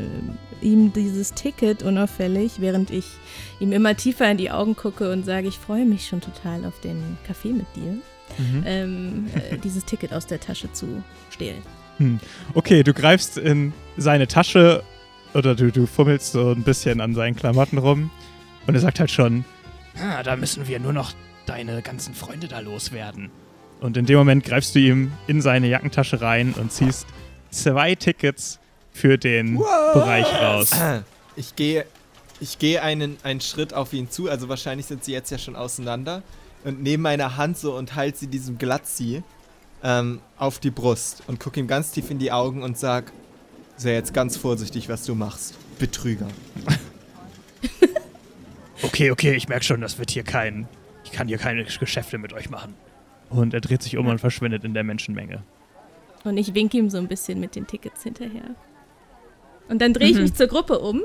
äh, 0.61 0.65
ihm 0.65 0.93
dieses 0.93 1.33
Ticket 1.33 1.83
unauffällig, 1.83 2.53
während 2.61 2.91
ich 2.91 3.05
ihm 3.59 3.73
immer 3.73 3.97
tiefer 3.97 4.31
in 4.31 4.37
die 4.37 4.51
Augen 4.51 4.75
gucke 4.77 5.11
und 5.11 5.25
sage, 5.25 5.47
ich 5.49 5.57
freue 5.59 5.83
mich 5.85 6.07
schon 6.07 6.21
total 6.21 6.63
auf 6.65 6.79
den 6.79 7.17
Kaffee 7.27 7.51
mit 7.51 7.67
dir, 7.75 7.97
Mhm. 8.39 8.63
ähm, 8.65 9.27
äh, 9.51 9.57
dieses 9.57 9.83
Ticket 9.85 10.11
aus 10.13 10.25
der 10.27 10.39
Tasche 10.39 10.71
zu 10.73 11.03
stehlen. 11.29 11.61
Okay, 12.53 12.83
du 12.83 12.93
greifst 12.93 13.37
in 13.37 13.73
seine 13.97 14.27
Tasche 14.27 14.83
oder 15.33 15.55
du, 15.55 15.71
du 15.71 15.85
fummelst 15.85 16.31
so 16.31 16.51
ein 16.51 16.63
bisschen 16.63 17.01
an 17.01 17.13
seinen 17.13 17.35
Klamotten 17.35 17.77
rum 17.77 18.09
und 18.67 18.75
er 18.75 18.81
sagt 18.81 18.99
halt 18.99 19.11
schon, 19.11 19.45
ah, 20.01 20.23
da 20.23 20.35
müssen 20.35 20.67
wir 20.67 20.79
nur 20.79 20.93
noch 20.93 21.13
deine 21.45 21.81
ganzen 21.81 22.13
Freunde 22.13 22.47
da 22.47 22.59
loswerden. 22.59 23.29
Und 23.81 23.97
in 23.97 24.05
dem 24.05 24.17
Moment 24.17 24.43
greifst 24.43 24.73
du 24.75 24.79
ihm 24.79 25.11
in 25.27 25.41
seine 25.41 25.67
Jackentasche 25.67 26.21
rein 26.21 26.53
und 26.53 26.71
ziehst 26.71 27.05
zwei 27.51 27.95
Tickets 27.95 28.59
für 28.91 29.17
den 29.17 29.57
Bereich 29.93 30.27
raus. 30.41 30.71
Ich 31.37 31.57
gehe 31.57 31.85
ich 32.39 32.59
gehe 32.59 32.81
einen, 32.81 33.17
einen 33.23 33.41
Schritt 33.41 33.73
auf 33.73 33.93
ihn 33.93 34.09
zu, 34.09 34.29
also 34.29 34.49
wahrscheinlich 34.49 34.85
sind 34.85 35.03
sie 35.03 35.11
jetzt 35.11 35.31
ja 35.31 35.37
schon 35.37 35.55
auseinander. 35.55 36.21
Und 36.63 36.81
nehme 36.81 37.03
meine 37.03 37.37
Hand 37.37 37.57
so 37.57 37.75
und 37.75 37.95
halte 37.95 38.19
sie 38.19 38.27
diesem 38.27 38.57
Glatzi 38.57 39.21
ähm, 39.85 40.19
auf 40.37 40.59
die 40.59 40.71
Brust 40.71 41.21
und 41.27 41.39
gucke 41.39 41.59
ihm 41.59 41.67
ganz 41.67 41.91
tief 41.91 42.09
in 42.11 42.17
die 42.19 42.31
Augen 42.31 42.63
und 42.63 42.77
sag, 42.77 43.13
sei 43.77 43.93
jetzt 43.93 44.13
ganz 44.13 44.35
vorsichtig, 44.35 44.89
was 44.89 45.03
du 45.05 45.15
machst. 45.15 45.53
Betrüger. 45.79 46.27
Okay, 48.83 49.09
okay, 49.09 49.33
ich 49.35 49.47
merke 49.47 49.63
schon, 49.63 49.79
das 49.81 49.97
wird 49.99 50.11
hier 50.11 50.23
kein, 50.23 50.67
ich 51.05 51.11
kann 51.11 51.27
hier 51.29 51.37
keine 51.37 51.63
Geschäfte 51.63 52.17
mit 52.17 52.33
euch 52.33 52.49
machen. 52.49 52.73
Und 53.29 53.53
er 53.53 53.61
dreht 53.61 53.81
sich 53.81 53.97
um 53.97 54.05
und 54.07 54.19
verschwindet 54.19 54.63
in 54.65 54.73
der 54.73 54.83
Menschenmenge. 54.83 55.43
Und 56.25 56.37
ich 56.37 56.53
winke 56.53 56.77
ihm 56.77 56.89
so 56.89 56.97
ein 56.97 57.07
bisschen 57.07 57.39
mit 57.39 57.55
den 57.55 57.65
Tickets 57.67 58.03
hinterher. 58.03 58.55
Und 59.69 59.81
dann 59.81 59.93
drehe 59.93 60.09
ich 60.09 60.15
Mhm. 60.17 60.23
mich 60.23 60.33
zur 60.35 60.47
Gruppe 60.47 60.79
um 60.79 61.01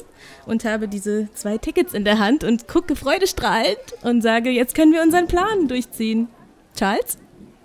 und 0.47 0.65
habe 0.65 0.89
diese 0.89 1.29
zwei 1.33 1.59
Tickets 1.59 1.95
in 1.95 2.05
der 2.05 2.19
Hand 2.19 2.43
und 2.45 2.67
gucke 2.69 2.97
freudestrahlend 2.97 3.79
und 4.03 4.21
sage, 4.21 4.51
jetzt 4.51 4.75
können 4.75 4.93
wir 4.93 5.03
unseren 5.03 5.29
Plan 5.29 5.69
durchziehen. 5.69 6.29
Charles? 6.77 7.19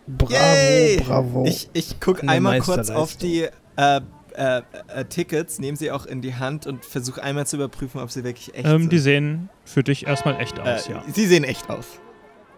Bravo, 0.08 0.34
Yay! 0.34 0.98
bravo. 1.06 1.46
Ich, 1.48 1.70
ich 1.74 2.00
gucke 2.00 2.28
einmal 2.28 2.60
kurz 2.60 2.90
auf 2.90 3.16
die 3.18 3.48
äh, 3.78 4.02
äh, 4.36 4.62
äh, 4.94 5.06
Tickets, 5.06 5.60
nehme 5.60 5.78
sie 5.78 5.92
auch 5.92 6.06
in 6.06 6.22
die 6.22 6.36
Hand 6.36 6.68
und 6.68 6.86
versuche 6.86 7.24
einmal 7.24 7.48
zu 7.48 7.56
überprüfen, 7.56 8.00
ob 8.02 8.12
sie 8.12 8.24
wirklich 8.24 8.54
echt 8.54 8.66
Ähm, 8.68 8.82
sind. 8.82 8.92
die 8.94 9.00
sehen 9.00 9.50
für 9.64 9.84
dich 9.84 10.06
erstmal 10.08 10.40
echt 10.40 10.60
aus, 10.60 10.88
äh, 10.88 10.92
ja. 10.94 11.04
Sie 11.12 11.26
sehen 11.26 11.44
echt 11.44 11.70
aus. 11.70 12.00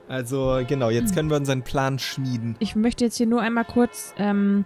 Also 0.09 0.59
genau, 0.67 0.87
Hm. 0.87 0.95
jetzt 0.95 1.13
können 1.15 1.29
wir 1.29 1.37
unseren 1.37 1.61
Plan 1.63 1.99
schmieden. 1.99 2.55
Ich 2.59 2.75
möchte 2.75 3.05
jetzt 3.05 3.17
hier 3.17 3.27
nur 3.27 3.41
einmal 3.41 3.65
kurz 3.65 4.13
ähm, 4.17 4.65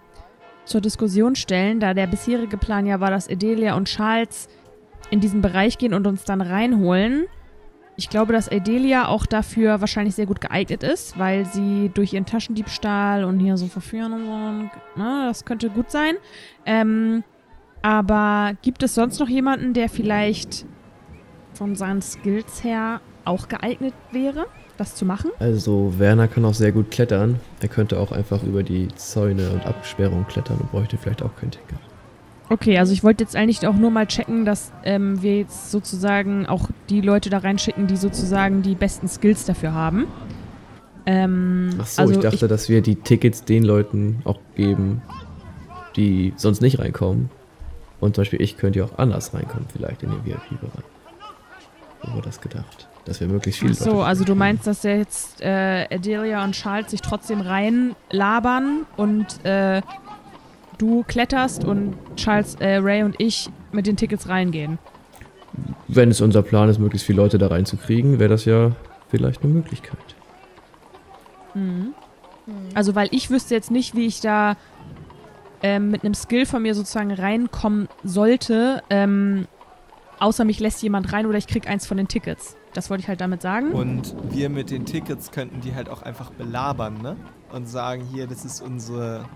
zur 0.64 0.80
Diskussion 0.80 1.34
stellen, 1.36 1.80
da 1.80 1.94
der 1.94 2.06
bisherige 2.06 2.56
Plan 2.56 2.86
ja 2.86 3.00
war, 3.00 3.10
dass 3.10 3.28
Adelia 3.28 3.74
und 3.74 3.86
Charles 3.88 4.48
in 5.10 5.20
diesen 5.20 5.40
Bereich 5.42 5.78
gehen 5.78 5.94
und 5.94 6.06
uns 6.06 6.24
dann 6.24 6.40
reinholen. 6.40 7.26
Ich 7.96 8.08
glaube, 8.08 8.32
dass 8.32 8.50
Adelia 8.50 9.08
auch 9.08 9.26
dafür 9.26 9.80
wahrscheinlich 9.80 10.14
sehr 10.14 10.26
gut 10.26 10.40
geeignet 10.40 10.82
ist, 10.82 11.18
weil 11.18 11.44
sie 11.44 11.90
durch 11.92 12.14
ihren 12.14 12.24
Taschendiebstahl 12.24 13.24
und 13.24 13.38
hier 13.38 13.56
so 13.56 13.66
verführen 13.66 14.12
und 14.12 14.24
so, 14.24 14.32
und, 14.32 14.70
ne, 14.96 15.26
das 15.28 15.44
könnte 15.44 15.68
gut 15.68 15.90
sein. 15.90 16.14
Ähm, 16.64 17.22
aber 17.82 18.52
gibt 18.62 18.82
es 18.82 18.94
sonst 18.94 19.18
noch 19.18 19.28
jemanden, 19.28 19.74
der 19.74 19.88
vielleicht 19.88 20.64
von 21.52 21.76
seinen 21.76 22.00
Skills 22.00 22.64
her 22.64 23.00
auch 23.24 23.48
geeignet 23.48 23.94
wäre, 24.10 24.46
das 24.78 24.94
zu 24.94 25.04
machen? 25.04 25.30
Also, 25.38 25.92
Werner 25.98 26.28
kann 26.28 26.44
auch 26.44 26.54
sehr 26.54 26.72
gut 26.72 26.90
klettern. 26.90 27.40
Er 27.60 27.68
könnte 27.68 27.98
auch 27.98 28.10
einfach 28.10 28.42
über 28.42 28.62
die 28.62 28.88
Zäune 28.96 29.50
und 29.50 29.66
Absperrungen 29.66 30.26
klettern 30.28 30.58
und 30.60 30.70
bräuchte 30.70 30.96
vielleicht 30.96 31.22
auch 31.22 31.36
kein 31.36 31.50
Ticket. 31.50 31.78
Okay, 32.48 32.78
also 32.78 32.92
ich 32.92 33.02
wollte 33.02 33.24
jetzt 33.24 33.34
eigentlich 33.34 33.66
auch 33.66 33.74
nur 33.74 33.90
mal 33.90 34.06
checken, 34.06 34.44
dass 34.44 34.72
ähm, 34.84 35.22
wir 35.22 35.38
jetzt 35.38 35.70
sozusagen 35.70 36.46
auch 36.46 36.68
die 36.90 37.00
Leute 37.00 37.30
da 37.30 37.38
reinschicken, 37.38 37.86
die 37.86 37.96
sozusagen 37.96 38.62
die 38.62 38.74
besten 38.74 39.08
Skills 39.08 39.44
dafür 39.44 39.72
haben. 39.72 40.06
Ähm, 41.06 41.70
Ach 41.80 41.86
so, 41.86 42.02
also 42.02 42.14
ich 42.14 42.20
dachte, 42.20 42.48
dass 42.48 42.68
wir 42.68 42.82
die 42.82 42.96
Tickets 42.96 43.44
den 43.44 43.64
Leuten 43.64 44.20
auch 44.24 44.38
geben, 44.54 45.02
die 45.96 46.32
sonst 46.36 46.60
nicht 46.60 46.78
reinkommen. 46.78 47.30
Und 48.00 48.16
zum 48.16 48.22
Beispiel 48.22 48.42
ich 48.42 48.56
könnte 48.56 48.80
ja 48.80 48.84
auch 48.84 48.98
anders 48.98 49.32
reinkommen, 49.32 49.66
vielleicht 49.72 50.02
in 50.02 50.10
den 50.10 50.24
VIP-Bereich. 50.24 50.84
So 52.04 52.14
war 52.14 52.22
das 52.22 52.40
gedacht. 52.40 52.88
Dass 53.04 53.20
wir 53.20 53.28
möglichst 53.28 53.60
viele 53.60 53.72
Ach 53.72 53.76
so, 53.76 53.90
Leute 53.90 54.04
also 54.04 54.24
du 54.24 54.34
meinst, 54.34 54.66
dass 54.66 54.82
jetzt 54.82 55.40
äh, 55.40 55.86
Adelia 55.90 56.44
und 56.44 56.52
Charles 56.52 56.90
sich 56.90 57.00
trotzdem 57.00 57.40
reinlabern 57.40 58.86
und 58.96 59.44
äh, 59.44 59.82
du 60.82 61.04
kletterst 61.06 61.64
und 61.64 61.94
Charles, 62.16 62.56
äh, 62.56 62.76
Ray 62.76 63.04
und 63.04 63.14
ich 63.18 63.48
mit 63.70 63.86
den 63.86 63.96
Tickets 63.96 64.28
reingehen. 64.28 64.78
wenn 65.88 66.10
es 66.10 66.20
unser 66.20 66.42
Plan 66.42 66.68
ist, 66.68 66.78
möglichst 66.78 67.06
viele 67.06 67.20
Leute 67.20 67.38
da 67.38 67.48
reinzukriegen, 67.48 68.18
wäre 68.18 68.30
das 68.30 68.46
ja 68.46 68.72
vielleicht 69.10 69.42
eine 69.42 69.52
Möglichkeit. 69.52 69.98
Mhm. 71.54 71.92
Also, 72.74 72.94
weil 72.94 73.08
ich 73.12 73.30
wüsste 73.30 73.54
jetzt 73.54 73.70
nicht, 73.70 73.94
wie 73.94 74.06
ich 74.06 74.20
da 74.20 74.56
ähm, 75.62 75.90
mit 75.90 76.02
einem 76.04 76.14
Skill 76.14 76.46
von 76.46 76.62
mir 76.62 76.74
sozusagen 76.74 77.12
reinkommen 77.12 77.88
sollte, 78.02 78.82
ähm, 78.90 79.46
außer 80.18 80.44
mich 80.44 80.58
lässt 80.58 80.82
jemand 80.82 81.12
rein 81.12 81.26
oder 81.26 81.38
ich 81.38 81.46
krieg 81.46 81.68
eins 81.68 81.86
von 81.86 81.98
den 81.98 82.08
Tickets. 82.08 82.56
Das 82.72 82.88
wollte 82.88 83.02
ich 83.02 83.08
halt 83.08 83.20
damit 83.20 83.42
sagen. 83.42 83.72
Und 83.72 84.16
wir 84.30 84.48
mit 84.48 84.70
den 84.70 84.86
Tickets 84.86 85.30
könnten 85.30 85.60
die 85.60 85.74
halt 85.74 85.90
auch 85.90 86.02
einfach 86.02 86.30
belabern, 86.30 87.02
ne? 87.02 87.16
Und 87.52 87.68
sagen, 87.68 88.02
hier, 88.10 88.26
das 88.26 88.46
ist 88.46 88.62
unsere, 88.62 89.26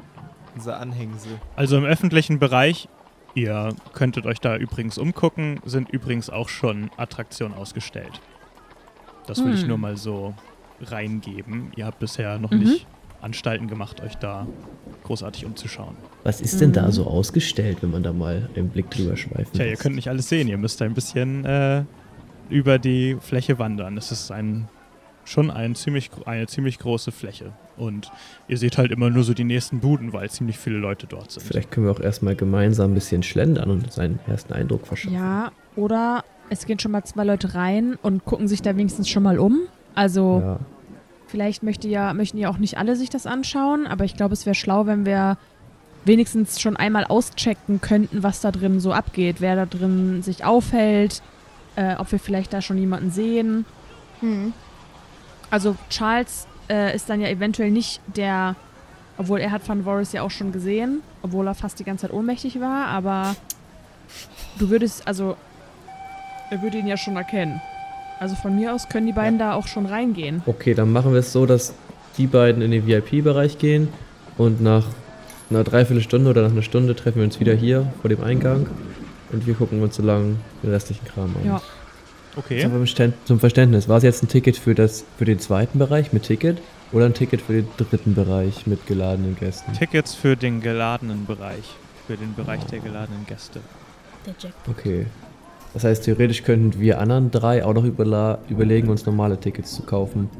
unser 0.56 0.80
Anhängsel. 0.80 1.32
Also 1.54 1.76
im 1.76 1.84
öffentlichen 1.84 2.38
Bereich, 2.38 2.88
ihr 3.34 3.68
könntet 3.92 4.26
euch 4.26 4.40
da 4.40 4.56
übrigens 4.56 4.98
umgucken, 4.98 5.60
sind 5.64 5.90
übrigens 5.90 6.30
auch 6.30 6.48
schon 6.48 6.90
Attraktionen 6.96 7.54
ausgestellt. 7.56 8.20
Das 9.26 9.44
will 9.44 9.54
ich 9.54 9.60
Hm. 9.62 9.68
nur 9.68 9.78
mal 9.78 9.96
so 9.96 10.34
reingeben. 10.80 11.72
Ihr 11.76 11.86
habt 11.86 11.98
bisher 11.98 12.38
noch 12.38 12.50
Mhm. 12.50 12.58
nicht 12.60 12.86
Anstalten 13.22 13.66
gemacht, 13.66 14.00
euch 14.00 14.14
da 14.16 14.46
großartig 15.04 15.44
umzuschauen. 15.46 15.96
Was 16.22 16.40
ist 16.40 16.60
denn 16.60 16.72
da 16.72 16.86
Mhm. 16.86 16.92
so 16.92 17.06
ausgestellt, 17.06 17.78
wenn 17.82 17.90
man 17.90 18.02
da 18.02 18.12
mal 18.12 18.48
den 18.54 18.68
Blick 18.68 18.90
drüber 18.90 19.16
schweifen 19.16 19.52
Tja, 19.52 19.64
ihr 19.66 19.76
könnt 19.76 19.96
nicht 19.96 20.08
alles 20.08 20.28
sehen. 20.28 20.48
Ihr 20.48 20.58
müsst 20.58 20.80
ein 20.82 20.94
bisschen 20.94 21.44
äh, 21.44 21.84
über 22.50 22.78
die 22.78 23.16
Fläche 23.20 23.58
wandern. 23.58 23.96
Es 23.96 24.12
ist 24.12 24.30
ein, 24.30 24.68
schon 25.26 25.50
ein 25.50 25.74
ziemlich, 25.74 26.10
eine 26.24 26.46
ziemlich 26.46 26.78
große 26.78 27.12
Fläche. 27.12 27.52
Und 27.76 28.10
ihr 28.48 28.56
seht 28.56 28.78
halt 28.78 28.90
immer 28.90 29.10
nur 29.10 29.22
so 29.24 29.34
die 29.34 29.44
nächsten 29.44 29.80
Buden, 29.80 30.12
weil 30.12 30.30
ziemlich 30.30 30.56
viele 30.58 30.78
Leute 30.78 31.06
dort 31.06 31.30
sind. 31.32 31.42
Vielleicht 31.44 31.70
können 31.70 31.86
wir 31.86 31.92
auch 31.92 32.00
erstmal 32.00 32.34
gemeinsam 32.36 32.92
ein 32.92 32.94
bisschen 32.94 33.22
schlendern 33.22 33.70
und 33.70 33.92
seinen 33.92 34.18
ersten 34.26 34.52
Eindruck 34.54 34.86
verschaffen. 34.86 35.14
Ja, 35.14 35.52
oder 35.74 36.24
es 36.48 36.64
gehen 36.64 36.78
schon 36.78 36.92
mal 36.92 37.04
zwei 37.04 37.24
Leute 37.24 37.54
rein 37.54 37.98
und 38.02 38.24
gucken 38.24 38.48
sich 38.48 38.62
da 38.62 38.76
wenigstens 38.76 39.08
schon 39.08 39.24
mal 39.24 39.38
um. 39.38 39.62
Also 39.94 40.40
Ja. 40.44 40.58
vielleicht 41.26 41.62
möchte 41.62 41.88
ja, 41.88 42.14
möchten 42.14 42.38
ja 42.38 42.48
auch 42.48 42.58
nicht 42.58 42.78
alle 42.78 42.96
sich 42.96 43.10
das 43.10 43.26
anschauen, 43.26 43.86
aber 43.86 44.04
ich 44.04 44.16
glaube, 44.16 44.32
es 44.32 44.46
wäre 44.46 44.54
schlau, 44.54 44.86
wenn 44.86 45.04
wir 45.04 45.36
wenigstens 46.04 46.60
schon 46.60 46.76
einmal 46.76 47.04
auschecken 47.04 47.80
könnten, 47.80 48.22
was 48.22 48.40
da 48.40 48.52
drin 48.52 48.78
so 48.78 48.92
abgeht, 48.92 49.40
wer 49.40 49.56
da 49.56 49.66
drin 49.66 50.22
sich 50.22 50.44
aufhält, 50.44 51.20
äh, 51.74 51.96
ob 51.96 52.12
wir 52.12 52.20
vielleicht 52.20 52.52
da 52.52 52.62
schon 52.62 52.78
jemanden 52.78 53.10
sehen. 53.10 53.64
Hm. 54.20 54.52
Also 55.50 55.76
Charles 55.90 56.46
äh, 56.68 56.94
ist 56.94 57.08
dann 57.08 57.20
ja 57.20 57.28
eventuell 57.28 57.70
nicht 57.70 58.00
der, 58.06 58.56
obwohl 59.18 59.40
er 59.40 59.50
hat 59.50 59.68
Van 59.68 59.84
Voris 59.84 60.12
ja 60.12 60.22
auch 60.22 60.30
schon 60.30 60.52
gesehen, 60.52 61.02
obwohl 61.22 61.46
er 61.46 61.54
fast 61.54 61.78
die 61.78 61.84
ganze 61.84 62.06
Zeit 62.06 62.12
ohnmächtig 62.12 62.60
war, 62.60 62.86
aber 62.86 63.36
du 64.58 64.70
würdest, 64.70 65.06
also 65.06 65.36
er 66.50 66.62
würde 66.62 66.78
ihn 66.78 66.86
ja 66.86 66.96
schon 66.96 67.16
erkennen. 67.16 67.60
Also 68.18 68.34
von 68.34 68.56
mir 68.56 68.74
aus 68.74 68.88
können 68.88 69.06
die 69.06 69.12
beiden 69.12 69.38
da 69.38 69.54
auch 69.54 69.66
schon 69.66 69.86
reingehen. 69.86 70.42
Okay, 70.46 70.74
dann 70.74 70.90
machen 70.90 71.12
wir 71.12 71.20
es 71.20 71.32
so, 71.32 71.44
dass 71.44 71.74
die 72.16 72.26
beiden 72.26 72.62
in 72.62 72.70
den 72.70 72.86
VIP-Bereich 72.86 73.58
gehen 73.58 73.88
und 74.38 74.60
nach 74.60 74.86
einer 75.50 75.64
Dreiviertelstunde 75.64 76.30
oder 76.30 76.42
nach 76.42 76.50
einer 76.50 76.62
Stunde 76.62 76.96
treffen 76.96 77.18
wir 77.18 77.24
uns 77.24 77.38
wieder 77.40 77.54
hier 77.54 77.92
vor 78.00 78.08
dem 78.08 78.22
Eingang 78.22 78.66
und 79.32 79.46
wir 79.46 79.54
gucken 79.54 79.82
uns 79.82 79.96
so 79.96 80.02
lange 80.02 80.36
den 80.62 80.70
restlichen 80.70 81.04
Kram 81.06 81.34
an. 81.36 81.46
Ja. 81.46 81.62
Okay. 82.36 82.60
Zum, 82.60 82.72
Verständ 82.72 83.14
zum 83.24 83.40
Verständnis, 83.40 83.88
war 83.88 83.96
es 83.96 84.02
jetzt 84.02 84.22
ein 84.22 84.28
Ticket 84.28 84.58
für, 84.58 84.74
das, 84.74 85.04
für 85.16 85.24
den 85.24 85.38
zweiten 85.38 85.78
Bereich 85.78 86.12
mit 86.12 86.24
Ticket 86.24 86.58
oder 86.92 87.06
ein 87.06 87.14
Ticket 87.14 87.40
für 87.40 87.54
den 87.54 87.68
dritten 87.78 88.14
Bereich 88.14 88.66
mit 88.66 88.86
geladenen 88.86 89.36
Gästen? 89.36 89.72
Tickets 89.72 90.14
für 90.14 90.36
den 90.36 90.60
geladenen 90.60 91.24
Bereich. 91.24 91.74
Für 92.06 92.16
den 92.16 92.34
Bereich 92.34 92.62
der 92.66 92.80
geladenen 92.80 93.24
Gäste. 93.26 93.60
Der 94.26 94.34
Jack. 94.38 94.52
Okay. 94.68 95.06
Das 95.72 95.84
heißt, 95.84 96.04
theoretisch 96.04 96.42
könnten 96.42 96.78
wir 96.78 97.00
anderen 97.00 97.30
drei 97.30 97.64
auch 97.64 97.74
noch 97.74 97.84
überla 97.84 98.38
überlegen, 98.48 98.88
uns 98.88 99.04
normale 99.06 99.40
Tickets 99.40 99.74
zu 99.74 99.82
kaufen, 99.82 100.30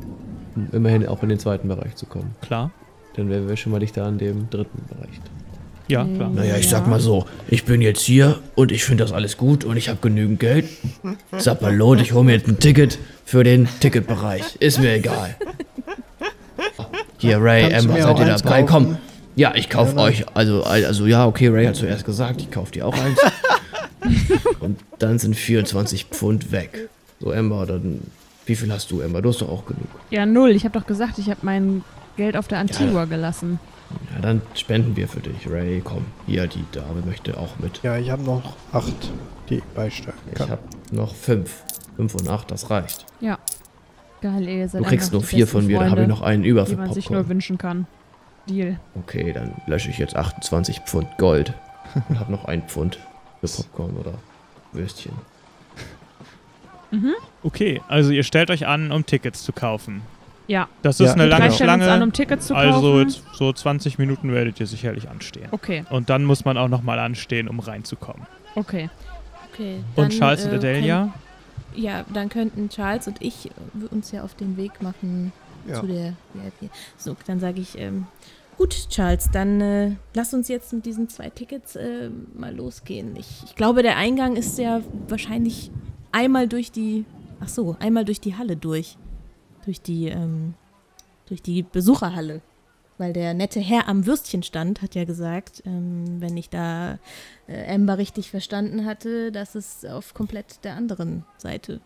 um 0.55 0.68
immerhin 0.72 1.07
auch 1.07 1.22
in 1.22 1.28
den 1.28 1.38
zweiten 1.38 1.68
Bereich 1.68 1.97
zu 1.97 2.07
kommen. 2.07 2.34
Klar? 2.42 2.70
Dann 3.16 3.28
wären 3.30 3.49
wir 3.49 3.57
schon 3.57 3.72
mal 3.72 3.78
dichter 3.78 4.05
an 4.05 4.18
dem 4.18 4.49
dritten 4.51 4.84
Bereich. 4.86 5.20
Ja, 5.89 6.05
Mhm. 6.05 6.16
klar. 6.16 6.30
Naja, 6.30 6.57
ich 6.57 6.64
Ja. 6.66 6.70
sag 6.72 6.87
mal 6.89 7.01
so, 7.01 7.26
ich 7.49 7.64
bin 7.64 7.80
jetzt 7.80 8.01
hier 8.03 8.39
und 8.55 8.72
ich 8.72 8.84
finde 8.84 9.05
das 9.05 9.12
alles 9.12 9.37
gut 9.37 9.64
und 9.64 9.76
ich 9.76 9.89
habe 9.89 9.99
genügend 10.01 10.41
Geld. 10.41 10.66
Sapperlot, 11.37 12.01
ich 12.01 12.12
hole 12.12 12.24
mir 12.24 12.32
jetzt 12.32 12.49
ein 12.49 12.59
Ticket 12.59 12.99
für 13.24 13.45
den 13.45 13.68
Ticketbereich. 13.80 14.57
Ist 14.59 14.80
mir 14.80 14.95
egal. 14.95 15.37
Hier, 17.18 17.41
Ray, 17.41 17.70
Kannst 17.70 17.87
Amber, 17.89 18.03
seid 18.03 18.18
ihr 18.18 18.26
dabei? 18.26 18.62
kaufen? 18.62 18.66
Komm. 18.87 18.97
Ja, 19.37 19.55
ich 19.55 19.68
kauf 19.68 19.95
Ja, 19.95 20.01
euch. 20.03 20.24
Also, 20.34 20.62
also 20.64 21.07
ja, 21.07 21.26
okay, 21.26 21.49
Ray 21.49 21.66
hat 21.66 21.76
zuerst 21.76 22.05
gesagt, 22.05 22.41
ich 22.41 22.51
kauf 22.51 22.70
dir 22.70 22.87
auch 22.87 22.95
eins. 22.95 23.18
und 24.61 24.78
dann 24.99 25.18
sind 25.18 25.37
24 25.37 26.07
Pfund 26.07 26.53
weg. 26.53 26.89
So, 27.20 27.32
Amber, 27.32 27.66
dann. 27.66 28.01
Wie 28.47 28.55
viel 28.55 28.72
hast 28.72 28.91
du, 28.93 29.03
Amber? 29.03 29.22
Du 29.22 29.30
hast 29.30 29.41
doch 29.41 29.49
auch 29.49 29.66
genug. 29.66 29.82
Ja, 30.11 30.24
null. 30.24 30.51
Ich 30.51 30.64
habe 30.64 30.78
doch 30.78 30.87
gesagt, 30.87 31.18
ich 31.18 31.26
habe 31.28 31.41
mein 31.43 31.82
Geld 32.16 32.37
auf 32.37 32.49
der 32.49 32.59
Antigua 32.59 33.05
gelassen. 33.07 33.59
Ja, 34.14 34.20
dann 34.20 34.43
spenden 34.55 34.97
wir 34.97 35.09
für 35.09 35.20
dich, 35.20 35.49
Ray. 35.49 35.80
Komm, 35.84 36.07
hier, 36.26 36.47
die 36.47 36.64
Dame 36.72 37.03
möchte 37.05 37.37
auch 37.39 37.59
mit. 37.59 37.82
Ja, 37.82 37.97
ich 37.97 38.11
habe 38.11 38.22
noch 38.22 38.57
acht, 38.72 39.11
die 39.49 39.62
beisteuern 39.74 40.14
Ich 40.30 40.34
kann. 40.39 40.51
habe 40.51 40.62
noch 40.91 41.14
fünf. 41.14 41.62
Fünf 41.97 42.14
und 42.14 42.28
acht, 42.28 42.51
das 42.51 42.68
reicht. 42.70 43.07
Geil, 44.22 44.49
ey, 44.49 44.61
ihr 44.61 44.68
seid 44.68 44.80
Du 44.82 44.87
kriegst 44.87 45.12
nur 45.12 45.20
die 45.20 45.26
vier 45.28 45.47
von 45.47 45.66
mir, 45.66 45.78
da 45.78 45.84
habe 45.84 45.89
ich 45.89 45.95
Freunde, 45.97 46.09
noch 46.09 46.22
einen 46.22 46.45
über 46.45 46.64
die 46.64 46.70
für 46.72 46.76
man 46.78 46.93
sich 46.93 47.11
nur 47.11 47.18
Popcorn. 47.20 47.28
wünschen 47.30 47.59
kann. 47.59 47.87
Deal. 48.49 48.78
Okay, 48.95 49.32
dann 49.32 49.55
lösche 49.66 49.91
ich 49.91 49.99
jetzt 49.99 50.16
28 50.16 50.80
Pfund 50.80 51.09
Gold 51.18 51.53
und 52.09 52.18
habe 52.18 52.32
noch 52.32 52.45
ein 52.47 52.62
Pfund 52.62 52.99
für 53.41 53.49
Popcorn 53.49 53.97
oder 53.97 54.14
Würstchen. 54.72 55.12
Okay, 57.43 57.82
also 57.89 58.11
ihr 58.11 58.22
stellt 58.22 58.51
euch 58.51 58.66
an, 58.66 58.91
um 58.91 59.05
Tickets 59.05 59.43
zu 59.45 59.53
kaufen. 59.53 60.03
Ja. 60.49 60.68
Das 60.82 61.01
ist 61.01 61.07
Ja, 61.09 61.12
eine 61.14 61.26
lange 61.26 61.47
uns 61.47 61.61
an, 61.61 61.80
Schlange. 61.80 62.05
um 62.05 62.12
Tickets 62.12 62.47
zu 62.47 62.55
kaufen. 62.55 62.66
Also 62.68 63.01
jetzt 63.01 63.22
so 63.32 63.53
20 63.53 63.99
Minuten 63.99 64.32
werdet 64.32 64.61
ihr 64.61 64.66
sicherlich 64.66 65.09
anstehen. 65.09 65.49
okay, 65.51 65.84
Und 65.90 66.09
dann 66.11 66.24
muss 66.24 66.44
man 66.44 66.57
auch 66.57 66.68
nochmal 66.68 66.99
anstehen, 66.99 67.49
um 67.49 67.59
reinzukommen. 67.61 68.26
okay. 68.55 68.88
Okay. 69.53 69.78
Und 69.97 70.11
Charles 70.11 70.44
und 70.44 70.53
äh, 70.53 70.57
Adelia? 70.57 71.01
könnt- 71.01 71.78
Ja, 71.82 72.05
dann 72.12 72.28
könnten 72.28 72.68
Charles 72.68 73.09
und 73.09 73.16
ich 73.22 73.51
uns 73.90 74.12
ja 74.12 74.22
auf 74.22 74.34
den 74.34 74.57
Weg 74.59 74.82
machen 74.82 75.32
Ja. 75.66 75.80
zu 75.80 75.86
der 75.86 76.12
VIP. 76.34 76.70
So, 76.99 77.16
dann 77.26 77.40
sage 77.40 77.61
ich, 77.62 77.78
ähm, 77.78 78.07
gut, 78.59 78.88
Charles, 78.90 79.30
dann 79.32 79.61
äh, 79.62 79.90
lass 80.14 80.32
uns 80.34 80.49
jetzt 80.49 80.72
mit 80.74 80.84
diesen 80.86 81.09
zwei 81.09 81.30
Tickets 81.30 81.74
äh, 81.76 82.11
mal 82.38 82.55
losgehen. 82.55 83.16
Ich, 83.16 83.26
ich 83.47 83.55
glaube, 83.57 83.82
der 83.82 83.97
Eingang 83.97 84.36
ist 84.36 84.59
ja 84.59 84.80
wahrscheinlich 85.09 85.70
einmal 86.12 86.49
durch 86.49 86.70
die, 86.70 87.05
ach 87.40 87.49
so, 87.49 87.76
einmal 87.80 88.05
durch 88.05 88.20
die 88.20 88.36
Halle 88.36 88.57
durch. 88.57 88.97
Durch 89.67 89.83
die, 89.83 90.09
ähm, 90.09 90.55
durch 91.27 91.43
die 91.43 91.62
Besucherhalle. 91.62 92.41
Weil 92.99 93.12
der 93.12 93.35
nette 93.35 93.61
Herr 93.61 93.89
am 93.89 94.07
Würstchenstand 94.07 94.81
hat 94.81 94.95
ja 94.95 95.05
gesagt, 95.05 95.62
ähm, 95.67 96.21
wenn 96.21 96.35
ich 96.39 96.49
da 96.49 96.99
äh, 97.47 97.75
Amber 97.75 97.99
richtig 97.99 98.31
verstanden 98.31 98.87
hatte, 98.87 99.31
dass 99.33 99.55
es 99.55 99.85
auf 99.85 100.14
komplett 100.14 100.64
der 100.64 100.77
anderen 100.77 101.25
Seite 101.37 101.81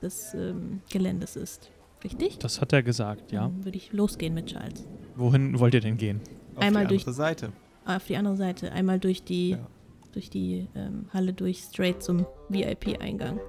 des 0.00 0.34
ähm, 0.34 0.80
Geländes 0.90 1.34
ist. 1.34 1.70
Richtig? 2.04 2.38
Das 2.38 2.60
hat 2.60 2.72
er 2.72 2.82
gesagt, 2.84 3.32
ja. 3.32 3.42
Dann 3.42 3.64
würde 3.64 3.76
ich 3.78 3.92
losgehen 3.92 4.34
mit 4.34 4.46
Charles. 4.46 4.84
Wohin 5.16 5.58
wollt 5.58 5.74
ihr 5.74 5.80
denn 5.80 5.96
gehen? 5.96 6.20
Auf 6.54 6.62
Einmal 6.62 6.82
die 6.84 6.88
durch- 6.90 7.02
andere 7.02 7.14
Seite. 7.14 7.52
Auf 7.84 8.04
die 8.06 8.16
andere 8.16 8.36
Seite. 8.36 8.70
Einmal 8.72 9.00
durch 9.00 9.24
die, 9.24 9.50
Ja. 9.50 9.66
durch 10.12 10.30
die 10.30 10.68
ähm, 10.76 11.06
Halle 11.12 11.32
durch, 11.32 11.58
straight 11.60 12.02
zum 12.02 12.24
VIP-Eingang. 12.48 13.40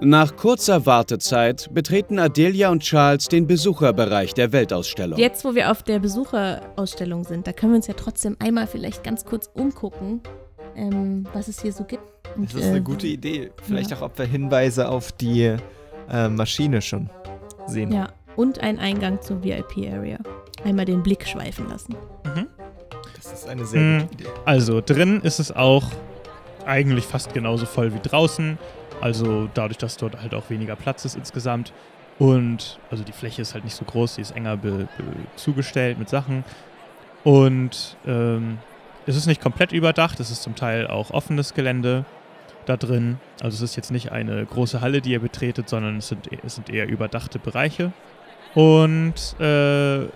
Nach 0.00 0.36
kurzer 0.36 0.86
Wartezeit 0.86 1.68
betreten 1.74 2.20
Adelia 2.20 2.70
und 2.70 2.82
Charles 2.84 3.26
den 3.26 3.48
Besucherbereich 3.48 4.32
der 4.32 4.52
Weltausstellung. 4.52 5.18
Jetzt, 5.18 5.44
wo 5.44 5.54
wir 5.56 5.72
auf 5.72 5.82
der 5.82 5.98
Besucherausstellung 5.98 7.24
sind, 7.24 7.46
da 7.48 7.52
können 7.52 7.72
wir 7.72 7.76
uns 7.78 7.88
ja 7.88 7.94
trotzdem 7.94 8.36
einmal 8.38 8.68
vielleicht 8.68 9.02
ganz 9.02 9.24
kurz 9.24 9.50
umgucken, 9.54 10.20
ähm, 10.76 11.26
was 11.32 11.48
es 11.48 11.60
hier 11.60 11.72
so 11.72 11.82
gibt. 11.82 12.04
Und, 12.36 12.52
Das 12.54 12.60
ist 12.60 12.68
eine 12.68 12.78
äh, 12.78 12.80
gute 12.80 13.08
Idee. 13.08 13.50
Vielleicht 13.64 13.92
auch, 13.92 14.02
ob 14.02 14.16
wir 14.18 14.26
Hinweise 14.26 14.88
auf 14.88 15.10
die 15.10 15.56
äh, 16.08 16.28
Maschine 16.28 16.80
schon 16.80 17.10
sehen. 17.66 17.90
Ja, 17.90 18.10
und 18.36 18.60
ein 18.60 18.78
Eingang 18.78 19.20
zur 19.20 19.42
VIP-Area. 19.42 20.18
Einmal 20.64 20.84
den 20.84 21.02
Blick 21.02 21.26
schweifen 21.26 21.68
lassen. 21.68 21.96
Mhm. 22.24 22.46
Das 23.16 23.32
ist 23.32 23.48
eine 23.48 23.64
sehr 23.66 23.80
Hm. 23.80 24.08
gute 24.08 24.14
Idee. 24.22 24.30
Also 24.44 24.80
drin 24.80 25.20
ist 25.22 25.40
es 25.40 25.50
auch 25.50 25.84
eigentlich 26.64 27.04
fast 27.04 27.34
genauso 27.34 27.66
voll 27.66 27.92
wie 27.92 28.00
draußen. 28.00 28.58
Also 29.00 29.48
dadurch, 29.54 29.78
dass 29.78 29.96
dort 29.96 30.20
halt 30.20 30.34
auch 30.34 30.50
weniger 30.50 30.76
Platz 30.76 31.04
ist 31.04 31.16
insgesamt. 31.16 31.72
Und 32.18 32.78
also 32.90 33.04
die 33.04 33.12
Fläche 33.12 33.42
ist 33.42 33.54
halt 33.54 33.64
nicht 33.64 33.76
so 33.76 33.84
groß, 33.84 34.16
sie 34.16 34.22
ist 34.22 34.32
enger 34.32 34.56
be 34.56 34.88
be 34.96 35.04
zugestellt 35.36 35.98
mit 35.98 36.08
Sachen. 36.08 36.44
Und 37.22 37.96
ähm, 38.06 38.58
es 39.06 39.16
ist 39.16 39.26
nicht 39.26 39.40
komplett 39.40 39.72
überdacht, 39.72 40.18
es 40.20 40.30
ist 40.30 40.42
zum 40.42 40.56
Teil 40.56 40.86
auch 40.86 41.10
offenes 41.10 41.54
Gelände 41.54 42.04
da 42.66 42.76
drin. 42.76 43.18
Also 43.40 43.56
es 43.56 43.70
ist 43.70 43.76
jetzt 43.76 43.90
nicht 43.90 44.12
eine 44.12 44.44
große 44.44 44.80
Halle, 44.80 45.00
die 45.00 45.12
ihr 45.12 45.20
betretet, 45.20 45.68
sondern 45.68 45.98
es 45.98 46.08
sind, 46.08 46.28
es 46.44 46.56
sind 46.56 46.68
eher 46.68 46.88
überdachte 46.88 47.38
Bereiche. 47.38 47.92
Und 48.54 49.36
äh, 49.40 50.06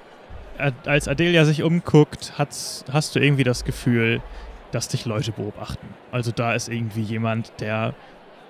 als 0.87 1.09
Adelia 1.09 1.45
sich 1.45 1.62
umguckt, 1.62 2.35
hast 2.37 3.14
du 3.14 3.20
irgendwie 3.20 3.45
das 3.45 3.64
Gefühl, 3.64 4.20
dass 4.70 4.89
dich 4.89 5.05
Leute 5.05 5.33
beobachten. 5.33 5.87
Also 6.11 6.30
da 6.33 6.55
ist 6.55 6.68
irgendwie 6.68 7.03
jemand, 7.03 7.53
der 7.61 7.95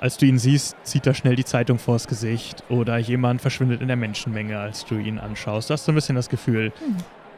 als 0.03 0.17
du 0.19 0.27
ihn 0.27 0.37
siehst, 0.37 0.77
zieht 0.83 1.07
er 1.07 1.15
schnell 1.15 1.37
die 1.37 1.45
Zeitung 1.45 1.79
vors 1.79 2.09
Gesicht 2.09 2.65
oder 2.69 2.99
jemand 2.99 3.41
verschwindet 3.41 3.81
in 3.83 3.87
der 3.87 3.97
Menschenmenge, 3.97 4.59
als 4.59 4.85
du 4.85 4.97
ihn 4.97 5.21
anschaust. 5.21 5.71
Du 5.71 5.75
hast 5.75 5.85
so 5.85 5.93
ein 5.93 5.95
bisschen 5.95 6.17
das 6.17 6.29
Gefühl, 6.29 6.73
Hm. 6.81 6.97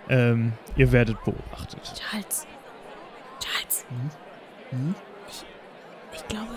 ähm, 0.08 0.52
ihr 0.74 0.90
werdet 0.90 1.22
beobachtet. 1.24 1.80
Charles. 2.10 2.46
Charles. 3.38 3.84
Hm? 4.70 4.94
Ich 6.14 6.26
glaube, 6.28 6.54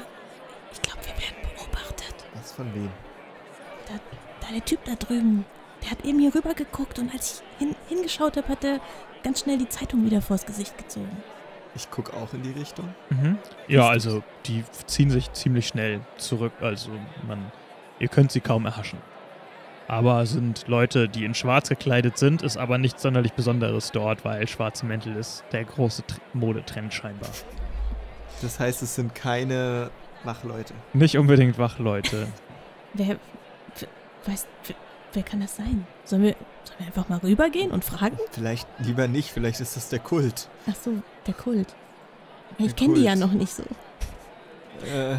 ich 0.72 0.82
glaube, 0.82 1.00
wir 1.04 1.14
werden 1.22 1.36
beobachtet. 1.56 2.16
Was 2.36 2.54
von 2.54 2.74
wem? 2.74 2.90
Da 3.90 4.54
der 4.54 4.64
Typ 4.64 4.80
da 4.86 4.96
drüben, 4.96 5.44
der 5.84 5.92
hat 5.92 6.06
eben 6.06 6.20
hier 6.20 6.34
rüber 6.34 6.54
geguckt 6.54 7.00
und 7.00 7.14
als 7.14 7.44
ich 7.60 7.60
hin, 7.68 7.76
hingeschaut 7.90 8.38
habe, 8.38 8.48
hat 8.48 8.64
er 8.64 8.80
ganz 9.24 9.42
schnell 9.42 9.58
die 9.58 9.68
Zeitung 9.68 10.06
wieder 10.06 10.22
vors 10.22 10.46
Gesicht 10.46 10.78
gezogen. 10.78 11.18
Ich 11.78 11.92
gucke 11.92 12.12
auch 12.18 12.34
in 12.34 12.42
die 12.42 12.52
Richtung. 12.60 12.90
Mhm. 13.12 13.38
Ja, 13.68 13.88
also 13.88 14.24
die 14.48 14.64
ziehen 14.88 15.12
sich 15.12 15.32
ziemlich 15.34 15.68
schnell 15.68 16.00
zurück, 16.18 16.54
also 16.60 16.90
man, 17.28 17.52
ihr 18.00 18.08
könnt 18.08 18.32
sie 18.32 18.42
kaum 18.42 18.66
erhaschen. 18.66 18.98
Aber 19.88 20.26
sind 20.26 20.68
Leute, 20.68 21.08
die 21.08 21.24
in 21.24 21.36
schwarz 21.36 21.70
gekleidet 21.70 22.18
sind, 22.18 22.42
ist 22.42 22.58
aber 22.58 22.80
nichts 22.80 23.04
sonderlich 23.04 23.34
Besonderes 23.34 23.92
dort, 23.92 24.26
weil 24.26 24.48
schwarze 24.48 24.88
Mäntel 24.88 25.16
ist 25.16 25.44
der 25.52 25.66
große 25.66 26.02
Tr 26.08 26.18
Modetrend 26.34 26.94
scheinbar. 26.96 27.30
Das 28.42 28.60
heißt, 28.60 28.82
es 28.82 28.96
sind 28.96 29.14
keine 29.14 29.92
Wachleute. 30.24 30.74
Nicht 30.94 31.16
unbedingt 31.18 31.60
Wachleute. 31.60 32.28
Wer, 32.96 33.18
wer 33.80 33.88
weiß, 34.26 34.48
wer, 34.66 34.76
wer 35.14 35.24
kann 35.24 35.42
das 35.42 35.56
sein? 35.56 35.86
Sollen 36.06 36.24
wir, 36.24 36.36
sollen 36.64 36.80
wir 36.80 36.88
einfach 36.88 37.08
mal 37.08 37.20
rübergehen 37.20 37.70
und 37.70 37.86
fragen? 37.86 38.18
Vielleicht 38.32 38.68
lieber 38.80 39.08
nicht, 39.08 39.30
vielleicht 39.30 39.62
ist 39.62 39.78
das 39.78 39.90
der 39.90 40.00
Kult. 40.00 40.50
Ach 40.70 40.76
so, 40.76 41.02
der 41.28 41.34
Kult. 41.34 41.68
Der 42.60 42.66
Ich 42.68 42.76
kenne 42.76 42.96
die 42.96 43.04
ja 43.04 43.16
noch 43.16 43.32
nicht 43.34 43.54
so. 43.54 43.64
Äh, 44.86 45.18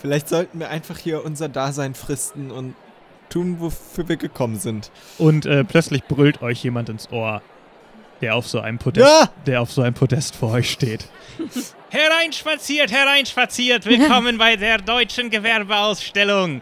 vielleicht 0.00 0.28
sollten 0.28 0.60
wir 0.60 0.70
einfach 0.70 0.98
hier 0.98 1.24
unser 1.24 1.48
Dasein 1.48 1.94
fristen 1.94 2.50
und 2.50 2.74
tun, 3.28 3.56
wofür 3.60 4.08
wir 4.08 4.16
gekommen 4.16 4.58
sind. 4.58 4.90
Und 5.18 5.46
äh, 5.46 5.64
plötzlich 5.64 6.04
brüllt 6.04 6.42
euch 6.42 6.62
jemand 6.62 6.88
ins 6.88 7.10
Ohr, 7.10 7.42
der 8.20 8.36
auf 8.36 8.46
so 8.46 8.60
einem 8.60 8.78
Podest, 8.78 9.06
Ja! 9.06 9.30
der 9.46 9.60
auf 9.62 9.72
so 9.72 9.82
einem 9.82 9.94
Podest 9.94 10.36
vor 10.36 10.52
euch 10.52 10.70
steht. 10.70 11.06
Hereinspaziert, 11.90 12.92
hereinspaziert, 12.92 13.86
willkommen 13.86 14.38
bei 14.38 14.56
der 14.56 14.78
deutschen 14.78 15.30
Gewerbeausstellung. 15.30 16.60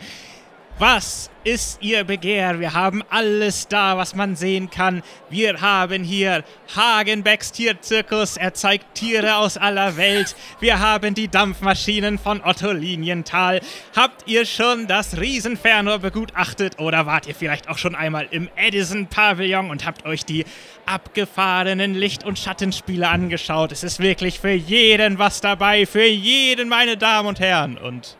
Was 0.80 1.30
ist 1.44 1.82
Ihr 1.82 2.02
Begehr? 2.02 2.58
Wir 2.58 2.72
haben 2.72 3.04
alles 3.08 3.68
da, 3.68 3.96
was 3.96 4.16
man 4.16 4.34
sehen 4.34 4.70
kann. 4.70 5.04
Wir 5.30 5.60
haben 5.60 6.02
hier 6.02 6.42
Hagenbecks 6.74 7.52
Tierzirkus, 7.52 8.36
er 8.36 8.54
zeigt 8.54 8.96
Tiere 8.96 9.36
aus 9.36 9.56
aller 9.56 9.96
Welt. 9.96 10.34
Wir 10.58 10.80
haben 10.80 11.14
die 11.14 11.28
Dampfmaschinen 11.28 12.18
von 12.18 12.42
Otto 12.42 12.72
Linienthal. 12.72 13.60
Habt 13.94 14.26
ihr 14.26 14.44
schon 14.46 14.88
das 14.88 15.16
Riesenfernrohr 15.16 16.00
begutachtet 16.00 16.80
oder 16.80 17.06
wart 17.06 17.28
ihr 17.28 17.36
vielleicht 17.36 17.68
auch 17.68 17.78
schon 17.78 17.94
einmal 17.94 18.26
im 18.32 18.48
Edison 18.56 19.06
Pavillon 19.06 19.70
und 19.70 19.86
habt 19.86 20.04
euch 20.04 20.24
die 20.24 20.44
abgefahrenen 20.86 21.94
Licht- 21.94 22.24
und 22.24 22.36
Schattenspiele 22.36 23.08
angeschaut? 23.08 23.70
Es 23.70 23.84
ist 23.84 24.00
wirklich 24.00 24.40
für 24.40 24.50
jeden 24.50 25.20
was 25.20 25.40
dabei, 25.40 25.86
für 25.86 26.04
jeden, 26.04 26.68
meine 26.68 26.96
Damen 26.96 27.28
und 27.28 27.38
Herren. 27.38 27.78
Und 27.78 28.16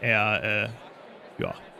er, 0.00 0.44
äh, 0.66 0.68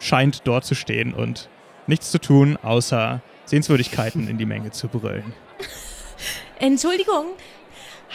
scheint 0.01 0.47
dort 0.49 0.65
zu 0.65 0.75
stehen 0.75 1.15
und 1.15 1.49
nichts 1.87 2.11
zu 2.11 2.19
tun, 2.19 2.57
außer 2.61 3.21
Sehenswürdigkeiten 3.45 4.27
in 4.27 4.39
die 4.39 4.47
Menge 4.47 4.73
zu 4.73 4.89
brüllen. 4.89 5.33
Entschuldigung, 6.59 7.27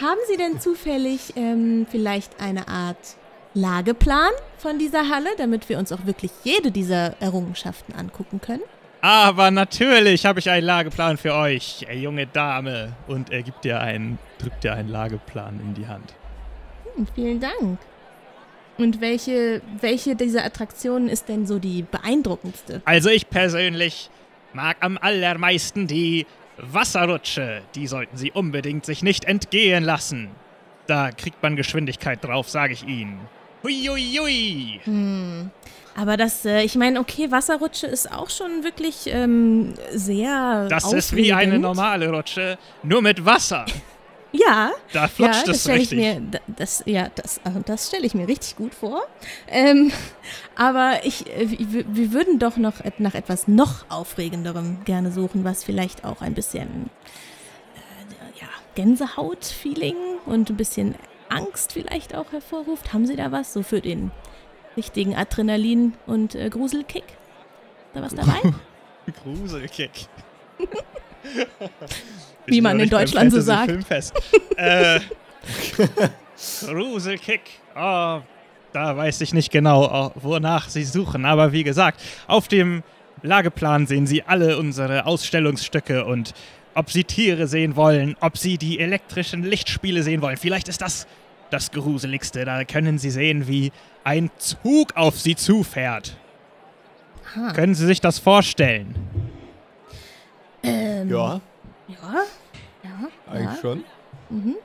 haben 0.00 0.20
Sie 0.28 0.36
denn 0.36 0.60
zufällig 0.60 1.32
ähm, 1.36 1.86
vielleicht 1.90 2.40
eine 2.40 2.68
Art 2.68 3.16
Lageplan 3.54 4.30
von 4.58 4.78
dieser 4.78 5.08
Halle, 5.08 5.30
damit 5.38 5.68
wir 5.70 5.78
uns 5.78 5.90
auch 5.90 6.04
wirklich 6.04 6.30
jede 6.44 6.70
dieser 6.70 7.20
Errungenschaften 7.20 7.94
angucken 7.94 8.40
können? 8.40 8.62
Aber 9.00 9.50
natürlich 9.50 10.26
habe 10.26 10.40
ich 10.40 10.50
einen 10.50 10.66
Lageplan 10.66 11.16
für 11.16 11.34
euch, 11.34 11.86
junge 11.94 12.26
Dame. 12.26 12.92
Und 13.06 13.30
er 13.30 13.42
gibt 13.42 13.64
dir 13.64 13.80
einen, 13.80 14.18
drückt 14.38 14.64
dir 14.64 14.74
einen 14.74 14.88
Lageplan 14.88 15.60
in 15.60 15.74
die 15.74 15.86
Hand. 15.86 16.14
Hm, 16.96 17.06
vielen 17.14 17.40
Dank. 17.40 17.78
Und 18.78 19.00
welche, 19.00 19.62
welche 19.80 20.16
dieser 20.16 20.44
Attraktionen 20.44 21.08
ist 21.08 21.28
denn 21.28 21.46
so 21.46 21.58
die 21.58 21.82
beeindruckendste? 21.82 22.82
Also 22.84 23.08
ich 23.08 23.28
persönlich 23.30 24.10
mag 24.52 24.76
am 24.80 24.98
allermeisten 24.98 25.86
die 25.86 26.26
Wasserrutsche. 26.58 27.62
Die 27.74 27.86
sollten 27.86 28.16
Sie 28.16 28.32
unbedingt 28.32 28.84
sich 28.84 29.02
nicht 29.02 29.24
entgehen 29.24 29.84
lassen. 29.84 30.30
Da 30.86 31.10
kriegt 31.10 31.42
man 31.42 31.56
Geschwindigkeit 31.56 32.22
drauf, 32.22 32.48
sage 32.48 32.74
ich 32.74 32.86
Ihnen. 32.86 33.18
Huiuiui. 33.62 34.80
Hm. 34.84 35.50
Aber 35.96 36.16
das, 36.18 36.44
äh, 36.44 36.62
ich 36.62 36.76
meine, 36.76 37.00
okay, 37.00 37.30
Wasserrutsche 37.30 37.86
ist 37.86 38.12
auch 38.12 38.28
schon 38.28 38.62
wirklich 38.62 39.06
ähm, 39.06 39.74
sehr. 39.92 40.68
Das 40.68 40.92
ist 40.92 41.16
wie 41.16 41.32
eine 41.32 41.46
aufregend. 41.46 41.62
normale 41.62 42.10
Rutsche, 42.10 42.58
nur 42.82 43.00
mit 43.00 43.24
Wasser. 43.24 43.64
Ja, 44.32 44.72
Da 44.92 45.02
ja, 45.02 45.08
flutscht 45.08 45.48
das 45.48 45.66
ich 45.66 45.72
richtig. 45.92 45.98
mir, 45.98 46.20
da- 46.20 46.38
das, 46.46 46.82
ja, 46.86 47.08
das, 47.14 47.40
also 47.44 47.60
das 47.60 47.86
stelle 47.88 48.04
ich 48.06 48.14
mir 48.14 48.28
richtig 48.28 48.56
gut 48.56 48.74
vor. 48.74 49.02
Ähm, 49.48 49.92
aber 50.56 51.00
ich, 51.04 51.26
äh, 51.28 51.48
wir, 51.58 52.12
würden 52.12 52.38
doch 52.38 52.56
noch 52.56 52.74
nach 52.98 53.14
etwas 53.14 53.48
noch 53.48 53.88
aufregenderem 53.88 54.84
gerne 54.84 55.10
suchen, 55.12 55.44
was 55.44 55.64
vielleicht 55.64 56.04
auch 56.04 56.20
ein 56.20 56.34
bisschen 56.34 56.90
äh, 57.76 58.40
ja, 58.40 58.48
Gänsehaut-Feeling 58.74 59.96
und 60.26 60.50
ein 60.50 60.56
bisschen 60.56 60.94
Angst 61.28 61.72
vielleicht 61.72 62.14
auch 62.14 62.32
hervorruft. 62.32 62.92
Haben 62.92 63.06
Sie 63.06 63.16
da 63.16 63.32
was 63.32 63.52
so 63.52 63.62
für 63.62 63.80
den 63.80 64.10
richtigen 64.76 65.14
Adrenalin- 65.16 65.94
und 66.06 66.34
äh, 66.34 66.50
Gruselkick? 66.50 67.04
Ist 67.04 67.94
da 67.94 68.02
was 68.02 68.14
dabei? 68.14 68.40
Gruselkick. 69.22 70.08
Wie 72.46 72.60
man 72.60 72.78
in 72.80 72.88
Deutschland 72.88 73.32
so 73.32 73.40
sagt. 73.40 73.66
Filmfest. 73.70 74.14
äh, 74.56 75.00
Gruselkick. 76.66 77.42
Oh, 77.74 78.20
da 78.72 78.96
weiß 78.96 79.20
ich 79.22 79.32
nicht 79.34 79.50
genau, 79.50 79.84
oh, 79.90 80.12
wonach 80.16 80.68
Sie 80.68 80.84
suchen. 80.84 81.24
Aber 81.24 81.52
wie 81.52 81.64
gesagt, 81.64 82.00
auf 82.26 82.48
dem 82.48 82.82
Lageplan 83.22 83.86
sehen 83.86 84.06
Sie 84.06 84.22
alle 84.22 84.58
unsere 84.58 85.06
Ausstellungsstücke 85.06 86.04
und 86.04 86.34
ob 86.74 86.90
Sie 86.90 87.04
Tiere 87.04 87.46
sehen 87.46 87.74
wollen, 87.76 88.16
ob 88.20 88.36
Sie 88.36 88.58
die 88.58 88.78
elektrischen 88.80 89.42
Lichtspiele 89.42 90.02
sehen 90.02 90.20
wollen. 90.22 90.36
Vielleicht 90.36 90.68
ist 90.68 90.82
das 90.82 91.06
das 91.50 91.70
Gruseligste. 91.70 92.44
Da 92.44 92.64
können 92.64 92.98
Sie 92.98 93.10
sehen, 93.10 93.46
wie 93.48 93.72
ein 94.04 94.30
Zug 94.36 94.96
auf 94.96 95.18
Sie 95.18 95.36
zufährt. 95.36 96.16
Ah, 97.36 97.52
Können 97.52 97.74
Sie 97.74 97.86
sich 97.86 98.00
das 98.00 98.18
vorstellen? 98.18 98.94
ähm, 100.62 101.08
Ja, 101.08 101.40
Ja, 101.88 101.96
ja, 102.82 103.08
eigentlich 103.32 103.54
ja. 103.56 103.60
schon. 103.60 103.84
Mhm. 104.30 104.56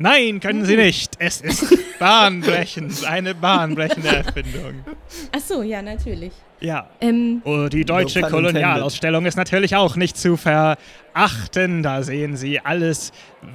Nein, 0.00 0.38
können 0.38 0.64
Sie 0.64 0.76
nicht. 0.76 1.16
Es 1.18 1.40
ist 1.40 1.98
bahnbrechend. 1.98 3.04
Eine 3.04 3.34
bahnbrechende 3.34 4.08
Erfindung. 4.08 4.84
Ach 5.32 5.40
so, 5.40 5.62
ja, 5.62 5.82
natürlich. 5.82 6.32
Ja. 6.60 6.88
Ähm, 7.00 7.42
Oh, 7.44 7.66
die 7.68 7.84
deutsche 7.84 8.20
No. 8.20 8.28
Kolonialausstellung 8.28 9.26
ist 9.26 9.36
natürlich 9.36 9.74
auch 9.74 9.96
nicht 9.96 10.16
zu 10.16 10.36
verachten. 10.36 11.82
Da 11.82 12.02
sehen 12.04 12.36
Sie 12.36 12.60
alles 12.60 13.10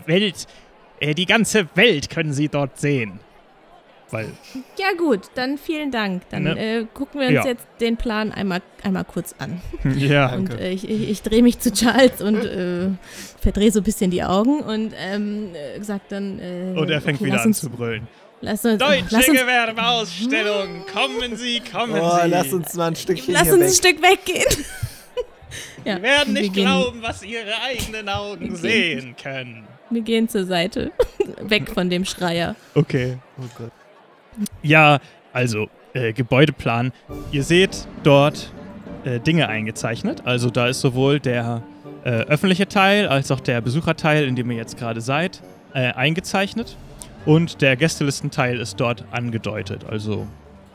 Welt. 0.06 0.48
Äh, 1.00 1.14
die 1.14 1.26
ganze 1.26 1.68
Welt 1.76 2.10
können 2.10 2.34
Sie 2.34 2.50
dort 2.50 2.78
sehen. 2.78 3.22
Weil, 4.14 4.28
ja 4.80 4.88
gut, 4.98 5.22
dann 5.36 5.58
vielen 5.58 5.92
Dank. 5.92 6.24
Dann 6.30 6.44
Ne? 6.44 6.58
äh, 6.82 6.86
gucken 6.94 7.20
wir 7.20 7.28
uns 7.28 7.36
Ja. 7.36 7.46
jetzt 7.48 7.66
den 7.82 7.98
Plan 7.98 8.32
einmal, 8.32 8.62
einmal 8.84 9.04
kurz 9.04 9.36
an. 9.40 9.62
ja. 9.98 10.34
Und 10.34 10.50
Danke. 10.50 10.64
äh, 10.64 10.72
ich, 10.72 10.88
ich, 10.90 11.10
ich 11.10 11.22
drehe 11.22 11.44
mich 11.44 11.60
zu 11.60 11.74
Charles 11.74 12.22
und 12.22 12.46
äh, 12.46 12.90
verdrehe 13.42 13.72
so 13.72 13.80
ein 13.82 13.84
bisschen 13.84 14.12
die 14.12 14.24
Augen 14.24 14.60
und 14.62 14.94
ähm, 14.98 15.50
äh, 15.56 15.82
sag 15.84 16.08
dann. 16.10 16.40
Äh, 16.40 16.78
Und 16.80 16.90
er 16.90 17.02
fängt 17.02 17.20
okay, 17.20 17.26
wieder 17.32 17.42
an 17.42 17.48
uns, 17.48 17.60
zu 17.60 17.70
brüllen. 17.70 18.08
Lass 18.42 18.64
uns, 18.66 18.78
Deutsche 18.80 19.06
lass 19.10 19.28
uns, 19.30 19.40
Gewerbeausstellung. 19.40 20.86
Kommen 20.94 21.36
Sie, 21.38 21.62
kommen 21.62 22.00
Oh, 22.00 22.18
Sie. 22.22 22.28
lass 22.30 22.52
uns 22.54 22.74
mal 22.74 22.88
ein 22.88 22.96
Stückchen 22.96 23.34
lass 23.34 23.50
uns 23.52 23.64
ein. 23.64 23.72
Stück 23.72 24.02
weggehen. 24.02 24.66
ja, 25.86 25.96
Sie 25.98 26.02
werden 26.04 26.36
wir 26.36 26.42
nicht 26.42 26.54
gehen, 26.54 26.66
glauben, 26.66 27.02
was 27.02 27.24
Ihre 27.24 27.54
eigenen 27.66 28.10
Augen 28.10 28.50
Wir 28.52 28.58
sehen 28.58 29.16
können. 29.22 29.66
Wir 29.90 30.02
gehen 30.02 30.28
zur 30.28 30.46
Seite. 30.46 30.92
Weg 31.42 31.70
von 31.70 31.90
dem 31.90 32.04
Schreier. 32.04 32.56
Okay. 32.76 33.18
Oh 33.40 33.44
Gott. 33.58 33.72
Ja, 34.62 35.00
also 35.32 35.70
äh, 35.94 36.14
Gebäudeplan. 36.14 36.92
Ihr 37.32 37.44
seht 37.44 37.88
dort 38.04 38.52
äh, 39.04 39.20
Dinge 39.20 39.50
eingezeichnet. 39.50 40.24
Also 40.26 40.50
da 40.50 40.68
ist 40.68 40.82
sowohl 40.82 41.20
der 41.20 41.64
äh, 42.04 42.10
öffentliche 42.10 42.68
Teil 42.68 43.08
als 43.08 43.32
auch 43.32 43.40
der 43.40 43.62
Besucherteil, 43.62 44.26
in 44.26 44.36
dem 44.36 44.50
ihr 44.52 44.58
jetzt 44.58 44.78
gerade 44.78 45.02
seid, 45.02 45.42
äh, 45.74 45.92
eingezeichnet. 45.94 46.78
Und 47.26 47.62
der 47.62 47.76
Gästelistenteil 47.78 48.60
ist 48.60 48.80
dort 48.80 49.06
angedeutet. 49.12 49.86
Also 49.90 50.28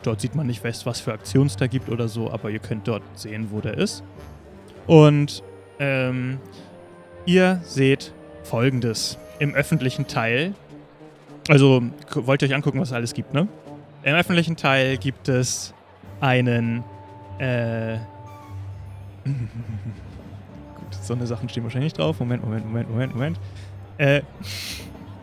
dort 0.02 0.20
sieht 0.20 0.34
man 0.34 0.46
nicht 0.46 0.60
fest, 0.60 0.86
was 0.86 1.00
für 1.00 1.12
Aktionen 1.12 1.46
es 1.46 1.56
da 1.56 1.66
gibt 1.66 1.90
oder 1.90 2.08
so, 2.08 2.30
aber 2.30 2.50
ihr 2.50 2.58
könnt 2.58 2.88
dort 2.88 3.02
sehen, 3.14 3.48
wo 3.50 3.60
der 3.60 3.76
ist. 3.76 4.02
Und 4.86 5.42
ähm, 5.78 6.38
ihr 7.26 7.60
seht 7.64 8.12
folgendes 8.44 9.18
im 9.38 9.54
öffentlichen 9.54 10.06
Teil. 10.06 10.54
Also 11.48 11.82
wollt 12.14 12.42
ihr 12.42 12.48
euch 12.48 12.54
angucken, 12.54 12.78
was 12.80 12.88
es 12.88 12.94
alles 12.94 13.14
gibt, 13.14 13.32
ne? 13.32 13.48
Im 14.02 14.14
öffentlichen 14.14 14.56
Teil 14.56 14.98
gibt 14.98 15.28
es 15.28 15.74
einen. 16.20 16.84
Äh, 17.38 17.96
Gut, 19.24 20.94
so 21.02 21.14
eine 21.14 21.26
Sachen 21.26 21.48
stehen 21.48 21.64
wahrscheinlich 21.64 21.92
nicht 21.92 21.98
drauf. 21.98 22.20
Moment, 22.20 22.44
Moment, 22.44 22.66
Moment, 22.66 22.90
Moment, 22.90 23.14
Moment. 23.14 23.40
Äh, 23.96 24.22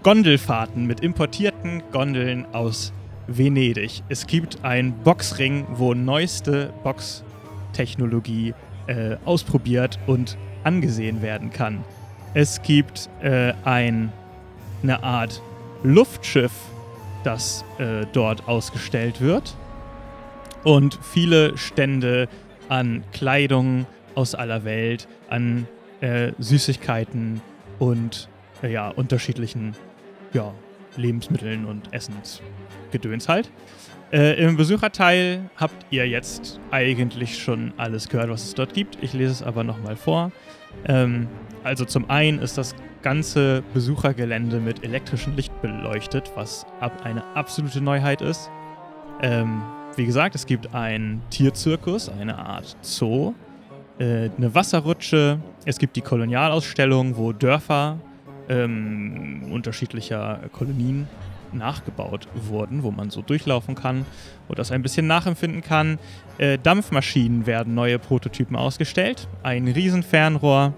Gondelfahrten 0.03 0.85
mit 0.85 0.99
importierten 0.99 1.81
Gondeln 1.91 2.45
aus 2.53 2.93
Venedig. 3.27 4.03
Es 4.09 4.27
gibt 4.27 4.63
einen 4.63 4.93
Boxring, 4.93 5.65
wo 5.71 5.93
neueste 5.93 6.73
Boxtechnologie 6.83 8.53
äh, 8.87 9.17
ausprobiert 9.25 9.97
und 10.05 10.37
angesehen 10.63 11.21
werden 11.21 11.49
kann. 11.49 11.83
Es 12.33 12.61
gibt 12.61 13.09
äh, 13.21 13.53
ein, 13.63 14.11
eine 14.83 15.01
Art 15.03 15.41
Luftschiff, 15.85 16.51
das 17.23 17.63
äh, 17.77 18.05
dort 18.11 18.47
ausgestellt 18.47 19.21
wird. 19.21 19.55
Und 20.63 20.97
viele 21.01 21.57
Stände 21.57 22.27
an 22.69 23.03
Kleidung 23.13 23.85
aus 24.15 24.33
aller 24.33 24.63
Welt, 24.63 25.07
an 25.29 25.67
äh, 26.01 26.31
Süßigkeiten 26.39 27.41
und 27.77 28.29
äh, 28.63 28.71
ja, 28.71 28.89
unterschiedlichen 28.89 29.75
ja, 30.33 30.53
Lebensmitteln 30.97 31.65
und 31.65 31.93
Essensgedöns 31.93 33.29
halt. 33.29 33.51
Äh, 34.11 34.43
Im 34.43 34.55
Besucherteil 34.57 35.49
habt 35.55 35.85
ihr 35.89 36.07
jetzt 36.07 36.59
eigentlich 36.71 37.37
schon 37.37 37.73
alles 37.77 38.09
gehört, 38.09 38.29
was 38.29 38.43
es 38.43 38.53
dort 38.53 38.73
gibt. 38.73 38.97
Ich 39.01 39.13
lese 39.13 39.31
es 39.31 39.43
aber 39.43 39.63
nochmal 39.63 39.95
vor. 39.95 40.31
Ähm, 40.87 41.27
also 41.65 41.83
zum 41.83 42.09
einen 42.11 42.39
ist 42.39 42.57
das 42.57 42.75
ganze 43.01 43.63
Besuchergelände 43.73 44.59
mit 44.59 44.83
elektrischem 44.83 45.35
Licht 45.35 45.51
beleuchtet, 45.61 46.31
was 46.35 46.65
ab 46.79 47.01
eine 47.03 47.23
absolute 47.35 47.81
Neuheit 47.81 48.21
ist. 48.21 48.51
Ähm, 49.21 49.63
wie 49.95 50.05
gesagt, 50.05 50.35
es 50.35 50.45
gibt 50.45 50.75
einen 50.75 51.23
Tierzirkus, 51.31 52.07
eine 52.07 52.37
Art 52.37 52.77
Zoo, 52.81 53.33
äh, 53.97 54.29
eine 54.37 54.53
Wasserrutsche, 54.53 55.39
es 55.65 55.79
gibt 55.79 55.95
die 55.95 56.01
Kolonialausstellung, 56.01 57.17
wo 57.17 57.33
Dörfer 57.33 57.97
ähm, 58.47 59.49
unterschiedlicher 59.51 60.41
Kolonien 60.51 61.07
nachgebaut 61.51 62.27
wurden, 62.35 62.83
wo 62.83 62.91
man 62.91 63.09
so 63.09 63.23
durchlaufen 63.23 63.73
kann 63.73 64.05
und 64.47 64.59
das 64.59 64.71
ein 64.71 64.83
bisschen 64.83 65.07
nachempfinden 65.07 65.63
kann. 65.63 65.97
Äh, 66.37 66.59
Dampfmaschinen 66.61 67.47
werden 67.47 67.73
neue 67.73 67.97
Prototypen 67.97 68.55
ausgestellt, 68.55 69.27
ein 69.41 69.67
Riesenfernrohr 69.67 70.73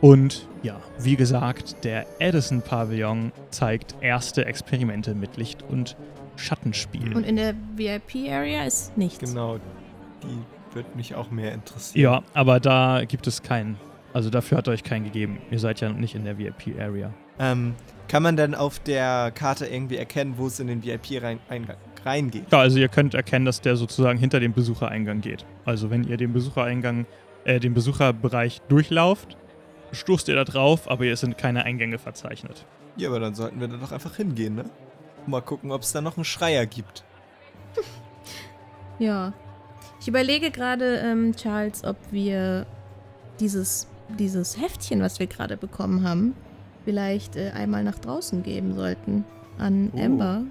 und 0.00 0.46
ja, 0.62 0.80
wie 0.98 1.16
gesagt, 1.16 1.84
der 1.84 2.06
Edison 2.18 2.62
Pavillon 2.62 3.32
zeigt 3.50 3.96
erste 4.00 4.44
Experimente 4.44 5.14
mit 5.14 5.36
Licht 5.36 5.62
und 5.62 5.96
Schattenspiel. 6.36 7.14
Und 7.16 7.24
in 7.24 7.36
der 7.36 7.54
VIP-Area 7.76 8.64
ist 8.64 8.96
nichts. 8.96 9.20
Genau, 9.20 9.58
die 10.22 10.74
wird 10.74 10.96
mich 10.96 11.14
auch 11.14 11.30
mehr 11.30 11.52
interessieren. 11.52 12.02
ja, 12.02 12.22
aber 12.34 12.60
da 12.60 13.04
gibt 13.06 13.26
es 13.26 13.42
keinen. 13.42 13.76
Also 14.12 14.30
dafür 14.30 14.58
hat 14.58 14.68
euch 14.68 14.84
keinen 14.84 15.04
gegeben. 15.04 15.38
Ihr 15.50 15.58
seid 15.58 15.80
ja 15.80 15.90
nicht 15.90 16.14
in 16.14 16.24
der 16.24 16.38
VIP-Area. 16.38 17.12
Ähm, 17.38 17.74
kann 18.08 18.22
man 18.22 18.36
dann 18.36 18.54
auf 18.54 18.78
der 18.80 19.30
Karte 19.32 19.66
irgendwie 19.66 19.96
erkennen, 19.96 20.34
wo 20.36 20.46
es 20.46 20.58
in 20.60 20.66
den 20.66 20.82
VIP-Eingang 20.82 21.76
reingeht? 22.04 22.44
Ja, 22.50 22.60
also 22.60 22.78
ihr 22.78 22.88
könnt 22.88 23.14
erkennen, 23.14 23.44
dass 23.44 23.60
der 23.60 23.76
sozusagen 23.76 24.18
hinter 24.18 24.40
dem 24.40 24.52
Besuchereingang 24.52 25.20
geht. 25.20 25.44
Also 25.64 25.90
wenn 25.90 26.04
ihr 26.04 26.16
den 26.16 26.32
Besuchereingang, 26.32 27.06
äh, 27.44 27.60
den 27.60 27.74
Besucherbereich 27.74 28.60
durchlauft, 28.68 29.36
stoßt 29.92 30.28
ihr 30.28 30.34
da 30.36 30.44
drauf, 30.44 30.90
aber 30.90 31.04
hier 31.04 31.16
sind 31.16 31.38
keine 31.38 31.64
Eingänge 31.64 31.98
verzeichnet. 31.98 32.64
Ja, 32.96 33.08
aber 33.08 33.20
dann 33.20 33.34
sollten 33.34 33.60
wir 33.60 33.68
da 33.68 33.76
doch 33.76 33.92
einfach 33.92 34.16
hingehen, 34.16 34.54
ne? 34.56 34.64
Mal 35.26 35.40
gucken, 35.42 35.70
ob 35.72 35.82
es 35.82 35.92
da 35.92 36.00
noch 36.00 36.16
einen 36.16 36.24
Schreier 36.24 36.66
gibt. 36.66 37.04
Ja. 38.98 39.32
Ich 40.00 40.08
überlege 40.08 40.50
gerade, 40.50 40.96
ähm, 40.98 41.34
Charles, 41.36 41.84
ob 41.84 41.96
wir 42.10 42.66
dieses, 43.40 43.88
dieses 44.18 44.60
Heftchen, 44.60 45.00
was 45.00 45.18
wir 45.18 45.26
gerade 45.26 45.56
bekommen 45.56 46.06
haben, 46.06 46.34
vielleicht 46.84 47.36
äh, 47.36 47.50
einmal 47.50 47.84
nach 47.84 47.98
draußen 47.98 48.42
geben 48.42 48.74
sollten. 48.74 49.24
An 49.58 49.90
Oh. 49.94 50.00
Amber 50.00 50.42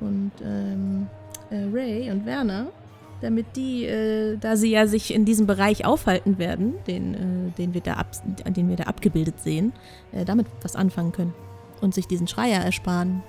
und 0.00 0.32
ähm, 0.44 1.06
äh, 1.50 1.64
Ray 1.72 2.10
und 2.10 2.26
Werner. 2.26 2.66
Damit 3.22 3.56
die, 3.56 3.84
äh, 3.84 4.36
da 4.36 4.56
sie 4.56 4.70
ja 4.70 4.86
sich 4.86 5.14
in 5.14 5.24
diesem 5.24 5.46
Bereich 5.46 5.84
aufhalten 5.86 6.38
werden, 6.38 6.74
den, 6.86 7.14
äh, 7.14 7.50
den, 7.56 7.72
wir, 7.72 7.80
da 7.80 7.94
ab, 7.94 8.08
den 8.46 8.68
wir 8.68 8.76
da 8.76 8.84
abgebildet 8.84 9.40
sehen, 9.40 9.72
äh, 10.12 10.24
damit 10.24 10.46
was 10.62 10.76
anfangen 10.76 11.12
können. 11.12 11.32
Und 11.80 11.94
sich 11.94 12.06
diesen 12.06 12.28
Schreier 12.28 12.60
ersparen. 12.62 13.22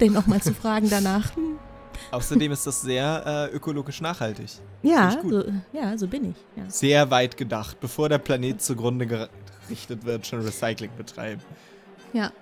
Den 0.00 0.12
nochmal 0.12 0.40
zu 0.42 0.52
fragen 0.54 0.88
danach. 0.90 1.30
Außerdem 2.12 2.50
ist 2.52 2.66
das 2.66 2.80
sehr 2.80 3.48
äh, 3.52 3.54
ökologisch 3.54 4.00
nachhaltig. 4.00 4.48
Ja, 4.82 5.16
so, 5.22 5.44
ja, 5.72 5.96
so 5.98 6.06
bin 6.08 6.30
ich. 6.30 6.36
Ja. 6.56 6.68
Sehr 6.68 7.10
weit 7.10 7.36
gedacht, 7.36 7.78
bevor 7.80 8.08
der 8.08 8.18
Planet 8.18 8.60
zugrunde 8.62 9.06
gerichtet 9.06 10.04
wird, 10.04 10.26
schon 10.26 10.40
Recycling 10.40 10.90
betreiben. 10.96 11.42
Ja. 12.12 12.32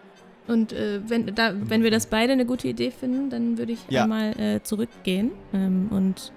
Und 0.46 0.72
äh, 0.72 1.00
wenn, 1.06 1.34
da, 1.34 1.52
wenn 1.54 1.82
wir 1.82 1.90
das 1.90 2.06
beide 2.06 2.32
eine 2.32 2.46
gute 2.46 2.68
Idee 2.68 2.90
finden, 2.90 3.28
dann 3.28 3.58
würde 3.58 3.72
ich 3.72 3.80
Ja. 3.90 4.04
einmal 4.04 4.38
äh, 4.40 4.62
zurückgehen 4.62 5.32
ähm, 5.52 5.88
und 5.90 6.32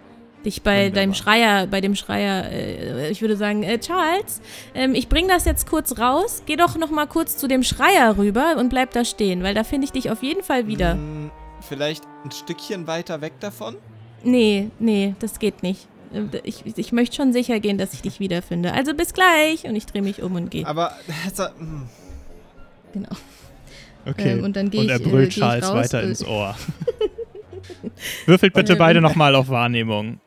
dich 0.46 0.62
bei 0.62 0.86
Wunderbar. 0.86 0.96
deinem 0.96 1.14
Schreier, 1.14 1.68
bei 1.68 1.82
dem 1.82 1.96
Schreier, 1.96 2.50
äh, 2.52 3.10
ich 3.10 3.22
würde 3.22 3.36
sagen, 3.38 3.64
äh, 3.64 3.80
Charles, 3.80 4.42
ähm, 4.76 4.96
ich 4.96 5.08
bring 5.10 5.28
das 5.28 5.46
jetzt 5.46 5.68
kurz 5.70 5.98
raus, 5.98 6.44
geh 6.46 6.56
doch 6.56 6.78
noch 6.78 6.90
mal 6.92 7.06
kurz 7.08 7.38
zu 7.38 7.48
dem 7.48 7.64
Schreier 7.64 8.18
rüber 8.18 8.56
und 8.58 8.70
bleib 8.70 8.92
da 8.92 9.06
stehen, 9.06 9.44
weil 9.44 9.54
da 9.54 9.64
finde 9.64 9.86
ich 9.86 9.92
dich 9.92 10.10
auf 10.10 10.24
jeden 10.24 10.44
Fall 10.44 10.68
wieder. 10.68 10.94
Hm, 10.94 11.32
vielleicht 11.68 12.04
ein 12.26 12.32
Stückchen 12.32 12.88
weiter 12.88 13.22
weg 13.22 13.34
davon? 13.40 13.76
Nee, 14.24 14.70
nee, 14.80 15.16
das 15.20 15.40
geht 15.40 15.64
nicht. 15.64 15.88
Äh, 16.14 16.40
Ich, 16.44 16.64
ich 16.78 16.92
möchte 16.92 17.16
schon 17.16 17.34
sicher 17.34 17.60
gehen, 17.60 17.78
dass 17.78 17.94
ich 17.94 18.02
dich 18.02 18.20
wiederfinde. 18.20 18.74
Also 18.74 18.94
bis 18.94 19.14
gleich 19.14 19.64
und 19.66 19.76
ich 19.76 19.86
drehe 19.86 20.02
mich 20.02 20.22
um 20.22 20.36
und 20.36 20.52
gehe. 20.52 20.66
Aber 20.68 20.94
also, 21.26 21.46
hm, 21.58 21.88
Genau. 22.94 23.10
Okay. 24.06 24.34
Ähm, 24.34 24.44
und 24.44 24.56
dann 24.56 24.70
gehe 24.70 24.82
und 24.82 24.90
er 24.90 25.00
ich, 25.00 25.06
äh, 25.06 25.10
brüllt 25.10 25.30
ich 25.30 25.36
Charles 25.36 25.66
raus, 25.66 25.76
weiter 25.76 26.02
äh, 26.04 26.08
ins 26.08 26.26
Ohr. 26.28 26.56
Würfelt 28.26 28.54
bitte 28.54 28.76
beide 28.76 29.02
nochmal 29.02 29.36
auf 29.36 29.50
Wahrnehmung. 29.50 30.20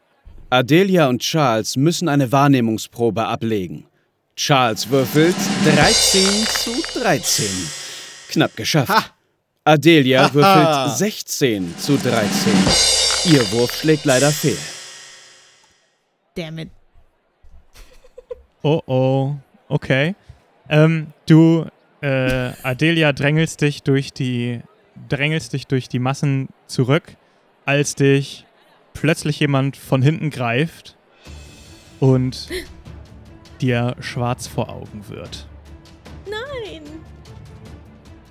Adelia 0.55 1.09
und 1.09 1.20
Charles 1.20 1.76
müssen 1.76 2.09
eine 2.09 2.30
Wahrnehmungsprobe 2.30 3.26
ablegen. 3.26 3.86
Charles 4.36 4.88
würfelt 4.88 5.34
13 5.64 6.22
zu 6.46 7.00
13. 7.00 7.44
Knapp 8.28 8.55
geschafft. 8.55 8.88
Ha! 8.88 9.05
Adelia 9.64 10.32
würfelt 10.32 10.96
16 10.96 11.76
zu 11.76 11.96
13. 11.96 13.32
Ihr 13.32 13.50
Wurf 13.50 13.74
schlägt 13.74 14.05
leider 14.05 14.30
fehl. 14.30 14.57
Damn 16.36 16.59
it. 16.59 16.70
Oh 18.62 18.80
oh. 18.86 19.34
Okay. 19.68 20.14
Ähm, 20.68 21.09
du, 21.26 21.66
äh, 22.00 22.52
Adelia, 22.62 23.12
drängelst 23.12 23.61
dich 23.61 23.82
durch 23.82 24.12
die, 24.12 24.61
drängelst 25.09 25.52
dich 25.52 25.66
durch 25.66 25.88
die 25.88 25.98
Massen 25.98 26.48
zurück, 26.68 27.16
als 27.66 27.96
dich 27.96 28.46
plötzlich 28.95 29.38
jemand 29.40 29.76
von 29.76 30.01
hinten 30.01 30.30
greift 30.30 30.97
und 32.01 32.49
dir 33.61 33.95
schwarz 34.01 34.47
vor 34.47 34.70
Augen 34.70 35.05
wird. 35.09 35.47
Nein. 36.28 36.82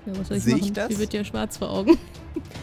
Ja, 0.05 0.13
was 0.19 0.27
soll 0.27 0.37
ich 0.37 0.43
Seh 0.43 0.51
ich 0.55 0.61
machen? 0.61 0.73
das? 0.73 0.87
Sie 0.89 0.99
wird 0.99 1.13
ja 1.13 1.23
schwarz 1.23 1.57
vor 1.57 1.69
Augen. 1.69 1.97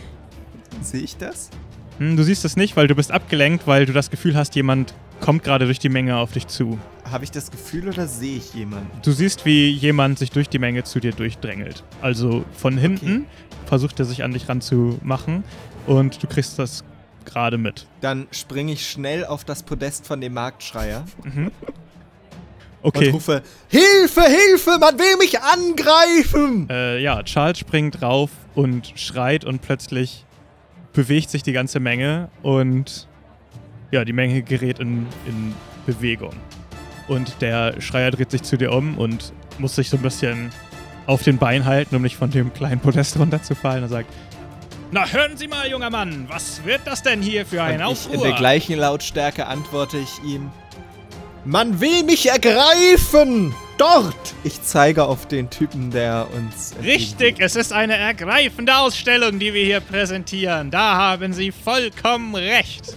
sehe 0.82 1.02
ich 1.02 1.16
das? 1.16 1.50
Hm, 1.98 2.16
du 2.16 2.22
siehst 2.22 2.44
es 2.44 2.56
nicht, 2.56 2.76
weil 2.76 2.86
du 2.88 2.94
bist 2.94 3.12
abgelenkt, 3.12 3.66
weil 3.66 3.86
du 3.86 3.92
das 3.92 4.10
Gefühl 4.10 4.36
hast, 4.36 4.54
jemand 4.56 4.94
kommt 5.20 5.44
gerade 5.44 5.66
durch 5.66 5.78
die 5.78 5.90
Menge 5.90 6.16
auf 6.16 6.32
dich 6.32 6.46
zu. 6.46 6.78
Habe 7.04 7.24
ich 7.24 7.30
das 7.30 7.50
Gefühl 7.50 7.88
oder 7.88 8.06
sehe 8.06 8.36
ich 8.38 8.54
jemanden? 8.54 8.90
Du 9.02 9.12
siehst, 9.12 9.44
wie 9.44 9.68
jemand 9.70 10.18
sich 10.18 10.30
durch 10.30 10.48
die 10.48 10.58
Menge 10.58 10.84
zu 10.84 10.98
dir 11.00 11.12
durchdrängelt. 11.12 11.84
Also 12.00 12.44
von 12.54 12.78
hinten 12.78 13.26
versucht 13.66 13.98
er 13.98 14.06
sich 14.06 14.22
an 14.24 14.32
dich 14.32 14.48
ranzumachen 14.48 15.44
und 15.86 16.22
du 16.22 16.26
kriegst 16.26 16.58
das 16.58 16.84
gerade 17.30 17.58
mit. 17.58 17.86
Dann 18.00 18.26
springe 18.30 18.72
ich 18.72 18.88
schnell 18.88 19.24
auf 19.24 19.44
das 19.44 19.62
Podest 19.62 20.06
von 20.06 20.20
dem 20.20 20.34
Marktschreier 20.34 21.04
Mhm. 21.24 21.46
und 21.46 21.52
Okay. 22.82 23.10
rufe: 23.10 23.42
Hilfe, 23.68 24.22
Hilfe, 24.22 24.78
man 24.80 24.98
will 24.98 25.16
mich 25.18 25.38
angreifen! 25.40 26.68
Äh, 26.70 27.00
ja, 27.02 27.22
Charles 27.22 27.58
springt 27.58 28.00
drauf 28.00 28.30
und 28.54 28.92
schreit 28.96 29.44
und 29.44 29.60
plötzlich 29.62 30.24
bewegt 30.92 31.30
sich 31.30 31.42
die 31.42 31.52
ganze 31.52 31.78
Menge 31.80 32.28
und 32.42 33.06
ja, 33.92 34.04
die 34.04 34.12
Menge 34.12 34.42
gerät 34.42 34.78
in, 34.78 35.06
in 35.26 35.54
Bewegung. 35.86 36.32
Und 37.08 37.40
der 37.42 37.80
Schreier 37.80 38.10
dreht 38.12 38.30
sich 38.30 38.42
zu 38.42 38.56
dir 38.56 38.72
um 38.72 38.96
und 38.98 39.32
muss 39.58 39.74
sich 39.74 39.90
so 39.90 39.96
ein 39.96 40.02
bisschen 40.02 40.50
auf 41.06 41.22
den 41.22 41.38
Bein 41.38 41.64
halten, 41.64 41.96
um 41.96 42.02
nicht 42.02 42.16
von 42.16 42.30
dem 42.30 42.52
kleinen 42.52 42.80
Podest 42.80 43.18
runterzufallen. 43.18 43.82
Er 43.82 43.88
sagt, 43.88 44.12
na 44.92 45.06
hören 45.06 45.36
Sie 45.36 45.48
mal, 45.48 45.68
junger 45.68 45.90
Mann, 45.90 46.26
was 46.28 46.64
wird 46.64 46.80
das 46.84 47.02
denn 47.02 47.22
hier 47.22 47.46
für 47.46 47.62
ein 47.62 47.82
Aufruhr? 47.82 48.14
in 48.14 48.20
der 48.22 48.32
gleichen 48.32 48.76
Lautstärke 48.78 49.46
antworte 49.46 49.98
ich 49.98 50.22
ihm: 50.24 50.50
Man 51.44 51.80
will 51.80 52.04
mich 52.04 52.28
ergreifen! 52.28 53.54
dort! 53.80 54.34
Ich 54.44 54.62
zeige 54.62 55.04
auf 55.04 55.26
den 55.26 55.48
Typen, 55.50 55.90
der 55.90 56.26
uns. 56.36 56.74
Richtig, 56.82 57.36
es 57.38 57.56
ist 57.56 57.72
eine 57.72 57.96
ergreifende 57.96 58.76
Ausstellung, 58.76 59.38
die 59.38 59.54
wir 59.54 59.64
hier 59.64 59.80
präsentieren. 59.80 60.70
Da 60.70 60.96
haben 60.96 61.32
Sie 61.32 61.50
vollkommen 61.50 62.34
recht. 62.34 62.96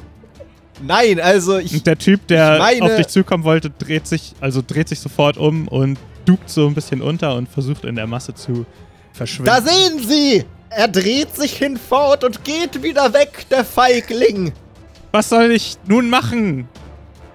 Nein, 0.81 1.19
also 1.19 1.57
ich. 1.57 1.73
Und 1.73 1.87
der 1.87 1.97
Typ, 1.97 2.27
der 2.27 2.57
meine- 2.57 2.83
auf 2.83 2.95
dich 2.97 3.07
zukommen 3.07 3.43
wollte, 3.43 3.69
dreht 3.69 4.07
sich, 4.07 4.33
also 4.41 4.61
dreht 4.65 4.89
sich 4.89 4.99
sofort 4.99 5.37
um 5.37 5.67
und 5.67 5.97
duckt 6.25 6.49
so 6.49 6.67
ein 6.67 6.73
bisschen 6.73 7.01
unter 7.01 7.35
und 7.35 7.47
versucht 7.47 7.85
in 7.85 7.95
der 7.95 8.07
Masse 8.07 8.33
zu 8.33 8.65
verschwinden. 9.13 9.45
Da 9.45 9.61
sehen 9.61 9.99
Sie! 10.05 10.43
Er 10.75 10.87
dreht 10.87 11.35
sich 11.35 11.57
hinfort 11.57 12.23
und 12.23 12.43
geht 12.43 12.81
wieder 12.81 13.13
weg, 13.13 13.45
der 13.51 13.63
Feigling! 13.63 14.53
Was 15.11 15.29
soll 15.29 15.51
ich 15.51 15.77
nun 15.87 16.09
machen? 16.09 16.67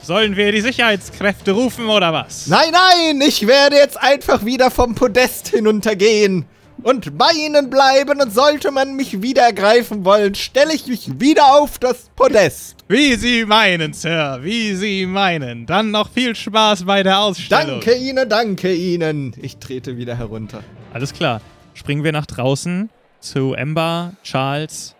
Sollen 0.01 0.34
wir 0.34 0.51
die 0.51 0.61
Sicherheitskräfte 0.61 1.53
rufen 1.53 1.89
oder 1.89 2.12
was? 2.12 2.49
Nein, 2.49 2.72
nein, 2.72 3.20
ich 3.20 3.47
werde 3.47 3.76
jetzt 3.76 3.97
einfach 3.97 4.45
wieder 4.45 4.72
vom 4.72 4.97
Podest 4.97 5.49
hinuntergehen. 5.49 6.47
Und 6.82 7.16
bei 7.16 7.30
Ihnen 7.32 7.70
bleiben 7.70 8.20
und 8.20 8.32
sollte 8.32 8.72
man 8.72 8.97
mich 8.97 9.22
wieder 9.22 9.43
ergreifen 9.43 10.05
wollen, 10.05 10.34
stelle 10.34 10.74
ich 10.74 10.86
mich 10.86 11.20
wieder 11.20 11.55
auf 11.55 11.78
das 11.78 12.11
Podest. 12.16 12.76
Wie 12.89 13.14
Sie 13.14 13.45
meinen, 13.45 13.93
Sir, 13.93 14.41
wie 14.43 14.74
Sie 14.74 15.07
meinen. 15.07 15.66
Dann 15.66 15.93
noch 15.93 16.11
viel 16.11 16.34
Spaß 16.34 16.84
bei 16.84 17.05
der 17.05 17.20
Ausstellung. 17.20 17.80
Danke 17.80 17.95
Ihnen, 17.95 18.28
danke 18.28 18.74
Ihnen. 18.74 19.32
Ich 19.41 19.59
trete 19.59 19.97
wieder 19.97 20.16
herunter. 20.16 20.64
Alles 20.93 21.12
klar. 21.12 21.41
Springen 21.74 22.03
wir 22.03 22.12
nach 22.12 22.26
draußen 22.26 22.91
zu 23.20 23.54
Ember, 23.54 24.12
Charles, 24.22 24.94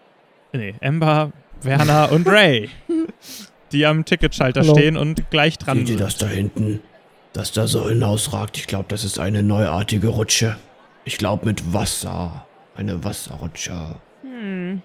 nee, 0.53 0.75
Ember, 0.81 1.33
Werner 1.63 2.11
und 2.13 2.27
Ray, 2.29 2.71
die 3.73 3.87
am 3.87 4.05
Ticketschalter 4.05 4.61
Hallo. 4.61 4.75
stehen 4.75 4.97
und 4.97 5.31
gleich 5.31 5.59
dran 5.59 5.79
Seht 5.79 5.89
ihr 5.91 5.99
sind. 5.99 6.01
das 6.01 6.17
da 6.17 6.27
hinten? 6.27 6.81
Das 7.33 7.53
da 7.53 7.67
so 7.67 7.89
hinausragt? 7.89 8.57
Ich 8.57 8.67
glaube, 8.67 8.87
das 8.89 9.05
ist 9.05 9.19
eine 9.19 9.43
neuartige 9.43 10.09
Rutsche. 10.09 10.57
Ich 11.05 11.19
glaube 11.19 11.47
mit 11.47 11.73
Wasser. 11.73 12.47
Eine 12.75 13.05
Wasserrutsche. 13.05 13.97
Hm. 14.23 14.83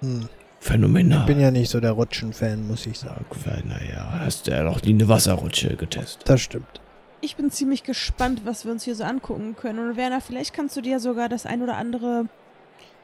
Hm. 0.00 0.28
Phänomenal. 0.58 1.20
Ich 1.20 1.26
bin 1.26 1.40
ja 1.40 1.50
nicht 1.50 1.70
so 1.70 1.80
der 1.80 1.92
Rutschen-Fan, 1.92 2.66
muss 2.66 2.86
ich 2.86 2.98
sagen. 2.98 3.24
Naja, 3.64 4.20
hast 4.20 4.46
du 4.46 4.50
ja 4.50 4.62
noch 4.62 4.82
nie 4.82 4.90
eine 4.90 5.08
Wasserrutsche 5.08 5.76
getestet. 5.76 6.28
Das 6.28 6.40
stimmt. 6.42 6.80
Ich 7.22 7.36
bin 7.36 7.50
ziemlich 7.50 7.82
gespannt, 7.82 8.42
was 8.44 8.64
wir 8.64 8.72
uns 8.72 8.84
hier 8.84 8.94
so 8.94 9.04
angucken 9.04 9.56
können. 9.56 9.78
Und 9.78 9.96
Werner, 9.96 10.20
vielleicht 10.20 10.52
kannst 10.52 10.76
du 10.76 10.80
dir 10.80 11.00
sogar 11.00 11.28
das 11.28 11.46
ein 11.46 11.62
oder 11.62 11.76
andere 11.76 12.26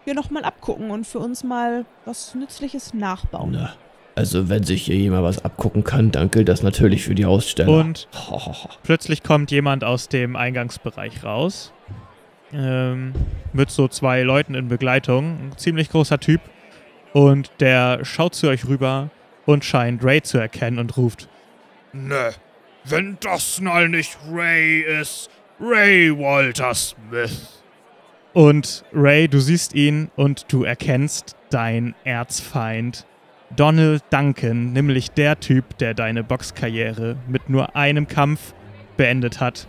hier 0.06 0.14
nochmal 0.14 0.44
abgucken 0.44 0.90
und 0.90 1.04
für 1.04 1.18
uns 1.18 1.42
mal 1.42 1.84
was 2.04 2.34
Nützliches 2.36 2.94
nachbauen. 2.94 3.50
Na, 3.52 3.74
also 4.14 4.48
wenn 4.48 4.62
sich 4.62 4.84
hier 4.84 4.94
jemand 4.94 5.24
was 5.24 5.44
abgucken 5.44 5.82
kann, 5.82 6.12
dann 6.12 6.30
gilt 6.30 6.48
das 6.48 6.62
natürlich 6.62 7.02
für 7.02 7.16
die 7.16 7.26
Aussteller. 7.26 7.68
Und 7.70 8.08
plötzlich 8.84 9.24
kommt 9.24 9.50
jemand 9.50 9.82
aus 9.82 10.08
dem 10.08 10.36
Eingangsbereich 10.36 11.24
raus. 11.24 11.72
Ähm, 12.52 13.12
mit 13.52 13.70
so 13.70 13.88
zwei 13.88 14.22
Leuten 14.22 14.54
in 14.54 14.68
Begleitung. 14.68 15.50
Ein 15.50 15.58
ziemlich 15.58 15.90
großer 15.90 16.20
Typ. 16.20 16.40
Und 17.12 17.50
der 17.58 18.04
schaut 18.04 18.36
zu 18.36 18.46
euch 18.46 18.66
rüber 18.68 19.10
und 19.44 19.64
scheint 19.64 20.04
Ray 20.04 20.22
zu 20.22 20.38
erkennen 20.38 20.78
und 20.78 20.96
ruft: 20.96 21.28
Ne, 21.92 22.32
wenn 22.84 23.18
das 23.20 23.60
mal 23.60 23.88
nicht 23.88 24.16
Ray 24.30 24.82
ist. 25.00 25.30
Ray 25.58 26.16
Walter 26.16 26.74
Smith. 26.74 27.55
Und 28.36 28.84
Ray, 28.92 29.28
du 29.28 29.40
siehst 29.40 29.74
ihn 29.74 30.10
und 30.14 30.52
du 30.52 30.64
erkennst 30.64 31.36
deinen 31.48 31.94
Erzfeind 32.04 33.06
Donald 33.56 34.02
Duncan, 34.10 34.74
nämlich 34.74 35.10
der 35.10 35.40
Typ, 35.40 35.78
der 35.78 35.94
deine 35.94 36.22
Boxkarriere 36.22 37.16
mit 37.28 37.48
nur 37.48 37.76
einem 37.76 38.08
Kampf 38.08 38.52
beendet 38.98 39.40
hat. 39.40 39.66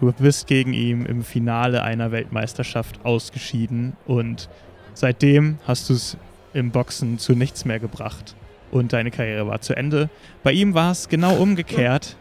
Du 0.00 0.10
bist 0.10 0.48
gegen 0.48 0.72
ihn 0.72 1.06
im 1.06 1.22
Finale 1.22 1.84
einer 1.84 2.10
Weltmeisterschaft 2.10 3.04
ausgeschieden 3.04 3.96
und 4.04 4.48
seitdem 4.94 5.58
hast 5.64 5.88
du 5.88 5.94
es 5.94 6.16
im 6.54 6.72
Boxen 6.72 7.20
zu 7.20 7.36
nichts 7.36 7.64
mehr 7.64 7.78
gebracht 7.78 8.34
und 8.72 8.92
deine 8.92 9.12
Karriere 9.12 9.46
war 9.46 9.60
zu 9.60 9.76
Ende. 9.76 10.10
Bei 10.42 10.50
ihm 10.50 10.74
war 10.74 10.90
es 10.90 11.08
genau 11.08 11.36
umgekehrt. 11.36 12.16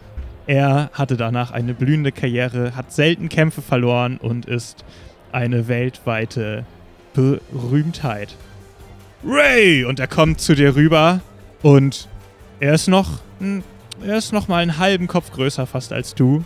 Er 0.46 0.92
hatte 0.94 1.18
danach 1.18 1.50
eine 1.50 1.74
blühende 1.74 2.12
Karriere, 2.12 2.76
hat 2.76 2.94
selten 2.94 3.30
Kämpfe 3.30 3.64
verloren 3.64 4.18
und 4.18 4.46
ist 4.46 4.86
eine 5.38 5.68
weltweite 5.68 6.66
Berühmtheit. 7.14 8.36
Ray! 9.24 9.86
Und 9.86 10.00
er 10.00 10.08
kommt 10.08 10.42
zu 10.42 10.56
dir 10.56 10.76
rüber 10.76 11.22
und 11.62 12.08
er 12.60 12.74
ist 12.74 12.88
noch, 12.88 13.20
er 14.04 14.18
ist 14.18 14.34
noch 14.34 14.48
mal 14.48 14.64
einen 14.64 14.80
halben 14.80 15.06
Kopf 15.06 15.32
größer 15.32 15.68
fast 15.68 15.94
als 15.94 16.16
du 16.16 16.44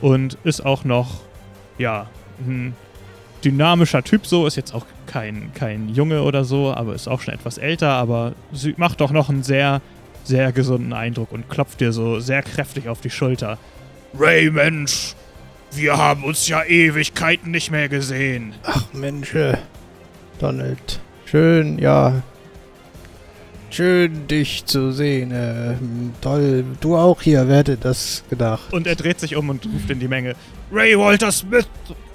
und 0.00 0.38
ist 0.44 0.64
auch 0.64 0.84
noch, 0.84 1.20
ja, 1.76 2.06
ein 2.40 2.74
dynamischer 3.44 4.02
Typ 4.02 4.26
so, 4.26 4.46
ist 4.46 4.56
jetzt 4.56 4.74
auch 4.74 4.86
kein, 5.06 5.52
kein 5.52 5.90
Junge 5.90 6.22
oder 6.22 6.44
so, 6.44 6.72
aber 6.72 6.94
ist 6.94 7.08
auch 7.08 7.20
schon 7.20 7.34
etwas 7.34 7.58
älter, 7.58 7.90
aber 7.90 8.32
sie 8.50 8.72
macht 8.78 9.02
doch 9.02 9.10
noch 9.10 9.28
einen 9.28 9.42
sehr, 9.42 9.82
sehr 10.24 10.52
gesunden 10.52 10.94
Eindruck 10.94 11.32
und 11.32 11.50
klopft 11.50 11.80
dir 11.80 11.92
so 11.92 12.18
sehr 12.18 12.42
kräftig 12.42 12.88
auf 12.88 13.02
die 13.02 13.10
Schulter. 13.10 13.58
Ray, 14.18 14.50
Mensch, 14.50 15.14
wir 15.74 15.96
haben 15.96 16.24
uns 16.24 16.48
ja 16.48 16.64
Ewigkeiten 16.64 17.50
nicht 17.50 17.70
mehr 17.70 17.88
gesehen. 17.88 18.54
Ach 18.64 18.84
Mensch, 18.92 19.34
äh, 19.34 19.56
Donald. 20.38 21.00
Schön, 21.24 21.78
ja. 21.78 22.22
Schön, 23.70 24.26
dich 24.28 24.66
zu 24.66 24.92
sehen. 24.92 25.30
Äh, 25.30 25.76
toll. 26.20 26.64
Du 26.80 26.96
auch 26.96 27.22
hier, 27.22 27.48
wer 27.48 27.58
hätte 27.58 27.78
das 27.78 28.22
gedacht? 28.28 28.70
Und 28.70 28.86
er 28.86 28.96
dreht 28.96 29.18
sich 29.18 29.34
um 29.34 29.48
und 29.48 29.64
ruft 29.64 29.88
in 29.88 29.98
die 29.98 30.08
Menge. 30.08 30.34
Ray 30.70 30.98
Walter 30.98 31.32
Smith, 31.32 31.66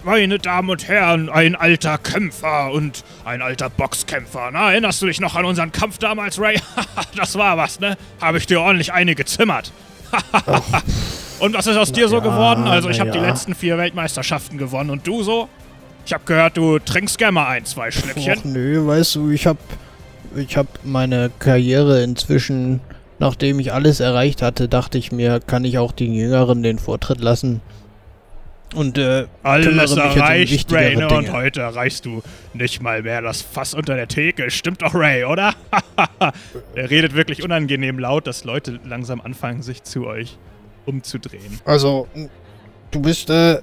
meine 0.03 0.37
Damen 0.37 0.69
und 0.69 0.87
Herren, 0.87 1.29
ein 1.29 1.55
alter 1.55 1.97
Kämpfer 1.97 2.71
und 2.71 3.03
ein 3.25 3.41
alter 3.41 3.71
Boxkämpfer. 3.71 4.49
Na, 4.53 4.71
erinnerst 4.71 5.01
du 5.01 5.07
dich 5.07 5.19
noch 5.19 5.35
an 5.35 5.45
unseren 5.45 5.71
Kampf 5.71 5.97
damals, 5.97 6.39
Ray? 6.39 6.59
das 7.15 7.35
war 7.35 7.57
was, 7.57 7.79
ne? 7.79 7.97
Habe 8.21 8.37
ich 8.37 8.45
dir 8.45 8.61
ordentlich 8.61 8.93
eine 8.93 9.15
gezimmert. 9.15 9.71
und 11.39 11.53
was 11.53 11.67
ist 11.67 11.77
aus 11.77 11.91
dir 11.91 12.07
so 12.07 12.17
ja, 12.17 12.23
geworden? 12.23 12.63
Also, 12.65 12.89
ich 12.89 12.99
habe 12.99 13.11
die 13.11 13.17
ja. 13.17 13.27
letzten 13.27 13.55
vier 13.55 13.77
Weltmeisterschaften 13.77 14.57
gewonnen 14.57 14.89
und 14.89 15.05
du 15.05 15.23
so? 15.23 15.49
Ich 16.05 16.13
habe 16.13 16.23
gehört, 16.25 16.55
du 16.57 16.79
trinkst 16.79 17.17
gerne 17.17 17.33
mal 17.33 17.47
ein, 17.47 17.65
zwei 17.65 17.91
Schlückchen. 17.91 18.35
Ach 18.39 18.45
nö, 18.45 18.87
weißt 18.87 19.15
du, 19.15 19.29
ich 19.29 19.45
hab, 19.45 19.57
ich 20.35 20.55
hab 20.55 20.67
meine 20.83 21.29
Karriere 21.37 22.01
inzwischen, 22.01 22.79
nachdem 23.19 23.59
ich 23.59 23.73
alles 23.73 23.99
erreicht 23.99 24.41
hatte, 24.41 24.69
dachte 24.69 24.97
ich 24.97 25.11
mir, 25.11 25.41
kann 25.41 25.65
ich 25.65 25.77
auch 25.77 25.91
den 25.91 26.13
Jüngeren 26.13 26.63
den 26.63 26.79
Vortritt 26.79 27.19
lassen. 27.19 27.61
Und 28.73 28.97
äh, 28.97 29.25
Alles 29.43 29.93
um 29.93 29.99
erreicht, 29.99 30.71
Ray, 30.71 30.95
ne? 30.95 31.07
Und 31.09 31.31
heute 31.31 31.61
erreichst 31.61 32.05
du 32.05 32.21
nicht 32.53 32.81
mal 32.81 33.01
mehr 33.01 33.21
das 33.21 33.41
Fass 33.41 33.73
unter 33.73 33.95
der 33.95 34.07
Theke. 34.07 34.51
Stimmt 34.51 34.81
doch, 34.81 34.93
Ray, 34.93 35.23
oder? 35.23 35.53
Er 36.75 36.89
redet 36.89 37.15
wirklich 37.15 37.43
unangenehm 37.43 37.97
laut, 37.97 38.27
dass 38.27 38.43
Leute 38.43 38.79
langsam 38.85 39.21
anfangen, 39.21 39.61
sich 39.61 39.83
zu 39.83 40.05
euch 40.05 40.37
umzudrehen. 40.87 41.59
Also, 41.65 42.07
du 42.91 43.01
bist 43.01 43.29
äh, 43.29 43.59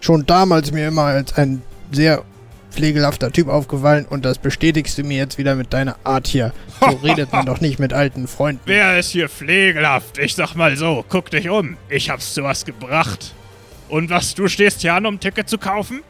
schon 0.00 0.26
damals 0.26 0.72
mir 0.72 0.88
immer 0.88 1.02
als 1.04 1.36
ein 1.36 1.62
sehr 1.92 2.24
pflegelhafter 2.70 3.30
Typ 3.30 3.48
aufgefallen 3.48 4.04
und 4.10 4.24
das 4.24 4.38
bestätigst 4.38 4.98
du 4.98 5.04
mir 5.04 5.16
jetzt 5.18 5.38
wieder 5.38 5.54
mit 5.54 5.72
deiner 5.72 5.96
Art 6.02 6.26
hier. 6.26 6.52
So 6.80 6.86
redet 7.04 7.32
man 7.32 7.46
doch 7.46 7.60
nicht 7.60 7.78
mit 7.78 7.92
alten 7.92 8.26
Freunden. 8.26 8.62
Wer 8.64 8.98
ist 8.98 9.10
hier 9.10 9.28
pflegelhaft? 9.28 10.18
Ich 10.18 10.34
sag 10.34 10.54
mal 10.56 10.76
so, 10.76 11.04
guck 11.08 11.30
dich 11.30 11.48
um. 11.48 11.76
Ich 11.88 12.10
hab's 12.10 12.34
zu 12.34 12.42
was 12.42 12.64
gebracht. 12.64 13.32
Und 13.88 14.10
was, 14.10 14.34
du 14.34 14.48
stehst 14.48 14.80
hier 14.80 14.94
an, 14.94 15.06
um 15.06 15.14
ein 15.14 15.20
Ticket 15.20 15.48
zu 15.48 15.56
kaufen? 15.56 16.02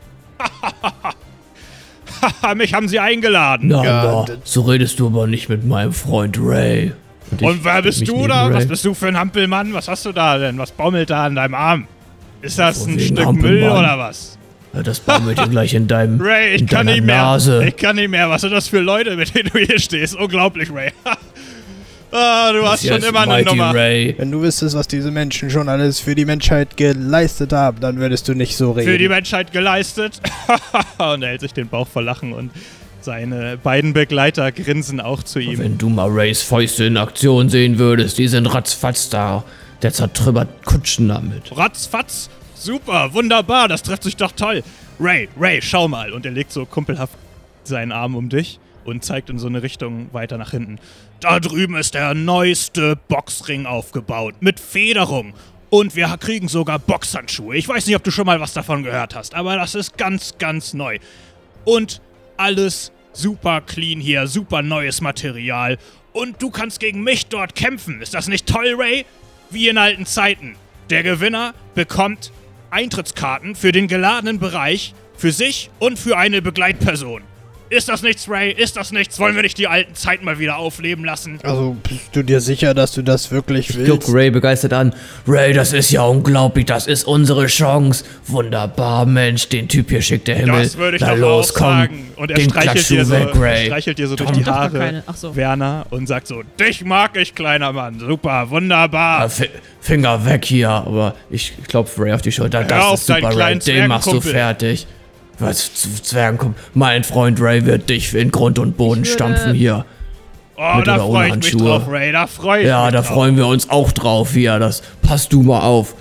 Haha, 2.23 2.55
mich 2.55 2.73
haben 2.73 2.89
sie 2.89 2.99
eingeladen. 2.99 3.69
Na, 3.69 3.85
Ja, 3.85 4.25
na, 4.27 4.35
so 4.45 4.63
redest 4.63 4.99
du 4.99 5.09
aber 5.09 5.27
nicht 5.27 5.49
mit 5.51 5.65
meinem 5.67 5.93
Freund 5.93 6.39
Ray. 6.41 6.93
Ich 7.37 7.43
Und 7.43 7.65
wer 7.65 7.83
bist 7.83 8.07
du 8.07 8.27
da? 8.27 8.53
Was 8.53 8.67
bist 8.67 8.85
du 8.85 8.95
für 8.95 9.09
ein 9.09 9.19
Hampelmann? 9.19 9.73
Was 9.75 9.89
hast 9.89 10.05
du 10.07 10.13
da 10.13 10.39
denn? 10.39 10.59
Was 10.59 10.71
baumelt 10.71 11.11
da 11.11 11.25
an 11.27 11.35
deinem 11.35 11.55
Arm? 11.55 11.87
Ist 12.43 12.59
das 12.59 12.87
ein 12.87 12.99
Stück 13.01 13.25
Hampelmann. 13.25 13.61
Müll 13.61 13.71
oder 13.71 13.99
was? 13.99 14.39
Ja, 14.75 14.83
Das 14.83 15.01
baumelt 15.01 15.39
dir 15.39 15.49
gleich 15.49 15.73
in 15.75 15.87
deinem 15.87 16.21
Ray, 16.21 16.55
ich 16.55 16.63
in 16.63 16.67
kann 16.67 16.87
deiner 16.87 16.97
nicht 16.97 17.07
mehr. 17.07 17.17
Nase. 17.17 17.65
Ich 17.67 17.77
kann 17.77 17.97
nicht 17.97 18.11
mehr. 18.11 18.29
Was 18.29 18.43
sind 18.43 18.53
das 18.53 18.69
für 18.69 18.81
Leute, 18.81 19.17
mit 19.17 19.35
denen 19.35 19.51
du 19.53 19.59
hier 19.59 19.79
stehst? 19.79 20.17
Unglaublich, 20.17 20.71
Ray. 20.73 20.93
ah, 22.13 22.53
du 22.53 22.67
hast 22.67 22.83
Bis 22.83 22.91
schon 22.91 23.03
immer 23.03 23.21
eine 23.29 23.45
Nummer. 23.45 23.73
Ray. 23.73 24.15
Wenn 24.19 24.31
du 24.31 24.43
wüsstest, 24.43 24.77
was 24.77 24.89
diese 24.89 25.11
Menschen 25.11 25.49
schon 25.51 25.69
alles 25.69 26.01
für 26.01 26.15
die 26.15 26.25
Menschheit 26.25 26.77
geleistet 26.77 27.53
haben, 27.53 27.81
dann 27.81 27.99
würdest 27.99 28.29
du 28.29 28.35
nicht 28.35 28.57
so 28.57 28.73
reden. 28.73 28.91
Für 28.91 28.99
die 28.99 29.09
Menschheit 29.09 29.53
geleistet. 29.53 30.21
und 30.99 31.23
er 31.23 31.31
hält 31.31 31.41
sich 31.41 31.53
den 31.55 31.69
Bauch 31.69 31.89
vor 31.89 32.03
Lachen 32.03 32.33
und 32.33 32.51
seine 33.05 33.59
beiden 33.59 33.93
Begleiter 33.93 34.51
grinsen 34.51 35.01
auch 35.01 35.23
zu 35.23 35.39
ihm. 35.39 35.59
Wenn 35.59 35.79
du 35.79 35.91
mal 35.91 36.09
Rays 36.09 36.43
Fäuste 36.43 36.85
in 36.85 36.97
Aktion 36.97 37.51
sehen 37.51 37.79
würdest, 37.79 38.19
die 38.19 38.29
sind 38.29 38.47
ratzfatz 38.47 39.11
da. 39.11 39.45
Der 39.83 39.93
zertrümmert 39.93 40.65
Kutschen 40.65 41.09
damit. 41.09 41.55
Ratzfatz. 41.57 42.31
Super, 42.55 43.13
wunderbar, 43.13 43.69
das 43.69 43.83
trifft 43.83 44.05
sich 44.05 44.17
doch 44.17 44.33
toll. 44.33 44.63
Ray, 44.99 45.29
Ray, 45.39 45.61
schau 45.61 45.87
mal. 45.87 46.13
Und 46.13 46.25
er 46.25 46.33
legt 46.33 46.51
so 46.51 46.65
kumpelhaft 46.65 47.13
seinen 47.65 47.93
Arm 47.93 48.15
um 48.15 48.31
dich 48.31 48.59
und 48.87 49.05
zeigt 49.05 49.29
in 49.29 49.39
so 49.39 49.49
eine 49.49 49.63
Richtung 49.63 50.09
weiter 50.13 50.39
nach 50.39 50.53
hinten. 50.53 50.79
Da 51.21 51.41
drüben 51.41 51.77
ist 51.77 51.95
der 51.95 52.15
neueste 52.15 52.97
Boxring 53.09 53.67
aufgebaut. 53.67 54.37
Mit 54.41 54.61
Federung. 54.61 55.35
Und 55.69 55.97
wir 55.97 56.07
kriegen 56.19 56.49
sogar 56.49 56.79
Boxhandschuhe. 56.79 57.57
Ich 57.57 57.69
weiß 57.69 57.87
nicht, 57.87 57.97
ob 57.97 58.05
du 58.05 58.11
schon 58.11 58.27
mal 58.27 58.41
was 58.41 58.55
davon 58.55 58.83
gehört 58.83 59.15
hast, 59.15 59.35
aber 59.35 59.57
das 59.57 59.75
ist 59.75 59.99
ganz, 59.99 60.39
ganz 60.39 60.73
neu. 60.73 60.99
Und 61.65 62.01
alles 62.37 62.93
super 63.13 63.61
clean 63.61 64.01
hier, 64.01 64.27
super 64.27 64.63
neues 64.63 65.01
Material. 65.01 65.79
Und 66.13 66.41
du 66.43 66.51
kannst 66.51 66.81
gegen 66.81 67.03
mich 67.03 67.27
dort 67.27 67.55
kämpfen. 67.55 68.01
Ist 68.01 68.15
das 68.15 68.29
nicht 68.29 68.47
toll, 68.47 68.75
Ray? 68.79 69.05
Wie 69.51 69.69
in 69.69 69.79
alten 69.79 70.07
Zeiten. 70.07 70.57
Der 70.91 71.03
Gewinner 71.03 71.55
bekommt 71.75 72.33
Eintrittskarten 72.71 73.55
für 73.55 73.73
den 73.73 73.89
geladenen 73.89 74.39
Bereich, 74.39 74.95
für 75.17 75.33
sich 75.33 75.71
und 75.79 75.99
für 75.99 76.17
eine 76.19 76.43
Begleitperson. 76.43 77.23
Ist 77.71 77.89
das 77.89 78.03
nichts, 78.03 78.29
Ray? 78.29 78.53
Ist 78.53 78.77
das 78.77 78.93
nichts? 78.93 79.19
Wollen 79.19 79.35
wir 79.35 79.43
nicht 79.43 79.57
die 79.59 79.67
alten 79.67 79.95
Zeiten 79.95 80.25
mal 80.25 80.39
wieder 80.39 80.59
aufleben 80.59 81.05
lassen? 81.05 81.39
Also 81.43 81.77
bist 81.83 82.11
du 82.13 82.23
dir 82.23 82.41
sicher, 82.41 82.75
dass 82.75 82.93
du 82.93 83.03
das 83.03 83.31
wirklich 83.31 83.71
Ich 83.71 83.77
willst? 83.77 83.91
guck 84.07 84.15
Ray 84.15 84.31
begeistert 84.31 84.73
an. 84.75 84.95
Ray, 85.27 85.53
das 85.55 85.73
ist 85.73 85.91
ja 85.91 86.03
unglaublich, 86.03 86.67
das 86.67 86.87
ist 86.87 87.05
unsere 87.05 87.47
Chance. 87.47 88.05
Wunderbar, 88.27 89.07
Mensch, 89.07 89.49
den 89.49 89.67
Typ 89.67 89.89
hier 89.91 90.03
schickt 90.03 90.29
der 90.29 90.37
Himmel. 90.37 90.63
Das 90.63 90.77
würde 90.77 90.99
ich 90.99 91.03
Na 91.03 91.11
doch 91.13 91.17
los, 91.19 91.51
auch 91.51 91.55
komm. 91.55 91.67
sagen. 91.69 92.13
Und 92.17 92.31
er 92.31 92.37
den 92.37 92.51
streichelt 92.51 92.91
dir, 92.91 93.05
so, 93.07 93.13
weg, 93.13 93.29
Ray. 93.35 93.67
streichelt 93.67 93.99
dir 93.99 94.09
so 94.09 94.17
durch 94.17 94.31
Komm. 94.31 94.39
die 94.39 94.45
Haare, 94.45 95.03
so. 95.17 95.35
Werner, 95.35 95.87
und 95.91 96.07
sagt 96.07 96.27
so, 96.29 96.43
dich 96.61 96.85
mag 96.85 97.17
ich, 97.17 97.35
kleiner 97.35 97.73
Mann. 97.73 97.99
Super, 97.99 98.51
wunderbar. 98.51 99.29
Fi- 99.31 99.49
Finger 99.81 100.25
weg 100.25 100.45
hier, 100.45 100.69
aber 100.71 101.15
ich 101.31 101.53
klopf 101.67 101.99
Ray 101.99 102.13
auf 102.13 102.23
die 102.23 102.31
Schulter. 102.31 102.61
Hör 102.61 102.67
Das 102.67 102.85
auf, 102.85 102.95
ist 103.01 103.07
super, 103.07 103.37
Ray. 103.37 103.59
Den 103.59 103.89
machst 103.89 104.07
du 104.13 104.21
fertig. 104.21 104.87
Was, 105.39 105.75
Z- 105.75 106.05
Zwergenkumpel? 106.07 106.63
Mein 106.75 107.05
Freund 107.05 107.41
Ray 107.41 107.65
wird 107.67 107.89
dich 107.91 108.15
in 108.15 108.31
Grund 108.31 108.59
und 108.59 108.77
Boden 108.77 109.05
stampfen 109.05 109.55
hier. 109.55 109.85
Oh, 110.57 110.77
Mit 110.77 110.87
da 110.87 110.99
freue 110.99 111.29
ich 111.29 111.35
mich 111.35 111.53
Handschuhe. 111.53 111.69
drauf, 111.69 111.83
Ray. 111.89 112.13
Da 112.13 112.27
freue 112.29 112.61
ich 112.63 112.69
Ja, 112.69 112.85
mich 112.85 112.93
da 112.93 112.99
drauf. 113.01 113.07
freuen 113.09 113.37
wir 113.37 113.47
uns 113.49 113.69
auch 113.71 113.91
drauf 113.93 114.33
hier. 114.33 114.59
Das 114.61 114.83
passt 115.03 115.33
du 115.33 115.43
mal 115.43 115.61
auf. 115.61 115.95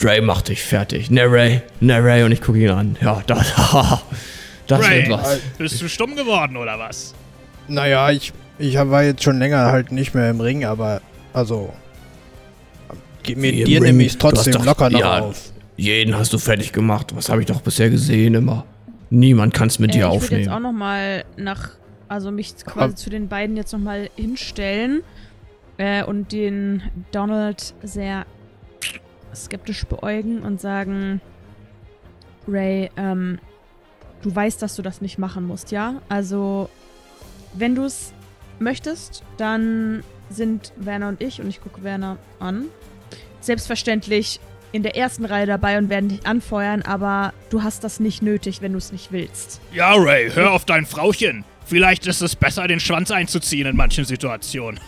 Ray 0.00 0.20
macht 0.20 0.48
dich 0.48 0.62
fertig. 0.62 1.10
Ne, 1.10 1.22
Ray? 1.30 1.62
Ne, 1.80 2.02
Ray? 2.02 2.22
Und 2.24 2.32
ich 2.32 2.40
gucke 2.40 2.58
ihn 2.58 2.70
an. 2.70 2.96
Ja, 3.00 3.22
das, 3.26 3.52
das 4.68 4.80
Ray, 4.88 5.08
wird 5.08 5.10
was. 5.20 5.38
bist 5.58 5.82
du 5.82 5.88
stumm 5.88 6.14
geworden, 6.14 6.56
oder 6.56 6.78
was? 6.78 7.14
Naja, 7.66 8.10
ich, 8.10 8.32
ich 8.58 8.76
war 8.76 9.02
jetzt 9.02 9.22
schon 9.24 9.38
länger 9.40 9.66
halt 9.72 9.90
nicht 9.90 10.14
mehr 10.14 10.30
im 10.30 10.40
Ring, 10.40 10.64
aber 10.64 11.00
also. 11.32 11.72
Mit 13.26 13.38
Wie 13.40 13.60
im 13.62 13.64
dir 13.66 13.76
Ring? 13.78 13.84
nehme 13.86 14.02
ich 14.04 14.12
es 14.12 14.18
Du 14.18 14.26
hast 14.26 14.34
trotzdem 14.34 14.52
doch- 14.54 14.64
locker 14.66 14.90
noch 14.90 15.00
ja, 15.00 15.18
auf. 15.18 15.40
Jeden 15.76 16.16
hast 16.16 16.32
du 16.32 16.38
fertig 16.38 16.72
gemacht. 16.72 17.14
Was 17.16 17.28
habe 17.28 17.40
ich 17.40 17.46
doch 17.46 17.60
bisher 17.60 17.90
gesehen 17.90 18.34
immer. 18.34 18.64
Niemand 19.10 19.54
kann 19.54 19.68
es 19.68 19.78
mit 19.78 19.90
Äh, 19.90 19.98
dir 19.98 20.06
ich 20.12 20.22
würde 20.22 20.36
jetzt 20.38 20.48
auch 20.48 20.52
aufnehmen. 20.54 20.62
noch 20.62 20.72
mal 20.78 21.24
nach, 21.36 21.70
also 22.08 22.30
mich 22.30 22.54
quasi 22.64 22.94
zu 22.94 23.10
den 23.10 23.28
beiden 23.28 23.56
jetzt 23.56 23.72
noch 23.72 23.80
mal 23.80 24.08
hinstellen 24.16 25.02
äh, 25.78 26.04
und 26.04 26.32
den 26.32 26.82
Donald 27.12 27.74
sehr 27.82 28.24
skeptisch 29.34 29.84
beäugen 29.86 30.40
und 30.40 30.60
sagen, 30.60 31.20
Ray, 32.46 32.90
ähm, 32.96 33.38
du 34.22 34.34
weißt, 34.34 34.62
dass 34.62 34.76
du 34.76 34.82
das 34.82 35.00
nicht 35.00 35.18
machen 35.18 35.44
musst, 35.46 35.70
ja? 35.72 36.00
Also, 36.08 36.68
wenn 37.54 37.74
du 37.74 37.82
es 37.84 38.12
möchtest, 38.60 39.22
dann 39.36 40.02
sind 40.30 40.72
Werner 40.76 41.08
und 41.08 41.20
ich, 41.22 41.40
und 41.40 41.48
ich 41.48 41.60
gucke 41.60 41.82
Werner 41.82 42.16
an, 42.38 42.66
selbstverständlich 43.40 44.40
in 44.74 44.82
der 44.82 44.96
ersten 44.96 45.24
Reihe 45.24 45.46
dabei 45.46 45.78
und 45.78 45.88
werden 45.88 46.08
dich 46.08 46.26
anfeuern, 46.26 46.82
aber 46.82 47.32
du 47.48 47.62
hast 47.62 47.84
das 47.84 48.00
nicht 48.00 48.22
nötig, 48.22 48.60
wenn 48.60 48.72
du 48.72 48.78
es 48.78 48.90
nicht 48.90 49.12
willst. 49.12 49.60
Ja, 49.72 49.94
Ray, 49.94 50.32
hör 50.32 50.50
auf 50.50 50.64
dein 50.64 50.84
Frauchen. 50.84 51.44
Vielleicht 51.64 52.08
ist 52.08 52.20
es 52.20 52.34
besser, 52.34 52.66
den 52.66 52.80
Schwanz 52.80 53.12
einzuziehen 53.12 53.68
in 53.68 53.76
manchen 53.76 54.04
Situationen. 54.04 54.80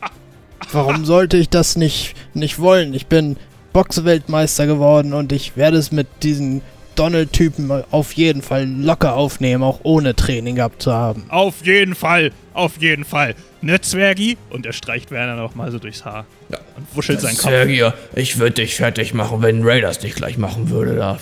Warum 0.72 1.06
sollte 1.06 1.38
ich 1.38 1.48
das 1.48 1.74
nicht, 1.76 2.14
nicht 2.34 2.58
wollen? 2.58 2.92
Ich 2.92 3.06
bin 3.06 3.38
Boxweltmeister 3.72 4.66
geworden 4.66 5.14
und 5.14 5.32
ich 5.32 5.56
werde 5.56 5.78
es 5.78 5.90
mit 5.90 6.06
diesen 6.22 6.60
Donald-Typen 6.94 7.70
auf 7.90 8.12
jeden 8.12 8.42
Fall 8.42 8.68
locker 8.68 9.16
aufnehmen, 9.16 9.62
auch 9.62 9.80
ohne 9.84 10.14
Training 10.14 10.56
gehabt 10.56 10.82
zu 10.82 10.92
haben. 10.92 11.24
Auf 11.30 11.64
jeden 11.64 11.94
Fall, 11.94 12.30
auf 12.52 12.76
jeden 12.76 13.06
Fall. 13.06 13.34
Ne, 13.64 13.80
Zwergi? 13.80 14.36
Und 14.50 14.66
er 14.66 14.74
streicht 14.74 15.10
Werner 15.10 15.36
noch 15.36 15.54
mal 15.54 15.72
so 15.72 15.78
durchs 15.78 16.04
Haar. 16.04 16.26
Ja. 16.50 16.58
Und 16.76 16.86
wuschelt 16.94 17.22
seinen 17.22 17.38
Kopf. 17.38 17.50
Sergio, 17.50 17.94
ich 18.14 18.38
würde 18.38 18.56
dich 18.56 18.74
fertig 18.74 19.14
machen, 19.14 19.40
wenn 19.40 19.62
Ray 19.62 19.80
das 19.80 20.02
nicht 20.02 20.16
gleich 20.16 20.36
machen 20.36 20.68
würde. 20.68 20.96
Da. 20.96 21.18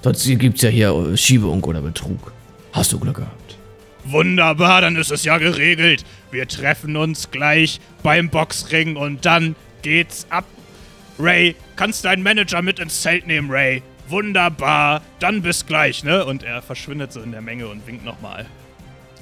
Sonst 0.00 0.26
gibt's 0.38 0.62
ja 0.62 0.70
hier 0.70 0.94
äh, 0.94 1.16
Schiebung 1.18 1.62
oder 1.62 1.82
Betrug. 1.82 2.32
Hast 2.72 2.94
du 2.94 2.98
Glück 2.98 3.16
gehabt. 3.16 3.58
Wunderbar, 4.04 4.80
dann 4.80 4.96
ist 4.96 5.10
es 5.10 5.24
ja 5.24 5.36
geregelt. 5.36 6.04
Wir 6.30 6.48
treffen 6.48 6.96
uns 6.96 7.30
gleich 7.30 7.78
beim 8.02 8.30
Boxring 8.30 8.96
und 8.96 9.26
dann 9.26 9.54
geht's 9.82 10.26
ab. 10.30 10.46
Ray, 11.18 11.54
kannst 11.76 12.06
deinen 12.06 12.22
Manager 12.22 12.62
mit 12.62 12.78
ins 12.78 13.02
Zelt 13.02 13.26
nehmen, 13.26 13.50
Ray. 13.50 13.82
Wunderbar, 14.08 15.02
dann 15.20 15.42
bis 15.42 15.66
gleich, 15.66 16.04
ne? 16.04 16.24
Und 16.24 16.42
er 16.42 16.62
verschwindet 16.62 17.12
so 17.12 17.20
in 17.20 17.32
der 17.32 17.42
Menge 17.42 17.68
und 17.68 17.86
winkt 17.86 18.02
nochmal. 18.02 18.46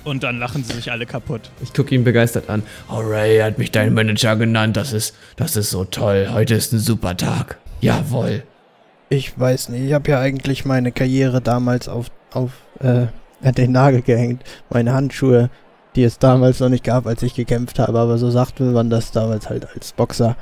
Und 0.05 0.22
dann 0.22 0.38
lachen 0.38 0.64
sie 0.64 0.74
sich 0.74 0.90
alle 0.90 1.05
kaputt. 1.07 1.51
Ich 1.62 1.74
gucke 1.74 1.94
ihn 1.94 2.05
begeistert 2.05 2.48
an. 2.48 2.62
Oh, 2.88 3.01
Ray 3.01 3.38
hat 3.40 3.59
mich 3.59 3.70
dein 3.70 3.92
Manager 3.92 4.36
genannt. 4.36 4.76
Das 4.76 4.92
ist, 4.92 5.14
das 5.36 5.57
ist 5.57 5.70
so 5.70 5.84
toll. 5.84 6.28
Heute 6.32 6.55
ist 6.55 6.72
ein 6.72 6.78
super 6.78 7.16
Tag. 7.16 7.59
Jawohl. 7.80 8.42
Ich 9.11 9.38
weiß 9.38 9.70
nicht, 9.70 9.82
ich 9.84 9.92
habe 9.92 10.11
ja 10.11 10.20
eigentlich 10.20 10.64
meine 10.64 10.92
Karriere 10.92 11.40
damals 11.40 11.88
auf, 11.88 12.07
auf 12.32 12.53
äh, 12.78 13.07
an 13.42 13.55
den 13.57 13.72
Nagel 13.72 14.03
gehängt. 14.03 14.44
Meine 14.70 14.92
Handschuhe, 14.92 15.51
die 15.96 16.05
es 16.05 16.18
damals 16.18 16.61
noch 16.61 16.68
nicht 16.68 16.84
gab, 16.84 17.07
als 17.07 17.22
ich 17.22 17.34
gekämpft 17.34 17.78
habe, 17.78 17.98
aber 17.98 18.18
so 18.18 18.30
sagte 18.30 18.62
man 18.62 18.88
das 18.88 19.12
damals 19.12 19.51
halt 19.51 19.66
als 19.74 19.92
Boxer. 19.92 20.36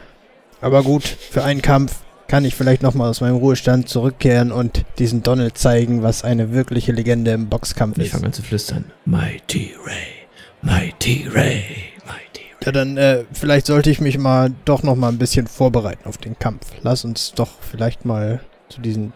Aber 0.61 0.83
gut, 0.83 1.05
für 1.05 1.45
einen 1.45 1.63
Kampf 1.63 2.03
kann 2.29 2.45
ich 2.45 2.55
vielleicht 2.55 2.83
nochmal 2.83 3.09
aus 3.09 3.21
meinem 3.21 3.37
Ruhestand 3.37 3.89
zurückkehren 3.89 4.53
und 4.53 4.85
diesen 4.99 5.23
Donald 5.23 5.57
zeigen, 5.59 6.03
was 6.03 6.25
eine 6.25 6.53
wirkliche 6.53 6.93
Legende 6.93 7.33
im 7.33 7.49
Boxkampf 7.49 7.99
Ich 7.99 8.05
ist. 8.07 8.11
fange 8.13 8.27
an 8.27 8.33
zu 8.33 8.43
flüstern. 8.43 8.85
Mighty 9.07 9.75
Ray. 9.85 9.95
Mighty 10.63 11.27
Ray. 11.33 11.65
Mighty 12.05 12.43
Ray. 12.53 12.65
Ja, 12.65 12.73
dann 12.73 12.97
äh, 12.97 13.25
vielleicht 13.33 13.67
sollte 13.67 13.91
ich 13.91 14.01
mich 14.01 14.19
mal 14.19 14.53
doch 14.67 14.83
nochmal 14.83 15.11
ein 15.11 15.19
bisschen 15.19 15.47
vorbereiten 15.47 16.07
auf 16.07 16.19
den 16.19 16.39
Kampf. 16.39 16.67
Lass 16.83 17.05
uns 17.05 17.33
doch 17.33 17.49
vielleicht 17.61 18.05
mal 18.05 18.41
zu 18.69 18.81
diesem 18.81 19.13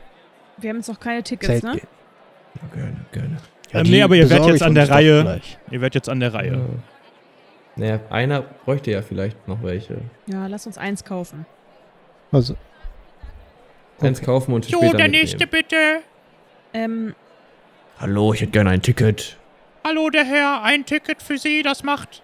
Wir 0.59 0.71
haben 0.71 0.79
jetzt 0.79 0.89
noch 0.89 1.01
keine 1.01 1.23
Tickets, 1.23 1.47
Zelt 1.47 1.65
ne? 1.65 1.73
gehen. 1.73 1.89
Ja, 2.55 2.75
gerne, 2.75 2.97
gerne. 3.13 3.37
Ähm, 3.75 3.85
die 3.85 3.91
nee, 3.91 4.03
aber 4.03 4.17
ihr 4.17 4.29
werdet 4.31 4.47
jetzt 4.49 4.57
ich 4.57 4.65
an 4.65 4.75
der 4.75 4.89
Reihe. 4.89 5.41
Ihr 5.71 5.81
werdet 5.81 5.95
jetzt 5.95 6.09
an 6.09 6.21
der 6.21 6.33
Reihe. 6.35 6.53
Ja. 6.53 6.61
Naja, 7.77 8.01
einer 8.11 8.43
bräuchte 8.43 8.91
ja 8.91 9.03
vielleicht 9.03 9.49
noch 9.49 9.63
welche. 9.63 9.99
Ja, 10.27 10.47
lass 10.47 10.67
uns 10.67 10.77
eins 10.79 11.05
kaufen. 11.05 11.47
Also, 12.31 12.55
Eins 14.03 14.19
Okay. 14.19 14.27
kaufen 14.27 14.53
und 14.55 14.69
Jo, 14.69 14.79
später 14.79 14.97
der 14.99 15.05
mitnehmen. 15.09 15.23
nächste 15.25 15.47
bitte. 15.47 15.77
Ähm, 16.75 17.15
Hallo, 17.99 18.33
ich 18.35 18.41
hätte 18.41 18.53
gerne 18.53 18.71
ein 18.71 18.83
Ticket. 18.83 19.37
Hallo, 19.85 20.11
der 20.11 20.25
Herr, 20.25 20.63
ein 20.63 20.85
Ticket 20.87 21.23
für 21.23 21.39
Sie, 21.39 21.63
das 21.63 21.83
macht 21.83 22.23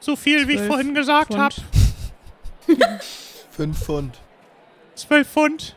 so 0.00 0.14
viel, 0.16 0.46
wie 0.48 0.54
ich 0.54 0.60
vorhin 0.60 0.94
gesagt 0.94 1.36
habe. 1.36 1.54
Fünf 3.50 3.78
Pfund. 3.82 4.18
Zwölf 4.94 5.28
Pfund, 5.28 5.74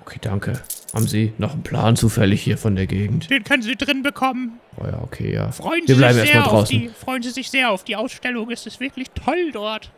Okay, 0.00 0.18
danke. 0.20 0.60
Haben 0.92 1.06
Sie 1.08 1.32
noch 1.38 1.52
einen 1.54 1.62
Plan 1.62 1.96
zufällig 1.96 2.42
hier 2.42 2.58
von 2.58 2.76
der 2.76 2.86
Gegend? 2.86 3.30
den 3.30 3.42
können 3.42 3.62
Sie 3.62 3.74
drin 3.74 4.02
bekommen. 4.02 4.60
Oh 4.76 4.84
ja, 4.84 5.00
okay, 5.02 5.32
ja. 5.32 5.50
Freuen 5.50 5.80
Wir 5.88 5.94
Sie 5.94 5.98
bleiben 6.00 6.14
sich 6.18 6.24
erstmal 6.24 6.42
sehr 6.44 6.52
auf 6.52 6.58
draußen. 6.68 6.78
die, 6.80 6.88
freuen 6.90 7.22
Sie 7.22 7.30
sich 7.30 7.50
sehr 7.50 7.70
auf 7.70 7.84
die 7.84 7.96
Ausstellung. 7.96 8.50
Es 8.50 8.66
ist 8.66 8.80
wirklich 8.80 9.10
toll 9.12 9.50
dort. 9.52 9.90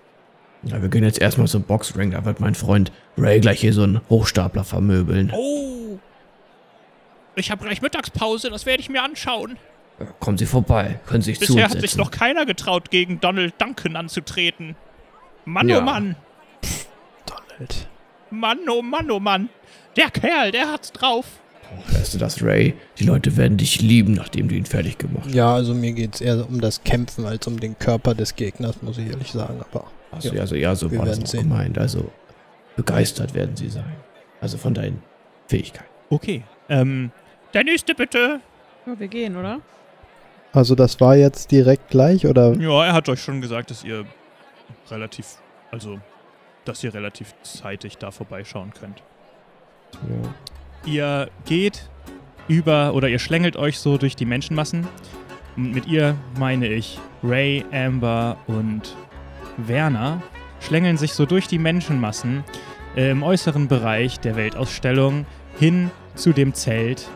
Ja, 0.66 0.82
wir 0.82 0.88
gehen 0.88 1.04
jetzt 1.04 1.20
erstmal 1.20 1.46
zum 1.48 1.62
Boxring. 1.62 2.10
Da 2.10 2.24
wird 2.24 2.40
mein 2.40 2.54
Freund 2.54 2.92
Ray 3.16 3.40
gleich 3.40 3.60
hier 3.60 3.72
so 3.72 3.82
einen 3.82 4.00
Hochstapler 4.08 4.64
vermöbeln. 4.64 5.32
Oh. 5.34 5.98
Ich 7.36 7.50
habe 7.50 7.64
gleich 7.64 7.82
Mittagspause, 7.82 8.50
das 8.50 8.66
werde 8.66 8.80
ich 8.80 8.88
mir 8.88 9.02
anschauen. 9.02 9.58
Ja, 10.00 10.06
Kommen 10.20 10.38
Sie 10.38 10.46
vorbei. 10.46 10.98
Können 11.06 11.22
Sie 11.22 11.32
sich 11.34 11.40
zu 11.46 11.54
Bisher 11.54 11.68
hat 11.70 11.80
sich 11.80 11.96
noch 11.96 12.10
keiner 12.10 12.46
getraut, 12.46 12.90
gegen 12.90 13.20
Donald 13.20 13.54
Duncan 13.58 13.96
anzutreten. 13.96 14.74
Mann, 15.44 15.68
Ja. 15.68 15.78
oh 15.78 15.82
Mann. 15.82 16.16
Donald. 17.26 17.88
Mann, 18.30 18.58
oh 18.68 18.82
Mann, 18.82 19.10
oh 19.10 19.20
Mann. 19.20 19.48
Der 19.96 20.10
Kerl, 20.10 20.50
der 20.50 20.70
hat's 20.72 20.92
drauf. 20.92 21.26
Weißt 21.90 22.14
du 22.14 22.18
das, 22.18 22.42
Ray? 22.42 22.74
Die 22.98 23.04
Leute 23.04 23.36
werden 23.36 23.56
dich 23.56 23.80
lieben, 23.80 24.12
nachdem 24.14 24.48
du 24.48 24.54
ihn 24.54 24.66
fertig 24.66 24.98
gemacht 24.98 25.24
hast. 25.26 25.34
Ja, 25.34 25.54
also 25.54 25.74
mir 25.74 25.92
geht 25.92 26.14
es 26.16 26.20
eher 26.20 26.48
um 26.48 26.60
das 26.60 26.84
Kämpfen 26.84 27.26
als 27.26 27.46
um 27.46 27.58
den 27.58 27.78
Körper 27.78 28.14
des 28.14 28.36
Gegners, 28.36 28.82
muss 28.82 28.98
ich 28.98 29.08
ehrlich 29.08 29.32
sagen. 29.32 29.60
Aber 29.60 29.90
Also, 30.12 30.28
Ja. 30.28 30.34
ja, 30.34 30.40
also, 30.42 30.54
ja, 30.54 30.74
so 30.74 30.90
Wir 30.90 30.98
war 30.98 31.06
das 31.06 31.16
sehen. 31.30 31.42
gemeint. 31.48 31.78
Also, 31.78 32.10
begeistert 32.76 33.34
werden 33.34 33.56
sie 33.56 33.68
sein. 33.68 33.96
Also 34.40 34.58
von 34.58 34.74
deinen 34.74 35.02
Fähigkeiten. 35.48 35.88
Okay. 36.10 36.42
Ähm, 36.68 37.10
Der 37.54 37.64
nächste 37.64 37.94
bitte. 37.94 38.40
ja, 38.86 38.98
wir 38.98 39.08
gehen, 39.08 39.36
oder? 39.36 39.60
also 40.52 40.74
das 40.74 41.00
war 41.02 41.16
jetzt 41.16 41.50
direkt 41.50 41.90
gleich 41.90 42.26
oder? 42.26 42.54
ja, 42.54 42.86
er 42.86 42.92
hat 42.94 43.08
euch 43.10 43.20
schon 43.22 43.40
gesagt, 43.42 43.70
dass 43.70 43.84
ihr 43.84 44.06
relativ, 44.90 45.26
also, 45.70 45.98
dass 46.64 46.82
ihr 46.82 46.94
relativ 46.94 47.34
zeitig 47.42 47.98
da 47.98 48.10
vorbeischauen 48.10 48.72
könnt. 48.78 49.02
Ja. 49.92 50.90
Ihr 50.90 51.30
geht 51.44 51.88
über 52.48 52.94
oder 52.94 53.08
ihr 53.08 53.18
schlängelt 53.18 53.56
euch 53.56 53.78
so 53.78 53.98
durch 53.98 54.16
die 54.16 54.24
Menschenmassen. 54.24 54.86
Und 55.56 55.72
mit 55.72 55.86
ihr 55.86 56.16
meine 56.38 56.68
ich 56.68 56.98
Ray, 57.22 57.64
Amber 57.72 58.36
und 58.46 58.94
Werner 59.56 60.22
schlängeln 60.60 60.96
sich 60.96 61.14
so 61.14 61.26
durch 61.26 61.46
die 61.48 61.58
Menschenmassen 61.58 62.44
äh, 62.96 63.10
im 63.10 63.22
äußeren 63.22 63.68
Bereich 63.68 64.20
der 64.20 64.36
Weltausstellung 64.36 65.26
hin 65.58 65.90
zu 66.14 66.32
dem 66.32 66.54
Zelt 66.54 67.08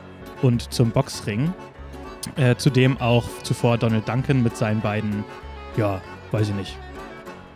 und 0.43 0.73
zum 0.73 0.91
Boxring, 0.91 1.53
äh, 2.37 2.57
zu 2.57 2.71
dem 2.71 3.01
auch 3.01 3.25
zuvor 3.43 3.79
Donald 3.79 4.09
Duncan 4.09 4.43
mit 4.43 4.57
seinen 4.57 4.81
beiden, 4.81 5.25
ja, 5.77 6.01
weiß 6.33 6.51
ich 6.51 6.55
nicht, 6.55 6.79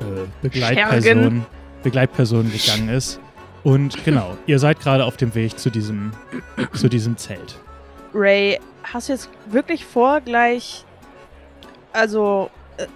äh, 0.00 0.04
Begleitpersonen, 0.42 1.46
Begleitpersonen 1.82 2.50
gegangen 2.50 2.88
ist. 2.88 3.20
Und 3.62 4.04
genau, 4.04 4.36
ihr 4.46 4.58
seid 4.58 4.80
gerade 4.80 5.04
auf 5.04 5.16
dem 5.16 5.34
Weg 5.34 5.58
zu 5.58 5.70
diesem, 5.70 6.12
zu 6.74 6.88
diesem 6.88 7.16
Zelt. 7.16 7.58
Ray, 8.12 8.60
hast 8.82 9.08
du 9.08 9.12
jetzt 9.12 9.28
wirklich 9.46 9.84
vor, 9.84 10.20
gleich, 10.20 10.84
also, 11.92 12.50
äh, 12.76 12.86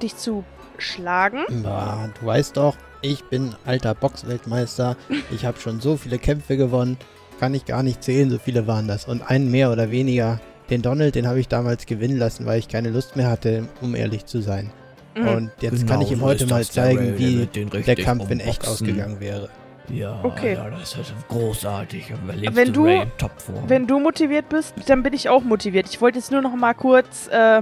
dich 0.00 0.16
zu 0.16 0.44
schlagen? 0.84 1.40
Na, 1.50 2.08
du 2.20 2.26
weißt 2.26 2.56
doch, 2.56 2.76
ich 3.02 3.24
bin 3.24 3.54
alter 3.64 3.94
Boxweltmeister. 3.94 4.96
Ich 5.30 5.44
habe 5.44 5.58
schon 5.60 5.80
so 5.80 5.96
viele 5.96 6.18
Kämpfe 6.18 6.56
gewonnen. 6.56 6.96
Kann 7.40 7.52
ich 7.54 7.64
gar 7.64 7.82
nicht 7.82 8.02
zählen, 8.02 8.30
so 8.30 8.38
viele 8.38 8.66
waren 8.66 8.86
das. 8.88 9.06
Und 9.06 9.22
einen 9.28 9.50
mehr 9.50 9.70
oder 9.72 9.90
weniger. 9.90 10.40
Den 10.70 10.80
Donald, 10.82 11.14
den 11.14 11.26
habe 11.26 11.40
ich 11.40 11.48
damals 11.48 11.84
gewinnen 11.84 12.16
lassen, 12.18 12.46
weil 12.46 12.58
ich 12.58 12.68
keine 12.68 12.90
Lust 12.90 13.16
mehr 13.16 13.28
hatte, 13.28 13.68
um 13.82 13.94
ehrlich 13.94 14.24
zu 14.24 14.40
sein. 14.40 14.70
Mhm. 15.14 15.28
Und 15.28 15.50
jetzt 15.60 15.80
Genau 15.80 15.92
kann 15.92 16.00
ich 16.02 16.10
ihm 16.12 16.20
so 16.20 16.24
heute 16.24 16.46
mal 16.46 16.62
der 16.62 16.70
zeigen, 16.70 17.04
der 17.06 17.18
wie 17.18 17.46
der 17.46 17.72
richtig 17.72 18.04
Kampf 18.04 18.30
in 18.30 18.40
echt 18.40 18.66
ausgegangen 18.66 19.20
wäre. 19.20 19.48
Ja, 19.90 20.18
Okay. 20.22 20.54
ja, 20.54 20.70
das 20.70 20.94
ist 20.96 21.12
großartig. 21.28 22.12
Wenn 22.52 22.72
du- 22.72 22.84
Ray 22.84 23.02
in 23.02 23.10
Topform. 23.18 23.68
Wenn 23.68 23.86
du 23.86 23.98
motiviert 24.00 24.48
bist, 24.48 24.74
dann 24.86 25.02
bin 25.02 25.12
ich 25.12 25.28
auch 25.28 25.42
motiviert. 25.44 25.86
Ich 25.90 26.00
wollte 26.00 26.18
jetzt 26.18 26.30
nur 26.32 26.40
noch 26.40 26.54
mal 26.56 26.72
kurz 26.72 27.28
äh, 27.30 27.60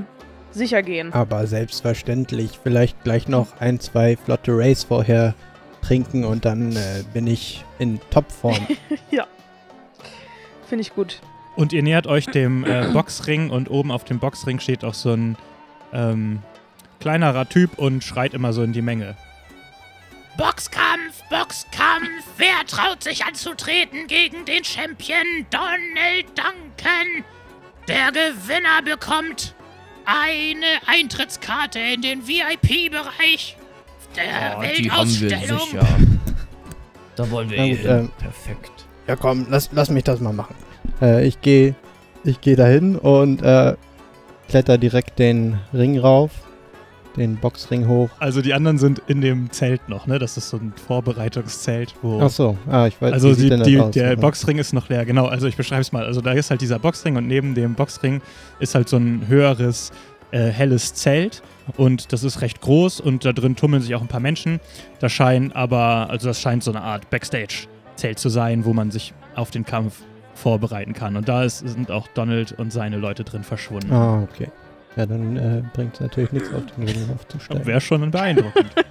sicher 0.53 0.83
gehen. 0.83 1.13
Aber 1.13 1.47
selbstverständlich, 1.47 2.59
vielleicht 2.63 3.03
gleich 3.05 3.29
noch 3.29 3.61
ein, 3.61 3.81
zwei 3.81 4.17
flotte 4.17 4.57
Rays 4.57 4.85
vorher 4.85 5.35
trinken 5.83 6.25
und 6.25 6.45
dann 6.45 6.77
äh, 6.77 7.03
bin 7.13 7.27
ich 7.27 7.65
in 7.79 8.01
Topform. 8.11 8.67
Finde 10.69 10.83
ich 10.83 10.95
gut. 10.95 11.21
Und 11.55 11.75
ihr 11.75 11.83
nähert 11.83 12.07
euch 12.07 12.25
dem 12.27 12.65
äh, 12.65 12.89
Boxring 12.95 13.51
und 13.51 13.71
oben 13.71 13.91
auf 13.91 14.05
dem 14.05 14.19
Boxring 14.19 14.59
steht 14.59 14.85
auch 14.85 14.95
so 14.95 15.13
ein 15.13 15.37
ähm, 15.93 16.39
kleinerer 16.99 17.47
Typ 17.47 17.79
und 17.79 18.03
schreit 18.03 18.33
immer 18.33 18.55
so 18.55 18.63
in 18.63 18.73
die 18.73 18.81
Menge. 18.81 19.17
Boxkampf, 20.39 21.23
Boxkampf. 21.29 22.25
Wer 22.39 22.65
traut 22.67 23.03
sich 23.03 23.23
anzutreten 23.23 24.07
gegen 24.07 24.47
den 24.47 24.65
Champion 24.65 25.45
Donald 25.51 26.27
Duncan? 26.29 27.25
Der 27.87 28.11
Gewinner 28.13 28.81
bekommt 28.83 29.55
eine 30.05 30.67
Eintrittskarte 30.87 31.79
in 31.79 32.03
den 32.03 32.27
VIP-Bereich 32.27 33.57
der 34.17 34.59
Oh, 34.59 34.63
die 34.79 34.91
haben 34.91 35.09
wir 35.21 35.31
Weltausstellung. 35.31 36.19
Da 37.17 37.31
wollen 37.31 37.51
wir 37.51 37.63
hier 37.63 37.77
gut, 37.77 37.85
hin. 37.87 37.91
ähm, 37.99 38.11
Perfekt. 38.19 38.73
ja 39.07 39.17
komm, 39.17 39.47
lass, 39.51 39.69
lass 39.73 39.91
mich 39.91 40.05
das 40.05 40.21
mal 40.21 40.33
machen. 40.33 40.55
Äh, 41.03 41.27
ich 41.27 41.41
gehe 41.43 41.75
ich 42.25 42.41
geh 42.41 42.57
dahin 42.57 42.97
und 42.97 43.43
äh, 43.43 43.75
kletter 44.49 44.79
direkt 44.79 45.19
den 45.19 45.59
Ring 45.75 45.99
rauf, 45.99 46.31
den 47.17 47.37
Boxring 47.37 47.87
hoch. 47.89 48.11
Also 48.19 48.41
die 48.43 48.55
anderen 48.55 48.79
sind 48.79 49.03
in 49.07 49.21
dem 49.21 49.51
Zelt 49.51 49.89
noch, 49.89 50.07
ne? 50.07 50.19
Das 50.19 50.37
ist 50.37 50.49
so 50.51 50.57
ein 50.57 50.73
Vorbereitungszelt, 50.87 51.95
wo. 52.03 52.21
Ach 52.21 52.31
so, 52.31 52.57
ah, 52.69 52.87
ich 52.87 53.01
weiß 53.01 53.13
Also 53.13 53.35
die, 53.35 53.51
die, 53.63 53.81
aus? 53.81 53.91
der 53.93 54.11
Ja. 54.11 54.17
Boxring 54.17 54.59
ist 54.59 54.73
noch 54.73 54.89
leer, 54.89 55.05
genau. 55.05 55.27
Also 55.27 55.47
ich 55.47 55.57
beschreibe 55.57 55.83
es 55.83 55.93
mal. 55.93 56.05
Also 56.05 56.21
da 56.21 56.33
ist 56.33 56.51
halt 56.51 56.61
dieser 56.61 56.79
Boxring 56.79 57.17
und 57.17 57.27
neben 57.27 57.55
dem 57.55 57.75
Boxring 57.75 58.21
ist 58.61 58.75
halt 58.75 58.89
so 58.89 58.97
ein 58.97 59.27
höheres, 59.29 59.91
äh, 60.31 60.49
helles 60.49 60.95
Zelt. 60.95 61.43
Und 61.77 62.13
das 62.13 62.25
ist 62.25 62.41
recht 62.41 62.61
groß 62.61 63.01
und 63.01 63.25
da 63.25 63.33
drin 63.33 63.55
tummeln 63.57 63.83
sich 63.83 63.95
auch 63.95 64.01
ein 64.01 64.09
paar 64.09 64.21
Menschen. 64.21 64.59
Das 64.99 65.13
scheint 65.13 65.55
aber, 65.55 66.09
also 66.11 66.29
das 66.29 66.41
scheint 66.41 66.65
so 66.65 66.73
eine 66.73 66.83
Art 66.83 67.09
Backstage-Zelt 67.11 68.19
zu 68.19 68.29
sein, 68.29 68.65
wo 68.65 68.73
man 68.73 68.91
sich 68.91 69.15
auf 69.37 69.51
den 69.51 69.65
Kampf 69.65 70.03
vorbereiten 70.35 70.93
kann. 70.93 71.15
Und 71.17 71.29
da 71.29 71.45
ist, 71.45 71.59
sind 71.59 71.91
auch 71.91 72.09
Donald 72.15 72.53
und 72.59 72.73
seine 72.73 72.97
Leute 72.97 73.23
drin 73.23 73.45
verschwunden. 73.45 73.93
Ah, 73.93 74.23
okay. 74.23 74.49
Ja, 74.97 75.07
dann 75.07 75.37
äh, 75.37 75.63
bringt 75.73 75.95
es 75.95 76.01
natürlich 76.01 76.33
nichts, 76.33 76.49
auf 76.53 76.63
den 76.77 76.85
Ring 76.85 77.09
aufzustellen. 77.15 77.65
Wäre 77.67 77.81
schon 77.81 78.11
beeindruckend. 78.11 78.67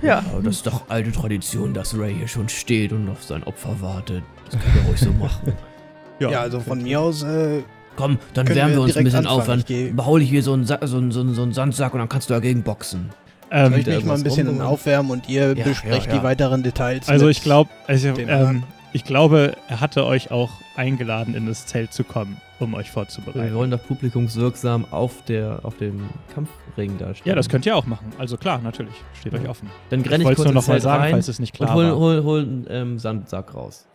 Ja. 0.00 0.18
Aber 0.32 0.42
das 0.44 0.56
ist 0.56 0.66
doch 0.68 0.82
alte 0.88 1.10
Tradition, 1.10 1.74
dass 1.74 1.98
Ray 1.98 2.14
hier 2.14 2.28
schon 2.28 2.48
steht 2.48 2.92
und 2.92 3.08
auf 3.08 3.24
sein 3.24 3.42
Opfer 3.42 3.80
wartet. 3.80 4.22
Das 4.48 4.60
können 4.60 4.74
wir 4.76 4.82
ruhig 4.90 5.00
so 5.00 5.10
machen. 5.12 5.52
Ja, 6.20 6.40
also 6.40 6.60
von 6.60 6.80
mir 6.82 7.00
aus, 7.00 7.22
äh, 7.24 7.62
Komm, 7.96 8.18
dann 8.34 8.48
wärmen 8.48 8.70
wir 8.72 8.76
wir 8.78 8.82
uns 8.84 8.96
ein 8.96 9.02
bisschen 9.04 9.18
anfangen. 9.26 9.40
aufwärmen. 9.40 9.60
Ich 9.60 9.66
geh- 9.66 9.90
Behau 9.90 10.18
dich 10.18 10.28
hier 10.28 10.42
so 10.44 10.52
einen, 10.52 10.64
Sa 10.66 10.78
so, 10.82 10.98
einen, 10.98 11.10
so, 11.10 11.20
einen, 11.20 11.34
so 11.34 11.42
einen 11.42 11.52
Sandsack 11.52 11.92
und 11.94 11.98
dann 12.00 12.08
kannst 12.08 12.30
du 12.30 12.34
dagegen 12.34 12.62
boxen. 12.62 13.10
ähm, 13.50 13.70
soll 13.72 13.80
ich 13.80 13.86
mich 13.86 14.04
mal 14.04 14.14
ein 14.16 14.22
bisschen 14.22 14.46
rumgeworfen? 14.46 14.72
aufwärmen 14.74 15.10
und 15.10 15.28
ihr 15.28 15.56
Ja, 15.56 15.64
besprecht 15.64 16.06
ja, 16.06 16.12
ja. 16.14 16.18
die 16.18 16.24
weiteren 16.24 16.62
Details. 16.62 17.08
Also 17.08 17.28
ich 17.28 17.42
glaube, 17.42 17.70
also, 17.88 18.08
ähm, 18.16 18.62
ich 18.92 19.02
glaube, 19.04 19.56
er 19.68 19.80
hatte 19.80 20.04
euch 20.06 20.30
auch 20.30 20.50
eingeladen, 20.76 21.34
in 21.34 21.46
das 21.46 21.66
Zelt 21.66 21.92
zu 21.92 22.04
kommen, 22.04 22.36
um 22.60 22.74
euch 22.74 22.86
Wir 22.86 22.92
vorzubereiten. 22.92 23.54
wollen 23.54 23.70
doch 23.70 23.82
publikumswirksam 23.86 24.84
auf, 24.90 25.24
der, 25.24 25.60
auf 25.62 25.76
dem 25.76 26.08
Kampfring 26.34 26.98
da 26.98 27.14
stehen. 27.14 27.28
Ja, 27.28 27.34
das 27.34 27.48
könnt 27.48 27.66
ihr 27.66 27.76
auch 27.76 27.86
machen. 27.86 28.06
Also 28.18 28.36
klar, 28.36 28.60
natürlich. 28.62 28.94
Steht 29.18 29.34
euch 29.34 29.48
offen. 29.48 29.70
Dann 29.90 30.00
Ich 30.00 30.10
renne 30.10 30.22
ich 30.22 30.24
wollte 30.26 30.40
es 30.42 30.44
kurz 30.44 30.54
nur 30.54 30.62
noch 30.62 30.66
mal 30.68 30.80
sagen, 30.80 31.02
rein 31.02 31.10
falls 31.12 31.28
es 31.28 31.38
nicht 31.38 31.54
klar 31.54 31.70
und 31.70 31.76
hol, 31.76 31.84
war. 31.90 31.96
hol, 31.96 32.22
hol 32.24 32.40
einen 32.40 32.66
ähm, 32.68 32.98
Sandsack 32.98 33.54
raus. 33.54 33.86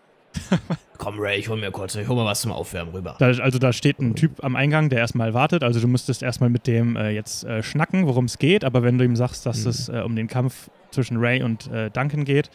Komm, 0.97 1.15
Ray, 1.19 1.37
ich 1.39 1.47
hol 1.49 1.59
mir 1.59 1.69
kurz, 1.71 1.93
ich 1.95 2.07
hol 2.07 2.15
mal 2.15 2.25
was 2.25 2.41
zum 2.41 2.51
Aufwärmen 2.51 2.93
rüber. 2.93 3.15
Da, 3.19 3.27
also 3.27 3.59
da 3.59 3.71
steht 3.73 3.99
ein 3.99 4.15
Typ 4.15 4.43
am 4.43 4.55
Eingang, 4.55 4.89
der 4.89 4.99
erstmal 4.99 5.33
wartet. 5.33 5.63
Also 5.63 5.79
du 5.79 5.87
müsstest 5.87 6.23
erstmal 6.23 6.49
mit 6.49 6.65
dem 6.65 6.95
äh, 6.95 7.09
jetzt 7.11 7.43
äh, 7.43 7.61
schnacken, 7.61 8.07
worum 8.07 8.25
es 8.25 8.39
geht. 8.39 8.63
Aber 8.63 8.81
wenn 8.83 8.97
du 8.97 9.05
ihm 9.05 9.15
sagst, 9.15 9.45
dass 9.45 9.63
Mhm. 9.63 9.69
es 9.69 9.89
äh, 9.89 10.01
um 10.03 10.15
den 10.15 10.27
Kampf 10.27 10.69
zwischen 10.91 11.17
Ray 11.17 11.43
und 11.43 11.71
äh, 11.71 11.91
Duncan 11.91 12.23
geht, 12.25 12.49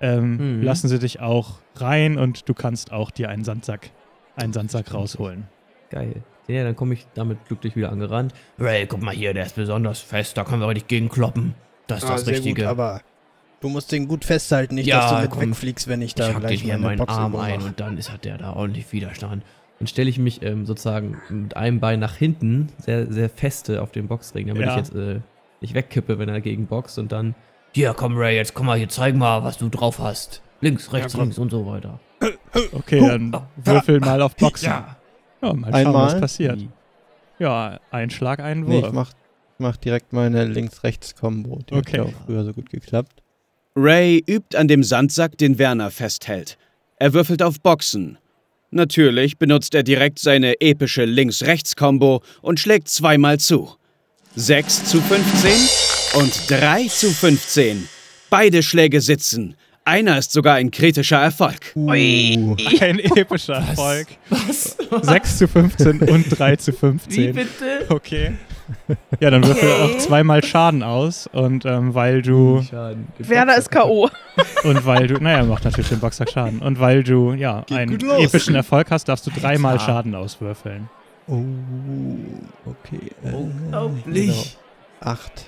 ähm, 0.00 0.56
Mhm. 0.58 0.62
lassen 0.62 0.88
sie 0.88 0.98
dich 0.98 1.20
auch 1.20 1.58
rein 1.76 2.16
und 2.18 2.48
du 2.48 2.54
kannst 2.54 2.90
auch 2.90 3.10
dir 3.12 3.28
einen 3.28 3.44
Sandsack, 3.44 3.90
einen 4.36 4.52
Sandsack 4.52 4.92
rausholen. 4.94 5.44
Geil. 5.90 6.22
Ja, 6.48 6.64
dann 6.64 6.74
komme 6.76 6.94
ich 6.94 7.06
damit 7.14 7.44
glücklich 7.46 7.76
wieder 7.76 7.92
angerannt. 7.92 8.32
Ray, 8.58 8.86
guck 8.86 9.02
mal 9.02 9.14
hier, 9.14 9.34
der 9.34 9.46
ist 9.46 9.54
besonders 9.54 10.00
fest, 10.00 10.36
da 10.36 10.44
können 10.44 10.60
wir 10.60 10.68
richtig 10.68 10.88
gegenkloppen. 10.88 11.54
Das 11.86 11.98
ist 12.02 12.08
ah, 12.08 12.12
das 12.12 12.24
sehr 12.24 12.34
Richtige. 12.34 12.62
gut, 12.62 12.70
aber 12.70 13.00
du 13.60 13.68
musst 13.68 13.92
den 13.92 14.08
gut 14.08 14.24
festhalten, 14.24 14.74
nicht, 14.76 14.86
Ja, 14.86 15.00
dass 15.00 15.10
du 15.12 15.22
mit 15.22 15.30
komm. 15.30 15.50
wegfliegst, 15.50 15.86
wenn 15.88 16.00
ich 16.02 16.08
ich 16.08 16.14
da 16.16 16.28
den 16.28 16.40
gleich 16.40 16.62
hier 16.62 16.74
in 16.74 16.80
meine 16.80 16.96
meinen 16.98 17.08
Arm 17.08 17.32
Boxübung 17.32 17.40
ein 17.52 17.58
mache. 17.58 17.68
und 17.68 17.80
dann 17.80 17.98
ist, 17.98 18.12
hat 18.12 18.24
der 18.24 18.38
da 18.38 18.52
ordentlich 18.54 18.92
Widerstand. 18.92 19.44
Dann 19.78 19.86
stelle 19.86 20.10
ich 20.10 20.18
mich 20.18 20.42
ähm, 20.42 20.66
sozusagen 20.66 21.20
mit 21.30 21.56
einem 21.56 21.80
Bein 21.80 22.00
nach 22.00 22.14
hinten, 22.16 22.68
sehr, 22.78 23.10
sehr 23.12 23.28
feste 23.30 23.80
auf 23.82 23.92
dem 23.92 24.08
Boxring, 24.08 24.48
damit 24.48 24.62
Ja. 24.62 24.72
ich 24.72 24.76
jetzt 24.76 24.94
äh, 24.94 25.20
nicht 25.60 25.74
wegkippe, 25.74 26.18
wenn 26.18 26.28
er 26.28 26.34
dagegen 26.34 26.66
boxt 26.66 26.98
und 26.98 27.12
dann. 27.12 27.34
Hier, 27.74 27.94
komm, 27.94 28.16
Ray, 28.16 28.36
jetzt 28.36 28.54
komm 28.54 28.66
mal 28.66 28.76
hier, 28.76 28.88
zeig 28.88 29.14
mal, 29.14 29.44
was 29.44 29.56
du 29.58 29.68
drauf 29.68 29.98
hast. 30.00 30.42
Links, 30.60 30.92
rechts, 30.92 31.12
komm. 31.14 31.22
links 31.22 31.38
und 31.38 31.50
so 31.50 31.64
weiter. 31.66 32.00
Okay, 32.72 33.00
dann 33.00 33.34
würfel 33.56 34.00
mal 34.00 34.20
auf 34.22 34.36
Boxen. 34.36 34.66
Ja. 34.66 34.96
Ja, 35.42 35.54
mal 35.54 35.70
schauen, 35.70 35.74
Einmal? 35.74 36.06
was 36.14 36.20
passiert. 36.20 36.60
Ja, 37.38 37.80
ein 37.90 38.10
Schlag, 38.10 38.40
ein 38.40 38.60
Nee, 38.60 38.74
Wurf. 38.76 38.86
ich 38.88 38.92
mach, 38.92 39.12
mach 39.58 39.76
direkt 39.78 40.12
meine 40.12 40.44
Links-Rechts-Kombo. 40.44 41.60
Die 41.70 41.74
Okay. 41.74 41.92
hat 41.92 41.96
ja 41.96 42.02
auch 42.04 42.24
früher 42.26 42.44
so 42.44 42.52
gut 42.52 42.68
geklappt. 42.68 43.22
Ray 43.74 44.22
übt 44.28 44.56
an 44.58 44.68
dem 44.68 44.82
Sandsack, 44.82 45.38
den 45.38 45.58
Werner 45.58 45.90
festhält. 45.90 46.58
Er 46.96 47.14
würfelt 47.14 47.42
auf 47.42 47.60
Boxen. 47.60 48.18
Natürlich 48.70 49.38
benutzt 49.38 49.74
er 49.74 49.82
direkt 49.82 50.18
seine 50.18 50.60
epische 50.60 51.04
Links-Rechts-Kombo 51.04 52.20
und 52.42 52.60
schlägt 52.60 52.88
zweimal 52.88 53.38
zu. 53.40 53.70
6 54.36 54.84
zu 54.84 55.00
15 55.00 56.20
und 56.20 56.50
3 56.50 56.86
zu 56.88 57.10
15. 57.10 57.88
Beide 58.28 58.62
Schläge 58.62 59.00
sitzen. 59.00 59.56
Einer 59.90 60.18
ist 60.18 60.30
sogar 60.30 60.54
ein 60.54 60.70
kritischer 60.70 61.18
Erfolg. 61.18 61.72
Uh, 61.74 61.90
Ein 61.90 63.00
epischer 63.16 63.54
Erfolg. 63.54 64.06
Was? 64.28 64.76
6 65.02 65.38
zu 65.38 65.48
15 65.48 66.02
und 66.02 66.38
3 66.38 66.56
zu 66.56 66.72
15. 66.72 67.34
bitte? 67.34 67.86
Okay. 67.88 68.34
Ja, 69.18 69.30
dann 69.30 69.44
würfel 69.44 69.68
auch 69.68 69.98
zweimal 69.98 70.44
Schaden 70.44 70.84
aus 70.84 71.26
und 71.26 71.64
ähm, 71.64 71.92
weil 71.92 72.22
du 72.22 72.62
Schaden. 72.62 73.08
Werner 73.18 73.56
ist 73.56 73.72
K.O. 73.72 74.08
und 74.62 74.86
weil 74.86 75.08
du, 75.08 75.14
naja, 75.14 75.42
macht 75.42 75.64
natürlich 75.64 75.88
den 75.88 75.98
Boxsack 75.98 76.30
Schaden 76.30 76.60
und 76.60 76.78
weil 76.78 77.02
du 77.02 77.32
ja 77.32 77.64
einen 77.72 77.90
gut 77.90 78.02
los. 78.02 78.22
epischen 78.22 78.54
Erfolg 78.54 78.92
hast, 78.92 79.08
darfst 79.08 79.26
du 79.26 79.32
dreimal 79.32 79.80
Schaden 79.80 80.14
auswürfeln. 80.14 80.88
oh, 81.26 81.42
okay. 82.64 83.10
Äh, 83.24 83.34
Unglaublich. 83.34 84.56
Acht. 85.00 85.46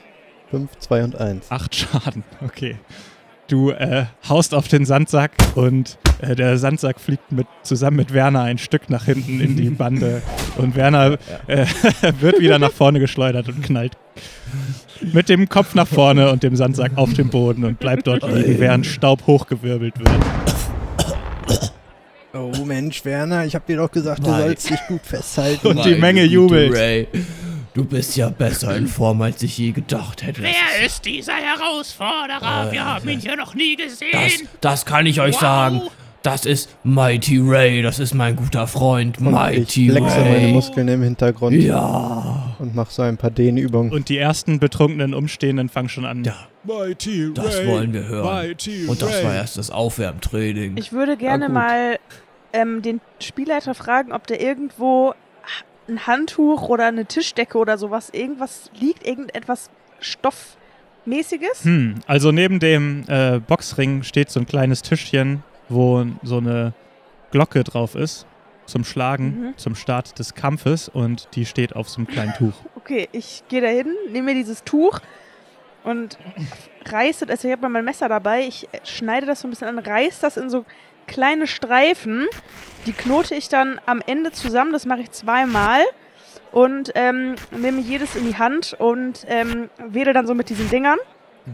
Fünf, 0.50 0.76
zwei 0.80 1.04
und 1.04 1.14
eins. 1.14 1.46
Acht 1.48 1.76
Schaden, 1.76 2.24
okay. 2.44 2.76
Du 3.52 3.68
äh, 3.68 4.06
haust 4.30 4.54
auf 4.54 4.68
den 4.68 4.86
Sandsack 4.86 5.32
und 5.56 5.98
äh, 6.22 6.34
der 6.34 6.56
Sandsack 6.56 6.98
fliegt 6.98 7.32
mit, 7.32 7.46
zusammen 7.62 7.98
mit 7.98 8.14
Werner 8.14 8.40
ein 8.40 8.56
Stück 8.56 8.88
nach 8.88 9.04
hinten 9.04 9.42
in 9.42 9.56
die 9.58 9.68
Bande 9.68 10.22
und 10.56 10.74
Werner 10.74 11.18
äh, 11.48 11.66
wird 12.20 12.40
wieder 12.40 12.58
nach 12.58 12.72
vorne 12.72 12.98
geschleudert 12.98 13.48
und 13.48 13.62
knallt 13.62 13.92
mit 15.02 15.28
dem 15.28 15.50
Kopf 15.50 15.74
nach 15.74 15.86
vorne 15.86 16.30
und 16.30 16.42
dem 16.42 16.56
Sandsack 16.56 16.92
auf 16.94 17.12
dem 17.12 17.28
Boden 17.28 17.66
und 17.66 17.78
bleibt 17.78 18.06
dort 18.06 18.22
liegen, 18.22 18.58
während 18.58 18.86
Staub 18.86 19.26
hochgewirbelt 19.26 19.98
wird. 19.98 20.10
Oh 22.32 22.64
Mensch, 22.64 23.04
Werner, 23.04 23.44
ich 23.44 23.54
hab 23.54 23.66
dir 23.66 23.76
doch 23.76 23.90
gesagt, 23.90 24.24
du 24.24 24.30
Nein. 24.30 24.40
sollst 24.40 24.70
dich 24.70 24.80
gut 24.88 25.02
festhalten. 25.02 25.66
Und 25.66 25.84
die 25.84 25.90
Meine 25.90 26.00
Menge 26.00 26.24
jubelt. 26.24 26.72
Du 27.74 27.84
bist 27.86 28.16
ja 28.16 28.28
besser 28.28 28.76
in 28.76 28.86
Form, 28.86 29.22
als 29.22 29.42
ich 29.42 29.56
je 29.56 29.70
gedacht 29.72 30.22
hätte. 30.22 30.42
Wer 30.42 30.84
ist 30.86 31.06
dieser 31.06 31.32
Herausforderer? 31.34 32.70
Wir 32.70 32.84
haben 32.84 33.08
ihn 33.08 33.18
hier 33.20 33.36
noch 33.36 33.54
nie 33.54 33.76
gesehen. 33.76 34.10
Das, 34.12 34.32
das 34.60 34.86
kann 34.86 35.06
ich 35.06 35.20
euch 35.20 35.34
Wow. 35.36 35.40
sagen. 35.40 35.82
Das 36.22 36.44
ist 36.46 36.68
Mighty 36.84 37.40
Ray. 37.42 37.82
Das 37.82 37.98
ist 37.98 38.14
mein 38.14 38.36
guter 38.36 38.66
Freund. 38.66 39.18
Und 39.18 39.32
Mighty 39.32 39.86
ich 39.86 39.90
flexe 39.90 40.20
meine 40.20 40.36
Ray. 40.36 40.52
Muskeln 40.52 40.86
im 40.86 41.02
Hintergrund 41.02 41.56
Ja. 41.56 42.54
und 42.60 42.76
mache 42.76 42.92
so 42.92 43.02
ein 43.02 43.16
paar 43.16 43.30
Dehnübungen. 43.30 43.90
Und 43.92 44.08
die 44.08 44.18
ersten 44.18 44.60
betrunkenen 44.60 45.14
Umstehenden 45.14 45.68
fangen 45.68 45.88
schon 45.88 46.04
an. 46.04 46.22
Ja. 46.24 46.36
Mighty 46.64 47.32
Das 47.34 47.56
Ray, 47.58 47.66
wollen 47.66 47.92
wir 47.94 48.06
hören. 48.06 48.48
Mighty 48.48 48.86
Und 48.86 49.00
das 49.02 49.24
war 49.24 49.34
erst 49.34 49.56
das 49.56 49.70
Aufwärmtraining. 49.70 50.76
Ich 50.76 50.92
würde 50.92 51.16
gerne 51.16 51.48
mal 51.48 51.98
ähm, 52.52 52.82
den 52.82 53.00
Spielleiter 53.18 53.74
fragen, 53.74 54.12
ob 54.12 54.26
der 54.28 54.40
irgendwo 54.42 55.14
ein 55.88 56.06
Handtuch 56.06 56.68
oder 56.68 56.86
eine 56.86 57.06
Tischdecke 57.06 57.58
oder 57.58 57.76
sowas, 57.78 58.10
irgendwas 58.10 58.70
liegt, 58.78 59.06
irgendetwas 59.06 59.70
Stoffmäßiges. 60.00 61.64
Hm, 61.64 61.96
also 62.06 62.32
neben 62.32 62.60
dem 62.60 63.04
äh, 63.08 63.38
Boxring 63.40 64.02
steht 64.02 64.30
so 64.30 64.40
ein 64.40 64.46
kleines 64.46 64.82
Tischchen, 64.82 65.42
wo 65.68 66.04
so 66.22 66.38
eine 66.38 66.72
Glocke 67.30 67.64
drauf 67.64 67.94
ist 67.94 68.26
zum 68.66 68.84
Schlagen, 68.84 69.24
Mhm. 69.48 69.54
zum 69.58 69.74
Start 69.74 70.18
des 70.18 70.34
Kampfes 70.34 70.88
und 70.88 71.28
die 71.34 71.44
steht 71.46 71.74
auf 71.74 71.88
so 71.88 71.98
einem 71.98 72.06
kleinen 72.06 72.32
Tuch. 72.34 72.54
Okay, 72.76 73.08
ich 73.12 73.44
gehe 73.48 73.60
da 73.60 73.68
hin, 73.68 73.86
nehme 74.10 74.32
mir 74.32 74.34
dieses 74.34 74.64
Tuch 74.64 74.98
und 75.84 76.18
reiße, 76.86 77.28
also 77.28 77.46
ich 77.46 77.52
habe 77.52 77.68
mein 77.68 77.84
Messer 77.84 78.08
dabei, 78.08 78.44
ich 78.46 78.68
schneide 78.82 79.24
das 79.26 79.40
so 79.40 79.46
ein 79.48 79.50
bisschen 79.50 79.68
an, 79.68 79.78
reiße 79.78 80.20
das 80.20 80.36
in 80.36 80.50
so 80.50 80.64
kleine 81.12 81.46
Streifen. 81.46 82.26
Die 82.86 82.92
knote 82.92 83.34
ich 83.34 83.48
dann 83.48 83.80
am 83.86 84.02
Ende 84.06 84.32
zusammen, 84.32 84.72
das 84.72 84.86
mache 84.86 85.00
ich 85.02 85.10
zweimal 85.10 85.82
und 86.50 86.92
ähm, 86.94 87.36
nehme 87.50 87.80
jedes 87.80 88.16
in 88.16 88.26
die 88.26 88.36
Hand 88.36 88.74
und 88.78 89.24
ähm, 89.28 89.70
wedel 89.78 90.12
dann 90.12 90.26
so 90.26 90.34
mit 90.34 90.48
diesen 90.48 90.68
Dingern. 90.68 90.98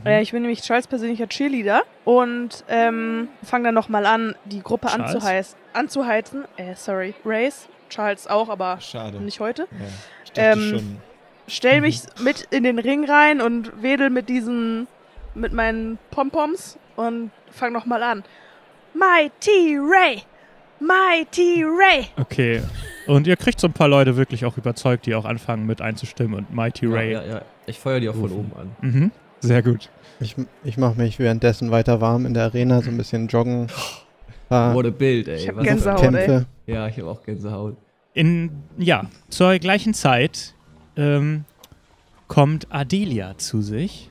Äh, 0.05 0.23
ich 0.23 0.33
bin 0.33 0.43
nämlich 0.43 0.63
Charles 0.63 0.87
persönlicher 0.87 1.29
Cheerleader 1.29 1.83
und 2.05 2.65
ähm, 2.69 3.29
fange 3.43 3.65
dann 3.65 3.75
nochmal 3.75 4.07
an, 4.07 4.35
die 4.45 4.63
Gruppe 4.63 4.89
Charles? 4.89 5.15
anzuheizen. 5.15 5.59
Anzuheizen. 5.73 6.45
Äh, 6.57 6.75
sorry, 6.75 7.15
Race. 7.25 7.69
Charles 7.89 8.27
auch, 8.27 8.49
aber 8.49 8.81
Schade. 8.81 9.19
nicht 9.21 9.41
heute 9.41 9.63
Ja. 9.71 9.87
Ich 10.25 10.33
Ähm, 10.37 10.99
stell 11.47 11.81
mich 11.81 12.03
mit 12.21 12.47
in 12.51 12.65
den 12.65 12.79
Ring 12.79 13.09
rein 13.09 13.41
und 13.41 13.83
wedel 13.83 14.11
mit 14.11 14.29
diesen, 14.29 14.89
mit 15.35 15.53
meinen 15.53 15.99
Pompoms 16.11 16.79
und 16.97 17.31
fang 17.51 17.73
noch 17.73 17.87
mal 17.87 18.03
an. 18.03 18.25
Mighty 18.99 19.77
Ray! 19.79 20.23
Mighty 20.81 21.65
Ray! 21.65 22.07
Okay. 22.17 22.63
Und 23.07 23.27
ihr 23.27 23.37
kriegt 23.37 23.61
so 23.61 23.67
ein 23.69 23.73
paar 23.73 23.89
Leute 23.89 24.17
wirklich 24.17 24.45
auch 24.45 24.57
überzeugt, 24.57 25.07
die 25.07 25.15
auch 25.15 25.25
anfangen 25.25 25.67
mit 25.67 25.81
einzustimmen 25.81 26.35
und 26.35 26.55
Mighty 26.55 26.87
Ja, 26.87 26.93
Ray. 26.93 27.13
ja, 27.13 27.25
ja. 27.25 27.43
Ich 27.67 27.79
feuer 27.79 28.01
die 28.01 28.09
auch 28.09 28.15
von 28.15 28.31
oben 28.33 28.53
an. 28.59 28.71
Mhm. 28.81 29.11
Sehr 29.41 29.63
gut. 29.63 29.89
Ich, 30.21 30.35
ich 30.65 30.77
mache 30.79 30.97
mich 30.99 31.19
währenddessen 31.19 31.71
weiter 31.71 32.01
warm 32.01 32.27
in 32.27 32.35
der 32.35 32.45
Arena, 32.45 32.83
so 32.83 32.91
ein 32.91 32.97
bisschen 32.97 33.29
joggen. 33.29 33.69
Paar 34.49 34.75
Wurde 34.75 34.91
Bild, 34.91 35.29
ey. 35.29 35.37
Ich 35.37 35.49
hab 35.49 35.57
Was- 35.57 35.65
Gänsehaut. 35.65 36.01
Kämpfe. 36.01 36.47
Ja, 36.67 36.89
ich 36.89 36.97
habe 36.99 37.09
auch 37.09 37.23
Gänsehaut. 37.23 37.77
In, 38.15 38.51
ja, 38.79 39.05
zur 39.29 39.59
gleichen 39.59 39.95
Zeit 39.95 40.55
ähm, 40.97 41.45
kommt 42.27 42.67
Adelia 42.71 43.37
zu 43.39 43.61
sich. 43.63 44.11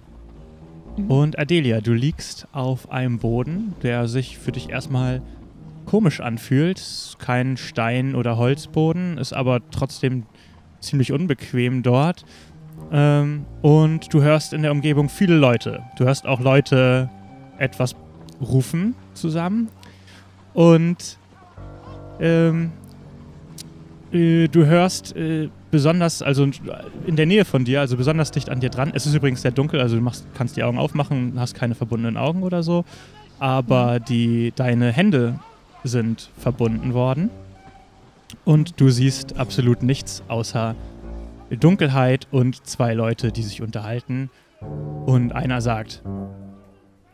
Und 1.08 1.38
Adelia, 1.38 1.80
du 1.80 1.94
liegst 1.94 2.48
auf 2.52 2.92
einem 2.92 3.20
Boden, 3.20 3.76
der 3.84 4.08
sich 4.08 4.38
für 4.38 4.52
dich 4.52 4.70
erstmal 4.70 5.22
komisch 5.86 6.20
anfühlt. 6.20 7.16
Kein 7.20 7.56
Stein- 7.56 8.16
oder 8.16 8.38
Holzboden, 8.38 9.18
ist 9.18 9.34
aber 9.34 9.62
trotzdem 9.72 10.24
ziemlich 10.80 11.12
unbequem 11.12 11.84
dort. 11.84 12.26
Ähm, 12.92 13.46
und 13.62 14.14
du 14.14 14.22
hörst 14.22 14.54
in 14.54 14.64
der 14.64 14.72
Umgebung 14.72 15.08
viele 15.08 15.36
Leute. 15.36 15.84
Du 15.98 16.06
hörst 16.06 16.26
auch 16.26 16.40
Leute 16.40 17.10
etwas 17.58 17.96
rufen 18.42 18.96
zusammen. 19.14 19.70
Und 20.54 21.18
ähm, 22.20 22.72
äh, 24.12 24.48
du 24.48 24.66
hörst 24.66 25.16
äh, 25.16 25.50
besonders, 25.72 26.22
also 26.22 26.48
in 27.06 27.16
der 27.16 27.26
Nähe 27.26 27.46
von 27.46 27.66
dir, 27.66 27.82
also 27.82 27.98
besonders 27.98 28.32
dicht 28.32 28.50
an 28.50 28.60
dir 28.60 28.70
dran. 28.70 28.92
Es 28.94 29.06
ist 29.06 29.14
übrigens 29.14 29.42
sehr 29.42 29.52
dunkel, 29.52 29.80
also 29.82 29.96
du 29.96 30.02
machst, 30.02 30.28
kannst 30.34 30.58
die 30.58 30.64
Augen 30.64 30.78
aufmachen, 30.78 31.34
hast 31.40 31.54
keine 31.56 31.76
verbundenen 31.76 32.18
Augen 32.18 32.44
oder 32.44 32.64
so. 32.64 32.86
Aber 33.40 34.00
die, 34.00 34.54
deine 34.56 34.92
Hände 34.92 35.40
sind 35.84 36.30
verbunden 36.38 36.94
worden. 36.94 37.30
Und 38.44 38.80
du 38.80 38.90
siehst 38.90 39.38
absolut 39.38 39.84
nichts 39.84 40.24
außer 40.28 40.76
Dunkelheit 41.50 42.28
und 42.32 42.66
zwei 42.66 42.94
Leute, 42.94 43.32
die 43.32 43.44
sich 43.44 43.62
unterhalten. 43.62 44.30
Und 45.06 45.34
einer 45.34 45.62
sagt, 45.62 46.02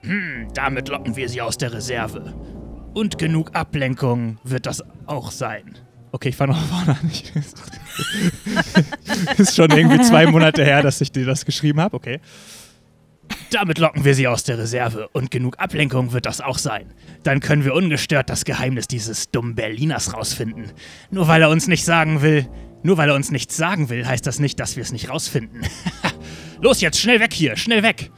Hm, 0.03 0.47
damit 0.53 0.89
locken 0.89 1.15
wir 1.15 1.29
sie 1.29 1.41
aus 1.41 1.57
der 1.57 1.73
Reserve. 1.73 2.33
Und 2.93 3.17
genug 3.17 3.55
Ablenkung 3.55 4.37
wird 4.43 4.65
das 4.65 4.83
auch 5.05 5.31
sein. 5.31 5.77
Okay, 6.13 6.29
ich 6.29 6.35
fange 6.35 6.53
noch 6.53 6.65
vorne 6.67 6.91
an. 6.91 7.11
Ist 9.37 9.55
schon 9.55 9.71
irgendwie 9.71 9.99
zwei 10.01 10.27
Monate 10.27 10.63
her, 10.63 10.83
dass 10.83 11.01
ich 11.01 11.11
dir 11.11 11.25
das 11.25 11.43
geschrieben 11.43 11.81
habe. 11.81 11.95
Okay. 11.95 12.19
Damit 13.49 13.79
locken 13.79 14.05
wir 14.05 14.13
sie 14.13 14.27
aus 14.27 14.43
der 14.43 14.59
Reserve. 14.59 15.09
Und 15.13 15.31
genug 15.31 15.57
Ablenkung 15.57 16.13
wird 16.13 16.27
das 16.27 16.39
auch 16.39 16.59
sein. 16.59 16.93
Dann 17.23 17.39
können 17.39 17.65
wir 17.65 17.73
ungestört 17.73 18.29
das 18.29 18.45
Geheimnis 18.45 18.87
dieses 18.87 19.31
dummen 19.31 19.55
Berliners 19.55 20.13
rausfinden. 20.13 20.71
Nur 21.09 21.27
weil 21.27 21.41
er 21.41 21.49
uns 21.49 21.67
nicht 21.67 21.83
sagen 21.83 22.21
will, 22.21 22.47
nur 22.83 22.97
weil 22.97 23.09
er 23.09 23.15
uns 23.15 23.31
nichts 23.31 23.57
sagen 23.57 23.89
will, 23.89 24.05
heißt 24.05 24.27
das 24.27 24.39
nicht, 24.39 24.59
dass 24.59 24.75
wir 24.75 24.83
es 24.83 24.91
nicht 24.91 25.09
rausfinden. 25.09 25.61
Los 26.61 26.79
jetzt, 26.81 26.99
schnell 26.99 27.19
weg 27.21 27.33
hier, 27.33 27.55
schnell 27.55 27.81
weg. 27.81 28.11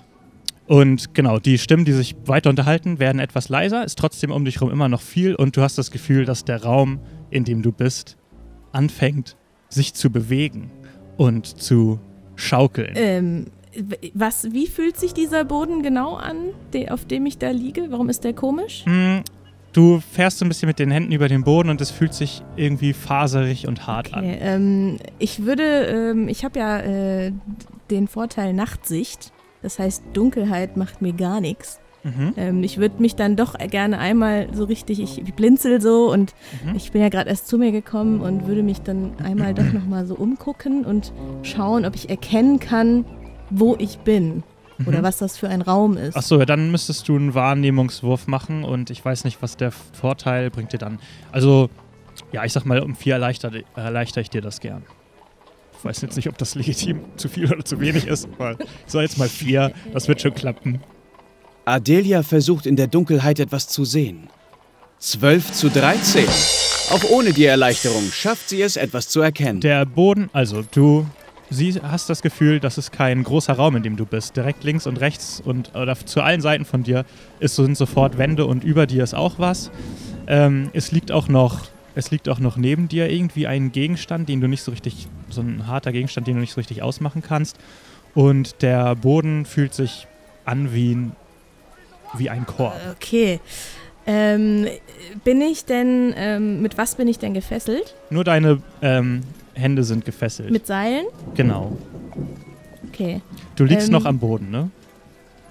Und 0.68 1.14
genau, 1.14 1.40
die 1.40 1.60
Stimmen, 1.60 1.86
die 1.86 1.94
sich 1.94 2.16
weiter 2.26 2.50
unterhalten, 2.50 3.00
werden 3.00 3.20
etwas 3.20 3.48
leiser, 3.48 3.86
ist 3.86 3.98
trotzdem 3.98 4.32
um 4.32 4.44
dich 4.44 4.56
herum 4.56 4.72
immer 4.72 4.90
noch 4.90 5.02
viel 5.02 5.36
und 5.36 5.56
du 5.56 5.62
hast 5.62 5.78
das 5.78 5.92
Gefühl, 5.92 6.26
dass 6.26 6.44
der 6.44 6.64
Raum, 6.64 7.00
in 7.30 7.44
dem 7.44 7.62
du 7.62 7.72
bist, 7.72 8.18
anfängt, 8.72 9.38
sich 9.70 9.94
zu 9.94 10.10
bewegen 10.10 10.72
und 11.18 11.46
zu 11.46 12.00
schaukeln. 12.36 12.94
Ähm, 12.96 13.46
was, 14.14 14.52
wie 14.54 14.68
fühlt 14.68 14.98
sich 14.98 15.14
dieser 15.14 15.44
Boden 15.44 15.84
genau 15.84 16.16
an, 16.16 16.52
de, 16.74 16.90
auf 16.90 17.06
dem 17.06 17.26
ich 17.26 17.38
da 17.38 17.50
liege? 17.50 17.88
Warum 17.90 18.10
ist 18.10 18.24
der 18.24 18.34
komisch? 18.34 18.86
Hm, 18.86 19.24
Du 19.76 20.00
fährst 20.00 20.38
so 20.38 20.46
ein 20.46 20.48
bisschen 20.48 20.68
mit 20.68 20.80
den 20.80 20.90
Händen 20.90 21.12
über 21.12 21.28
den 21.28 21.44
Boden 21.44 21.70
und 21.70 21.82
es 21.82 21.92
fühlt 21.92 22.14
sich 22.14 22.42
irgendwie 22.56 22.94
faserig 22.94 23.68
und 23.68 23.86
hart 23.86 24.14
an. 24.14 24.24
Okay, 24.24 24.38
ähm, 24.40 24.98
ich 25.20 25.44
würde, 25.44 25.64
ähm, 25.64 26.30
ich 26.30 26.46
habe 26.46 26.60
ja 26.60 26.80
äh, 26.80 27.34
den 27.92 28.08
Vorteil 28.08 28.54
Nachtsicht. 28.54 29.34
Das 29.62 29.78
heißt, 29.78 30.02
Dunkelheit 30.14 30.78
macht 30.78 31.02
mir 31.02 31.12
gar 31.12 31.42
nichts. 31.42 31.82
Mhm. 32.06 32.34
Ähm, 32.38 32.64
ich 32.64 32.78
würde 32.78 33.02
mich 33.02 33.16
dann 33.16 33.36
doch 33.36 33.56
gerne 33.58 33.98
einmal 33.98 34.48
so 34.54 34.66
richtig, 34.66 35.02
ich, 35.02 35.20
ich 35.20 35.34
blinzel 35.34 35.82
so 35.82 36.12
und 36.12 36.36
Mhm. 36.64 36.76
ich 36.76 36.92
bin 36.92 37.02
ja 37.02 37.10
gerade 37.10 37.30
erst 37.32 37.48
zu 37.48 37.58
mir 37.58 37.72
gekommen 37.72 38.22
und 38.22 38.46
würde 38.46 38.62
mich 38.62 38.82
dann 38.82 39.14
einmal 39.24 39.56
doch 39.56 39.74
nochmal 39.74 40.06
so 40.06 40.14
umgucken 40.16 40.86
und 40.86 41.12
schauen, 41.42 41.84
ob 41.84 41.96
ich 41.96 42.10
erkennen 42.12 42.60
kann, 42.60 43.06
wo 43.50 43.76
ich 43.80 43.98
bin 44.00 44.44
oder 44.86 45.00
Mhm. 45.00 45.04
was 45.04 45.18
das 45.18 45.36
für 45.38 45.50
ein 45.50 45.62
Raum 45.64 45.98
ist. 45.98 46.16
Achso, 46.16 46.38
dann 46.46 46.70
müsstest 46.70 47.08
du 47.08 47.16
einen 47.16 47.34
Wahrnehmungswurf 47.34 48.28
machen 48.28 48.64
und 48.64 48.92
ich 48.92 49.04
weiß 49.04 49.24
nicht, 49.24 49.42
was 49.42 49.58
der 49.58 49.72
Vorteil 49.72 50.52
bringt 50.52 50.74
dir 50.74 50.78
dann. 50.78 51.00
Also, 51.32 51.70
ja, 52.32 52.46
ich 52.46 52.54
sag 52.54 52.66
mal, 52.66 52.82
um 52.82 52.94
vier 52.96 53.14
erleichter, 53.14 53.52
erleichter 53.76 54.22
ich 54.22 54.30
dir 54.30 54.42
das 54.42 54.60
gern. 54.60 54.84
Ich 55.80 55.84
weiß 55.84 56.02
jetzt 56.02 56.16
nicht, 56.18 56.30
ob 56.30 56.38
das 56.38 56.54
legitim 56.56 57.02
zu 57.18 57.30
viel 57.30 57.52
oder 57.52 57.66
zu 57.66 57.80
wenig 57.80 58.06
ist, 58.06 58.28
aber 58.38 58.52
ich 58.60 58.92
sag 58.92 59.02
jetzt 59.02 59.18
mal 59.18 59.28
vier, 59.30 59.72
das 59.92 60.08
wird 60.08 60.22
schon 60.22 60.34
klappen. 60.36 60.82
Adelia 61.66 62.22
versucht 62.22 62.68
in 62.68 62.76
der 62.76 62.88
Dunkelheit 62.88 63.40
etwas 63.40 63.68
zu 63.68 63.86
sehen. 63.86 64.30
12 65.00 65.52
zu 65.52 65.70
13. 65.70 66.26
Auch 66.92 67.04
ohne 67.10 67.34
die 67.34 67.46
Erleichterung 67.46 68.12
schafft 68.12 68.50
sie 68.50 68.62
es, 68.62 68.78
etwas 68.78 69.10
zu 69.10 69.22
erkennen. 69.22 69.62
Der 69.62 69.86
Boden, 69.86 70.30
also 70.32 70.64
du 70.72 71.08
sie, 71.50 71.74
hast 71.82 72.10
das 72.10 72.22
Gefühl, 72.22 72.60
das 72.60 72.78
ist 72.78 72.92
kein 72.92 73.24
großer 73.24 73.54
Raum, 73.54 73.76
in 73.76 73.84
dem 73.84 73.98
du 73.98 74.06
bist. 74.06 74.38
Direkt 74.38 74.64
links 74.64 74.86
und 74.86 75.00
rechts 75.02 75.42
und 75.44 75.74
oder 75.74 75.96
zu 75.96 76.22
allen 76.22 76.42
Seiten 76.42 76.66
von 76.66 76.84
dir 76.84 77.04
ist, 77.40 77.56
sind 77.56 77.76
sofort 77.76 78.20
Wände 78.20 78.46
und 78.46 78.64
über 78.64 78.86
dir 78.86 79.04
ist 79.04 79.16
auch 79.16 79.40
was. 79.40 79.72
Ähm, 80.28 80.70
es 80.74 80.92
liegt 80.92 81.12
auch 81.12 81.28
noch, 81.28 81.62
es 81.96 82.12
liegt 82.12 82.30
auch 82.30 82.40
noch 82.40 82.58
neben 82.58 82.88
dir 82.88 83.10
irgendwie 83.10 83.48
ein 83.48 83.72
Gegenstand, 83.72 84.30
den 84.30 84.40
du 84.40 84.48
nicht 84.48 84.62
so 84.62 84.72
richtig, 84.72 85.08
so 85.30 85.42
ein 85.42 85.66
harter 85.66 85.92
Gegenstand, 85.92 86.28
den 86.28 86.36
du 86.36 86.42
nicht 86.42 86.54
so 86.54 86.60
richtig 86.60 86.84
ausmachen 86.84 87.24
kannst. 87.24 87.58
Und 88.14 88.62
der 88.62 88.96
Boden 88.96 89.46
fühlt 89.46 89.74
sich 89.74 90.08
an 90.46 90.72
wie 90.72 90.94
ein, 90.94 91.16
wie 92.20 92.30
ein 92.30 92.46
Korb. 92.46 92.74
Okay. 92.96 93.40
Ähm, 94.08 94.68
bin 95.24 95.42
ich 95.42 95.66
denn, 95.66 96.14
ähm, 96.16 96.62
mit 96.62 96.78
was 96.78 96.96
bin 96.96 97.08
ich 97.08 97.18
denn 97.20 97.34
gefesselt? 97.34 97.96
Nur 98.10 98.24
deine 98.24 98.62
ähm, 98.82 99.22
Hände 99.56 99.84
sind 99.84 100.06
gefesselt. 100.06 100.52
Mit 100.52 100.68
Seilen? 100.68 101.06
genau. 101.36 101.76
Okay. 102.90 103.22
Du 103.56 103.66
liegst 103.66 103.88
Ähm, 103.88 103.94
noch 103.94 104.06
am 104.06 104.20
Boden, 104.20 104.52
ne? 104.52 104.70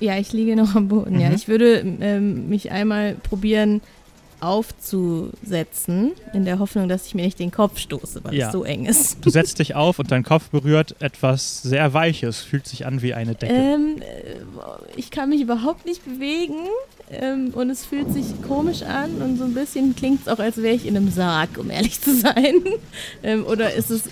Ja, 0.01 0.17
ich 0.19 0.33
liege 0.33 0.57
noch 0.57 0.75
am 0.75 0.89
Boden. 0.89 1.19
Ja, 1.21 1.29
Mhm. 1.29 1.35
ich 1.35 1.49
würde 1.49 1.85
ähm, 2.01 2.49
mich 2.49 2.71
einmal 2.71 3.15
probieren, 3.15 3.81
aufzusetzen, 4.47 6.13
in 6.33 6.45
der 6.45 6.59
Hoffnung, 6.59 6.89
dass 6.89 7.07
ich 7.07 7.15
mir 7.15 7.23
nicht 7.25 7.39
den 7.39 7.51
Kopf 7.51 7.79
stoße, 7.79 8.23
weil 8.25 8.35
Ja. 8.35 8.47
es 8.47 8.53
so 8.53 8.65
eng 8.65 8.87
ist. 8.87 9.19
Du 9.25 9.31
setzt 9.31 9.59
dich 9.59 9.75
auf 9.75 9.99
und 9.99 10.11
dein 10.11 10.23
Kopf 10.23 10.49
berührt 10.51 10.97
etwas 11.01 11.63
sehr 11.63 11.93
Weiches, 11.95 12.41
fühlt 12.43 12.67
sich 12.67 12.87
an 12.87 13.03
wie 13.03 13.15
eine 13.15 13.35
Decke. 13.35 13.53
Ähm, 13.55 13.97
äh, 14.01 14.37
ich 14.97 15.11
kann 15.11 15.29
mich 15.31 15.41
überhaupt 15.41 15.87
nicht 15.87 16.05
bewegen 16.05 16.55
ähm, 17.11 17.51
und 17.55 17.71
es 17.71 17.85
fühlt 17.85 18.13
sich 18.13 18.27
komisch 18.47 18.83
an 18.83 19.21
und 19.23 19.37
so 19.39 19.45
ein 19.45 19.55
bisschen 19.55 19.95
klingt 19.97 20.23
es 20.23 20.29
auch, 20.29 20.39
als 20.39 20.57
wäre 20.59 20.75
ich 20.75 20.87
in 20.87 20.97
einem 20.97 21.11
Sarg, 21.11 21.59
um 21.59 21.71
ehrlich 21.71 22.01
zu 22.01 22.15
sein. 22.15 22.55
ähm, 23.23 23.45
oder 23.47 23.73
ist 23.75 23.91
es 23.91 24.05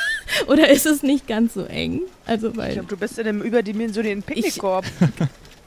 oder 0.46 0.68
ist 0.68 0.86
es 0.86 1.02
nicht 1.02 1.26
ganz 1.26 1.54
so 1.54 1.64
eng? 1.64 2.00
Also 2.26 2.50
Ich 2.50 2.56
weil 2.56 2.72
glaube, 2.74 2.88
du 2.88 2.96
bist 2.96 3.18
in 3.18 3.26
einem 3.26 3.42
überdimensionierten 3.42 4.22
Picknickkorb. 4.22 4.84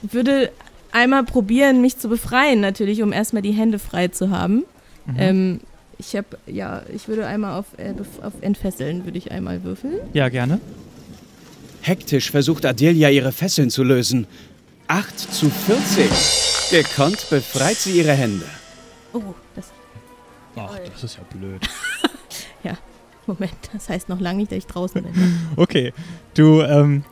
ich 0.03 0.13
würde 0.13 0.51
einmal 0.93 1.23
probieren, 1.23 1.81
mich 1.81 1.97
zu 1.97 2.09
befreien, 2.09 2.61
natürlich, 2.61 3.01
um 3.01 3.11
erstmal 3.11 3.41
die 3.41 3.51
Hände 3.51 3.79
frei 3.79 4.07
zu 4.07 4.29
haben. 4.29 4.63
Mhm. 5.05 5.15
Ähm, 5.17 5.59
ich 5.97 6.15
habe, 6.15 6.37
ja, 6.47 6.83
ich 6.93 7.07
würde 7.07 7.27
einmal 7.27 7.59
auf, 7.59 7.65
äh, 7.77 7.93
auf 8.21 8.33
Entfesseln, 8.41 9.05
würde 9.05 9.17
ich 9.17 9.31
einmal 9.31 9.63
würfeln. 9.63 9.95
ja, 10.13 10.29
gerne. 10.29 10.59
Hektisch 11.81 12.31
versucht 12.31 12.65
Adelia 12.65 13.09
ihre 13.09 13.33
Fesseln 13.33 13.69
zu 13.69 13.83
lösen. 13.83 14.25
8 14.87 15.19
zu 15.19 15.49
14. 15.49 16.07
Gekonnt 16.71 17.29
befreit 17.29 17.75
sie 17.75 17.97
ihre 17.97 18.13
Hände. 18.13 18.45
Oh, 19.11 19.21
das, 19.55 19.65
Ach, 20.55 20.77
das 20.93 21.03
ist 21.03 21.17
ja 21.17 21.23
blöd. 21.37 21.61
Moment, 23.27 23.53
das 23.71 23.89
heißt 23.89 24.09
noch 24.09 24.19
lange 24.19 24.39
nicht, 24.39 24.51
dass 24.51 24.57
ich 24.57 24.67
draußen 24.67 25.01
bin. 25.01 25.13
Okay, 25.55 25.93
du, 26.33 26.61
ähm, 26.61 27.03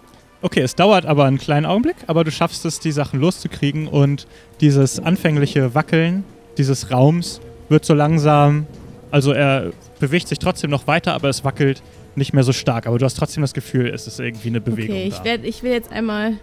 okay, 0.41 0.61
es 0.61 0.76
dauert 0.76 1.05
aber 1.05 1.26
einen 1.26 1.38
kleinen 1.38 1.65
Augenblick, 1.65 1.97
aber 2.07 2.23
du 2.23 2.31
schaffst 2.31 2.65
es, 2.65 2.80
die 2.80 2.91
Sachen 2.91 3.19
loszukriegen 3.19 3.88
und 3.88 4.27
dieses 4.59 4.99
anfängliche 4.99 5.73
Wackeln 5.76 6.23
dieses 6.57 6.91
Raums 6.91 7.39
wird 7.69 7.85
so 7.85 7.93
langsam, 7.93 8.68
also 9.09 9.31
er 9.31 9.72
bewegt 9.99 10.27
sich 10.27 10.39
trotzdem 10.39 10.69
noch 10.69 10.88
weiter, 10.88 11.13
aber 11.13 11.30
es 11.30 11.43
wackelt 11.43 11.81
nicht 12.15 12.34
mehr 12.34 12.43
so 12.43 12.51
stark. 12.51 12.88
Aber 12.88 12.97
du 12.97 13.05
hast 13.05 13.15
trotzdem 13.18 13.41
das 13.41 13.53
Gefühl, 13.53 13.88
es 13.88 14.07
ist 14.07 14.19
irgendwie 14.19 14.49
eine 14.49 14.59
Bewegung 14.61 14.95
Okay, 14.95 15.07
ich, 15.07 15.23
werd, 15.23 15.45
ich 15.45 15.63
will 15.63 15.72
jetzt 15.72 15.91
einmal, 15.91 16.34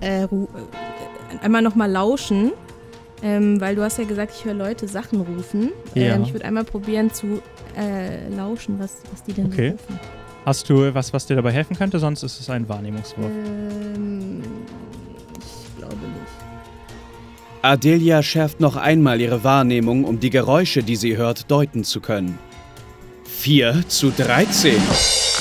äh, 0.00 0.24
äh, 0.24 0.28
einmal 1.42 1.60
nochmal 1.62 1.90
lauschen, 1.90 2.52
ähm, 3.22 3.60
weil 3.60 3.74
du 3.74 3.82
hast 3.82 3.98
ja 3.98 4.04
gesagt, 4.04 4.32
ich 4.38 4.44
höre 4.44 4.54
Leute 4.54 4.88
Sachen 4.88 5.20
rufen. 5.20 5.70
Ja. 5.94 6.14
Ähm, 6.14 6.22
ich 6.22 6.32
würde 6.32 6.44
einmal 6.46 6.64
probieren 6.64 7.12
zu 7.12 7.42
äh, 7.76 8.28
lauschen, 8.34 8.78
was, 8.78 8.96
was 9.12 9.22
die 9.24 9.32
denn 9.34 9.46
Okay. 9.46 9.70
rufen. 9.72 10.00
Hast 10.48 10.70
du 10.70 10.94
was, 10.94 11.12
was 11.12 11.26
dir 11.26 11.36
dabei 11.36 11.52
helfen 11.52 11.76
könnte? 11.76 11.98
Sonst 11.98 12.22
ist 12.22 12.40
es 12.40 12.48
ein 12.48 12.66
Wahrnehmungswurf. 12.70 13.30
Ähm, 13.30 14.40
ich 15.36 15.76
glaube 15.76 15.96
nicht. 15.96 17.60
Adelia 17.60 18.22
schärft 18.22 18.58
noch 18.58 18.76
einmal 18.76 19.20
ihre 19.20 19.44
Wahrnehmung, 19.44 20.04
um 20.04 20.20
die 20.20 20.30
Geräusche, 20.30 20.82
die 20.82 20.96
sie 20.96 21.18
hört, 21.18 21.50
deuten 21.50 21.84
zu 21.84 22.00
können. 22.00 22.38
4 23.26 23.84
zu 23.88 24.10
13. 24.10 24.80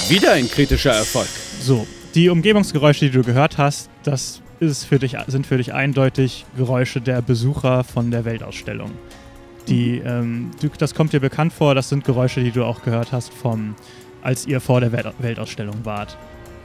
Wieder 0.10 0.34
ein 0.34 0.50
kritischer 0.50 0.92
Erfolg. 0.92 1.30
So, 1.62 1.88
die 2.14 2.28
Umgebungsgeräusche, 2.28 3.06
die 3.06 3.12
du 3.12 3.24
gehört 3.24 3.58
hast, 3.58 3.90
das 4.04 4.42
ist 4.60 4.84
für 4.84 5.00
dich, 5.00 5.16
sind 5.28 5.48
für 5.48 5.56
dich 5.56 5.74
eindeutig 5.74 6.46
Geräusche 6.58 7.00
der 7.00 7.22
Besucher 7.22 7.86
von 7.86 8.12
der 8.12 8.26
Weltausstellung. 8.26 8.92
Die, 9.70 10.00
ähm, 10.00 10.52
du, 10.62 10.68
das 10.78 10.94
kommt 10.94 11.14
dir 11.14 11.22
bekannt 11.22 11.54
vor, 11.54 11.76
das 11.76 11.88
sind 11.88 12.04
Geräusche, 12.04 12.44
die 12.44 12.52
du 12.52 12.66
auch 12.66 12.82
gehört 12.84 13.14
hast, 13.14 13.34
vom, 13.34 13.76
als 14.22 14.46
ihr 14.46 14.60
vor 14.62 14.82
der 14.82 14.92
Welt, 14.92 15.08
Weltausstellung 15.20 15.76
wart. 15.84 16.18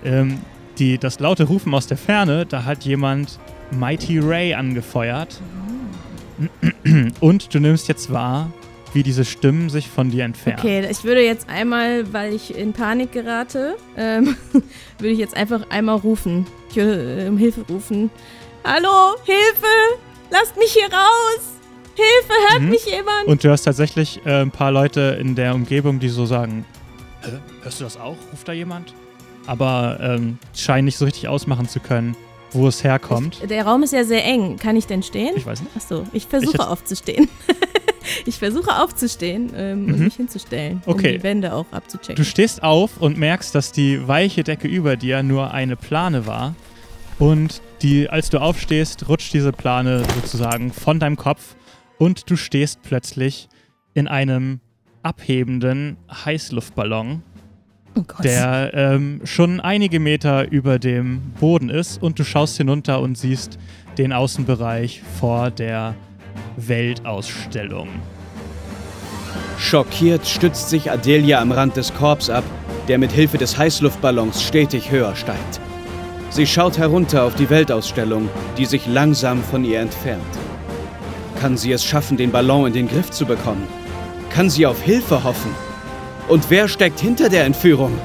Ähm, 0.04 0.38
die, 0.78 0.98
das 0.98 1.20
laute 1.20 1.44
Rufen 1.44 1.74
aus 1.74 1.86
der 1.86 1.96
Ferne, 1.96 2.46
da 2.46 2.64
hat 2.64 2.84
jemand 2.84 3.38
Mighty 3.70 4.18
Ray 4.18 4.54
angefeuert. 4.54 5.40
Und 7.20 7.54
du 7.54 7.60
nimmst 7.60 7.88
jetzt 7.88 8.12
wahr, 8.12 8.50
wie 8.94 9.02
diese 9.02 9.24
Stimmen 9.24 9.70
sich 9.70 9.88
von 9.88 10.10
dir 10.10 10.24
entfernen. 10.24 10.58
Okay, 10.58 10.86
ich 10.90 11.04
würde 11.04 11.22
jetzt 11.24 11.48
einmal, 11.48 12.12
weil 12.12 12.34
ich 12.34 12.56
in 12.56 12.72
Panik 12.72 13.12
gerate, 13.12 13.76
ähm, 13.96 14.36
würde 14.98 15.12
ich 15.12 15.18
jetzt 15.18 15.36
einfach 15.36 15.62
einmal 15.70 15.96
rufen. 15.96 16.46
Ich 16.70 16.76
würde 16.76 17.24
äh, 17.24 17.28
um 17.28 17.36
Hilfe 17.38 17.62
rufen. 17.68 18.10
Hallo, 18.64 19.14
Hilfe! 19.24 20.00
Lasst 20.30 20.56
mich 20.56 20.72
hier 20.72 20.86
raus! 20.92 21.40
Hilfe, 21.94 22.32
hört 22.50 22.62
Mhm. 22.62 22.68
mich 22.70 22.86
jemand! 22.86 23.26
Und 23.26 23.44
du 23.44 23.48
hörst 23.48 23.64
tatsächlich 23.64 24.20
äh, 24.24 24.40
ein 24.42 24.50
paar 24.50 24.72
Leute 24.72 25.18
in 25.20 25.34
der 25.34 25.54
Umgebung, 25.54 25.98
die 26.00 26.08
so 26.08 26.24
sagen: 26.26 26.64
Hä, 27.22 27.38
Hörst 27.62 27.80
du 27.80 27.84
das 27.84 27.96
auch? 27.96 28.16
Ruft 28.32 28.46
da 28.48 28.52
jemand? 28.52 28.94
Aber 29.46 29.98
ähm, 30.00 30.38
scheinen 30.54 30.84
nicht 30.86 30.96
so 30.96 31.04
richtig 31.04 31.28
ausmachen 31.28 31.68
zu 31.68 31.80
können, 31.80 32.16
wo 32.52 32.68
es 32.68 32.84
herkommt. 32.84 33.38
Ich, 33.42 33.48
der 33.48 33.64
Raum 33.66 33.82
ist 33.82 33.92
ja 33.92 34.04
sehr 34.04 34.24
eng. 34.24 34.56
Kann 34.56 34.76
ich 34.76 34.86
denn 34.86 35.02
stehen? 35.02 35.32
Ich 35.36 35.46
weiß 35.46 35.60
nicht. 35.62 35.76
Achso, 35.76 36.06
ich 36.12 36.26
versuche 36.26 36.56
Ich 36.56 36.60
aufzustehen. 36.60 37.28
ich 38.26 38.38
versuche 38.38 38.76
aufzustehen 38.80 39.50
ähm, 39.56 39.86
und 39.86 39.98
Mhm. 39.98 40.04
mich 40.04 40.14
hinzustellen, 40.14 40.82
um 40.86 40.94
Okay. 40.94 41.16
die 41.18 41.22
Wände 41.22 41.52
auch 41.54 41.66
abzuchecken. 41.72 42.14
Du 42.16 42.24
stehst 42.24 42.62
auf 42.62 42.98
und 42.98 43.18
merkst, 43.18 43.54
dass 43.54 43.72
die 43.72 44.06
weiche 44.06 44.44
Decke 44.44 44.68
über 44.68 44.96
dir 44.96 45.22
nur 45.22 45.52
eine 45.52 45.76
Plane 45.76 46.26
war. 46.26 46.54
Und 47.18 47.62
die, 47.82 48.08
als 48.10 48.30
du 48.30 48.38
aufstehst, 48.40 49.08
rutscht 49.08 49.32
diese 49.34 49.52
Plane 49.52 50.02
sozusagen 50.16 50.72
von 50.72 50.98
deinem 51.00 51.16
Kopf 51.16 51.54
und 51.98 52.28
du 52.30 52.36
stehst 52.36 52.82
plötzlich 52.82 53.48
in 53.94 54.08
einem 54.08 54.60
abhebenden 55.02 55.96
Heißluftballon, 56.24 57.22
oh 57.96 58.02
der 58.22 58.70
ähm, 58.74 59.20
schon 59.24 59.60
einige 59.60 60.00
Meter 60.00 60.50
über 60.50 60.78
dem 60.78 61.32
Boden 61.40 61.68
ist 61.68 62.02
und 62.02 62.18
du 62.18 62.24
schaust 62.24 62.56
hinunter 62.56 63.00
und 63.00 63.18
siehst 63.18 63.58
den 63.98 64.12
Außenbereich 64.12 65.02
vor 65.18 65.50
der 65.50 65.94
Weltausstellung. 66.56 67.88
Schockiert 69.58 70.26
stützt 70.26 70.70
sich 70.70 70.90
Adelia 70.90 71.40
am 71.40 71.52
Rand 71.52 71.76
des 71.76 71.94
Korbs 71.94 72.30
ab, 72.30 72.44
der 72.88 72.98
mit 72.98 73.12
Hilfe 73.12 73.38
des 73.38 73.56
Heißluftballons 73.56 74.42
stetig 74.42 74.90
höher 74.90 75.14
steigt. 75.14 75.60
Sie 76.30 76.46
schaut 76.46 76.78
herunter 76.78 77.24
auf 77.24 77.34
die 77.34 77.50
Weltausstellung, 77.50 78.28
die 78.56 78.64
sich 78.64 78.86
langsam 78.86 79.42
von 79.42 79.64
ihr 79.64 79.80
entfernt. 79.80 80.22
Kann 81.40 81.56
sie 81.56 81.72
es 81.72 81.84
schaffen, 81.84 82.16
den 82.16 82.32
Ballon 82.32 82.68
in 82.68 82.72
den 82.72 82.88
Griff 82.88 83.10
zu 83.10 83.26
bekommen? 83.26 83.66
Kann 84.34 84.48
sie 84.48 84.66
auf 84.66 84.80
Hilfe 84.80 85.24
hoffen? 85.24 85.54
Und 86.28 86.48
wer 86.48 86.66
steckt 86.66 87.00
hinter 87.00 87.28
der 87.28 87.44
Entführung? 87.44 87.98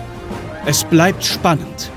Es 0.65 0.83
bleibt 0.83 1.23
spannend. 1.23 1.91